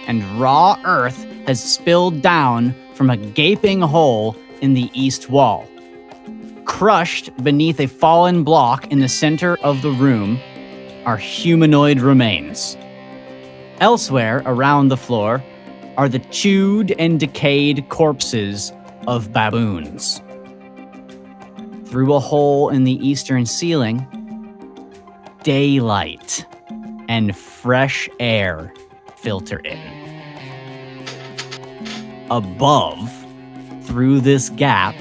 and 0.08 0.24
raw 0.40 0.80
earth 0.84 1.24
has 1.46 1.62
spilled 1.62 2.22
down 2.22 2.74
from 2.94 3.10
a 3.10 3.16
gaping 3.16 3.80
hole 3.80 4.34
in 4.60 4.74
the 4.74 4.90
east 4.94 5.30
wall. 5.30 5.64
Crushed 6.64 7.30
beneath 7.44 7.78
a 7.78 7.86
fallen 7.86 8.42
block 8.42 8.90
in 8.90 8.98
the 8.98 9.08
center 9.08 9.56
of 9.58 9.80
the 9.80 9.92
room 9.92 10.40
are 11.04 11.16
humanoid 11.16 12.00
remains. 12.00 12.76
Elsewhere 13.78 14.42
around 14.44 14.88
the 14.88 14.96
floor 14.96 15.42
are 15.96 16.08
the 16.08 16.18
chewed 16.30 16.90
and 16.98 17.20
decayed 17.20 17.88
corpses 17.90 18.72
of 19.06 19.32
baboons. 19.32 20.20
Through 21.84 22.12
a 22.12 22.20
hole 22.20 22.70
in 22.70 22.82
the 22.82 23.08
eastern 23.08 23.46
ceiling, 23.46 24.04
daylight 25.46 26.44
and 27.08 27.36
fresh 27.36 28.08
air 28.18 28.74
filter 29.14 29.60
in. 29.60 29.78
above, 32.32 33.08
through 33.82 34.18
this 34.20 34.48
gap, 34.50 34.96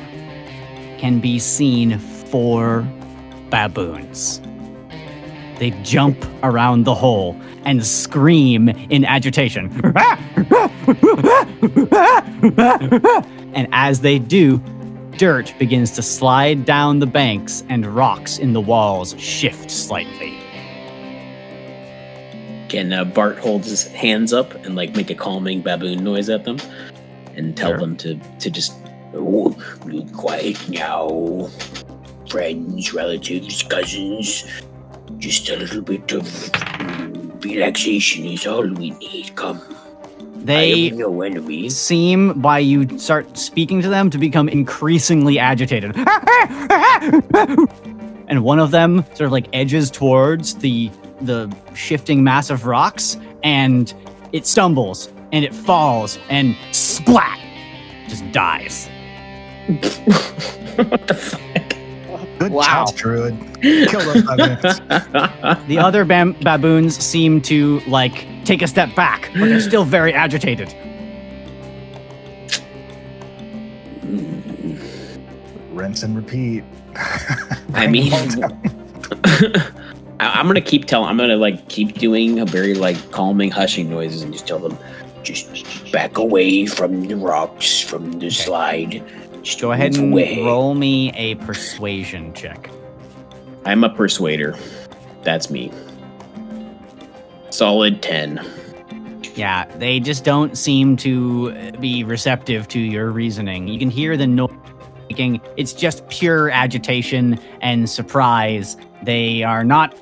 can 0.99 1.19
be 1.19 1.39
seen 1.39 1.97
four 1.97 2.87
baboons. 3.49 4.39
They 5.57 5.71
jump 5.81 6.23
around 6.43 6.83
the 6.83 6.93
hole 6.93 7.35
and 7.63 7.83
scream 7.83 8.69
in 8.69 9.03
agitation. 9.03 9.71
and 13.55 13.67
as 13.71 14.01
they 14.01 14.19
do, 14.19 14.61
dirt 15.17 15.53
begins 15.57 15.91
to 15.91 16.01
slide 16.01 16.65
down 16.65 16.99
the 16.99 17.05
banks 17.07 17.63
and 17.69 17.85
rocks 17.85 18.37
in 18.37 18.53
the 18.53 18.61
walls 18.61 19.15
shift 19.19 19.69
slightly. 19.71 20.37
Can 22.69 22.91
uh, 22.93 23.05
Bart 23.05 23.37
hold 23.37 23.63
his 23.63 23.87
hands 23.87 24.33
up 24.33 24.53
and 24.65 24.75
like 24.75 24.95
make 24.95 25.09
a 25.09 25.15
calming 25.15 25.61
baboon 25.61 26.03
noise 26.03 26.29
at 26.29 26.43
them, 26.43 26.57
and 27.35 27.55
tell 27.55 27.69
Sure. 27.71 27.79
them 27.79 27.95
to 27.97 28.15
to 28.39 28.49
just 28.49 28.73
Oh, 29.17 29.55
be 29.85 30.03
quiet 30.11 30.57
now. 30.67 31.47
Friends, 32.29 32.93
relatives, 32.93 33.63
cousins. 33.63 34.43
Just 35.19 35.47
a 35.49 35.55
little 35.55 35.81
bit 35.81 36.11
of 36.11 36.25
relaxation 37.45 38.25
is 38.25 38.45
all 38.45 38.67
we 38.67 38.89
need. 38.91 39.33
Come. 39.35 39.61
I 40.49 40.89
They 40.89 40.91
enemies. 40.91 41.75
seem, 41.77 42.39
by 42.41 42.59
you 42.59 42.97
start 42.99 43.37
speaking 43.37 43.81
to 43.81 43.89
them, 43.89 44.09
to 44.09 44.17
become 44.17 44.47
increasingly 44.49 45.39
agitated. 45.39 45.95
and 48.27 48.43
one 48.43 48.59
of 48.59 48.71
them 48.71 49.03
sort 49.15 49.21
of 49.21 49.31
like 49.31 49.47
edges 49.53 49.89
towards 49.91 50.55
the 50.55 50.91
the 51.21 51.53
shifting 51.73 52.23
mass 52.23 52.49
of 52.49 52.65
rocks, 52.65 53.17
and 53.43 53.93
it 54.33 54.45
stumbles 54.45 55.09
and 55.31 55.43
it 55.45 55.53
falls 55.53 56.19
and 56.29 56.55
splat, 56.71 57.39
just 58.07 58.29
dies. 58.31 58.87
what 59.67 61.07
the 61.07 61.13
fuck? 61.13 61.64
Good 62.49 62.55
Wow. 62.55 62.85
job, 62.85 62.95
Druid. 62.95 63.35
Kill 63.61 63.99
those 64.01 64.23
baboons. 64.23 64.81
The 65.67 65.77
other 65.79 66.05
bam- 66.05 66.33
baboons 66.41 66.97
seem 67.03 67.41
to 67.43 67.79
like 67.87 68.25
take 68.45 68.61
a 68.61 68.67
step 68.67 68.93
back, 68.95 69.29
but 69.33 69.45
they're 69.45 69.59
still 69.59 69.83
very 69.85 70.13
agitated. 70.13 70.73
Rinse 75.71 76.03
and 76.03 76.15
repeat. 76.15 76.63
I 77.73 77.87
mean, 77.87 78.13
I- 79.23 79.69
I'm 80.19 80.47
gonna 80.47 80.61
keep 80.61 80.85
telling. 80.85 81.09
I'm 81.09 81.17
gonna 81.17 81.35
like 81.35 81.67
keep 81.67 81.95
doing 81.97 82.39
a 82.39 82.45
very 82.45 82.73
like 82.73 83.11
calming, 83.11 83.51
hushing 83.51 83.89
noises, 83.89 84.21
and 84.21 84.31
just 84.31 84.47
tell 84.47 84.59
them, 84.59 84.77
Just 85.23 85.91
back 85.91 86.17
away 86.17 86.65
from 86.65 87.01
the 87.07 87.15
rocks, 87.17 87.79
from 87.81 88.19
the 88.19 88.29
slide. 88.31 89.03
Go 89.59 89.71
ahead 89.71 89.95
and 89.95 90.11
away. 90.11 90.43
roll 90.43 90.73
me 90.73 91.11
a 91.15 91.35
persuasion 91.35 92.33
check. 92.33 92.69
"I'm 93.65 93.83
a 93.83 93.89
persuader." 93.89 94.55
That's 95.23 95.49
me. 95.49 95.71
Solid 97.51 98.01
ten. 98.01 98.43
Yeah, 99.35 99.65
they 99.77 99.99
just 99.99 100.23
don't 100.23 100.57
seem 100.57 100.95
to 100.97 101.51
be 101.79 102.03
receptive 102.03 102.67
to 102.69 102.79
your 102.79 103.11
reasoning. 103.11 103.67
You 103.67 103.77
can 103.77 103.89
hear 103.89 104.17
the 104.17 104.27
noise 104.27 104.51
making. 105.09 105.41
It's 105.57 105.73
just 105.73 106.07
pure 106.09 106.49
agitation 106.49 107.39
and 107.61 107.89
surprise. 107.89 108.77
They 109.03 109.43
are 109.43 109.63
not 109.63 109.95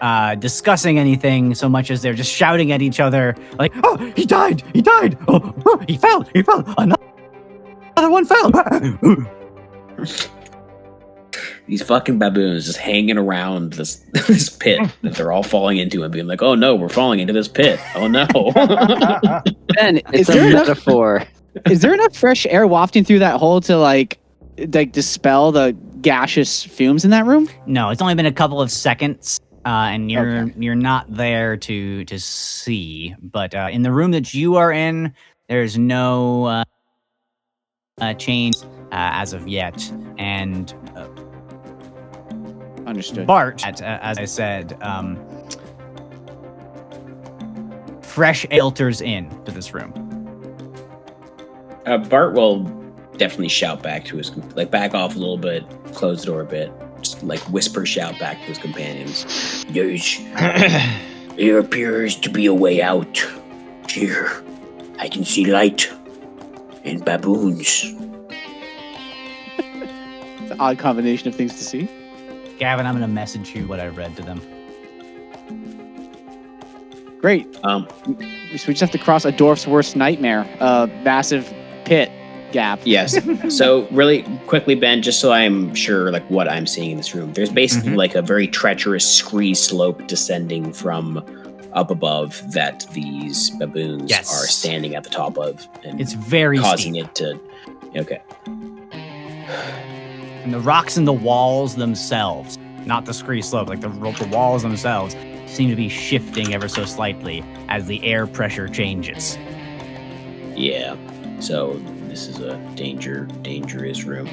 uh, 0.00 0.34
discussing 0.36 0.98
anything 0.98 1.54
so 1.54 1.68
much 1.68 1.90
as 1.90 2.02
they're 2.02 2.14
just 2.14 2.32
shouting 2.32 2.72
at 2.72 2.80
each 2.82 3.00
other, 3.00 3.34
like, 3.58 3.72
"Oh, 3.84 3.96
he 4.16 4.24
died! 4.24 4.62
He 4.72 4.80
died! 4.82 5.18
Oh, 5.28 5.54
oh, 5.66 5.78
he 5.86 5.96
fell! 5.96 6.22
He 6.34 6.42
fell! 6.42 6.64
Another, 6.78 7.02
another 7.98 8.10
one 8.10 8.24
fell!" 8.24 8.50
These 11.66 11.82
fucking 11.82 12.18
baboons 12.18 12.64
just 12.64 12.78
hanging 12.78 13.18
around 13.18 13.74
this 13.74 13.96
this 14.26 14.48
pit 14.48 14.80
that 15.02 15.14
they're 15.14 15.30
all 15.32 15.42
falling 15.42 15.76
into, 15.76 16.02
and 16.02 16.10
being 16.12 16.26
like, 16.26 16.40
"Oh 16.42 16.54
no, 16.54 16.74
we're 16.74 16.88
falling 16.88 17.20
into 17.20 17.34
this 17.34 17.46
pit! 17.46 17.78
Oh 17.94 18.06
no!" 18.08 18.26
Ben, 19.74 19.98
it's 20.12 20.12
Is 20.14 20.28
a 20.30 20.32
there 20.32 20.48
enough- 20.50 20.68
metaphor. 20.68 21.24
Is 21.68 21.82
there 21.82 21.92
enough 21.92 22.16
fresh 22.16 22.46
air 22.46 22.66
wafting 22.66 23.04
through 23.04 23.18
that 23.18 23.38
hole 23.38 23.60
to 23.62 23.76
like 23.76 24.18
like 24.72 24.92
dispel 24.92 25.52
the 25.52 25.76
gaseous 26.00 26.62
fumes 26.62 27.04
in 27.04 27.10
that 27.10 27.26
room? 27.26 27.48
no, 27.66 27.90
it's 27.90 28.00
only 28.00 28.14
been 28.14 28.26
a 28.26 28.32
couple 28.32 28.62
of 28.62 28.70
seconds, 28.70 29.38
uh, 29.66 29.68
and 29.92 30.10
you're 30.10 30.38
Okay. 30.44 30.54
you're 30.58 30.74
not 30.74 31.12
there 31.14 31.56
to 31.58 32.04
to 32.06 32.18
see. 32.18 33.14
But 33.20 33.54
uh, 33.54 33.68
in 33.70 33.82
the 33.82 33.92
room 33.92 34.12
that 34.12 34.32
you 34.32 34.56
are 34.56 34.72
in, 34.72 35.12
there's 35.50 35.76
no 35.76 36.44
uh, 36.44 36.64
uh, 38.00 38.14
change 38.14 38.56
uh, 38.62 38.66
as 38.92 39.32
of 39.32 39.46
yet, 39.48 39.90
and 40.18 40.74
uh, 40.96 41.06
Understood. 42.86 43.26
Bart, 43.26 43.66
at, 43.66 43.82
uh, 43.82 43.98
as 44.00 44.16
I 44.16 44.24
said, 44.24 44.78
um, 44.80 45.18
fresh 48.00 48.46
filters 48.46 49.02
in 49.02 49.28
to 49.44 49.52
this 49.52 49.74
room. 49.74 49.92
uh, 51.84 51.98
Bart 51.98 52.32
will 52.32 52.64
definitely 53.18 53.48
shout 53.48 53.82
back 53.82 54.06
to 54.06 54.16
his 54.16 54.34
like 54.56 54.70
back 54.70 54.94
off 54.94 55.16
a 55.16 55.18
little 55.18 55.36
bit, 55.36 55.64
close 55.92 56.20
the 56.20 56.26
door 56.28 56.40
a 56.40 56.46
bit, 56.46 56.72
just 57.02 57.22
like 57.22 57.40
whisper 57.50 57.84
shout 57.84 58.18
back 58.18 58.38
to 58.40 58.44
his 58.44 58.58
companions. 58.58 59.66
There's. 59.68 60.18
there 61.36 61.58
appears 61.58 62.16
to 62.16 62.30
be 62.30 62.46
a 62.46 62.54
way 62.54 62.80
out. 62.80 63.18
Here. 63.88 64.42
I 64.98 65.08
can 65.08 65.24
see 65.24 65.44
light. 65.46 65.90
And 66.84 67.04
baboons. 67.04 67.84
It's 69.58 70.50
an 70.52 70.60
odd 70.60 70.78
combination 70.78 71.28
of 71.28 71.34
things 71.34 71.54
to 71.58 71.64
see. 71.64 71.88
Gaven, 72.58 72.84
I'm 72.86 72.94
gonna 72.94 73.08
message 73.08 73.54
you 73.54 73.66
what 73.68 73.80
I 73.80 73.88
read 73.88 74.16
to 74.16 74.22
them. 74.22 74.40
Great. 77.20 77.46
Um, 77.64 77.86
so 78.06 78.12
We 78.16 78.56
just 78.74 78.80
have 78.80 78.90
to 78.92 78.98
cross 78.98 79.24
a 79.24 79.32
dwarf's 79.32 79.66
worst 79.66 79.96
nightmare, 79.96 80.46
a 80.60 80.86
massive 81.02 81.52
pit 81.84 82.10
gap. 82.52 82.80
Yes. 82.84 83.18
so 83.56 83.86
really 83.90 84.22
quickly, 84.46 84.74
Ben, 84.76 85.02
just 85.02 85.18
so 85.20 85.32
I'm 85.32 85.74
sure 85.74 86.10
like 86.12 86.24
what 86.30 86.48
I'm 86.48 86.66
seeing 86.66 86.92
in 86.92 86.96
this 86.96 87.14
room, 87.14 87.32
there's 87.34 87.50
basically 87.50 87.90
Mhm. 87.90 87.96
like 87.96 88.14
a 88.14 88.22
very 88.22 88.46
treacherous 88.48 89.04
scree 89.04 89.52
slope 89.54 90.06
descending 90.06 90.72
from 90.72 91.22
up 91.72 91.90
above 91.90 92.42
that 92.52 92.86
these 92.92 93.50
baboons 93.50 94.08
Yes. 94.10 94.32
are 94.32 94.46
standing 94.46 94.94
at 94.94 95.04
the 95.04 95.10
top 95.10 95.36
of 95.38 95.66
and 95.84 96.00
It's 96.00 96.12
very 96.14 96.58
causing 96.58 96.94
steep. 96.94 97.06
it 97.06 97.14
to 97.16 97.40
okay. 97.96 98.20
And 100.44 100.52
the 100.54 100.60
rocks 100.60 100.96
and 100.96 101.06
the 101.06 101.12
walls 101.12 101.74
themselves, 101.76 102.58
not 102.86 103.04
the 103.04 103.12
scree 103.14 103.42
slope, 103.42 103.68
like 103.68 103.80
the, 103.80 103.88
the 103.88 104.28
walls 104.32 104.62
themselves, 104.62 105.14
seem 105.46 105.68
to 105.70 105.76
be 105.76 105.88
shifting 105.88 106.54
ever 106.54 106.68
so 106.68 106.84
slightly 106.84 107.44
as 107.68 107.86
the 107.86 108.02
air 108.04 108.26
pressure 108.26 108.68
changes. 108.68 109.36
Yeah. 110.56 110.96
So 111.40 111.74
this 112.08 112.26
is 112.28 112.40
a 112.40 112.56
danger 112.74 113.24
dangerous 113.42 114.04
room. 114.04 114.28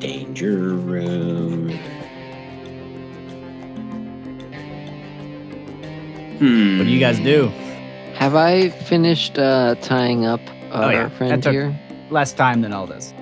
Danger 0.00 0.74
room. 0.74 1.78
Hmm. 6.40 6.78
What 6.78 6.84
do 6.84 6.90
you 6.90 6.98
guys 6.98 7.18
do? 7.20 7.48
Have 8.14 8.34
I 8.34 8.70
finished 8.70 9.38
uh, 9.38 9.74
tying 9.76 10.24
up 10.26 10.40
our 10.72 10.84
Oh, 10.84 10.90
yeah. 10.90 11.08
friend 11.10 11.42
That 11.42 11.52
here? 11.52 11.78
Less 12.10 12.32
time 12.32 12.60
than 12.62 12.72
all 12.72 12.86
this. 12.86 13.14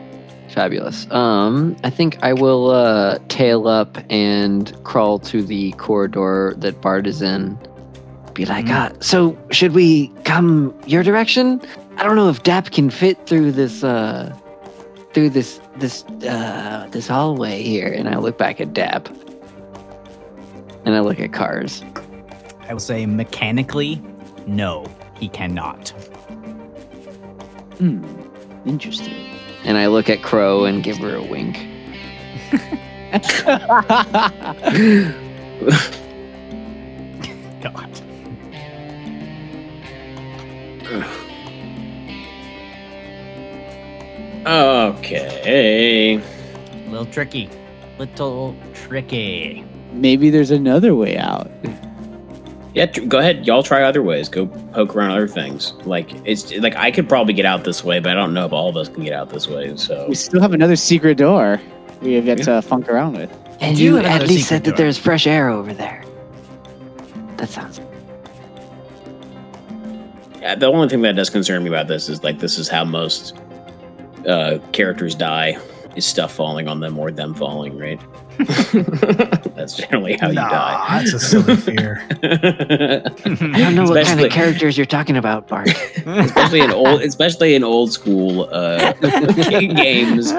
Fabulous. 0.48 1.06
Um, 1.10 1.76
I 1.84 1.90
think 1.90 2.16
I 2.22 2.32
will 2.32 2.70
uh, 2.70 3.18
tail 3.28 3.68
up 3.68 3.98
and 4.08 4.72
crawl 4.84 5.18
to 5.20 5.42
the 5.42 5.72
corridor 5.72 6.54
that 6.58 6.80
Bart 6.80 7.06
is 7.06 7.20
in. 7.20 7.58
Be 8.34 8.44
like, 8.46 8.66
Mhm. 8.66 8.72
ah, 8.92 8.96
so 9.00 9.36
should 9.50 9.72
we 9.72 10.08
come 10.24 10.72
your 10.86 11.02
direction? 11.02 11.60
I 11.96 12.04
don't 12.04 12.16
know 12.16 12.28
if 12.28 12.42
Dap 12.44 12.70
can 12.70 12.88
fit 12.88 13.18
through 13.26 13.52
this, 13.52 13.82
uh, 13.84 14.32
through 15.12 15.30
this, 15.30 15.60
this, 15.78 16.04
uh, 16.26 16.86
this 16.92 17.08
hallway 17.08 17.62
here. 17.62 17.88
And 17.92 18.08
I 18.08 18.16
look 18.18 18.38
back 18.38 18.60
at 18.60 18.72
Dap, 18.72 19.08
and 20.84 20.94
I 20.94 21.00
look 21.00 21.18
at 21.20 21.32
Cars. 21.32 21.82
I 22.68 22.74
will 22.74 22.80
say 22.80 23.06
mechanically, 23.06 24.02
no, 24.46 24.84
he 25.18 25.28
cannot. 25.28 25.88
Hmm. 27.78 28.04
Interesting. 28.66 29.14
And 29.64 29.78
I 29.78 29.86
look 29.86 30.10
at 30.10 30.22
Crow 30.22 30.66
and 30.66 30.82
give 30.82 30.98
her 30.98 31.16
a 31.16 31.22
wink. 31.22 31.56
God. 37.62 37.88
Okay. 44.46 46.22
Little 46.88 47.06
tricky. 47.06 47.48
Little 47.98 48.54
tricky. 48.74 49.64
Maybe 49.92 50.30
there's 50.30 50.50
another 50.50 50.94
way 50.94 51.16
out. 51.16 51.50
Yeah, 52.74 52.86
tr- 52.86 53.06
go 53.06 53.18
ahead. 53.18 53.46
Y'all 53.46 53.62
try 53.62 53.82
other 53.82 54.02
ways. 54.02 54.28
Go 54.28 54.46
poke 54.46 54.94
around 54.94 55.12
other 55.12 55.28
things. 55.28 55.72
Like 55.84 56.10
it's 56.26 56.52
like 56.56 56.76
I 56.76 56.90
could 56.90 57.08
probably 57.08 57.34
get 57.34 57.46
out 57.46 57.64
this 57.64 57.82
way, 57.82 57.98
but 58.00 58.12
I 58.12 58.14
don't 58.14 58.34
know 58.34 58.44
if 58.46 58.52
all 58.52 58.68
of 58.68 58.76
us 58.76 58.88
can 58.88 59.04
get 59.04 59.14
out 59.14 59.30
this 59.30 59.48
way. 59.48 59.76
So 59.76 60.06
We 60.08 60.14
still 60.14 60.40
have 60.40 60.52
another 60.52 60.76
secret 60.76 61.16
door 61.18 61.60
we 62.00 62.14
have 62.14 62.26
yet 62.26 62.42
to 62.44 62.62
funk 62.62 62.88
around 62.88 63.14
with. 63.14 63.30
And 63.60 63.76
do 63.76 63.82
you 63.82 63.98
at 63.98 64.22
least 64.22 64.32
secret 64.32 64.44
said 64.44 64.64
that 64.64 64.76
there's 64.76 64.98
fresh 64.98 65.26
air 65.26 65.48
over 65.48 65.72
there. 65.72 66.04
That 67.36 67.48
sounds. 67.48 67.80
Yeah, 70.40 70.54
the 70.54 70.66
only 70.66 70.88
thing 70.88 71.02
that 71.02 71.16
does 71.16 71.30
concern 71.30 71.62
me 71.64 71.68
about 71.68 71.88
this 71.88 72.08
is 72.08 72.22
like 72.22 72.38
this 72.38 72.58
is 72.58 72.68
how 72.68 72.84
most 72.84 73.36
uh, 74.26 74.58
characters 74.72 75.14
die 75.14 75.58
is 75.96 76.06
stuff 76.06 76.32
falling 76.32 76.68
on 76.68 76.80
them 76.80 76.98
or 76.98 77.10
them 77.10 77.34
falling, 77.34 77.76
right? 77.76 78.00
That's 79.56 79.76
generally 79.76 80.16
how 80.16 80.28
you 80.28 80.34
die. 80.34 80.98
that's 81.02 81.12
a 81.14 81.18
silly 81.18 81.56
fear. 81.56 82.06
I 82.22 83.00
don't 83.58 83.74
know 83.74 83.84
what 83.84 84.06
kind 84.06 84.20
of 84.20 84.30
characters 84.30 84.76
you're 84.76 84.86
talking 84.86 85.16
about, 85.16 85.48
Bart. 85.48 85.68
especially 86.06 86.60
in 86.60 86.70
old, 86.70 87.02
especially 87.02 87.54
in 87.54 87.64
old 87.64 87.92
school 87.92 88.48
uh, 88.52 88.92
games. 89.50 90.32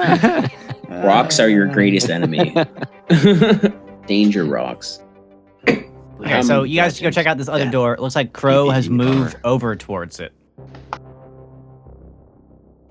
Rocks 0.88 1.38
are 1.38 1.48
your 1.48 1.66
greatest 1.66 2.08
enemy. 2.10 2.54
Danger 4.06 4.44
rocks. 4.44 5.00
Okay, 5.68 6.42
so 6.42 6.60
Um, 6.60 6.66
you 6.66 6.76
guys 6.76 6.96
should 6.96 7.04
go 7.04 7.10
check 7.10 7.26
out 7.26 7.38
this 7.38 7.48
other 7.48 7.64
yeah. 7.64 7.70
door. 7.70 7.94
It 7.94 8.00
looks 8.00 8.14
like 8.16 8.32
Crow 8.32 8.70
has 8.70 8.88
moved 8.90 9.36
over 9.44 9.76
towards 9.76 10.20
it. 10.20 10.32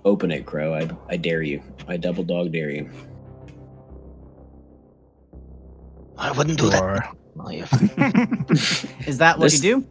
Open 0.05 0.31
it, 0.31 0.45
Crow. 0.45 0.73
I, 0.75 0.89
I 1.09 1.17
dare 1.17 1.41
you. 1.41 1.61
I 1.87 1.97
double 1.97 2.23
dog 2.23 2.51
dare 2.51 2.69
you. 2.69 2.89
I 6.19 6.31
wouldn't 6.31 6.59
do 6.59 6.69
that. 6.69 6.81
Or, 6.83 6.99
Oh, 7.41 7.49
you 7.49 7.63
Is 9.07 9.17
that 9.19 9.37
what 9.39 9.45
This- 9.45 9.63
you 9.63 9.81
do? 9.81 9.87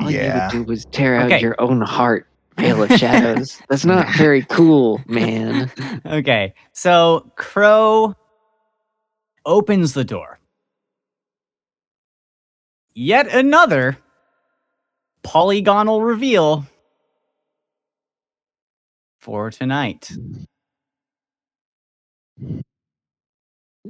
All 0.00 0.10
Yeah. 0.10 0.50
you 0.52 0.58
would 0.58 0.66
do 0.66 0.70
was 0.70 0.84
tear 0.86 1.16
out 1.16 1.26
Okay. 1.26 1.40
your 1.40 1.58
own 1.60 1.80
heart, 1.80 2.26
Veil 2.58 2.82
of 2.82 2.90
Shadows. 2.92 3.60
That's 3.70 3.84
not 3.86 4.08
very 4.16 4.42
cool, 4.42 5.00
man. 5.06 5.70
Okay, 6.04 6.52
so 6.72 7.30
Crow 7.36 8.14
opens 9.46 9.94
the 9.94 10.04
door. 10.04 10.38
Yet 12.94 13.28
another 13.28 13.96
polygonal 15.22 16.02
reveal 16.02 16.66
for 19.20 19.50
tonight. 19.50 20.10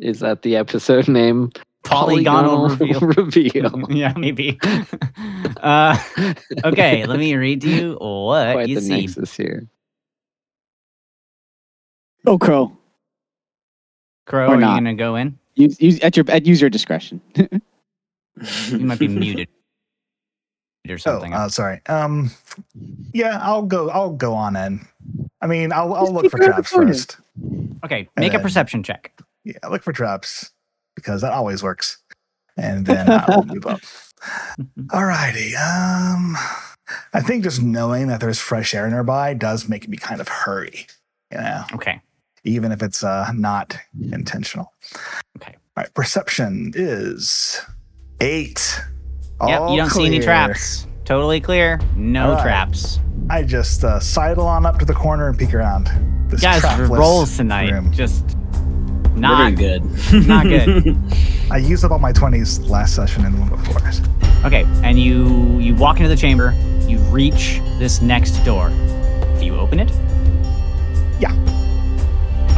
Is 0.00 0.20
that 0.20 0.42
the 0.42 0.56
episode 0.56 1.08
name? 1.08 1.50
Polygonal, 1.84 2.68
reveal. 2.68 3.00
reveal. 3.00 3.82
yeah, 3.90 4.12
maybe. 4.16 4.58
uh, 5.58 5.96
okay, 6.64 7.04
let 7.06 7.18
me 7.18 7.34
read 7.34 7.60
to 7.60 7.68
you 7.68 7.90
what 8.00 8.52
Quite 8.54 8.68
you 8.68 8.76
the 8.76 8.80
see. 8.80 9.00
nexus 9.02 9.36
here. 9.36 9.68
Oh, 12.26 12.38
Crow. 12.38 12.76
Crow, 14.26 14.48
Or 14.48 14.54
are 14.54 14.56
not. 14.56 14.70
you 14.70 14.76
gonna 14.76 14.94
go 14.94 15.16
in? 15.16 15.38
Use, 15.56 15.80
use 15.80 16.00
at 16.00 16.16
your 16.16 16.24
at 16.28 16.46
user 16.46 16.70
discretion. 16.70 17.20
You 17.36 18.78
might 18.78 18.98
be 18.98 19.06
muted 19.06 19.48
or 20.88 20.94
oh, 20.94 20.96
something. 20.96 21.34
uh, 21.34 21.48
sorry. 21.50 21.80
Um, 21.86 22.30
yeah, 23.12 23.38
I'll 23.42 23.62
go. 23.62 23.90
I'll 23.90 24.12
go 24.12 24.32
on 24.34 24.56
in. 24.56 24.80
I 25.42 25.46
mean, 25.46 25.72
I'll 25.72 25.92
I'll 25.94 26.12
look 26.12 26.30
for 26.30 26.38
traps 26.38 26.70
first. 26.70 27.18
okay, 27.84 28.08
make 28.16 28.32
a 28.32 28.38
perception 28.38 28.82
check. 28.82 29.12
Yeah, 29.44 29.58
look 29.70 29.82
for 29.82 29.92
traps 29.92 30.50
because 30.96 31.20
that 31.22 31.32
always 31.32 31.62
works. 31.62 31.98
And 32.56 32.86
then 32.86 33.10
I'll 33.10 33.44
move 33.44 33.66
up. 33.66 33.80
Alrighty. 34.88 35.54
Um, 35.56 36.36
I 37.12 37.20
think 37.20 37.42
just 37.44 37.62
knowing 37.62 38.06
that 38.08 38.20
there's 38.20 38.38
fresh 38.38 38.74
air 38.74 38.88
nearby 38.88 39.34
does 39.34 39.68
make 39.68 39.88
me 39.88 39.96
kind 39.96 40.20
of 40.20 40.28
hurry. 40.28 40.86
You 41.32 41.38
know, 41.38 41.64
Okay. 41.74 42.00
even 42.44 42.70
if 42.72 42.82
it's 42.82 43.02
uh 43.02 43.30
not 43.34 43.76
intentional. 44.12 44.72
Okay. 45.38 45.54
All 45.76 45.82
right. 45.82 45.92
Perception 45.94 46.72
is 46.74 47.60
eight. 48.20 48.80
Yep, 49.46 49.60
All 49.60 49.70
you 49.72 49.78
don't 49.80 49.90
see 49.90 50.06
any 50.06 50.20
traps. 50.20 50.86
Totally 51.04 51.40
clear. 51.40 51.80
No 51.96 52.28
All 52.30 52.34
right. 52.36 52.42
traps. 52.42 53.00
I 53.30 53.42
just 53.42 53.82
uh, 53.84 53.98
sidle 54.00 54.46
on 54.46 54.64
up 54.64 54.78
to 54.78 54.84
the 54.84 54.92
corner 54.94 55.28
and 55.28 55.38
peek 55.38 55.52
around. 55.54 55.90
This 56.30 56.40
Guys, 56.40 56.62
rolls 56.88 57.36
tonight. 57.36 57.70
room. 57.72 57.90
Just 57.92 58.36
not 59.16 59.54
good. 59.56 59.82
not 60.26 60.44
good. 60.46 60.96
I 61.50 61.58
used 61.58 61.84
up 61.84 61.90
all 61.92 61.98
my 61.98 62.12
twenties 62.12 62.58
last 62.60 62.94
session 62.96 63.24
and 63.24 63.34
the 63.34 63.40
one 63.40 63.48
before. 63.50 63.80
Okay, 64.46 64.64
and 64.82 64.98
you 64.98 65.58
you 65.58 65.74
walk 65.74 65.96
into 65.98 66.08
the 66.08 66.16
chamber. 66.16 66.52
You 66.86 66.98
reach 67.10 67.60
this 67.78 68.00
next 68.02 68.38
door. 68.44 68.68
Do 69.38 69.44
you 69.44 69.56
open 69.56 69.80
it? 69.80 69.90
Yeah. 71.20 71.32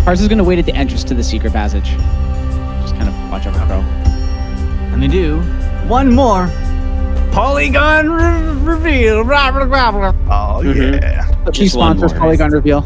Ours 0.07 0.21
is 0.21 0.29
gonna 0.29 0.45
wait 0.45 0.59
at 0.59 0.67
the 0.67 0.75
entrance 0.75 1.05
to 1.05 1.15
the 1.15 1.23
secret 1.23 1.53
passage. 1.53 1.91
Just 2.83 2.95
kind 2.97 3.09
of 3.09 3.31
watch 3.31 3.47
over 3.47 3.59
Crow. 3.67 3.81
And 4.93 5.03
they 5.03 5.09
do 5.09 5.41
one 5.89 6.13
more 6.15 6.49
polygon 7.33 8.11
re- 8.11 8.75
reveal. 8.75 9.23
Blah, 9.25 9.51
blah, 9.53 9.65
blah, 9.67 9.91
blah. 9.93 10.09
Oh 10.59 10.63
Mhm. 10.65 11.01
yeah. 11.03 11.27
Chief 11.51 11.65
Just 11.67 11.77
one 11.77 11.97
sponsors 11.99 12.13
more. 12.13 12.21
Polygon 12.21 12.51
reveal. 12.51 12.85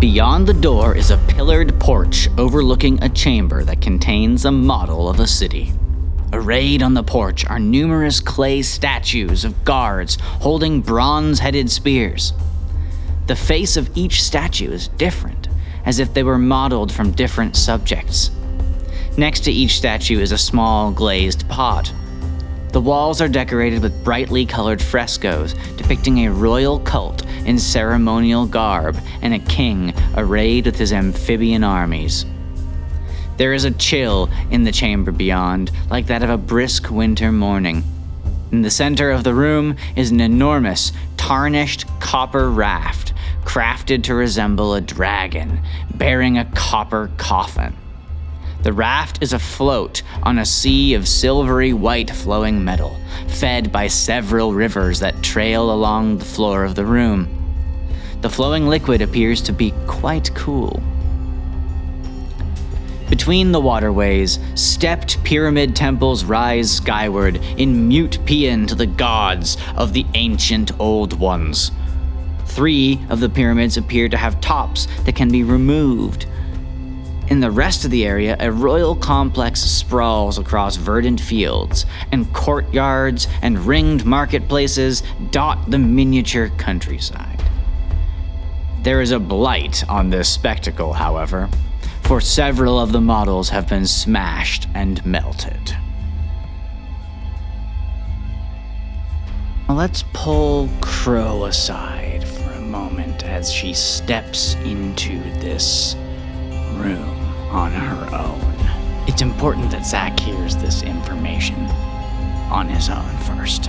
Beyond 0.00 0.46
the 0.46 0.54
door 0.54 0.96
is 0.96 1.10
a 1.10 1.18
pillared 1.28 1.78
porch 1.78 2.26
overlooking 2.38 3.02
a 3.02 3.10
chamber 3.10 3.64
that 3.64 3.82
contains 3.82 4.46
a 4.46 4.50
model 4.50 5.10
of 5.10 5.20
a 5.20 5.26
city. 5.26 5.74
Arrayed 6.32 6.82
on 6.82 6.94
the 6.94 7.02
porch 7.02 7.44
are 7.44 7.58
numerous 7.58 8.18
clay 8.18 8.62
statues 8.62 9.44
of 9.44 9.62
guards 9.62 10.16
holding 10.22 10.80
bronze 10.80 11.40
headed 11.40 11.70
spears. 11.70 12.32
The 13.26 13.36
face 13.36 13.76
of 13.76 13.94
each 13.94 14.22
statue 14.22 14.72
is 14.72 14.88
different, 14.88 15.48
as 15.84 15.98
if 15.98 16.14
they 16.14 16.22
were 16.22 16.38
modeled 16.38 16.90
from 16.90 17.10
different 17.10 17.54
subjects. 17.54 18.30
Next 19.18 19.40
to 19.40 19.52
each 19.52 19.76
statue 19.76 20.18
is 20.18 20.32
a 20.32 20.38
small 20.38 20.92
glazed 20.92 21.46
pot. 21.50 21.92
The 22.72 22.80
walls 22.80 23.20
are 23.20 23.28
decorated 23.28 23.82
with 23.82 24.04
brightly 24.04 24.46
colored 24.46 24.80
frescoes 24.80 25.54
depicting 25.76 26.18
a 26.18 26.30
royal 26.30 26.78
cult 26.78 27.26
in 27.44 27.58
ceremonial 27.58 28.46
garb 28.46 28.96
and 29.22 29.34
a 29.34 29.40
king 29.40 29.92
arrayed 30.16 30.66
with 30.66 30.76
his 30.76 30.92
amphibian 30.92 31.64
armies. 31.64 32.24
There 33.38 33.54
is 33.54 33.64
a 33.64 33.72
chill 33.72 34.30
in 34.52 34.62
the 34.62 34.70
chamber 34.70 35.10
beyond, 35.10 35.72
like 35.90 36.06
that 36.06 36.22
of 36.22 36.30
a 36.30 36.38
brisk 36.38 36.90
winter 36.90 37.32
morning. 37.32 37.82
In 38.52 38.62
the 38.62 38.70
center 38.70 39.10
of 39.10 39.24
the 39.24 39.34
room 39.34 39.74
is 39.96 40.12
an 40.12 40.20
enormous, 40.20 40.92
tarnished 41.16 41.86
copper 41.98 42.50
raft, 42.50 43.14
crafted 43.44 44.04
to 44.04 44.14
resemble 44.14 44.74
a 44.74 44.80
dragon, 44.80 45.60
bearing 45.94 46.38
a 46.38 46.44
copper 46.54 47.10
coffin. 47.16 47.74
The 48.62 48.72
raft 48.72 49.22
is 49.22 49.32
afloat 49.32 50.02
on 50.22 50.38
a 50.38 50.44
sea 50.44 50.94
of 50.94 51.08
silvery 51.08 51.72
white 51.72 52.10
flowing 52.10 52.62
metal, 52.62 52.96
fed 53.26 53.72
by 53.72 53.86
several 53.86 54.52
rivers 54.52 55.00
that 55.00 55.22
trail 55.22 55.72
along 55.72 56.18
the 56.18 56.24
floor 56.24 56.64
of 56.64 56.74
the 56.74 56.84
room. 56.84 57.28
The 58.20 58.28
flowing 58.28 58.68
liquid 58.68 59.00
appears 59.00 59.40
to 59.42 59.52
be 59.52 59.72
quite 59.86 60.34
cool. 60.34 60.82
Between 63.08 63.50
the 63.50 63.60
waterways, 63.60 64.38
stepped 64.54 65.22
pyramid 65.24 65.74
temples 65.74 66.24
rise 66.24 66.70
skyward 66.70 67.36
in 67.56 67.88
mute 67.88 68.18
paean 68.24 68.66
to 68.66 68.74
the 68.74 68.86
gods 68.86 69.56
of 69.74 69.94
the 69.94 70.04
ancient 70.14 70.78
old 70.78 71.18
ones. 71.18 71.72
Three 72.44 73.00
of 73.08 73.20
the 73.20 73.28
pyramids 73.28 73.76
appear 73.76 74.08
to 74.08 74.16
have 74.16 74.40
tops 74.40 74.86
that 75.04 75.16
can 75.16 75.30
be 75.30 75.44
removed. 75.44 76.26
In 77.30 77.38
the 77.38 77.50
rest 77.52 77.84
of 77.84 77.92
the 77.92 78.04
area, 78.04 78.36
a 78.40 78.50
royal 78.50 78.96
complex 78.96 79.60
sprawls 79.60 80.36
across 80.36 80.74
verdant 80.74 81.20
fields, 81.20 81.86
and 82.10 82.30
courtyards 82.32 83.28
and 83.40 83.56
ringed 83.56 84.04
marketplaces 84.04 85.04
dot 85.30 85.70
the 85.70 85.78
miniature 85.78 86.48
countryside. 86.58 87.40
There 88.82 89.00
is 89.00 89.12
a 89.12 89.20
blight 89.20 89.88
on 89.88 90.10
this 90.10 90.28
spectacle, 90.28 90.92
however, 90.92 91.48
for 92.02 92.20
several 92.20 92.80
of 92.80 92.90
the 92.90 93.00
models 93.00 93.48
have 93.50 93.68
been 93.68 93.86
smashed 93.86 94.66
and 94.74 95.04
melted. 95.06 95.76
Let's 99.68 100.02
pull 100.12 100.68
Crow 100.80 101.44
aside 101.44 102.26
for 102.26 102.50
a 102.50 102.60
moment 102.60 103.22
as 103.22 103.52
she 103.52 103.72
steps 103.72 104.54
into 104.64 105.20
this 105.38 105.94
room 106.74 107.19
on 107.50 107.72
her 107.72 108.14
own. 108.16 109.06
It's 109.08 109.22
important 109.22 109.70
that 109.72 109.84
Zach 109.84 110.18
hears 110.20 110.56
this 110.56 110.82
information 110.82 111.56
on 112.50 112.68
his 112.68 112.88
own 112.88 113.08
first. 113.18 113.64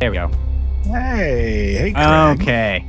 There 0.00 0.10
we 0.12 0.16
go. 0.16 0.30
Hey, 0.84 1.74
hey, 1.74 1.92
Craig. 1.92 2.40
Okay. 2.40 2.84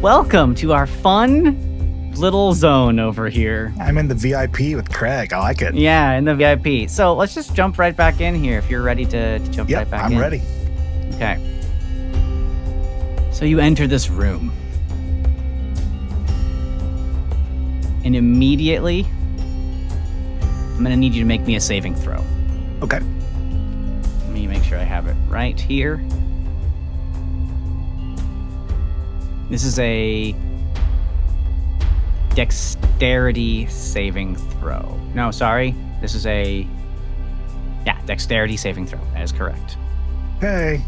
welcome 0.00 0.54
to 0.56 0.72
our 0.74 0.86
fun 0.86 2.12
little 2.16 2.52
zone 2.52 2.98
over 2.98 3.28
here. 3.28 3.72
I'm 3.80 3.96
in 3.96 4.08
the 4.08 4.14
VIP 4.14 4.76
with 4.76 4.92
Craig. 4.92 5.32
I 5.32 5.38
like 5.38 5.62
it. 5.62 5.74
Yeah, 5.74 6.12
in 6.12 6.24
the 6.24 6.34
VIP. 6.34 6.90
So 6.90 7.14
let's 7.14 7.34
just 7.34 7.54
jump 7.54 7.78
right 7.78 7.96
back 7.96 8.20
in 8.20 8.34
here 8.34 8.58
if 8.58 8.68
you're 8.68 8.82
ready 8.82 9.06
to, 9.06 9.38
to 9.38 9.50
jump 9.50 9.70
Yep, 9.70 9.78
right 9.78 9.90
back 9.90 10.10
in. 10.10 10.16
I'm 10.16 10.22
ready. 10.22 10.42
Okay. 11.14 11.57
So 13.38 13.44
you 13.44 13.60
enter 13.60 13.86
this 13.86 14.10
room. 14.10 14.50
And 18.04 18.16
immediately, 18.16 19.06
I'm 20.72 20.78
going 20.78 20.90
to 20.90 20.96
need 20.96 21.14
you 21.14 21.22
to 21.22 21.24
make 21.24 21.42
me 21.42 21.54
a 21.54 21.60
saving 21.60 21.94
throw. 21.94 22.20
Okay. 22.82 22.98
Let 22.98 24.32
me 24.32 24.48
make 24.48 24.64
sure 24.64 24.76
I 24.76 24.82
have 24.82 25.06
it 25.06 25.14
right 25.28 25.58
here. 25.60 26.04
This 29.48 29.62
is 29.62 29.78
a 29.78 30.34
dexterity 32.34 33.66
saving 33.66 34.34
throw. 34.34 35.00
No, 35.14 35.30
sorry. 35.30 35.76
This 36.00 36.16
is 36.16 36.26
a. 36.26 36.66
Yeah, 37.86 38.04
dexterity 38.04 38.56
saving 38.56 38.88
throw. 38.88 38.98
That 39.12 39.22
is 39.22 39.30
correct. 39.30 39.76
Okay. 40.38 40.82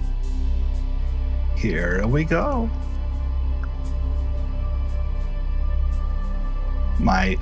Here 1.61 2.07
we 2.07 2.25
go. 2.25 2.71
My 6.99 7.37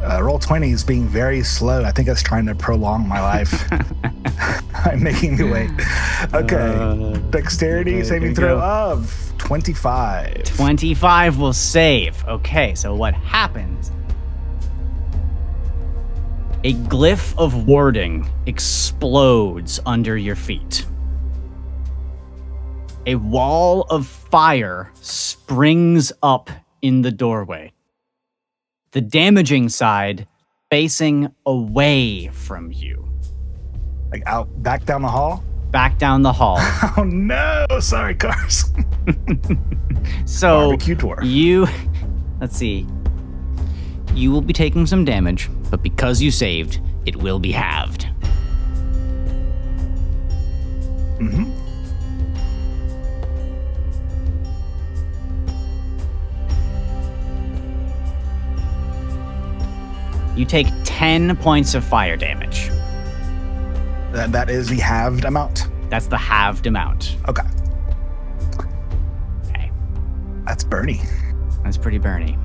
uh, 0.00 0.18
Roll20 0.18 0.72
is 0.72 0.84
being 0.84 1.08
very 1.08 1.42
slow. 1.42 1.82
I 1.82 1.90
think 1.90 2.06
it's 2.06 2.22
trying 2.22 2.46
to 2.46 2.54
prolong 2.54 3.08
my 3.08 3.20
life. 3.20 3.68
I'm 4.86 5.02
making 5.02 5.38
me 5.38 5.50
wait. 5.50 5.70
Okay. 6.32 6.56
Uh, 6.56 7.16
Dexterity 7.30 7.96
okay, 7.96 8.04
saving 8.04 8.36
throw 8.36 8.60
of 8.60 9.32
25. 9.38 10.44
25 10.56 11.38
will 11.38 11.52
save. 11.52 12.24
Okay, 12.26 12.76
so 12.76 12.94
what 12.94 13.14
happens? 13.14 13.90
A 16.62 16.74
glyph 16.74 17.36
of 17.36 17.66
warding 17.66 18.30
explodes 18.46 19.80
under 19.84 20.16
your 20.16 20.36
feet. 20.36 20.86
A 23.06 23.16
wall 23.16 23.82
of 23.90 24.06
fire 24.06 24.90
springs 24.94 26.12
up 26.22 26.50
in 26.80 27.02
the 27.02 27.10
doorway. 27.12 27.72
The 28.92 29.00
damaging 29.02 29.68
side 29.68 30.26
facing 30.70 31.28
away 31.44 32.28
from 32.28 32.72
you. 32.72 33.06
Like 34.10 34.22
out, 34.26 34.48
back 34.62 34.84
down 34.86 35.02
the 35.02 35.08
hall. 35.08 35.44
Back 35.70 35.98
down 35.98 36.22
the 36.22 36.32
hall. 36.32 36.58
Oh 36.96 37.02
no! 37.04 37.66
Sorry, 37.80 38.14
cars. 38.14 38.64
So 40.26 40.68
Barbecue 40.68 40.94
tour. 40.96 41.18
you, 41.22 41.66
let's 42.40 42.54
see. 42.56 42.86
You 44.14 44.30
will 44.30 44.42
be 44.42 44.52
taking 44.52 44.86
some 44.86 45.04
damage, 45.04 45.48
but 45.70 45.82
because 45.82 46.20
you 46.20 46.30
saved, 46.30 46.78
it 47.06 47.16
will 47.16 47.38
be 47.38 47.50
halved. 47.52 48.04
hmm 51.18 51.50
You 60.36 60.44
take 60.44 60.66
10 60.84 61.36
points 61.36 61.74
of 61.74 61.84
fire 61.84 62.16
damage. 62.16 62.68
That, 64.12 64.32
that 64.32 64.50
is 64.50 64.68
the 64.68 64.78
halved 64.78 65.24
amount. 65.24 65.68
That's 65.90 66.06
the 66.06 66.18
halved 66.18 66.66
amount. 66.66 67.16
Okay. 67.28 67.42
Okay. 69.48 69.70
That's 70.44 70.64
Bernie. 70.64 71.00
That's 71.62 71.76
pretty 71.76 71.98
burny. 71.98 72.38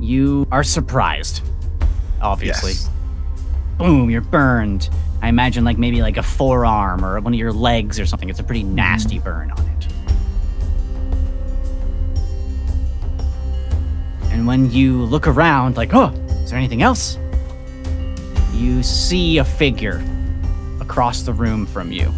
You 0.00 0.48
are 0.50 0.64
surprised, 0.64 1.42
obviously. 2.20 2.72
Yes. 2.72 2.90
Boom, 3.78 4.10
you're 4.10 4.20
burned. 4.20 4.90
I 5.22 5.28
imagine 5.28 5.64
like 5.64 5.78
maybe 5.78 6.02
like 6.02 6.16
a 6.16 6.22
forearm 6.24 7.04
or 7.04 7.20
one 7.20 7.32
of 7.32 7.38
your 7.38 7.52
legs 7.52 8.00
or 8.00 8.06
something. 8.06 8.28
It's 8.28 8.40
a 8.40 8.44
pretty 8.44 8.64
nasty 8.64 9.20
burn 9.20 9.52
on 9.52 9.60
it. 9.60 9.91
And 14.32 14.46
when 14.46 14.70
you 14.70 15.04
look 15.04 15.28
around, 15.28 15.76
like, 15.76 15.94
oh, 15.94 16.08
is 16.42 16.50
there 16.50 16.58
anything 16.58 16.82
else? 16.82 17.18
You 18.54 18.82
see 18.82 19.38
a 19.38 19.44
figure 19.44 20.02
across 20.80 21.22
the 21.22 21.32
room 21.32 21.66
from 21.66 21.92
you. 21.92 22.12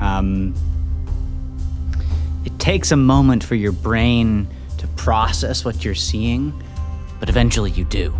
Um, 0.00 0.54
it 2.44 2.56
takes 2.58 2.92
a 2.92 2.96
moment 2.96 3.42
for 3.42 3.54
your 3.54 3.72
brain 3.72 4.46
to 4.76 4.86
process 4.88 5.64
what 5.64 5.84
you're 5.84 5.94
seeing, 5.94 6.52
but 7.18 7.28
eventually 7.28 7.70
you 7.70 7.84
do. 7.84 8.14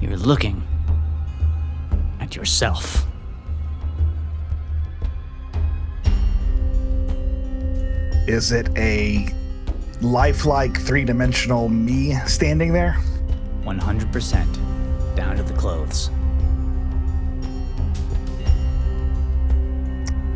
You're 0.00 0.16
looking 0.16 0.62
at 2.20 2.36
yourself. 2.36 3.04
Is 8.28 8.52
it 8.52 8.68
a 8.76 9.26
lifelike 10.02 10.78
three 10.78 11.02
dimensional 11.02 11.70
me 11.70 12.12
standing 12.26 12.74
there? 12.74 12.94
100% 13.64 15.16
down 15.16 15.34
to 15.36 15.42
the 15.42 15.54
clothes. 15.54 16.10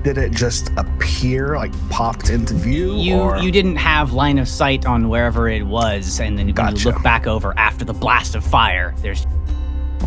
Did 0.04 0.16
it 0.16 0.32
just 0.32 0.70
appear, 0.78 1.54
like 1.56 1.70
popped 1.90 2.30
into 2.30 2.54
view? 2.54 2.96
You 2.96 3.18
or? 3.18 3.36
you 3.36 3.52
didn't 3.52 3.76
have 3.76 4.14
line 4.14 4.38
of 4.38 4.48
sight 4.48 4.86
on 4.86 5.10
wherever 5.10 5.50
it 5.50 5.62
was, 5.66 6.18
and 6.18 6.38
then 6.38 6.46
when 6.46 6.54
Gotcha. 6.54 6.78
you 6.88 6.92
look 6.94 7.02
back 7.02 7.26
over 7.26 7.52
after 7.58 7.84
the 7.84 7.92
blast 7.92 8.34
of 8.34 8.42
fire, 8.42 8.94
there's 9.02 9.26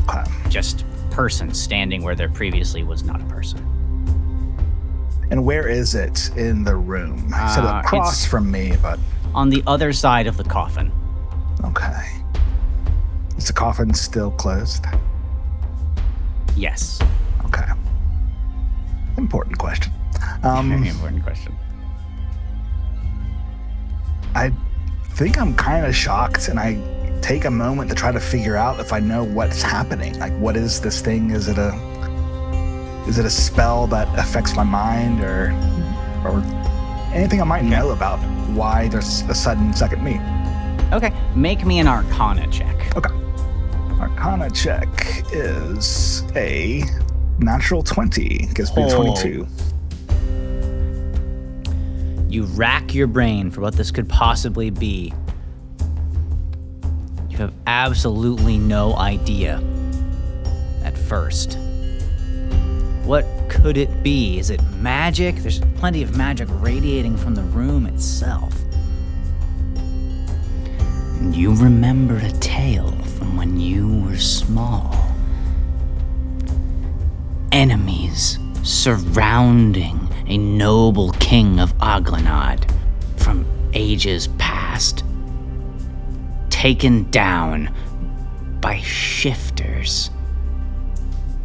Okay. 0.10 0.24
just 0.50 0.84
person 1.12 1.54
standing 1.54 2.02
where 2.02 2.16
there 2.16 2.30
previously 2.30 2.82
was 2.82 3.04
not 3.04 3.22
a 3.22 3.26
person. 3.26 3.60
And 5.32 5.44
where 5.46 5.68
is 5.68 5.96
it 5.96 6.30
in 6.38 6.64
the 6.64 6.76
room? 6.76 7.32
Uh, 7.34 7.82
across 7.84 8.14
it's- 8.22 8.26
from 8.26 8.50
me, 8.52 8.74
but 8.82 9.00
On 9.34 9.50
the 9.50 9.64
other 9.68 9.92
side 9.94 10.28
of 10.28 10.38
the 10.38 10.44
coffin. 10.44 10.92
okay. 11.66 12.06
Is 13.38 13.48
the 13.48 13.54
coffin 13.54 13.94
still 13.94 14.32
closed? 14.32 14.86
Yes. 16.56 17.00
Okay. 17.46 17.66
Important 19.18 19.58
question. 19.58 19.92
Um, 20.44 20.70
Very 20.70 20.88
important 20.90 21.24
question. 21.24 21.54
I 24.36 24.52
think 25.16 25.38
I'm 25.40 25.54
kind 25.56 25.86
of 25.86 25.96
shocked, 25.96 26.48
and 26.50 26.60
I 26.60 26.80
take 27.22 27.46
a 27.46 27.52
moment 27.52 27.90
to 27.90 27.96
try 27.96 28.12
to 28.12 28.20
figure 28.20 28.56
out 28.56 28.80
if 28.80 28.94
I 28.94 29.00
know 29.00 29.24
what's 29.24 29.62
happening. 29.62 30.18
Like, 30.20 30.34
what 30.38 30.56
is 30.56 30.80
this 30.82 31.02
thing? 31.02 31.32
Is 31.32 31.48
it 31.48 31.58
a 31.58 31.72
is 33.08 33.18
it 33.18 33.26
a 33.26 33.30
spell 33.30 33.88
that 33.88 34.08
affects 34.18 34.56
my 34.56 34.64
mind, 34.64 35.22
or 35.22 35.52
or 36.26 36.42
anything 37.14 37.40
I 37.42 37.46
might 37.46 37.64
know 37.64 37.92
about 37.92 38.18
why 38.50 38.88
there's 38.88 39.22
a 39.24 39.36
sudden 39.36 39.74
second 39.74 40.04
me? 40.04 40.20
Okay, 40.92 41.14
make 41.36 41.66
me 41.66 41.80
an 41.80 41.88
Arcana 41.88 42.48
check. 42.52 42.96
Okay. 42.96 43.14
Arcana 44.00 44.50
check 44.52 44.88
is 45.32 46.24
a 46.36 46.84
natural 47.40 47.82
twenty. 47.84 48.50
Gives 48.54 48.76
me 48.76 48.84
Oh. 48.86 48.96
twenty-two. 48.96 49.48
You 52.30 52.44
rack 52.56 52.94
your 52.94 53.08
brain 53.08 53.50
for 53.52 53.62
what 53.62 53.76
this 53.76 53.92
could 53.92 54.10
possibly 54.10 54.70
be. 54.70 55.14
You 57.30 57.38
have 57.38 57.54
absolutely 57.66 58.58
no 58.58 58.96
idea 58.98 59.62
at 60.84 60.98
first. 60.98 61.58
What 63.06 63.28
could 63.50 63.78
it 63.78 64.02
be? 64.02 64.40
Is 64.40 64.50
it 64.50 64.64
magic? 64.82 65.36
There's 65.36 65.60
plenty 65.78 66.02
of 66.02 66.18
magic 66.18 66.48
radiating 66.54 67.16
from 67.16 67.36
the 67.36 67.44
room 67.44 67.86
itself. 67.86 68.52
And 71.20 71.36
you 71.36 71.54
remember 71.54 72.18
a 72.18 72.32
tale 72.32 72.92
from 73.20 73.38
when 73.38 73.60
you 73.60 74.02
were 74.02 74.18
small. 74.18 74.96
Enemies 77.52 78.40
surrounding 78.64 80.10
a 80.26 80.40
noble 80.40 81.12
king 81.20 81.60
of 81.60 81.78
Aglanad 81.78 82.68
from 83.18 83.46
ages 83.74 84.30
past. 84.40 85.04
Taken 86.50 87.08
down 87.12 87.72
by 88.62 88.80
shifters. 88.80 90.10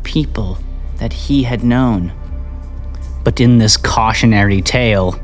People 0.04 0.58
that 1.00 1.12
he 1.12 1.42
had 1.42 1.64
known. 1.64 2.12
But 3.24 3.40
in 3.40 3.58
this 3.58 3.76
cautionary 3.76 4.62
tale, 4.62 5.18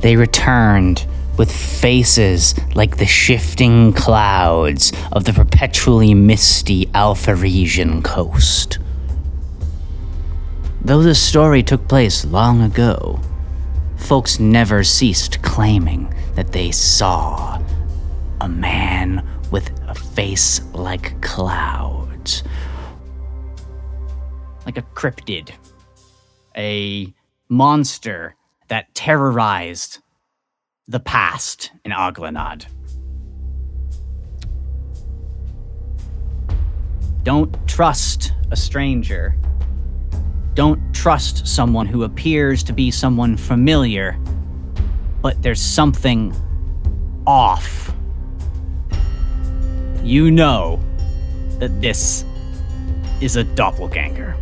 they 0.00 0.16
returned 0.16 1.06
with 1.38 1.50
faces 1.50 2.54
like 2.74 2.98
the 2.98 3.06
shifting 3.06 3.92
clouds 3.92 4.92
of 5.12 5.24
the 5.24 5.32
perpetually 5.32 6.14
misty 6.14 6.86
Alpharesian 6.86 8.04
coast. 8.04 8.78
Though 10.84 11.02
this 11.02 11.22
story 11.22 11.62
took 11.62 11.86
place 11.88 12.24
long 12.24 12.60
ago, 12.60 13.20
folks 13.96 14.40
never 14.40 14.82
ceased 14.82 15.40
claiming 15.42 16.12
that 16.34 16.52
they 16.52 16.72
saw 16.72 17.62
a 18.40 18.48
man 18.48 19.24
with 19.52 19.70
a 19.86 19.94
face 19.94 20.60
like 20.74 21.20
clouds. 21.22 22.42
Like 24.66 24.76
a 24.76 24.82
cryptid, 24.82 25.50
a 26.56 27.12
monster 27.48 28.34
that 28.68 28.94
terrorized 28.94 29.98
the 30.88 31.00
past 31.00 31.72
in 31.84 31.92
Aglanad. 31.92 32.66
Don't 37.22 37.56
trust 37.68 38.32
a 38.50 38.56
stranger. 38.56 39.36
Don't 40.54 40.92
trust 40.92 41.46
someone 41.46 41.86
who 41.86 42.02
appears 42.02 42.62
to 42.64 42.72
be 42.72 42.90
someone 42.90 43.36
familiar, 43.36 44.18
but 45.22 45.40
there's 45.40 45.60
something 45.60 46.34
off. 47.26 47.94
You 50.02 50.30
know 50.30 50.80
that 51.58 51.80
this 51.80 52.24
is 53.20 53.36
a 53.36 53.44
doppelganger. 53.44 54.36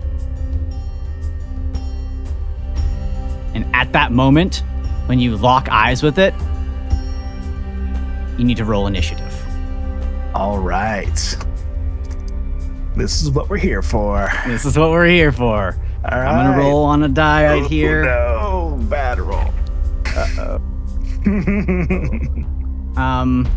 And 3.55 3.67
at 3.75 3.93
that 3.93 4.13
moment, 4.13 4.63
when 5.07 5.19
you 5.19 5.37
lock 5.37 5.69
eyes 5.71 6.03
with 6.03 6.19
it, 6.19 6.35
you 8.39 8.45
need 8.45 8.57
to 8.57 8.65
roll 8.65 8.87
initiative. 8.87 9.35
All 10.35 10.59
right. 10.59 11.37
This 12.97 13.23
is 13.23 13.31
what 13.31 13.49
we're 13.49 13.57
here 13.59 13.83
for. 13.83 14.31
This 14.47 14.65
is 14.65 14.77
what 14.79 14.91
we're 14.91 15.07
here 15.07 15.33
for. 15.33 15.77
All 16.05 16.19
I'm 16.19 16.47
gonna 16.47 16.57
roll 16.59 16.85
on 16.85 17.03
a 17.03 17.09
die 17.09 17.45
right 17.47 17.63
Oh, 17.63 17.69
here. 17.69 18.05
No, 18.05 18.79
bad 18.89 19.19
roll. 19.21 19.53
Uh 20.07 20.29
oh. 20.39 20.61
Um, 22.97 23.49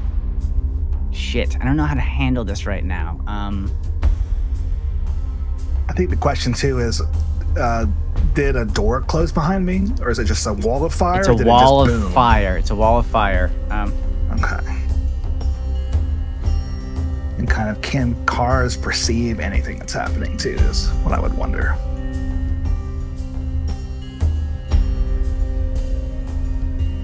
shit, 1.11 1.59
I 1.59 1.65
don't 1.65 1.75
know 1.75 1.85
how 1.85 1.95
to 1.95 1.99
handle 2.01 2.45
this 2.45 2.65
right 2.67 2.85
now. 2.85 3.19
Um, 3.25 3.71
I 5.89 5.93
think 5.93 6.11
the 6.11 6.15
question 6.15 6.53
too 6.53 6.79
is, 6.79 7.01
uh, 7.57 7.85
did 8.34 8.55
a 8.55 8.65
door 8.65 9.01
close 9.01 9.31
behind 9.31 9.65
me, 9.65 9.84
or 10.01 10.09
is 10.09 10.19
it 10.19 10.25
just 10.25 10.45
a 10.47 10.53
wall 10.53 10.84
of 10.85 10.93
fire? 10.93 11.19
it's 11.19 11.27
a 11.30 11.45
wall 11.45 11.84
it 11.85 11.93
of 11.93 12.01
boom? 12.01 12.11
fire. 12.11 12.57
It's 12.57 12.69
a 12.71 12.75
wall 12.75 12.99
of 12.99 13.05
fire. 13.05 13.51
Um, 13.69 13.93
Okay. 14.34 14.57
And 17.38 17.47
kind 17.47 17.69
of 17.69 17.81
can 17.84 18.15
cars 18.25 18.75
perceive 18.75 19.39
anything 19.39 19.77
that's 19.77 19.93
happening 19.93 20.38
too? 20.38 20.51
Is 20.55 20.89
what 21.03 21.13
I 21.13 21.19
would 21.19 21.35
wonder. 21.38 21.75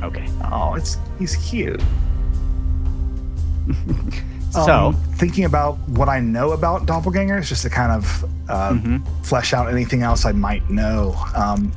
okay. 0.03 0.25
Oh, 0.51 0.73
it's 0.75 0.97
he's 1.17 1.35
cute. 1.35 1.81
So, 4.51 4.87
Um, 4.87 4.95
thinking 5.17 5.45
about 5.45 5.77
what 5.89 6.09
I 6.09 6.19
know 6.19 6.53
about 6.53 6.87
doppelgangers, 6.87 7.45
just 7.49 7.61
to 7.61 7.69
kind 7.69 7.91
of 7.91 8.25
uh, 8.49 8.71
mhm. 8.71 9.25
flesh 9.25 9.53
out 9.53 9.71
anything 9.71 10.01
else 10.03 10.25
I 10.25 10.31
might 10.31 10.69
know. 10.69 11.15
Um, 11.35 11.71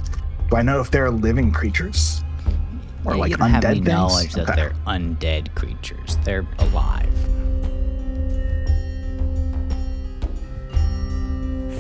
do 0.51 0.57
I 0.57 0.63
know 0.63 0.81
if 0.81 0.91
they're 0.91 1.11
living 1.11 1.53
creatures 1.53 2.23
or 3.05 3.15
Yeah, 3.15 3.21
like 3.21 3.31
you 3.31 3.37
don't 3.37 3.51
have 3.51 3.63
undead 3.63 3.67
any 3.67 3.75
things? 3.77 3.89
knowledge 3.89 4.33
that 4.35 4.57
they're 4.57 4.75
undead 4.87 5.55
creatures. 5.55 6.19
They're 6.25 6.47
alive. 6.59 7.13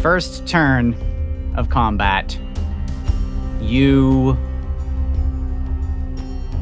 first 0.02 0.48
turn 0.48 0.94
of 1.56 1.68
combat, 1.70 2.36
you 3.60 4.36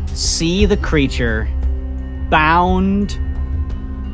see 0.08 0.66
the 0.66 0.76
creature 0.76 1.48
bound 2.28 3.18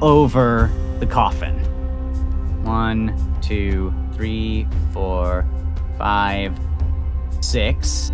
over 0.01 0.70
the 1.01 1.06
coffin. 1.06 1.55
One, 2.62 3.12
two, 3.43 3.93
three, 4.16 4.66
four, 4.94 5.47
five, 5.98 6.59
six. 7.43 8.10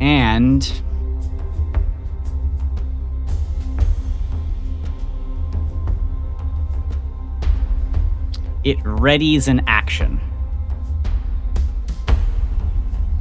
And 0.00 0.62
it 8.64 8.76
readies 8.80 9.46
an 9.46 9.62
action 9.68 10.20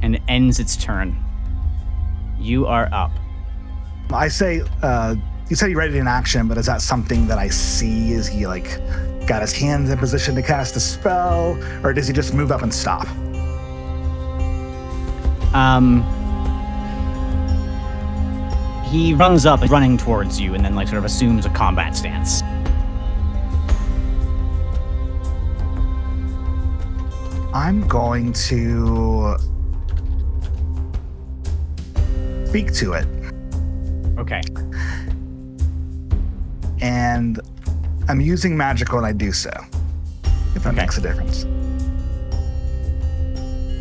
and 0.01 0.19
ends 0.27 0.59
its 0.59 0.75
turn. 0.75 1.15
You 2.39 2.65
are 2.65 2.89
up. 2.91 3.11
I 4.11 4.27
say, 4.27 4.63
uh, 4.81 5.15
you 5.51 5.55
said 5.57 5.67
he 5.67 5.75
read 5.75 5.89
it 5.93 5.97
in 5.97 6.07
action, 6.07 6.47
but 6.47 6.57
is 6.57 6.67
that 6.67 6.81
something 6.81 7.27
that 7.27 7.37
I 7.37 7.49
see? 7.49 8.13
Is 8.13 8.25
he 8.25 8.47
like 8.47 8.79
got 9.27 9.41
his 9.41 9.51
hands 9.51 9.89
in 9.89 9.97
position 9.97 10.33
to 10.35 10.41
cast 10.41 10.77
a 10.77 10.79
spell, 10.79 11.61
or 11.83 11.91
does 11.91 12.07
he 12.07 12.13
just 12.13 12.33
move 12.33 12.53
up 12.53 12.61
and 12.61 12.73
stop? 12.73 13.05
Um, 15.53 16.03
he 18.85 19.13
runs 19.13 19.45
up, 19.45 19.59
running 19.69 19.97
towards 19.97 20.39
you, 20.39 20.53
and 20.53 20.63
then 20.63 20.73
like 20.73 20.87
sort 20.87 20.99
of 20.99 21.03
assumes 21.03 21.45
a 21.45 21.49
combat 21.49 21.97
stance. 21.97 22.41
I'm 27.53 27.85
going 27.89 28.31
to 28.31 29.35
speak 32.47 32.73
to 32.75 32.93
it, 32.93 33.05
Okay. 34.17 34.41
And 36.81 37.39
I'm 38.07 38.19
using 38.21 38.57
magic 38.57 38.91
when 38.93 39.05
I 39.05 39.11
do 39.13 39.31
so. 39.31 39.51
If 40.55 40.63
that 40.63 40.69
Okay. 40.69 40.81
makes 40.81 40.97
a 40.97 41.01
difference. 41.01 41.45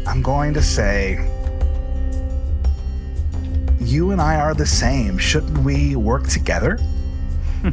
I'm 0.06 0.22
going 0.22 0.55
to 0.55 0.62
say, 0.62 1.14
you 3.81 4.10
and 4.12 4.20
I 4.20 4.36
are 4.36 4.55
the 4.55 4.66
same. 4.66 5.18
Shouldn't 5.18 5.59
we 5.59 5.97
work 5.97 6.27
together? 6.28 6.77
Hmm. 7.62 7.70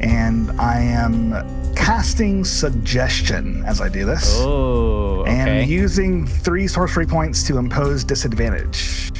and 0.00 0.50
I 0.60 0.80
am 0.80 1.32
casting 1.74 2.44
suggestion 2.44 3.64
as 3.64 3.80
I 3.80 3.88
do 3.88 4.04
this. 4.04 4.36
Oh, 4.40 5.20
okay. 5.20 5.30
and 5.60 5.70
using 5.70 6.26
three 6.26 6.66
sorcery 6.66 7.06
points 7.06 7.42
to 7.44 7.56
impose 7.56 8.04
disadvantage. 8.04 9.10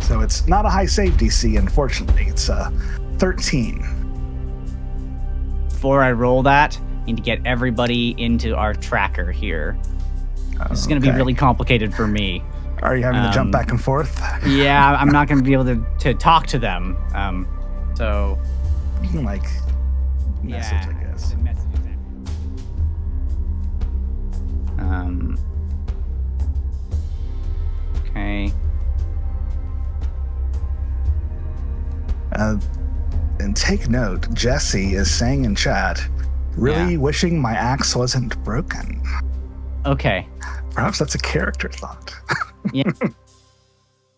So 0.00 0.20
it's 0.20 0.48
not 0.48 0.66
a 0.66 0.68
high 0.68 0.86
save 0.86 1.12
DC, 1.12 1.56
unfortunately. 1.56 2.24
It's 2.26 2.48
a 2.48 2.72
13. 3.22 3.78
Before 5.68 6.02
I 6.02 6.10
roll 6.10 6.42
that, 6.42 6.76
I 6.76 7.04
need 7.04 7.16
to 7.18 7.22
get 7.22 7.38
everybody 7.46 8.16
into 8.18 8.56
our 8.56 8.74
tracker 8.74 9.30
here. 9.30 9.78
This 10.70 10.80
is 10.80 10.88
going 10.88 11.00
to 11.00 11.08
be 11.08 11.14
really 11.14 11.32
complicated 11.32 11.94
for 11.94 12.08
me. 12.08 12.42
Are 12.82 12.96
you 12.96 13.04
having 13.04 13.20
to 13.22 13.28
Um, 13.28 13.32
jump 13.32 13.52
back 13.52 13.70
and 13.70 13.80
forth? 13.80 14.20
Yeah, 14.44 14.96
I'm 14.98 15.10
not 15.10 15.28
going 15.28 15.38
to 15.42 15.44
be 15.44 15.52
able 15.52 15.66
to, 15.66 15.86
to 16.00 16.14
talk 16.14 16.48
to 16.48 16.58
them. 16.58 16.96
Um, 17.14 17.46
so, 17.94 18.40
You 19.04 19.08
can 19.10 19.22
like 19.24 19.44
message, 20.42 20.72
yeah. 20.72 20.86
I 20.88 21.04
guess. 21.04 21.36
message. 21.36 21.68
Um. 24.80 25.38
Okay. 28.10 28.52
Uh, 32.32 32.56
and 33.42 33.56
take 33.56 33.88
note, 33.88 34.32
Jesse 34.34 34.94
is 34.94 35.10
saying 35.10 35.44
in 35.44 35.54
chat, 35.54 36.00
really 36.56 36.92
Yeah. 36.92 36.98
wishing 36.98 37.40
my 37.40 37.52
axe 37.52 37.94
wasn't 37.96 38.42
broken. 38.44 39.02
Okay. 39.84 40.26
Perhaps 40.70 40.98
that's 40.98 41.14
a 41.14 41.18
character 41.18 41.68
thought. 41.68 42.14
Yeah, 42.72 42.84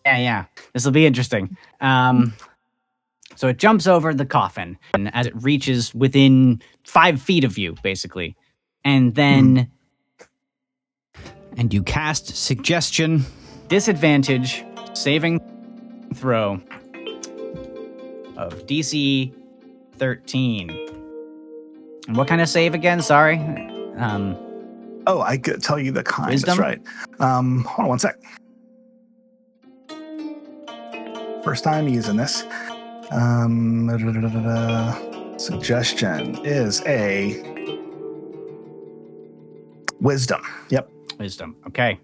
yeah. 0.05 0.17
yeah. 0.19 0.45
This 0.73 0.85
will 0.85 0.91
be 0.91 1.07
interesting. 1.07 1.57
Um, 1.81 2.33
so 3.35 3.47
it 3.47 3.57
jumps 3.57 3.87
over 3.87 4.13
the 4.13 4.25
coffin, 4.25 4.77
and 4.93 5.11
as 5.15 5.25
it 5.25 5.33
reaches 5.41 5.93
within 5.95 6.61
five 6.83 7.19
feet 7.19 7.43
of 7.43 7.57
you, 7.57 7.75
basically, 7.81 8.35
and 8.83 9.15
then 9.15 9.67
And 11.57 11.73
you 11.73 11.81
cast 11.81 12.35
suggestion. 12.35 13.25
disadvantage 13.67 14.63
saving 14.93 15.41
throw 16.13 16.61
of 18.37 18.65
DC 18.67 19.33
13. 19.97 20.69
And 22.07 22.17
what 22.17 22.27
kind 22.27 22.41
of 22.41 22.49
save 22.49 22.73
again? 22.73 23.01
Sorry. 23.01 23.37
Um, 23.97 24.37
Oh, 25.07 25.21
I 25.21 25.37
could 25.37 25.61
tell 25.61 25.79
you 25.79 25.91
the 25.91 26.03
kind. 26.03 26.31
Wisdom? 26.31 26.57
That's 26.57 26.59
right. 26.59 26.81
Um, 27.19 27.63
hold 27.65 27.85
on 27.85 27.89
one 27.89 27.99
sec. 27.99 28.19
First 31.43 31.63
time 31.63 31.87
using 31.87 32.15
this. 32.15 32.43
Um, 33.11 33.85
da, 33.87 33.97
da, 33.97 34.29
da, 34.29 35.37
suggestion 35.37 36.39
is 36.43 36.81
a 36.87 37.39
wisdom. 40.01 40.41
Yep. 40.69 40.89
Wisdom. 41.19 41.55
Okay. 41.67 41.99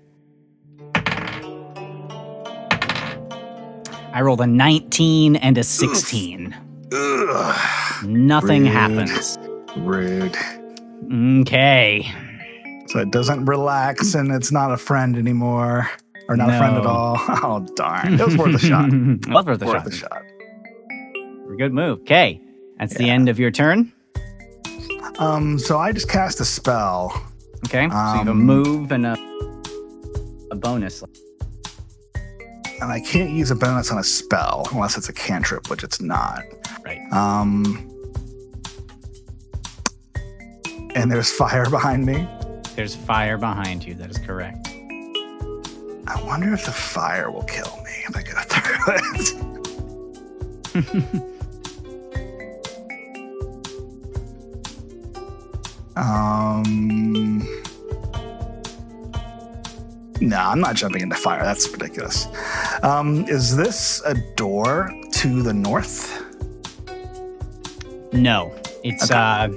I 4.14 4.22
rolled 4.22 4.42
a 4.42 4.48
19 4.48 5.38
and 5.38 5.58
a 5.58 5.64
16. 5.64 6.56
Ugh, 6.94 8.06
Nothing 8.06 8.64
Rude. 8.64 8.72
happens. 8.72 9.38
rude. 9.78 10.36
Okay. 11.42 12.12
So 12.88 13.00
it 13.00 13.12
doesn't 13.12 13.46
relax 13.46 14.14
and 14.14 14.32
it's 14.32 14.52
not 14.52 14.72
a 14.72 14.78
friend 14.78 15.18
anymore. 15.18 15.90
Or 16.28 16.36
not 16.38 16.50
a 16.50 16.58
friend 16.58 16.76
at 16.78 16.86
all. 16.86 17.18
Oh 17.44 17.66
darn. 17.76 18.20
It 18.20 18.26
was 18.26 18.38
worth 18.38 18.56
a 18.56 18.60
shot. 18.60 18.90
was 19.30 19.46
worth 19.46 19.62
a 19.62 19.66
worth 19.66 19.84
shot. 19.84 19.88
a 19.88 19.92
shot. 19.92 20.22
Good 21.58 21.74
move. 21.74 22.00
Okay. 22.02 22.42
That's 22.80 22.96
the 22.96 23.10
end 23.10 23.30
of 23.30 23.40
your 23.40 23.52
turn. 23.52 23.92
Um, 25.20 25.60
so 25.60 25.78
I 25.78 25.92
just 25.92 26.10
cast 26.10 26.40
a 26.42 26.46
spell. 26.46 27.12
Okay. 27.68 27.88
so 27.90 27.94
you 27.96 28.18
have 28.18 28.28
a 28.28 28.32
Um, 28.32 28.44
move 28.44 28.92
and 28.92 29.06
a, 29.06 29.16
a 30.52 30.56
bonus. 30.56 31.04
And 32.82 32.92
I 32.92 33.00
can't 33.00 33.30
use 33.30 33.52
a 33.52 33.56
bonus 33.56 33.92
on 33.92 34.00
a 34.00 34.04
spell 34.04 34.68
unless 34.72 34.98
it's 34.98 35.08
a 35.08 35.14
cantrip, 35.14 35.70
which 35.70 35.84
it's 35.84 36.02
not. 36.02 36.42
Right. 36.84 37.00
Um, 37.14 37.88
and 40.96 41.12
there's 41.12 41.32
fire 41.32 41.70
behind 41.70 42.04
me. 42.06 42.28
There's 42.76 42.96
fire 42.96 43.38
behind 43.38 43.86
you. 43.86 43.94
That 43.94 44.10
is 44.10 44.18
correct. 44.18 44.70
I 46.08 46.20
wonder 46.26 46.52
if 46.54 46.66
the 46.66 46.72
fire 46.72 47.30
will 47.30 47.44
kill 47.44 47.78
me 47.84 47.92
if 48.08 48.16
I 48.16 48.24
go 48.24 48.34
through 48.50 48.96
it. 48.98 49.34
um, 55.96 57.31
no, 60.22 60.38
I'm 60.38 60.60
not 60.60 60.76
jumping 60.76 61.02
into 61.02 61.16
fire. 61.16 61.44
That's 61.44 61.68
ridiculous. 61.70 62.28
Um, 62.84 63.26
is 63.28 63.56
this 63.58 64.02
a 64.06 64.14
door 64.36 64.90
to 65.14 65.42
the 65.44 65.54
north? 65.54 66.24
No. 68.14 68.54
It's 68.84 69.10
Okay. 69.12 69.20
uh 69.20 69.50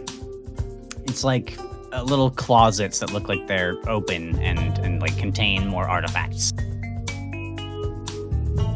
it's 1.07 1.23
like 1.25 1.57
uh, 1.93 2.03
little 2.03 2.31
closets 2.31 2.99
that 3.01 3.13
look 3.13 3.29
like 3.29 3.47
they're 3.47 3.77
open 3.89 4.39
and 4.41 4.79
and 4.79 5.01
like 5.01 5.17
contain 5.19 5.67
more 5.69 5.87
artifacts. 5.89 6.53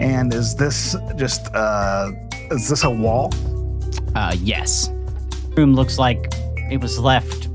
And 0.00 0.32
is 0.32 0.54
this 0.54 0.94
just 1.16 1.48
uh, 1.54 2.12
is 2.50 2.68
this 2.68 2.84
a 2.84 2.90
wall? 2.90 3.32
Uh 4.14 4.34
yes. 4.40 4.90
Room 5.56 5.74
looks 5.74 5.98
like 5.98 6.32
it 6.70 6.80
was 6.80 6.98
left 6.98 7.48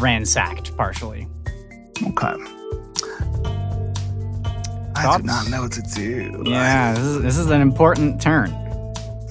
ransacked 0.00 0.76
partially. 0.76 1.28
Okay. 2.08 2.34
I 5.08 5.16
do 5.18 5.22
not 5.24 5.48
know 5.50 5.62
what 5.62 5.72
to 5.72 5.82
do. 5.94 6.42
Yeah, 6.46 6.92
this 6.94 7.04
is, 7.04 7.22
this 7.22 7.38
is 7.38 7.50
an 7.50 7.60
important 7.60 8.20
turn. 8.20 8.50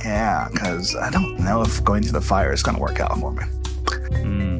Yeah, 0.03 0.47
because 0.51 0.95
I 0.95 1.09
don't 1.11 1.39
know 1.39 1.61
if 1.61 1.83
going 1.83 2.03
to 2.03 2.11
the 2.11 2.21
fire 2.21 2.51
is 2.51 2.63
going 2.63 2.75
to 2.75 2.81
work 2.81 2.99
out 2.99 3.17
for 3.19 3.31
me. 3.31 3.43
Hmm. 3.43 4.59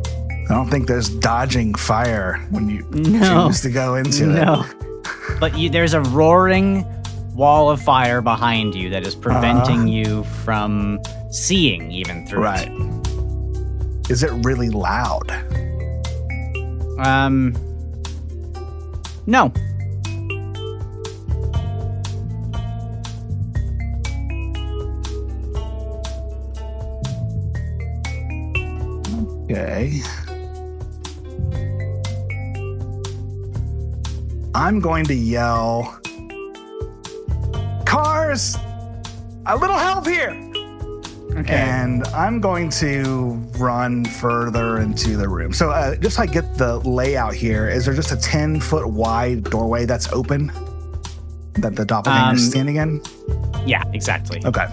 I 0.50 0.54
don't 0.54 0.70
think 0.70 0.88
there's 0.88 1.10
dodging 1.10 1.74
fire 1.76 2.46
when 2.52 2.70
you 2.70 2.86
No. 2.92 3.48
choose 3.48 3.62
to 3.62 3.70
go 3.72 3.96
into 3.96 4.26
it. 4.30 4.34
No. 4.34 4.66
But 5.40 5.58
you, 5.58 5.70
there's 5.70 5.94
a 5.94 6.02
roaring 6.02 6.86
wall 7.34 7.70
of 7.72 7.82
fire 7.82 8.22
behind 8.22 8.76
you 8.76 8.90
that 8.90 9.08
is 9.08 9.16
preventing 9.16 9.88
you 9.88 10.24
from 10.44 11.00
seeing 11.32 11.90
even 11.92 12.28
through 12.28 12.44
Right. 12.44 12.68
it. 12.70 14.12
Is 14.12 14.24
it 14.24 14.32
really 14.46 14.70
loud? 14.70 15.32
Um. 17.00 17.56
No. 19.26 19.54
Okay. 29.62 30.02
I'm 34.56 34.80
going 34.80 35.06
to 35.06 35.14
yell, 35.14 36.00
Cars! 37.86 38.58
A 39.46 39.56
little 39.56 39.78
help 39.78 40.08
here! 40.08 40.32
Okay. 41.38 41.54
And 41.54 42.06
I'm 42.08 42.42
going 42.42 42.70
to 42.72 43.34
run 43.58 44.04
further 44.04 44.80
into 44.80 45.16
the 45.16 45.30
room. 45.30 45.54
So, 45.54 45.70
uh, 45.70 45.96
just 45.96 46.16
so 46.18 46.24
I 46.24 46.26
get 46.26 46.58
the 46.58 46.80
layout 46.80 47.36
here, 47.36 47.70
is 47.70 47.86
there 47.86 47.94
just 47.94 48.12
a 48.12 48.18
10 48.18 48.60
foot 48.60 48.88
wide 48.88 49.44
doorway 49.46 49.86
that's 49.86 50.12
open 50.12 50.52
that 51.54 51.76
the 51.76 51.86
doppelganger 51.86 52.30
Um, 52.32 52.36
is 52.36 52.50
standing 52.50 52.78
in? 52.78 53.02
yeah, 53.66 53.84
exactly. 53.94 54.42
Okay. 54.44 54.66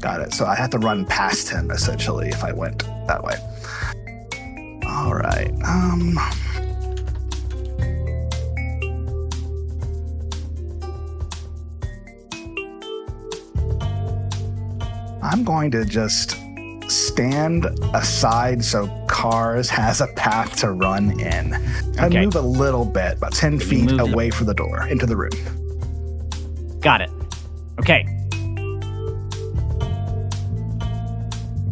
Got 0.00 0.20
it. 0.20 0.32
So 0.34 0.44
I 0.46 0.54
have 0.54 0.70
to 0.70 0.78
run 0.78 1.06
past 1.06 1.48
him 1.48 1.70
essentially 1.70 2.28
if 2.28 2.44
I 2.44 2.52
went 2.52 2.84
that 3.08 3.24
way. 3.24 3.34
All 4.98 5.14
right. 5.14 5.52
Um 5.64 6.18
I'm 15.22 15.44
going 15.44 15.70
to 15.72 15.84
just 15.84 16.36
stand 16.88 17.66
aside 17.92 18.64
so 18.64 18.86
Cars 19.08 19.68
has 19.68 20.00
a 20.00 20.06
path 20.08 20.56
to 20.60 20.70
run 20.72 21.18
in. 21.20 21.54
I 21.98 22.06
Okay. 22.06 22.24
move 22.24 22.36
a 22.36 22.40
little 22.40 22.84
bit, 22.84 23.14
about 23.18 23.32
10 23.32 23.58
feet 23.58 23.90
away 23.98 24.30
from 24.30 24.46
the 24.46 24.54
door, 24.54 24.86
into 24.86 25.04
the 25.06 25.16
room. 25.16 25.30
Got 26.80 27.02
it. 27.02 27.10
Okay. 27.80 28.06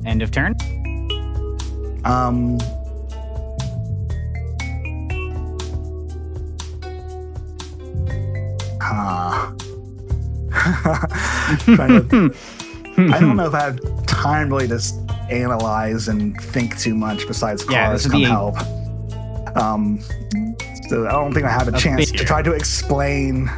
End 0.04 0.22
of 0.22 0.30
turn. 0.30 0.54
Um, 2.04 2.58
I 12.98 13.18
don't 13.20 13.36
know 13.36 13.46
if 13.46 13.54
I 13.54 13.60
have 13.64 14.06
time 14.06 14.48
really 14.48 14.68
to 14.68 14.80
analyze 15.30 16.08
and 16.08 16.40
think 16.40 16.78
too 16.78 16.94
much 16.94 17.26
besides 17.26 17.64
Yeah, 17.68 17.86
cars 17.88 18.04
this 18.04 18.12
would 18.12 18.12
come 18.12 18.20
be 18.22 18.26
help. 18.26 18.56
Um, 19.56 20.00
so 20.88 21.06
I 21.06 21.12
don't 21.12 21.32
think 21.32 21.44
I 21.46 21.50
have 21.50 21.68
a, 21.68 21.76
A 21.76 21.78
chance 21.78 22.10
to 22.12 22.24
try 22.24 22.42
to 22.42 22.52
explain. 22.52 23.48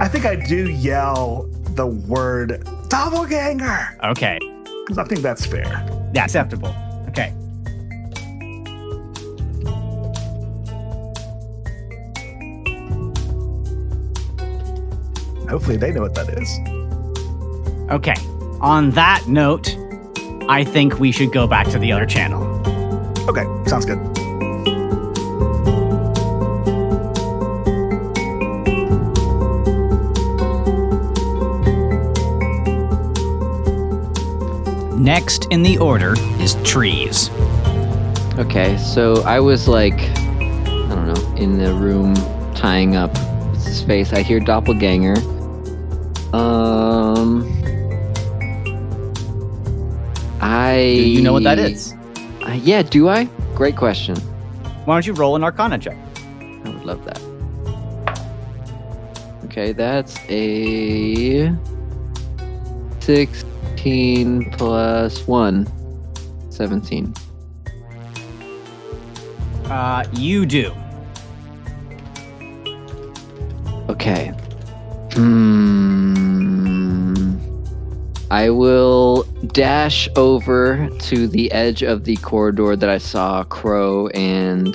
I 0.00 0.08
think 0.08 0.24
I 0.26 0.36
do 0.36 0.70
yell 0.70 1.48
the 1.74 1.86
word 1.86 2.64
doppelganger 2.88 3.98
Okay. 4.04 4.38
because 4.40 4.98
I 4.98 5.04
think 5.04 5.20
that's 5.22 5.46
fair. 5.46 5.64
Yeah, 6.14 6.24
acceptable. 6.24 6.74
Hopefully 15.52 15.76
they 15.76 15.92
know 15.92 16.00
what 16.00 16.14
that 16.14 16.30
is. 16.30 16.58
Okay. 17.90 18.14
On 18.62 18.90
that 18.92 19.28
note, 19.28 19.76
I 20.48 20.64
think 20.64 20.98
we 20.98 21.12
should 21.12 21.30
go 21.30 21.46
back 21.46 21.68
to 21.68 21.78
the 21.78 21.92
other 21.92 22.06
channel. 22.06 22.42
Okay, 23.28 23.44
sounds 23.68 23.84
good. 23.84 23.98
Next 34.98 35.48
in 35.50 35.62
the 35.62 35.76
order 35.78 36.14
is 36.40 36.54
trees. 36.64 37.28
Okay, 38.38 38.78
so 38.78 39.22
I 39.24 39.38
was 39.40 39.68
like, 39.68 40.00
I 40.00 40.88
don't 40.88 41.12
know, 41.12 41.34
in 41.36 41.58
the 41.58 41.74
room 41.74 42.14
tying 42.54 42.96
up 42.96 43.14
what's 43.48 43.66
his 43.66 43.82
face. 43.82 44.14
I 44.14 44.22
hear 44.22 44.40
doppelganger. 44.40 45.16
Um, 46.32 47.44
I. 50.40 50.94
Do 50.96 51.02
you 51.02 51.22
know 51.22 51.32
what 51.32 51.42
that 51.44 51.58
is? 51.58 51.94
Uh, 52.42 52.58
yeah, 52.62 52.82
do 52.82 53.08
I? 53.08 53.24
Great 53.54 53.76
question. 53.76 54.16
Why 54.84 54.94
don't 54.94 55.06
you 55.06 55.12
roll 55.12 55.36
an 55.36 55.44
Arcana 55.44 55.78
check? 55.78 55.96
I 56.16 56.70
would 56.70 56.84
love 56.84 57.04
that. 57.04 57.20
Okay, 59.44 59.72
that's 59.72 60.18
a 60.28 61.54
16 63.00 64.50
plus 64.52 65.26
1. 65.26 65.66
17. 66.50 67.14
Uh, 69.66 70.04
you 70.14 70.46
do. 70.46 70.72
Okay. 73.88 74.32
Hmm. 75.12 75.81
I 78.32 78.48
will 78.48 79.24
dash 79.48 80.08
over 80.16 80.88
to 81.00 81.28
the 81.28 81.52
edge 81.52 81.82
of 81.82 82.04
the 82.04 82.16
corridor 82.16 82.76
that 82.76 82.88
I 82.88 82.96
saw 82.96 83.44
Crow 83.44 84.08
and 84.08 84.68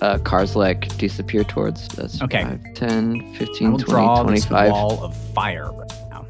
uh, 0.00 0.18
Karzlek 0.18 0.98
disappear 0.98 1.44
towards. 1.44 1.86
That's 1.88 2.20
Okay. 2.22 2.42
5, 2.42 2.60
10, 2.74 3.32
I 3.34 3.38
15, 3.38 3.70
will 3.72 3.78
20, 3.78 3.92
draw 3.92 4.22
this 4.24 4.44
25. 4.46 4.70
wall 4.72 5.04
of 5.04 5.16
fire 5.34 5.70
right 5.72 5.92
now. 6.10 6.26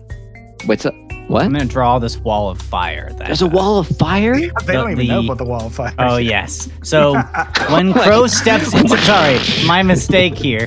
Wait, 0.67 0.81
so, 0.83 0.91
what? 1.29 1.45
I'm 1.47 1.53
gonna 1.53 1.65
draw 1.65 1.99
this 1.99 2.19
wall 2.19 2.51
of 2.51 2.61
fire. 2.61 3.09
That, 3.15 3.27
There's 3.27 3.41
a 3.43 3.47
wall 3.49 3.79
of 3.79 3.89
fire? 3.89 4.35
They 4.67 4.75
don't 4.75 4.95
The- 4.95 5.03
even 5.03 5.07
know 5.09 5.23
the- 5.23 5.27
about 5.29 5.39
the 5.39 5.45
wall 5.47 5.67
of 5.67 5.75
fire. 5.75 5.95
Oh 5.99 6.17
yes. 6.35 6.69
So 6.83 7.15
when 7.71 7.95
Crow 7.95 8.27
steps 8.27 8.75
into 8.75 8.99
sorry, 8.99 9.39
my 9.67 9.83
mistake 9.83 10.35
here. 10.37 10.67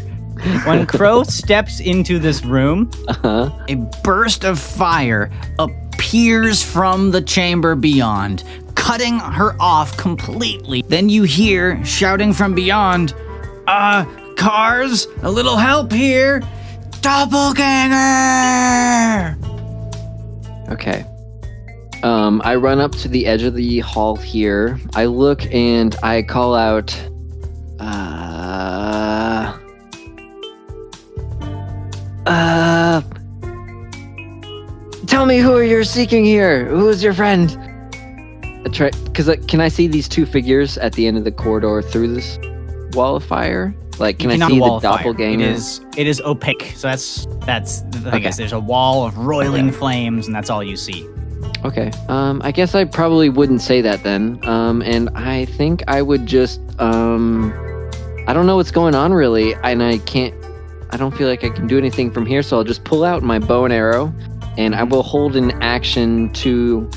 When 0.66 0.88
Crow 0.88 1.22
steps 1.24 1.80
into 1.82 2.18
this 2.18 2.44
room, 2.46 2.90
Uh-huh. 3.10 3.52
A 3.70 3.76
burst 4.04 4.44
of 4.44 4.58
fire 4.58 5.30
appears 6.10 6.64
from 6.64 7.12
the 7.12 7.22
chamber 7.22 7.76
beyond, 7.76 8.44
cutting 8.74 9.20
her 9.20 9.56
off 9.60 9.96
completely. 9.96 10.82
Then 10.88 11.08
you 11.08 11.22
hear 11.22 11.86
shouting 11.86 12.34
from 12.34 12.56
beyond, 12.56 13.14
Uh, 13.68 14.06
cars, 14.36 15.06
a 15.22 15.30
little 15.30 15.56
help 15.56 15.92
here. 15.92 16.42
Doppelganger! 17.02 19.38
Okay. 20.72 21.06
Um, 22.02 22.42
I 22.44 22.56
run 22.56 22.80
up 22.80 22.94
to 22.94 23.08
the 23.08 23.28
edge 23.28 23.44
of 23.44 23.54
the 23.54 23.78
hall 23.82 24.16
here. 24.16 24.80
I 24.96 25.06
look 25.06 25.46
and 25.54 25.96
I 26.02 26.24
call 26.24 26.56
out. 26.56 26.92
Uh. 27.80 29.56
Uh. 32.26 33.02
Tell 35.10 35.26
me 35.26 35.40
who 35.40 35.60
you're 35.62 35.84
seeking 35.84 36.24
here. 36.24 36.66
Who 36.68 36.88
is 36.88 37.04
your 37.04 37.14
friend? 37.14 37.50
Cause 39.16 39.28
uh, 39.28 39.36
can 39.48 39.60
I 39.60 39.68
see 39.68 39.88
these 39.88 40.08
two 40.08 40.26
figures 40.26 40.78
at 40.78 40.94
the 40.94 41.08
end 41.08 41.18
of 41.18 41.24
the 41.24 41.32
corridor 41.32 41.82
through 41.82 42.14
this 42.14 42.38
wall 42.94 43.16
of 43.16 43.24
fire? 43.24 43.74
Like, 43.98 44.20
can 44.20 44.30
I 44.30 44.48
see 44.48 44.60
the 44.60 44.80
doppelganger? 44.80 45.44
It 45.44 45.52
is 45.52 45.82
it 45.98 46.06
is 46.08 46.22
opaque. 46.22 46.74
So 46.76 46.88
that's 46.88 47.26
that's 47.40 47.82
the 47.82 48.00
thing 48.00 48.14
Okay. 48.14 48.30
is 48.30 48.38
there's 48.38 48.54
a 48.54 48.60
wall 48.60 49.06
of 49.06 49.18
roiling 49.18 49.72
flames, 49.72 50.28
and 50.28 50.36
that's 50.36 50.50
all 50.50 50.64
you 50.64 50.78
see. 50.78 51.08
Okay. 51.66 51.92
Um, 52.08 52.42
I 52.46 52.52
guess 52.52 52.76
I 52.76 52.86
probably 52.86 53.30
wouldn't 53.30 53.62
say 53.62 53.82
that 53.82 54.04
then. 54.04 54.40
Um, 54.48 54.82
and 54.84 55.10
I 55.16 55.46
think 55.46 55.84
I 55.88 56.02
would 56.02 56.26
just 56.28 56.62
um, 56.80 57.52
I 58.28 58.34
don't 58.34 58.46
know 58.46 58.58
what's 58.58 58.72
going 58.72 58.94
on 58.96 59.12
really, 59.14 59.56
and 59.64 59.82
I 59.82 59.98
can't. 60.00 60.36
I 60.92 60.98
don't 60.98 61.16
feel 61.18 61.28
like 61.28 61.44
I 61.44 61.50
can 61.50 61.66
do 61.68 61.78
anything 61.78 62.12
from 62.12 62.26
here, 62.26 62.42
so 62.44 62.58
I'll 62.58 62.64
just 62.64 62.84
pull 62.84 63.04
out 63.04 63.22
my 63.24 63.40
bow 63.40 63.66
and 63.66 63.74
arrow, 63.74 64.14
and 64.60 64.76
I 64.76 64.84
will 64.84 65.04
hold 65.04 65.38
an 65.38 65.52
action 65.64 66.32
to 66.34 66.88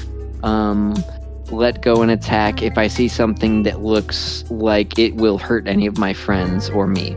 um, 0.42 0.94
let 1.52 1.80
go 1.80 2.02
and 2.02 2.10
attack 2.10 2.60
if 2.60 2.76
I 2.76 2.88
see 2.88 3.06
something 3.06 3.62
that 3.62 3.80
looks 3.82 4.44
like 4.50 4.98
it 4.98 5.14
will 5.14 5.38
hurt 5.38 5.68
any 5.68 5.86
of 5.86 5.96
my 5.96 6.12
friends 6.12 6.68
or 6.70 6.88
me. 6.88 7.14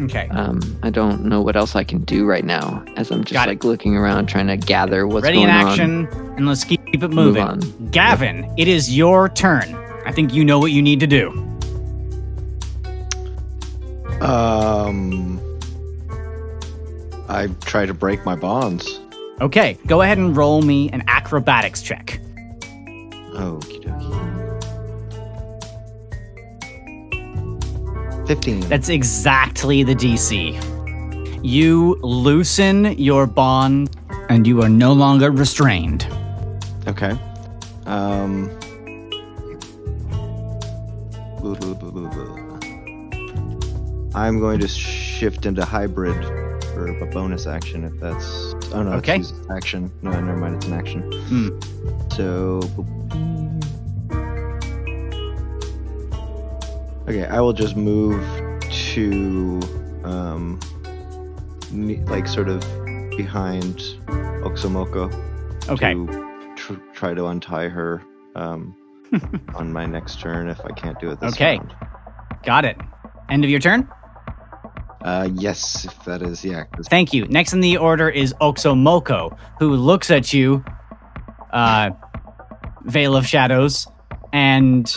Okay. 0.00 0.28
Um, 0.28 0.60
I 0.82 0.88
don't 0.88 1.26
know 1.26 1.42
what 1.42 1.56
else 1.56 1.76
I 1.76 1.84
can 1.84 2.04
do 2.04 2.24
right 2.24 2.44
now, 2.44 2.82
as 2.96 3.10
I'm 3.10 3.22
just 3.22 3.34
Got 3.34 3.48
it. 3.48 3.50
like 3.50 3.64
looking 3.64 3.96
around 3.96 4.28
trying 4.28 4.46
to 4.46 4.56
gather 4.56 5.06
what's 5.06 5.26
going 5.26 5.46
on. 5.50 5.66
Ready 5.66 5.76
going 5.76 5.90
in 5.90 6.00
on. 6.00 6.08
action, 6.08 6.34
and 6.38 6.46
let's 6.46 6.64
keep, 6.64 6.86
keep 6.86 7.02
it 7.02 7.08
Move 7.08 7.34
moving. 7.34 7.42
on. 7.42 7.60
Gaven, 7.90 8.50
it 8.56 8.66
is 8.66 8.96
your 8.96 9.28
turn. 9.28 9.74
I 10.06 10.12
think 10.12 10.32
you 10.32 10.42
know 10.42 10.58
what 10.58 10.72
you 10.72 10.80
need 10.80 11.00
to 11.00 11.06
do. 11.06 11.30
Um, 14.22 15.38
I 17.28 17.48
try 17.66 17.84
to 17.84 17.92
break 17.92 18.24
my 18.24 18.34
bonds. 18.36 19.00
Okay, 19.40 19.78
go 19.86 20.02
ahead 20.02 20.18
and 20.18 20.36
roll 20.36 20.62
me 20.62 20.90
an 20.90 21.04
acrobatics 21.06 21.80
check. 21.80 22.20
Okie 23.34 23.82
dokie. 23.84 24.18
15. 28.26 28.60
That's 28.68 28.88
exactly 28.88 29.84
the 29.84 29.94
DC. 29.94 30.58
You 31.42 31.94
loosen 32.02 32.98
your 32.98 33.26
bond, 33.26 33.96
and 34.28 34.46
you 34.46 34.60
are 34.60 34.68
no 34.68 34.92
longer 34.92 35.30
restrained. 35.30 36.06
Okay. 36.86 37.16
Um. 37.86 38.50
blah, 41.40 41.54
blah, 41.54 41.74
blah, 41.74 41.90
blah, 41.90 42.10
blah. 42.10 42.38
I'm 44.14 44.40
going 44.40 44.58
to 44.60 44.68
shift 44.68 45.46
into 45.46 45.64
hybrid 45.64 46.24
for 46.74 46.88
a 46.88 47.06
bonus 47.06 47.46
action 47.46 47.84
if 47.84 47.98
that's. 48.00 48.47
Oh 48.72 48.82
no, 48.82 48.92
Okay. 48.94 49.18
it's 49.20 49.32
action. 49.50 49.90
No, 50.02 50.10
never 50.12 50.36
mind. 50.36 50.56
It's 50.56 50.66
an 50.66 50.72
action. 50.74 51.02
Hmm. 51.28 51.48
So. 52.10 52.60
Okay, 57.08 57.24
I 57.24 57.40
will 57.40 57.54
just 57.54 57.74
move 57.74 58.20
to, 58.70 59.60
um, 60.04 60.60
like 62.06 62.28
sort 62.28 62.48
of 62.50 62.60
behind 63.16 63.78
Oxomoko 64.44 65.10
Okay. 65.70 65.94
to 65.94 66.52
tr- 66.56 66.74
try 66.92 67.14
to 67.14 67.26
untie 67.28 67.68
her 67.68 68.02
um, 68.36 68.76
on 69.54 69.72
my 69.72 69.86
next 69.86 70.20
turn 70.20 70.50
if 70.50 70.60
I 70.66 70.72
can't 70.72 71.00
do 71.00 71.10
it 71.10 71.18
this 71.20 71.32
Okay. 71.34 71.56
round. 71.56 71.74
Got 72.44 72.66
it. 72.66 72.76
End 73.30 73.42
of 73.42 73.48
your 73.50 73.60
turn? 73.60 73.88
Uh, 75.02 75.28
yes, 75.34 75.84
if 75.84 76.04
that 76.04 76.22
is, 76.22 76.44
yeah. 76.44 76.64
'cause- 76.64 76.88
Thank 76.88 77.12
you. 77.12 77.26
Next 77.28 77.52
in 77.52 77.60
the 77.60 77.76
order 77.76 78.08
is 78.08 78.34
Oxomoko, 78.40 79.36
who 79.58 79.74
looks 79.74 80.10
at 80.10 80.32
you, 80.32 80.64
uh, 81.52 81.90
Veil 82.84 83.16
of 83.16 83.26
Shadows, 83.26 83.86
and 84.32 84.88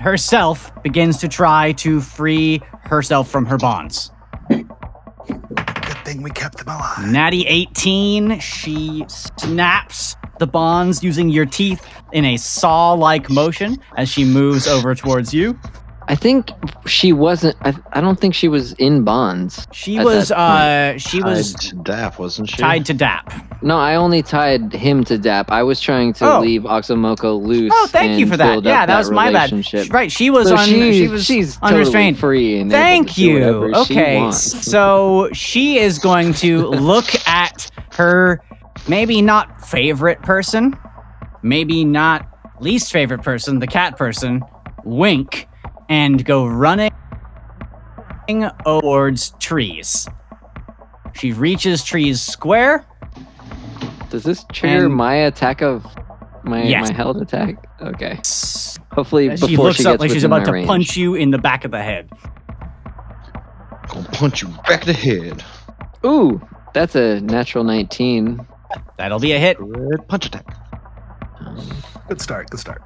herself 0.00 0.72
begins 0.82 1.18
to 1.18 1.28
try 1.28 1.72
to 1.72 2.00
free 2.00 2.60
herself 2.82 3.28
from 3.28 3.46
her 3.46 3.56
bonds. 3.56 4.10
Good 4.48 4.66
thing 6.04 6.22
we 6.22 6.30
kept 6.30 6.58
them 6.58 6.68
alive. 6.68 7.06
Natty 7.06 7.46
18, 7.46 8.40
she 8.40 9.04
snaps 9.08 10.16
the 10.38 10.46
bonds 10.46 11.04
using 11.04 11.28
your 11.28 11.46
teeth 11.46 11.86
in 12.12 12.24
a 12.24 12.36
saw 12.36 12.92
like 12.94 13.28
motion 13.30 13.76
as 13.96 14.08
she 14.08 14.24
moves 14.24 14.66
over 14.66 14.94
towards 14.94 15.32
you. 15.34 15.58
I 16.10 16.16
think 16.16 16.50
she 16.86 17.12
wasn't. 17.12 17.56
I, 17.60 17.72
I 17.92 18.00
don't 18.00 18.18
think 18.18 18.34
she 18.34 18.48
was 18.48 18.72
in 18.74 19.04
bonds. 19.04 19.68
She 19.72 19.96
was, 20.00 20.32
uh, 20.32 20.98
she 20.98 21.22
was 21.22 21.52
Tied 21.54 21.60
to 21.70 21.76
Dap, 21.84 22.18
wasn't 22.18 22.50
she? 22.50 22.56
tied 22.56 22.84
to 22.86 22.94
Dap. 22.94 23.62
No, 23.62 23.78
I 23.78 23.94
only 23.94 24.20
tied 24.20 24.72
him 24.72 25.04
to 25.04 25.16
Dap. 25.18 25.52
I 25.52 25.62
was 25.62 25.80
trying 25.80 26.12
to 26.14 26.24
Oh. 26.28 26.40
leave 26.40 26.62
Oxomoko 26.62 27.40
loose. 27.40 27.70
Oh, 27.72 27.86
thank 27.90 28.18
you 28.18 28.26
for 28.26 28.36
that. 28.36 28.64
Yeah, 28.64 28.80
up 28.82 28.86
that 28.88 28.98
was 28.98 29.12
my 29.12 29.30
bad. 29.32 29.52
Right, 29.92 30.10
she 30.10 30.30
was 30.30 30.48
So 30.48 30.56
on. 30.56 30.66
she, 30.66 30.94
she 30.94 31.06
was 31.08 31.24
she's 31.24 31.56
unrestrained. 31.62 32.16
totally 32.16 32.20
free 32.20 32.58
and 32.60 32.70
Thank 32.72 33.16
you. 33.16 33.34
whatever 33.34 33.84
she 33.84 33.94
Okay, 33.94 34.30
so 34.32 35.28
she 35.32 35.78
is 35.78 36.00
going 36.00 36.34
to 36.34 36.66
look 36.70 37.06
at 37.28 37.70
her 37.92 38.40
maybe 38.88 39.22
not 39.22 39.64
favorite 39.64 40.20
person, 40.22 40.76
maybe 41.44 41.84
not 41.84 42.26
least 42.60 42.90
favorite 42.90 43.22
person, 43.22 43.60
the 43.60 43.66
cat 43.68 43.96
person, 43.96 44.42
wink, 44.84 45.46
and 45.90 46.24
go 46.24 46.46
running 46.46 46.90
towards 48.64 49.30
trees. 49.40 50.08
She 51.14 51.32
reaches 51.32 51.84
trees 51.84 52.22
square. 52.22 52.84
Does 54.08 54.22
this 54.22 54.44
trigger 54.52 54.86
And- 54.86 54.94
my 54.94 55.14
attack 55.14 55.60
of 55.62 55.84
my 56.44 56.62
Yes. 56.62 56.88
my 56.90 56.96
held 56.96 57.20
attack? 57.20 57.56
Okay. 57.82 58.18
Hopefully 58.92 59.28
before 59.28 59.48
she 59.48 59.56
looks 59.56 59.76
she 59.76 59.84
up 59.86 59.92
gets 59.94 60.00
like 60.00 60.10
she's 60.10 60.24
about 60.24 60.44
to 60.46 60.52
range. 60.52 60.66
punch 60.66 60.96
you 60.96 61.14
in 61.14 61.30
the 61.30 61.38
back 61.38 61.64
of 61.64 61.70
the 61.70 61.82
head. 61.82 62.08
Gonna 63.88 64.08
punch 64.12 64.42
you 64.42 64.48
back 64.68 64.82
in 64.82 64.86
the 64.88 64.92
head. 64.92 65.44
Ooh, 66.06 66.40
that's 66.72 66.94
a 66.94 67.20
natural 67.20 67.64
19. 67.64 68.46
That'll 68.96 69.18
be 69.18 69.32
a 69.32 69.38
hit. 69.38 69.56
Red 69.60 70.06
punch 70.08 70.26
attack. 70.26 70.46
Um, 71.40 71.58
Good 72.08 72.20
start. 72.20 72.50
Good 72.50 72.60
start. 72.60 72.82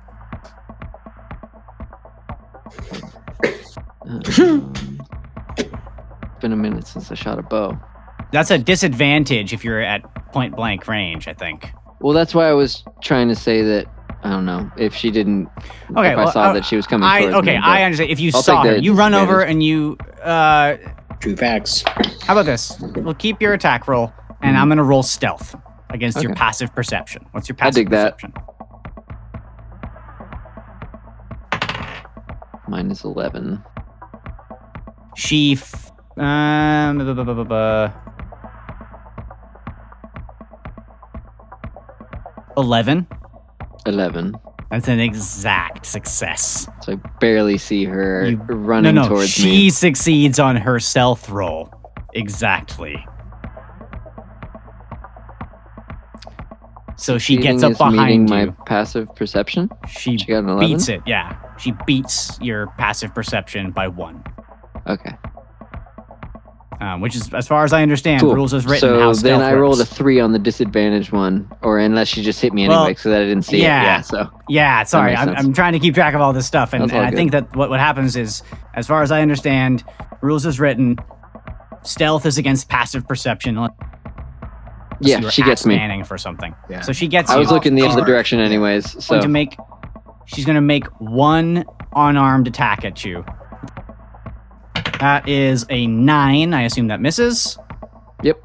It's 4.07 4.39
been 6.41 6.53
a 6.53 6.57
minute 6.57 6.87
since 6.87 7.11
I 7.11 7.15
shot 7.15 7.39
a 7.39 7.43
bow. 7.43 7.79
That's 8.33 8.51
a 8.51 8.59
disadvantage 8.59 9.53
if 9.53 9.65
you're 9.65 9.81
at 9.81 10.03
point 10.33 10.57
blank 10.57 10.89
range, 10.89 11.29
I 11.29 11.35
think. 11.35 11.71
Well, 12.01 12.13
that's 12.13 12.35
why 12.35 12.49
I 12.49 12.53
was 12.53 12.85
trying 13.03 13.29
to 13.29 13.35
say 13.35 13.63
that. 13.63 13.87
I 14.23 14.31
don't 14.31 14.47
know 14.47 14.71
if 14.79 14.95
she 14.95 15.11
didn't. 15.11 15.49
Okay, 15.91 16.13
if 16.13 16.19
I 16.19 16.31
saw 16.31 16.43
uh, 16.45 16.53
that 16.55 16.65
she 16.65 16.77
was 16.77 16.87
coming 16.87 17.07
I 17.07 17.21
towards 17.21 17.37
okay, 17.37 17.57
me. 17.57 17.63
I 17.63 17.83
understand. 17.83 18.11
If 18.11 18.21
you 18.21 18.31
I'll 18.35 18.43
saw 18.43 18.63
take 18.63 18.73
her, 18.73 18.79
you 18.79 18.95
run 18.95 19.13
over 19.13 19.43
and 19.43 19.63
you 19.63 19.99
uh 20.23 20.77
True 21.21 21.37
facts. 21.37 21.83
how 22.23 22.33
about 22.33 22.47
this? 22.47 22.79
We'll 22.97 23.15
keep 23.15 23.41
your 23.41 23.53
attack 23.53 23.87
roll 23.87 24.13
and 24.43 24.57
I'm 24.57 24.69
gonna 24.69 24.83
roll 24.83 25.03
stealth 25.03 25.55
against 25.91 26.23
your 26.23 26.35
passive 26.35 26.75
perception. 26.75 27.27
What's 27.33 27.49
your 27.49 27.57
I 27.61 27.65
passive 27.65 27.75
dig 27.75 27.91
perception? 27.91 28.33
Mine 28.35 28.54
is 32.73 33.05
11. 33.05 33.63
She. 35.17 35.53
F- 35.53 35.93
um. 36.17 36.99
bu- 36.99 37.15
bu- 37.15 37.25
bu- 37.25 37.35
bu- 37.35 37.45
bu- 37.45 37.91
11. 42.57 43.07
11. 43.87 44.35
That's 44.71 44.89
an 44.89 44.99
exact 45.01 45.87
success. 45.87 46.67
So 46.83 46.93
I 46.93 46.97
barely 47.21 47.59
see 47.59 47.85
her 47.85 48.31
You- 48.31 48.37
running 48.39 48.95
no, 48.95 49.03
no, 49.03 49.09
towards 49.09 49.29
she 49.31 49.45
me. 49.51 49.71
succeeds 49.71 50.39
on 50.39 50.57
her 50.57 50.81
stealth 50.81 51.29
roll. 51.29 51.71
Exactly. 52.15 53.05
So 56.97 57.19
she 57.19 57.37
gets 57.37 57.63
up 57.63 57.77
behind 57.77 58.31
my 58.31 58.45
you. 58.45 58.57
passive 58.67 59.15
perception. 59.17 59.69
She 59.89 60.17
She 60.17 60.27
got 60.27 60.39
an 60.45 60.49
11. 60.51 60.69
beats 60.69 60.89
it. 60.89 61.03
Yeah, 61.07 61.37
she 61.59 61.73
beats 61.87 62.39
your 62.41 62.67
passive 62.79 63.15
perception 63.15 63.71
by 63.71 63.89
one. 63.89 64.23
Okay. 64.87 65.13
Um, 66.81 67.01
which 67.01 67.15
is, 67.15 67.33
as 67.33 67.47
far 67.47 67.65
as 67.65 67.73
I 67.73 67.83
understand, 67.83 68.21
Cool. 68.21 68.35
rules 68.35 68.53
as 68.53 68.65
written. 68.67 68.81
so 68.81 68.99
how 68.99 69.07
then 69.13 69.15
stealth 69.15 69.43
I 69.43 69.55
rolled 69.55 69.81
a 69.81 69.87
three 69.87 70.19
on 70.21 70.33
the 70.33 70.39
disadvantaged 70.41 71.13
one, 71.13 71.49
or 71.63 71.79
unless 71.79 72.09
she 72.09 72.21
just 72.23 72.41
hit 72.41 72.53
me 72.53 72.67
Well, 72.69 72.81
anyway, 72.81 72.91
because 72.91 73.05
that 73.05 73.23
I 73.23 73.25
didn't 73.25 73.45
see 73.45 73.63
yeah. 73.63 73.81
it. 73.81 73.85
Yeah. 73.85 74.01
So 74.03 74.31
Yeah, 74.49 74.83
sorry, 74.83 75.15
I'm. 75.15 75.31
I'm 75.31 75.53
trying 75.55 75.73
to 75.75 75.79
keep 75.79 75.95
track 75.95 76.15
of 76.15 76.21
all 76.21 76.33
this 76.33 76.47
stuff, 76.47 76.73
and, 76.73 76.83
and 76.83 76.93
I 76.93 77.11
think 77.13 77.31
that 77.31 77.55
what, 77.57 77.71
what 77.71 77.81
happens 77.81 78.17
is, 78.17 78.43
as 78.75 78.87
far 78.87 79.03
as 79.03 79.11
I 79.13 79.23
understand, 79.23 79.85
rules 80.21 80.45
as 80.45 80.59
written, 80.61 80.99
stealth 81.85 82.27
is 82.27 82.39
against 82.39 82.69
passive 82.69 83.07
perception. 83.07 83.57
unless 83.57 83.71
yeah, 85.01 85.29
she 85.31 85.43
gets 85.43 85.65
me. 85.65 85.77
scanning 85.77 86.05
for 86.05 86.19
something. 86.19 86.55
Yeah. 86.69 86.81
So 86.81 86.93
she 86.93 87.07
gets 87.09 87.31
I 87.31 87.35
you. 87.35 87.41
was 87.41 87.51
looking 87.51 87.77
the 87.77 87.87
other 87.87 88.05
direction 88.05 88.41
anyways. 88.41 89.03
So 89.05 89.21
to 89.21 89.29
make 89.29 89.57
she's 90.27 90.45
going 90.45 90.55
to 90.57 90.61
make 90.61 90.87
one 91.01 91.65
unarmed 91.95 92.47
attack 92.49 92.85
at 92.85 93.05
you. 93.05 93.25
That 95.01 95.29
is 95.29 95.67
a 95.71 95.87
9. 95.87 96.55
I 96.55 96.63
assume 96.63 96.89
that 96.89 97.01
misses. 97.01 97.59
Yep. 98.23 98.41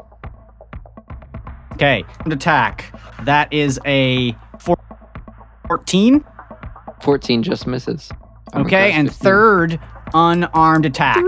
Okay, 1.74 2.04
attack. 2.26 2.94
That 3.24 3.52
is 3.54 3.80
a 3.86 4.34
four- 4.60 4.78
14. 5.68 6.24
14 7.02 7.44
just 7.44 7.66
misses. 7.68 8.10
I'm 8.54 8.66
Okay, 8.66 8.92
and 8.92 9.08
15. 9.08 9.24
third 9.24 9.80
unarmed 10.14 10.86
attack. 10.86 11.24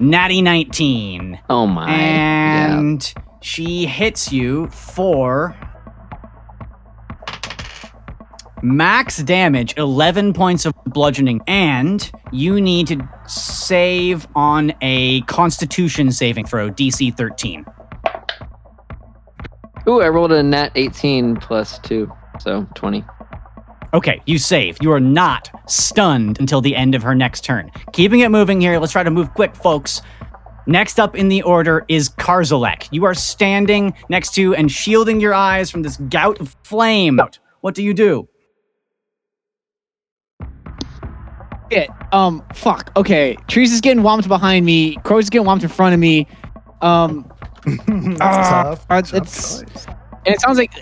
Natty 0.00 0.42
19. 0.42 1.38
Oh 1.50 1.66
my. 1.66 1.88
yeah. 1.88 2.78
And 2.78 3.14
she 3.42 3.86
hits 3.86 4.32
you 4.32 4.66
for 4.68 5.56
max 8.62 9.22
damage 9.22 9.74
11 9.76 10.32
points 10.32 10.66
of 10.66 10.74
bludgeoning. 10.86 11.40
And 11.46 12.10
you 12.32 12.60
need 12.60 12.86
to 12.88 13.08
save 13.26 14.26
on 14.34 14.72
a 14.80 15.22
constitution 15.22 16.12
saving 16.12 16.46
throw, 16.46 16.70
DC 16.70 17.16
13. 17.16 17.64
Ooh, 19.88 20.02
I 20.02 20.08
rolled 20.08 20.32
a 20.32 20.42
nat 20.42 20.72
18 20.74 21.36
plus 21.36 21.78
2, 21.80 22.10
so 22.40 22.66
20. 22.74 23.04
Okay, 23.94 24.20
you 24.26 24.36
save. 24.36 24.76
You 24.82 24.92
are 24.92 25.00
not 25.00 25.50
stunned 25.66 26.38
until 26.40 26.60
the 26.60 26.76
end 26.76 26.94
of 26.94 27.02
her 27.02 27.14
next 27.14 27.42
turn. 27.42 27.70
Keeping 27.92 28.20
it 28.20 28.30
moving 28.30 28.60
here. 28.60 28.78
Let's 28.78 28.92
try 28.92 29.02
to 29.02 29.10
move 29.10 29.32
quick, 29.32 29.56
folks. 29.56 30.02
Next 30.66 31.00
up 31.00 31.16
in 31.16 31.28
the 31.28 31.40
order 31.40 31.86
is 31.88 32.10
Karzalek. 32.10 32.88
You 32.90 33.06
are 33.06 33.14
standing 33.14 33.94
next 34.10 34.34
to 34.34 34.54
and 34.54 34.70
shielding 34.70 35.20
your 35.20 35.32
eyes 35.32 35.70
from 35.70 35.80
this 35.80 35.96
gout 35.96 36.38
of 36.40 36.54
flame. 36.62 37.18
What 37.62 37.74
do 37.74 37.82
you 37.82 37.94
do? 37.94 38.28
Shit. 41.70 41.90
Um. 42.12 42.42
Fuck. 42.54 42.90
Okay. 42.96 43.36
Trees 43.48 43.72
is 43.72 43.80
getting 43.80 44.02
whomped 44.02 44.28
behind 44.28 44.64
me. 44.64 44.96
Crow's 45.04 45.24
is 45.24 45.30
getting 45.30 45.46
whomped 45.46 45.62
in 45.62 45.68
front 45.68 45.94
of 45.94 46.00
me. 46.00 46.26
Um. 46.80 47.30
That's 47.66 48.18
Ah, 48.20 48.62
tough. 48.62 48.86
uh, 48.88 49.02
Tough 49.02 49.14
it's- 49.14 49.86
And 50.26 50.34
it 50.34 50.40
sounds 50.40 50.56
like, 50.58 50.72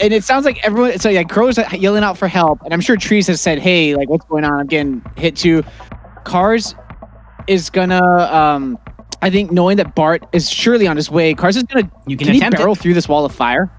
and 0.00 0.12
it 0.12 0.24
sounds 0.24 0.44
like 0.44 0.64
everyone. 0.64 0.98
So 0.98 1.08
yeah, 1.08 1.22
Crow's 1.22 1.58
yelling 1.72 2.02
out 2.02 2.18
for 2.18 2.26
help, 2.28 2.60
and 2.64 2.72
I'm 2.74 2.80
sure 2.80 2.96
Trees 2.96 3.26
has 3.28 3.40
said, 3.40 3.58
"Hey, 3.60 3.94
like, 3.94 4.08
what's 4.08 4.24
going 4.26 4.44
on? 4.44 4.52
I'm 4.60 4.66
getting 4.66 5.02
hit 5.16 5.36
too." 5.36 5.62
Cars 6.24 6.74
is 7.46 7.70
gonna. 7.70 8.02
Um. 8.32 8.78
I 9.22 9.30
think 9.30 9.50
knowing 9.52 9.78
that 9.78 9.94
Bart 9.94 10.22
is 10.32 10.50
surely 10.50 10.86
on 10.86 10.96
his 10.96 11.10
way, 11.10 11.32
Cars 11.34 11.56
is 11.56 11.62
gonna. 11.62 11.90
You 12.06 12.16
can, 12.16 12.26
Can 12.26 12.34
he 12.34 12.40
attempt 12.40 12.58
barrel 12.58 12.74
it. 12.74 12.78
through 12.80 12.94
this 12.94 13.08
wall 13.08 13.24
of 13.24 13.34
fire? 13.34 13.70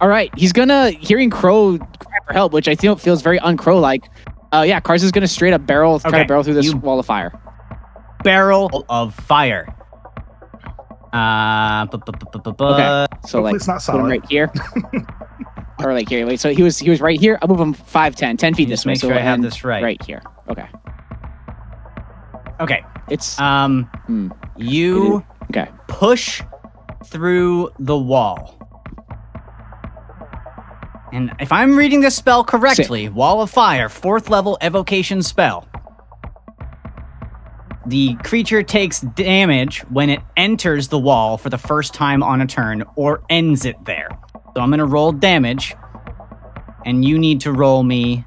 All 0.00 0.08
right, 0.08 0.30
he's 0.36 0.52
gonna 0.52 0.90
hearing 0.90 1.30
Crow 1.30 1.78
cry 1.78 2.18
for 2.26 2.32
help, 2.32 2.52
which 2.52 2.66
I 2.68 2.74
feel 2.74 2.96
feels 2.96 3.22
very 3.22 3.38
uncrow 3.40 3.80
like. 3.80 4.04
Uh, 4.52 4.62
yeah, 4.62 4.80
Cars 4.80 5.02
is 5.02 5.10
gonna 5.12 5.26
straight 5.28 5.52
up 5.54 5.64
barrel, 5.66 5.98
try 6.00 6.10
Okay, 6.10 6.18
to 6.22 6.24
barrel 6.28 6.42
through 6.42 6.54
this 6.54 6.66
you- 6.66 6.76
wall 6.76 6.98
of 6.98 7.06
fire. 7.06 7.32
Barrel 8.22 8.84
of 8.88 9.14
fire. 9.14 9.66
Uh, 11.12 11.86
bu- 11.86 11.98
bu- 11.98 12.12
bu- 12.12 12.26
bu- 12.32 12.38
bu- 12.40 12.52
bu- 12.52 12.64
Okay. 12.64 13.06
So 13.26 13.38
Hopefully 13.38 13.42
like 13.44 13.54
it's 13.56 13.66
not 13.68 13.74
put 13.82 13.94
him 13.94 14.00
solid. 14.00 14.10
right 14.10 14.26
here, 14.30 14.52
or 15.84 15.92
like 15.92 16.08
here. 16.08 16.26
Wait, 16.26 16.40
so 16.40 16.52
he 16.54 16.62
was 16.62 16.78
he 16.78 16.88
was 16.90 17.00
right 17.00 17.18
here. 17.20 17.38
I'll 17.42 17.48
move 17.48 17.60
him 17.60 17.72
5, 17.74 18.14
10, 18.16 18.36
10 18.36 18.54
feet 18.54 18.68
this 18.68 18.84
way. 18.86 18.92
make 18.92 19.00
so 19.00 19.08
sure 19.08 19.16
I 19.16 19.20
have 19.20 19.42
this 19.42 19.62
right. 19.64 19.82
Right 19.82 20.02
here. 20.04 20.22
Okay. 20.48 20.66
Okay. 22.60 22.82
It's 23.10 23.38
Um, 23.40 23.84
Hmm. 24.06 24.28
you 24.56 25.22
okay. 25.50 25.68
push 25.88 26.42
through 27.06 27.70
the 27.78 27.98
wall. 27.98 28.58
And 31.12 31.30
if 31.38 31.52
I'm 31.52 31.76
reading 31.76 32.00
this 32.00 32.16
spell 32.16 32.42
correctly, 32.42 33.10
Wall 33.10 33.42
of 33.42 33.50
Fire, 33.50 33.90
fourth 33.90 34.30
level 34.30 34.56
evocation 34.62 35.22
spell. 35.22 35.68
The 37.86 38.14
creature 38.24 38.62
takes 38.62 39.00
damage 39.00 39.80
when 39.90 40.08
it 40.08 40.20
enters 40.36 40.88
the 40.88 40.98
wall 40.98 41.36
for 41.36 41.50
the 41.50 41.58
first 41.58 41.92
time 41.92 42.22
on 42.22 42.40
a 42.40 42.46
turn 42.46 42.84
or 42.96 43.22
ends 43.28 43.66
it 43.66 43.76
there. 43.84 44.08
So 44.54 44.62
I'm 44.62 44.70
going 44.70 44.78
to 44.78 44.86
roll 44.86 45.12
damage, 45.12 45.74
and 46.86 47.04
you 47.04 47.18
need 47.18 47.40
to 47.42 47.52
roll 47.52 47.82
me. 47.82 48.24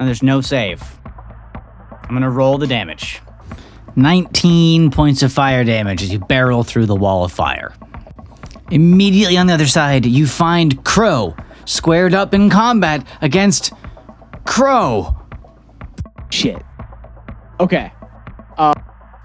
And 0.00 0.08
there's 0.08 0.22
no 0.22 0.40
save. 0.40 0.82
I'm 2.02 2.10
going 2.10 2.22
to 2.22 2.30
roll 2.30 2.58
the 2.58 2.66
damage. 2.66 3.20
19 3.94 4.90
points 4.90 5.22
of 5.22 5.32
fire 5.32 5.62
damage 5.62 6.02
as 6.02 6.12
you 6.12 6.18
barrel 6.18 6.64
through 6.64 6.86
the 6.86 6.96
wall 6.96 7.24
of 7.24 7.30
fire. 7.30 7.72
Immediately 8.72 9.36
on 9.36 9.46
the 9.46 9.52
other 9.54 9.66
side, 9.66 10.06
you 10.06 10.26
find 10.26 10.82
Crow 10.84 11.36
squared 11.66 12.14
up 12.14 12.32
in 12.34 12.48
combat 12.50 13.06
against 13.20 13.72
Crow. 14.44 15.14
Shit. 16.30 16.62
Okay. 17.60 17.92
Uh, 18.56 18.72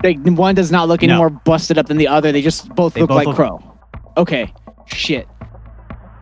like 0.03 0.18
one 0.26 0.53
does 0.53 0.72
not 0.72 0.88
look 0.88 1.02
any 1.02 1.14
No. 1.14 1.18
more 1.18 1.30
busted 1.30 1.78
up 1.78 1.88
than 1.88 1.98
the 1.98 2.07
other. 2.07 2.32
They 2.32 2.41
just 2.41 2.69
both 2.76 2.94
They 2.94 3.02
look 3.02 3.10
both 3.10 3.18
like 3.18 3.28
look- 3.28 3.36
Crow. 3.38 3.78
Okay. 4.18 4.53
Shit. 4.88 5.28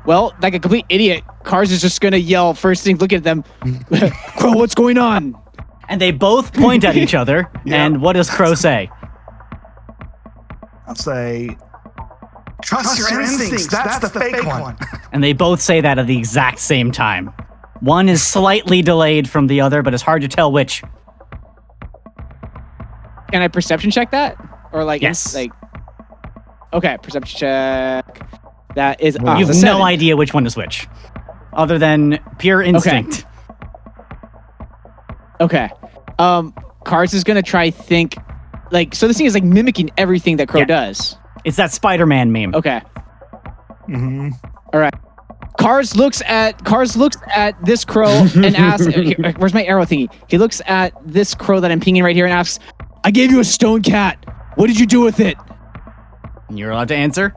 Well, 0.05 0.33
like 0.41 0.53
a 0.53 0.59
complete 0.59 0.85
idiot, 0.89 1.23
Cars 1.43 1.71
is 1.71 1.81
just 1.81 1.99
gonna 1.99 2.17
yell 2.17 2.53
first 2.53 2.83
thing. 2.83 2.97
Look 2.97 3.11
at 3.11 3.23
them, 3.23 3.43
Crow. 4.37 4.51
What's 4.53 4.75
going 4.75 4.97
on? 4.99 5.35
And 5.89 5.99
they 5.99 6.11
both 6.11 6.53
point 6.53 6.83
at 6.83 6.95
each 6.95 7.15
other. 7.15 7.49
Yeah. 7.65 7.83
And 7.83 8.01
what 8.01 8.13
does 8.13 8.29
Crow 8.29 8.53
say? 8.53 8.89
I'll 10.87 10.93
say, 10.95 11.57
trust, 12.65 12.97
your, 13.11 13.21
instincts. 13.21 13.67
That's, 13.67 13.99
the, 13.99 14.09
fake, 14.09 14.43
one. 14.45 14.77
And 15.13 15.23
they 15.23 15.31
both 15.33 15.61
say 15.61 15.79
that 15.81 15.97
at 15.97 16.07
the 16.07 16.17
exact 16.17 16.59
same 16.59 16.91
time. 16.91 17.31
One 17.79 18.09
is 18.09 18.21
slightly 18.21 18.81
delayed 18.81 19.29
from 19.29 19.47
the 19.47 19.61
other, 19.61 19.81
but 19.81 19.93
it's 19.93 20.03
hard 20.03 20.21
to 20.23 20.27
tell 20.27 20.51
which. 20.51 20.81
Can 23.31 23.41
I 23.41 23.47
perception 23.47 23.91
check 23.91 24.11
that? 24.11 24.35
Or 24.73 24.83
like 24.83 25.01
Yes. 25.01 25.33
like 25.35 25.51
Okay, 26.73 26.97
perception 27.01 27.37
check. 27.39 28.29
That 28.75 28.99
is 29.01 29.17
Wow. 29.19 29.35
uh, 29.35 29.39
you 29.39 29.45
have 29.45 29.55
no 29.63 29.81
idea 29.83 30.17
which 30.17 30.33
one 30.33 30.45
is 30.45 30.57
which, 30.57 30.87
other 31.53 31.77
than 31.79 32.19
pure 32.39 32.61
instinct. 32.61 33.25
Okay. 35.39 35.69
Um 36.19 36.53
Cars 36.83 37.13
is 37.13 37.23
gonna 37.23 37.41
try 37.41 37.69
think 37.71 38.15
like 38.71 38.93
so 38.95 39.07
this 39.07 39.17
thing 39.17 39.25
is 39.25 39.33
like 39.33 39.43
mimicking 39.43 39.89
everything 39.97 40.37
that 40.37 40.47
Crow 40.47 40.61
Yeah. 40.61 40.65
does. 40.65 41.17
It's 41.45 41.57
that 41.57 41.71
Spider 41.71 42.05
Man 42.05 42.31
meme. 42.31 42.53
Okay. 42.55 42.81
hmm 43.85 44.29
All 44.73 44.79
right. 44.79 44.93
Cars 45.57 45.95
looks 45.95 46.21
at 46.25 46.63
Cars 46.65 46.97
looks 46.97 47.17
at 47.33 47.53
this 47.65 47.85
crow 47.85 48.27
and 48.35 48.55
asks, 48.57 48.87
"Where's 49.37 49.53
my 49.53 49.63
arrow 49.63 49.85
thingy?" 49.85 50.13
He 50.27 50.37
looks 50.37 50.61
at 50.65 50.91
this 51.05 51.33
crow 51.33 51.59
that 51.61 51.71
I'm 51.71 51.79
pinging 51.79 52.03
right 52.03 52.15
here 52.15 52.25
and 52.25 52.33
asks, 52.33 52.59
"I 53.03 53.11
gave 53.11 53.31
you 53.31 53.39
a 53.39 53.45
stone 53.45 53.81
cat. 53.81 54.17
What 54.55 54.67
did 54.67 54.79
you 54.79 54.85
do 54.85 55.01
with 55.01 55.19
it?" 55.19 55.37
You're 56.49 56.71
allowed 56.71 56.89
to 56.89 56.95
answer. 56.95 57.33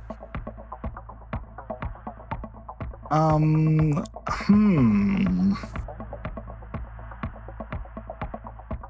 Um, 3.11 4.05
hmm. 4.29 5.53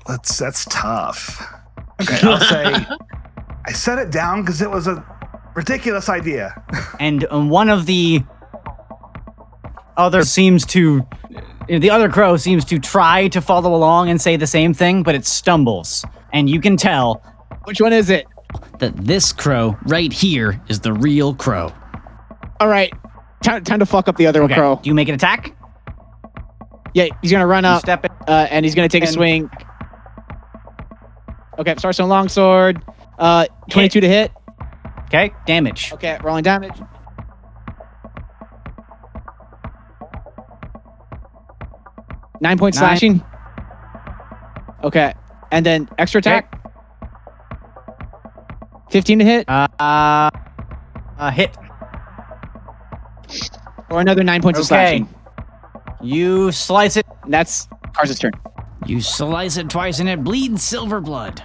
That's 0.07 0.39
that's 0.39 0.65
tough. 0.71 1.45
Okay, 2.01 2.19
I'll 2.27 2.41
say 2.41 2.87
I 3.67 3.73
set 3.73 3.99
it 3.99 4.11
down 4.11 4.43
because 4.43 4.63
it 4.63 4.71
was 4.71 4.87
a 4.87 5.05
ridiculous 5.55 6.09
idea. 6.09 6.55
and 7.01 7.27
um, 7.31 7.51
one 7.51 7.69
of 7.69 7.87
the 7.87 8.23
other 9.97 10.23
seems 10.23 10.65
to 10.67 11.07
the 11.69 11.91
other 11.91 12.09
crow 12.09 12.37
seems 12.37 12.65
to 12.67 12.79
try 12.79 13.29
to 13.29 13.41
follow 13.43 13.75
along 13.75 14.09
and 14.09 14.21
say 14.21 14.37
the 14.37 14.47
same 14.47 14.73
thing, 14.73 15.03
but 15.03 15.15
it 15.15 15.27
stumbles. 15.27 16.05
And 16.33 16.49
you 16.49 16.61
can 16.61 16.77
tell 16.77 17.23
Which 17.65 17.81
one 17.81 17.93
is 17.93 18.09
it? 18.09 18.27
That 18.79 18.97
this 18.97 19.33
crow 19.33 19.77
right 19.87 20.13
here 20.13 20.61
is 20.69 20.81
the 20.81 20.93
real 20.93 21.35
crow. 21.35 21.73
All 22.61 22.69
right. 22.69 22.93
Time, 23.43 23.63
time 23.65 23.79
to 23.81 23.87
fuck 23.87 24.09
up 24.09 24.17
the 24.17 24.27
other 24.27 24.43
okay, 24.45 24.55
crow. 24.55 24.81
Do 24.83 24.89
you 24.89 24.95
make 24.95 25.09
an 25.09 25.15
attack? 25.15 25.55
Yeah, 26.95 27.07
he's 27.21 27.31
gonna 27.31 27.47
run 27.47 27.65
You 27.65 27.71
up 27.71 27.81
step 27.83 28.05
in. 28.05 28.11
uh, 28.27 28.47
and 28.51 28.65
he's 28.65 28.75
gonna 28.75 28.89
take 28.89 29.05
a 29.05 29.07
swing. 29.07 29.51
Okay, 31.59 31.75
starts 31.77 32.01
on 32.01 32.09
longsword. 32.09 32.83
Uh, 33.19 33.47
22 33.71 34.01
to 34.01 34.09
hit. 34.09 34.33
Okay, 35.07 35.33
damage. 35.47 35.93
Okay, 35.95 36.19
rolling 36.23 36.43
damage. 36.45 36.79
Nine 42.41 42.53
Nine 42.53 42.59
point 42.59 42.75
Nine. 42.77 42.81
slashing. 42.81 43.25
Okay, 44.85 45.13
and 45.51 45.67
then 45.67 45.89
extra 45.99 46.21
attack. 46.21 46.55
15 48.91 49.19
to 49.19 49.25
hit, 49.25 49.49
Uh, 49.49 49.67
uh, 49.79 50.31
uh 51.19 51.31
hit. 51.31 51.57
or 53.91 54.01
another 54.01 54.23
nine 54.23 54.41
points 54.41 54.59
of 54.59 54.67
slashing. 54.67 55.09
You 56.01 56.53
slice 56.53 56.97
it. 56.97 57.07
And 57.25 57.33
that's 57.33 57.69
Cars' 57.93 58.19
turn. 58.19 58.33
You 58.87 59.01
slice 59.01 59.57
it 59.57 59.69
twice 59.69 59.99
and 59.99 60.09
it 60.09 60.23
bleeds 60.23 60.63
silver 60.63 61.01
blood. 61.01 61.43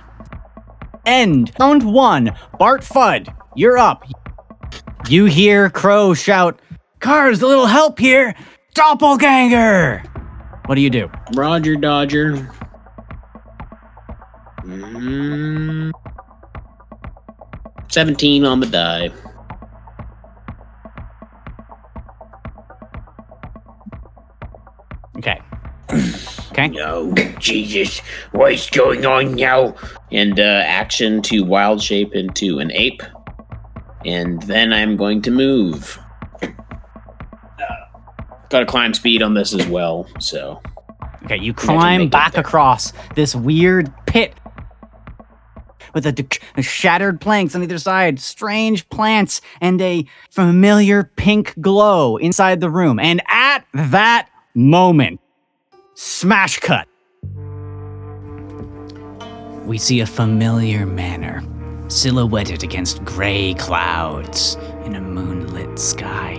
End. 1.05 1.51
Round 1.59 1.83
one. 1.83 2.35
Bart 2.57 2.81
Fudd, 2.81 3.35
you're 3.55 3.77
up. 3.77 4.03
You 5.07 5.25
hear 5.25 5.69
Crow 5.69 6.13
shout, 6.13 6.61
Cars, 6.99 7.41
a 7.41 7.47
little 7.47 7.65
help 7.65 7.99
here. 7.99 8.33
Doppelganger. 8.73 10.01
What 10.65 10.75
do 10.75 10.81
you 10.81 10.89
do? 10.89 11.11
Roger 11.33 11.75
Dodger. 11.75 12.49
Mm, 14.63 15.91
17 17.89 18.45
on 18.45 18.59
the 18.61 18.65
die. 18.65 19.11
Okay. 26.53 26.67
No, 26.67 27.11
Jesus, 27.39 27.99
what's 28.31 28.69
going 28.69 29.07
on 29.07 29.33
now? 29.33 29.73
And 30.11 30.39
uh, 30.39 30.61
action 30.63 31.23
to 31.23 31.43
wild 31.43 31.81
shape 31.81 32.13
into 32.13 32.59
an 32.59 32.71
ape. 32.71 33.01
And 34.05 34.39
then 34.43 34.71
I'm 34.71 34.95
going 34.95 35.23
to 35.23 35.31
move. 35.31 35.99
Got 38.49 38.61
a 38.61 38.65
climb 38.67 38.93
speed 38.93 39.23
on 39.23 39.33
this 39.33 39.51
as 39.55 39.65
well, 39.65 40.07
so. 40.19 40.61
Okay, 41.23 41.39
you 41.39 41.55
climb 41.55 42.07
back 42.09 42.37
across 42.37 42.93
this 43.15 43.33
weird 43.33 43.91
pit 44.05 44.35
with 45.95 46.05
a, 46.05 46.11
d- 46.11 46.27
shattered 46.61 47.19
planks 47.19 47.55
on 47.55 47.63
either 47.63 47.79
side, 47.79 48.19
strange 48.19 48.87
plants, 48.89 49.41
and 49.59 49.81
a 49.81 50.05
familiar 50.29 51.03
pink 51.15 51.59
glow 51.61 52.17
inside 52.17 52.61
the 52.61 52.69
room. 52.69 52.99
And 52.99 53.23
at 53.27 53.65
that 53.73 54.29
moment, 54.53 55.19
smash 55.95 56.59
cut. 56.59 56.87
We 59.65 59.77
see 59.77 60.01
a 60.01 60.05
familiar 60.05 60.85
manor, 60.85 61.43
silhouetted 61.87 62.63
against 62.63 63.03
gray 63.05 63.53
clouds 63.53 64.55
in 64.85 64.95
a 64.95 65.01
moonlit 65.01 65.79
sky. 65.79 66.35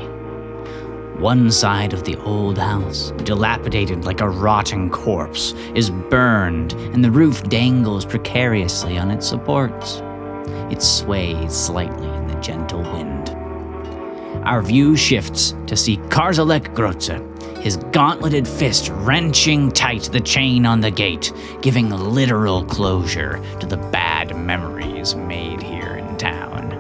One 1.19 1.51
side 1.51 1.93
of 1.93 2.05
the 2.05 2.17
old 2.17 2.59
house, 2.59 3.13
dilapidated 3.19 4.05
like 4.05 4.21
a 4.21 4.29
rotting 4.29 4.91
corpse, 4.91 5.53
is 5.75 5.89
burned, 5.89 6.73
and 6.73 7.05
the 7.05 7.11
roof 7.11 7.43
dangles 7.45 8.05
precariously 8.05 8.99
on 8.99 9.11
its 9.11 9.27
supports. 9.27 10.03
It 10.71 10.83
sways 10.83 11.53
slightly 11.53 12.09
in 12.09 12.27
the 12.27 12.35
gentle 12.41 12.83
wind. 12.83 13.31
Our 14.45 14.61
view 14.61 14.97
shifts 14.97 15.55
to 15.69 15.77
see 15.77 15.97
Karzalek 16.09 16.75
Grotze, 16.75 17.34
his 17.65 17.79
gauntleted 17.93 18.47
fist 18.47 18.91
wrenching 18.91 19.73
tight 19.73 20.03
the 20.13 20.21
chain 20.21 20.67
on 20.67 20.83
the 20.83 20.91
gate, 20.91 21.33
giving 21.63 21.89
literal 21.89 22.63
closure 22.67 23.43
to 23.59 23.67
the 23.67 23.79
bad 23.79 24.37
memories 24.37 25.15
made 25.15 25.63
here 25.63 25.97
in 25.97 26.15
town. 26.19 26.71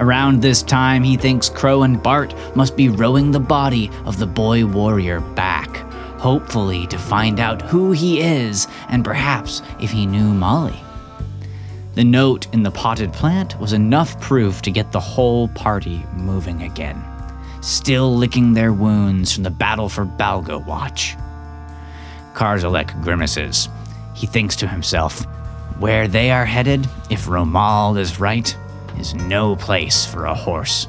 Around 0.00 0.40
this 0.40 0.62
time, 0.62 1.02
he 1.02 1.18
thinks 1.18 1.50
Crow 1.50 1.82
and 1.82 2.02
Bart 2.02 2.34
must 2.56 2.78
be 2.78 2.88
rowing 2.88 3.30
the 3.30 3.40
body 3.40 3.90
of 4.06 4.18
the 4.18 4.26
boy 4.26 4.64
warrior 4.64 5.20
back, 5.20 5.76
hopefully 6.18 6.86
to 6.86 6.96
find 6.96 7.38
out 7.38 7.60
who 7.60 7.92
he 7.92 8.22
is 8.22 8.68
and 8.88 9.04
perhaps 9.04 9.60
if 9.82 9.90
he 9.90 10.06
knew 10.06 10.32
Molly. 10.32 10.80
The 11.94 12.04
note 12.04 12.46
in 12.54 12.62
the 12.62 12.70
potted 12.70 13.12
plant 13.12 13.60
was 13.60 13.74
enough 13.74 14.18
proof 14.18 14.62
to 14.62 14.70
get 14.70 14.92
the 14.92 15.00
whole 15.00 15.48
party 15.48 16.02
moving 16.14 16.62
again, 16.62 17.04
still 17.60 18.16
licking 18.16 18.52
their 18.52 18.72
wounds 18.72 19.32
from 19.32 19.42
the 19.42 19.50
battle 19.50 19.88
for 19.88 20.04
Balgo 20.04 20.64
Watch. 20.64 21.16
Karzalek 22.34 23.02
grimaces. 23.02 23.68
He 24.14 24.26
thinks 24.26 24.56
to 24.56 24.68
himself, 24.68 25.24
where 25.78 26.08
they 26.08 26.30
are 26.30 26.44
headed, 26.44 26.86
if 27.10 27.28
Romald 27.28 27.98
is 27.98 28.20
right, 28.20 28.56
is 28.98 29.14
no 29.14 29.56
place 29.56 30.04
for 30.04 30.26
a 30.26 30.34
horse. 30.34 30.86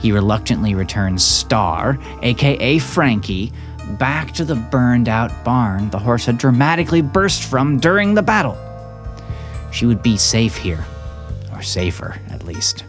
He 0.00 0.12
reluctantly 0.12 0.74
returns 0.74 1.24
Star, 1.24 1.98
aka 2.22 2.78
Frankie, 2.78 3.52
back 3.98 4.32
to 4.32 4.44
the 4.44 4.54
burned 4.54 5.08
out 5.08 5.44
barn 5.44 5.90
the 5.90 5.98
horse 5.98 6.24
had 6.24 6.38
dramatically 6.38 7.02
burst 7.02 7.42
from 7.42 7.78
during 7.78 8.14
the 8.14 8.22
battle. 8.22 8.56
She 9.72 9.86
would 9.86 10.02
be 10.02 10.16
safe 10.16 10.56
here, 10.56 10.84
or 11.52 11.62
safer 11.62 12.20
at 12.30 12.44
least. 12.44 12.84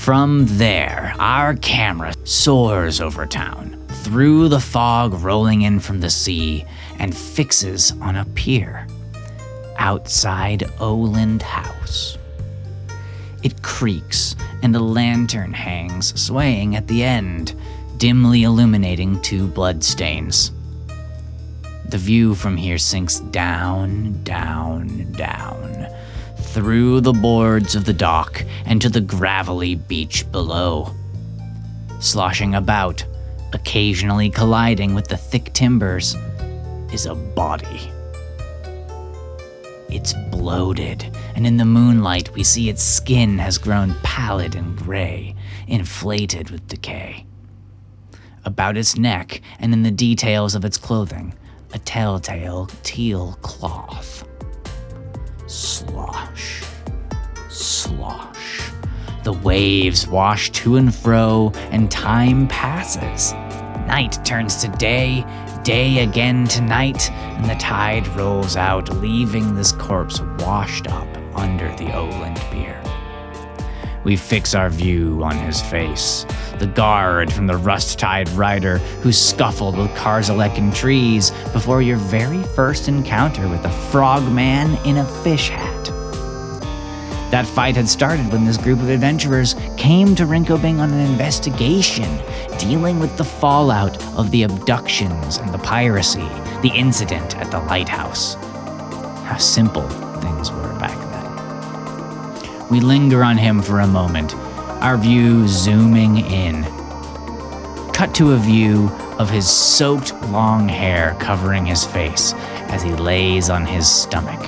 From 0.00 0.46
there, 0.46 1.14
our 1.18 1.54
camera 1.56 2.14
soars 2.24 3.02
over 3.02 3.26
town, 3.26 3.76
through 4.02 4.48
the 4.48 4.58
fog 4.58 5.12
rolling 5.12 5.60
in 5.60 5.78
from 5.78 6.00
the 6.00 6.08
sea, 6.08 6.64
and 6.98 7.14
fixes 7.14 7.92
on 8.00 8.16
a 8.16 8.24
pier 8.24 8.86
outside 9.76 10.70
Oland 10.80 11.42
House. 11.42 12.16
It 13.42 13.62
creaks, 13.62 14.36
and 14.62 14.74
a 14.74 14.80
lantern 14.80 15.52
hangs, 15.52 16.18
swaying 16.18 16.76
at 16.76 16.88
the 16.88 17.04
end, 17.04 17.54
dimly 17.98 18.44
illuminating 18.44 19.20
two 19.20 19.48
bloodstains. 19.48 20.50
The 21.90 21.98
view 21.98 22.34
from 22.34 22.56
here 22.56 22.78
sinks 22.78 23.20
down, 23.20 24.22
down, 24.24 25.12
down, 25.12 25.88
through 26.52 27.00
the 27.00 27.12
boards 27.12 27.76
of 27.76 27.84
the 27.84 27.92
dock 27.92 28.44
and 28.66 28.82
to 28.82 28.88
the 28.88 29.00
gravelly 29.00 29.76
beach 29.76 30.30
below. 30.32 30.92
Sloshing 32.00 32.54
about, 32.54 33.04
occasionally 33.52 34.30
colliding 34.30 34.94
with 34.94 35.06
the 35.06 35.16
thick 35.16 35.52
timbers, 35.52 36.16
is 36.92 37.06
a 37.06 37.14
body. 37.14 37.92
It's 39.88 40.12
bloated, 40.30 41.16
and 41.36 41.46
in 41.46 41.56
the 41.56 41.64
moonlight, 41.64 42.32
we 42.34 42.42
see 42.42 42.68
its 42.68 42.82
skin 42.82 43.38
has 43.38 43.58
grown 43.58 43.94
pallid 44.02 44.54
and 44.54 44.76
gray, 44.76 45.36
inflated 45.68 46.50
with 46.50 46.66
decay. 46.66 47.26
About 48.44 48.76
its 48.76 48.96
neck 48.96 49.40
and 49.58 49.72
in 49.72 49.82
the 49.82 49.90
details 49.90 50.54
of 50.54 50.64
its 50.64 50.78
clothing, 50.78 51.34
a 51.72 51.78
telltale 51.78 52.68
teal 52.82 53.38
cloth. 53.42 54.24
Slosh. 55.50 56.62
Slosh. 57.48 58.70
The 59.24 59.32
waves 59.32 60.06
wash 60.06 60.50
to 60.50 60.76
and 60.76 60.94
fro, 60.94 61.50
and 61.72 61.90
time 61.90 62.46
passes. 62.46 63.32
Night 63.88 64.24
turns 64.24 64.62
to 64.62 64.68
day, 64.68 65.24
day 65.64 66.04
again 66.04 66.46
to 66.46 66.60
night, 66.60 67.10
and 67.10 67.50
the 67.50 67.56
tide 67.56 68.06
rolls 68.16 68.54
out, 68.54 68.88
leaving 69.00 69.56
this 69.56 69.72
corpse 69.72 70.20
washed 70.38 70.86
up 70.86 71.08
under 71.34 71.66
the 71.74 71.92
Oland 71.96 72.38
pier. 72.52 72.80
We 74.02 74.16
fix 74.16 74.54
our 74.54 74.70
view 74.70 75.22
on 75.22 75.36
his 75.36 75.60
face, 75.60 76.24
the 76.58 76.66
guard 76.66 77.32
from 77.32 77.46
the 77.46 77.56
rust 77.56 77.98
tied 77.98 78.28
rider 78.30 78.78
who 79.02 79.12
scuffled 79.12 79.76
with 79.76 79.90
Karzalek 79.90 80.56
in 80.56 80.72
trees 80.72 81.32
before 81.52 81.82
your 81.82 81.98
very 81.98 82.42
first 82.42 82.88
encounter 82.88 83.46
with 83.48 83.64
a 83.64 83.70
frogman 83.90 84.76
in 84.86 84.96
a 84.96 85.22
fish 85.22 85.50
hat. 85.50 85.84
That 87.30 87.46
fight 87.46 87.76
had 87.76 87.88
started 87.88 88.32
when 88.32 88.44
this 88.44 88.56
group 88.56 88.80
of 88.80 88.88
adventurers 88.88 89.54
came 89.76 90.16
to 90.16 90.24
Rinkobing 90.24 90.80
on 90.80 90.92
an 90.92 91.10
investigation 91.10 92.20
dealing 92.58 92.98
with 92.98 93.16
the 93.16 93.24
fallout 93.24 94.02
of 94.16 94.30
the 94.32 94.42
abductions 94.42 95.36
and 95.36 95.54
the 95.54 95.58
piracy, 95.58 96.28
the 96.62 96.72
incident 96.74 97.36
at 97.36 97.50
the 97.50 97.60
lighthouse. 97.60 98.34
How 99.24 99.36
simple 99.36 99.88
things 100.20 100.50
were. 100.50 100.59
We 102.70 102.80
linger 102.80 103.24
on 103.24 103.36
him 103.36 103.62
for 103.62 103.80
a 103.80 103.86
moment, 103.86 104.34
our 104.80 104.96
view 104.96 105.48
zooming 105.48 106.18
in. 106.18 106.64
cut 107.92 108.14
to 108.14 108.32
a 108.32 108.38
view 108.38 108.88
of 109.18 109.28
his 109.28 109.46
soaked 109.46 110.14
long 110.30 110.68
hair 110.68 111.16
covering 111.20 111.66
his 111.66 111.84
face 111.84 112.32
as 112.70 112.82
he 112.82 112.92
lays 112.92 113.50
on 113.50 113.66
his 113.66 113.86
stomach, 113.90 114.40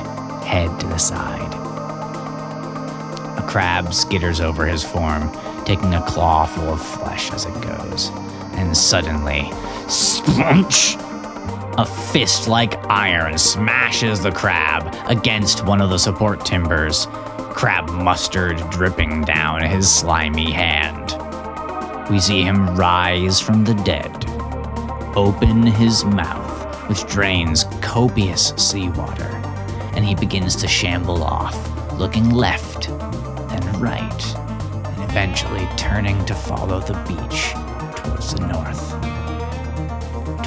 head 0.45 0.81
to 0.81 0.87
the 0.87 0.97
side. 0.99 1.53
A 3.39 3.47
crab 3.47 3.89
skitters 3.89 4.41
over 4.41 4.67
his 4.67 4.83
form, 4.83 5.31
taking 5.65 5.93
a 5.95 6.03
claw 6.07 6.47
full 6.47 6.71
of 6.71 6.81
flesh 6.81 7.31
as 7.33 7.45
it 7.45 7.61
goes. 7.61 8.11
And 8.55 8.75
suddenly, 8.77 9.51
splunch! 9.89 10.97
A 11.77 11.85
fist 11.85 12.49
like 12.49 12.83
iron 12.89 13.37
smashes 13.37 14.21
the 14.21 14.33
crab 14.33 14.95
against 15.11 15.67
one 15.67 15.81
of 15.83 15.91
the 15.91 15.99
support 15.99 16.45
timbers, 16.47 17.07
crab 17.55 17.89
mustard 17.91 18.59
dripping 18.71 19.23
down 19.23 19.63
his 19.63 19.91
slimy 19.91 20.51
hand. 20.51 21.17
We 22.11 22.19
see 22.19 22.43
him 22.43 22.75
rise 22.77 23.41
from 23.41 23.65
the 23.65 23.75
dead, 23.75 24.25
open 25.17 25.63
his 25.63 26.05
mouth, 26.05 26.89
which 26.89 27.07
drains 27.07 27.65
copious 27.81 28.53
seawater, 28.57 29.31
and 29.95 30.05
he 30.05 30.15
begins 30.15 30.57
to 30.57 30.69
shamble 30.69 31.23
off, 31.23 31.57
looking 31.99 32.31
left, 32.31 32.89
then 32.89 33.81
right, 33.81 34.37
and 34.37 35.11
eventually 35.11 35.67
turning 35.77 36.25
to 36.25 36.35
follow 36.35 36.81
the 36.81 36.95
beach 37.07 37.53
towards 38.03 38.35
the 38.35 38.47
north, 38.47 38.91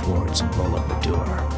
towards 0.03 0.41
Bullabudur. 0.41 1.54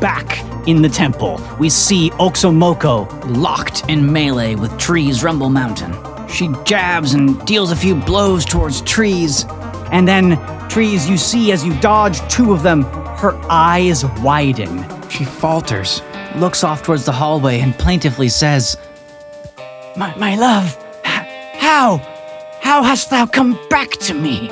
Back 0.00 0.44
in 0.68 0.82
the 0.82 0.88
temple, 0.88 1.40
we 1.58 1.70
see 1.70 2.10
Oxomoko 2.10 3.08
Locked 3.36 3.88
in 3.88 4.12
melee 4.12 4.54
with 4.54 4.76
Trees 4.78 5.22
Rumble 5.22 5.50
Mountain. 5.50 5.94
She 6.28 6.50
jabs 6.64 7.14
and 7.14 7.44
deals 7.46 7.70
a 7.70 7.76
few 7.76 7.94
blows 7.94 8.44
towards 8.44 8.82
trees. 8.82 9.44
And 9.92 10.06
then, 10.06 10.38
trees, 10.68 11.08
you 11.08 11.16
see 11.16 11.52
as 11.52 11.64
you 11.64 11.78
dodge 11.80 12.20
two 12.28 12.52
of 12.52 12.62
them, 12.62 12.82
her 13.18 13.34
eyes 13.48 14.04
widen. 14.22 14.84
She 15.08 15.24
falters, 15.24 16.02
looks 16.36 16.64
off 16.64 16.82
towards 16.82 17.04
the 17.04 17.12
hallway, 17.12 17.60
and 17.60 17.72
plaintively 17.78 18.28
says, 18.28 18.76
My, 19.96 20.14
my 20.16 20.36
love, 20.36 20.76
how? 21.04 21.98
How 22.60 22.82
hast 22.82 23.10
thou 23.10 23.26
come 23.26 23.58
back 23.70 23.90
to 23.92 24.14
me? 24.14 24.50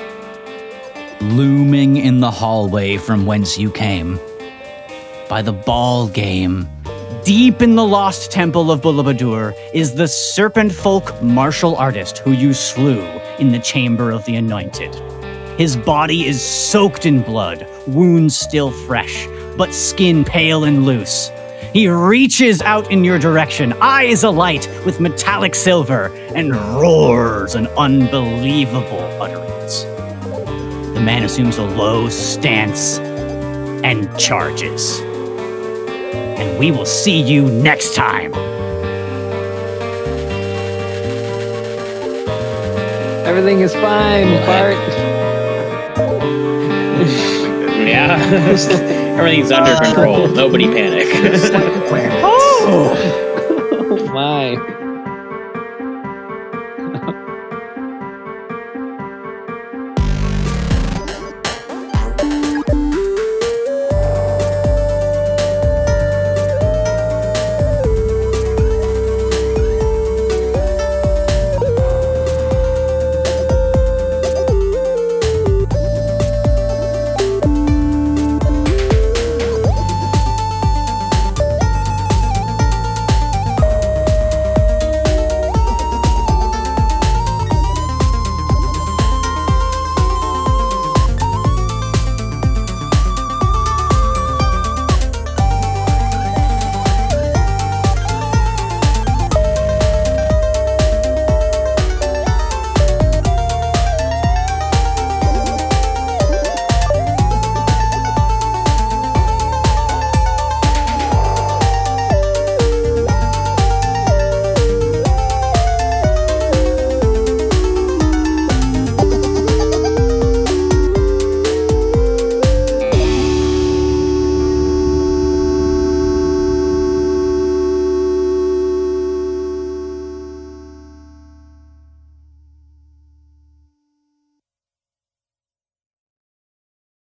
looming 1.33 1.97
in 1.97 2.21
the 2.21 2.31
hallway 2.31 2.97
from 2.97 3.25
whence 3.27 3.59
you 3.59 3.71
came. 3.71 4.19
By 5.35 5.43
the 5.43 5.53
ball 5.53 6.07
game, 6.07 6.69
Deep 7.25 7.61
in 7.61 7.75
the 7.75 7.85
lost 7.85 8.31
temple 8.31 8.71
of 8.71 8.83
Bullabudur 8.83 9.53
is 9.75 9.93
the 9.93 10.07
serpent 10.07 10.71
folk 10.71 11.21
martial 11.25 11.75
artist 11.75 12.19
who 12.19 12.31
you 12.31 12.55
slew 12.55 13.01
in 13.41 13.51
the 13.51 13.59
chamber 13.59 14.13
of 14.13 14.25
the 14.27 14.37
anointed. 14.37 14.95
His 15.59 15.77
body 15.77 16.25
is 16.27 16.41
soaked 16.41 17.05
in 17.05 17.21
blood, 17.21 17.67
wounds 17.89 18.37
still 18.37 18.71
fresh, 18.87 19.27
but 19.57 19.75
skin 19.75 20.23
pale 20.25 20.63
and 20.63 20.87
loose. 20.87 21.33
He 21.73 21.89
reaches 21.89 22.63
out 22.63 22.89
in 22.93 23.03
your 23.03 23.19
direction, 23.19 23.73
eyes 23.81 24.23
alight 24.23 24.71
with 24.87 25.01
metallic 25.01 25.57
silver, 25.57 26.15
and 26.37 26.55
roars 26.55 27.57
an 27.57 27.67
unbelievable 27.77 29.03
utterance. 29.21 29.83
The 30.95 31.03
man 31.05 31.25
assumes 31.25 31.59
a 31.59 31.65
low 31.65 32.09
stance 32.09 32.99
and 33.83 34.17
charges. 34.17 35.03
And 36.37 36.59
we 36.59 36.71
will 36.71 36.87
see 36.87 37.21
you 37.21 37.49
next 37.51 37.95
time. 37.95 38.33
Everything 43.27 43.61
is 43.61 43.73
fine, 43.75 44.29
Bart. 44.47 44.77
Yeah. 47.87 48.17
Everything's 49.19 49.51
under 49.51 49.73
ah. 49.73 49.81
control. 49.85 50.29
Nobody 50.29 50.67
panic. 50.67 51.09
Oh! 52.27 53.24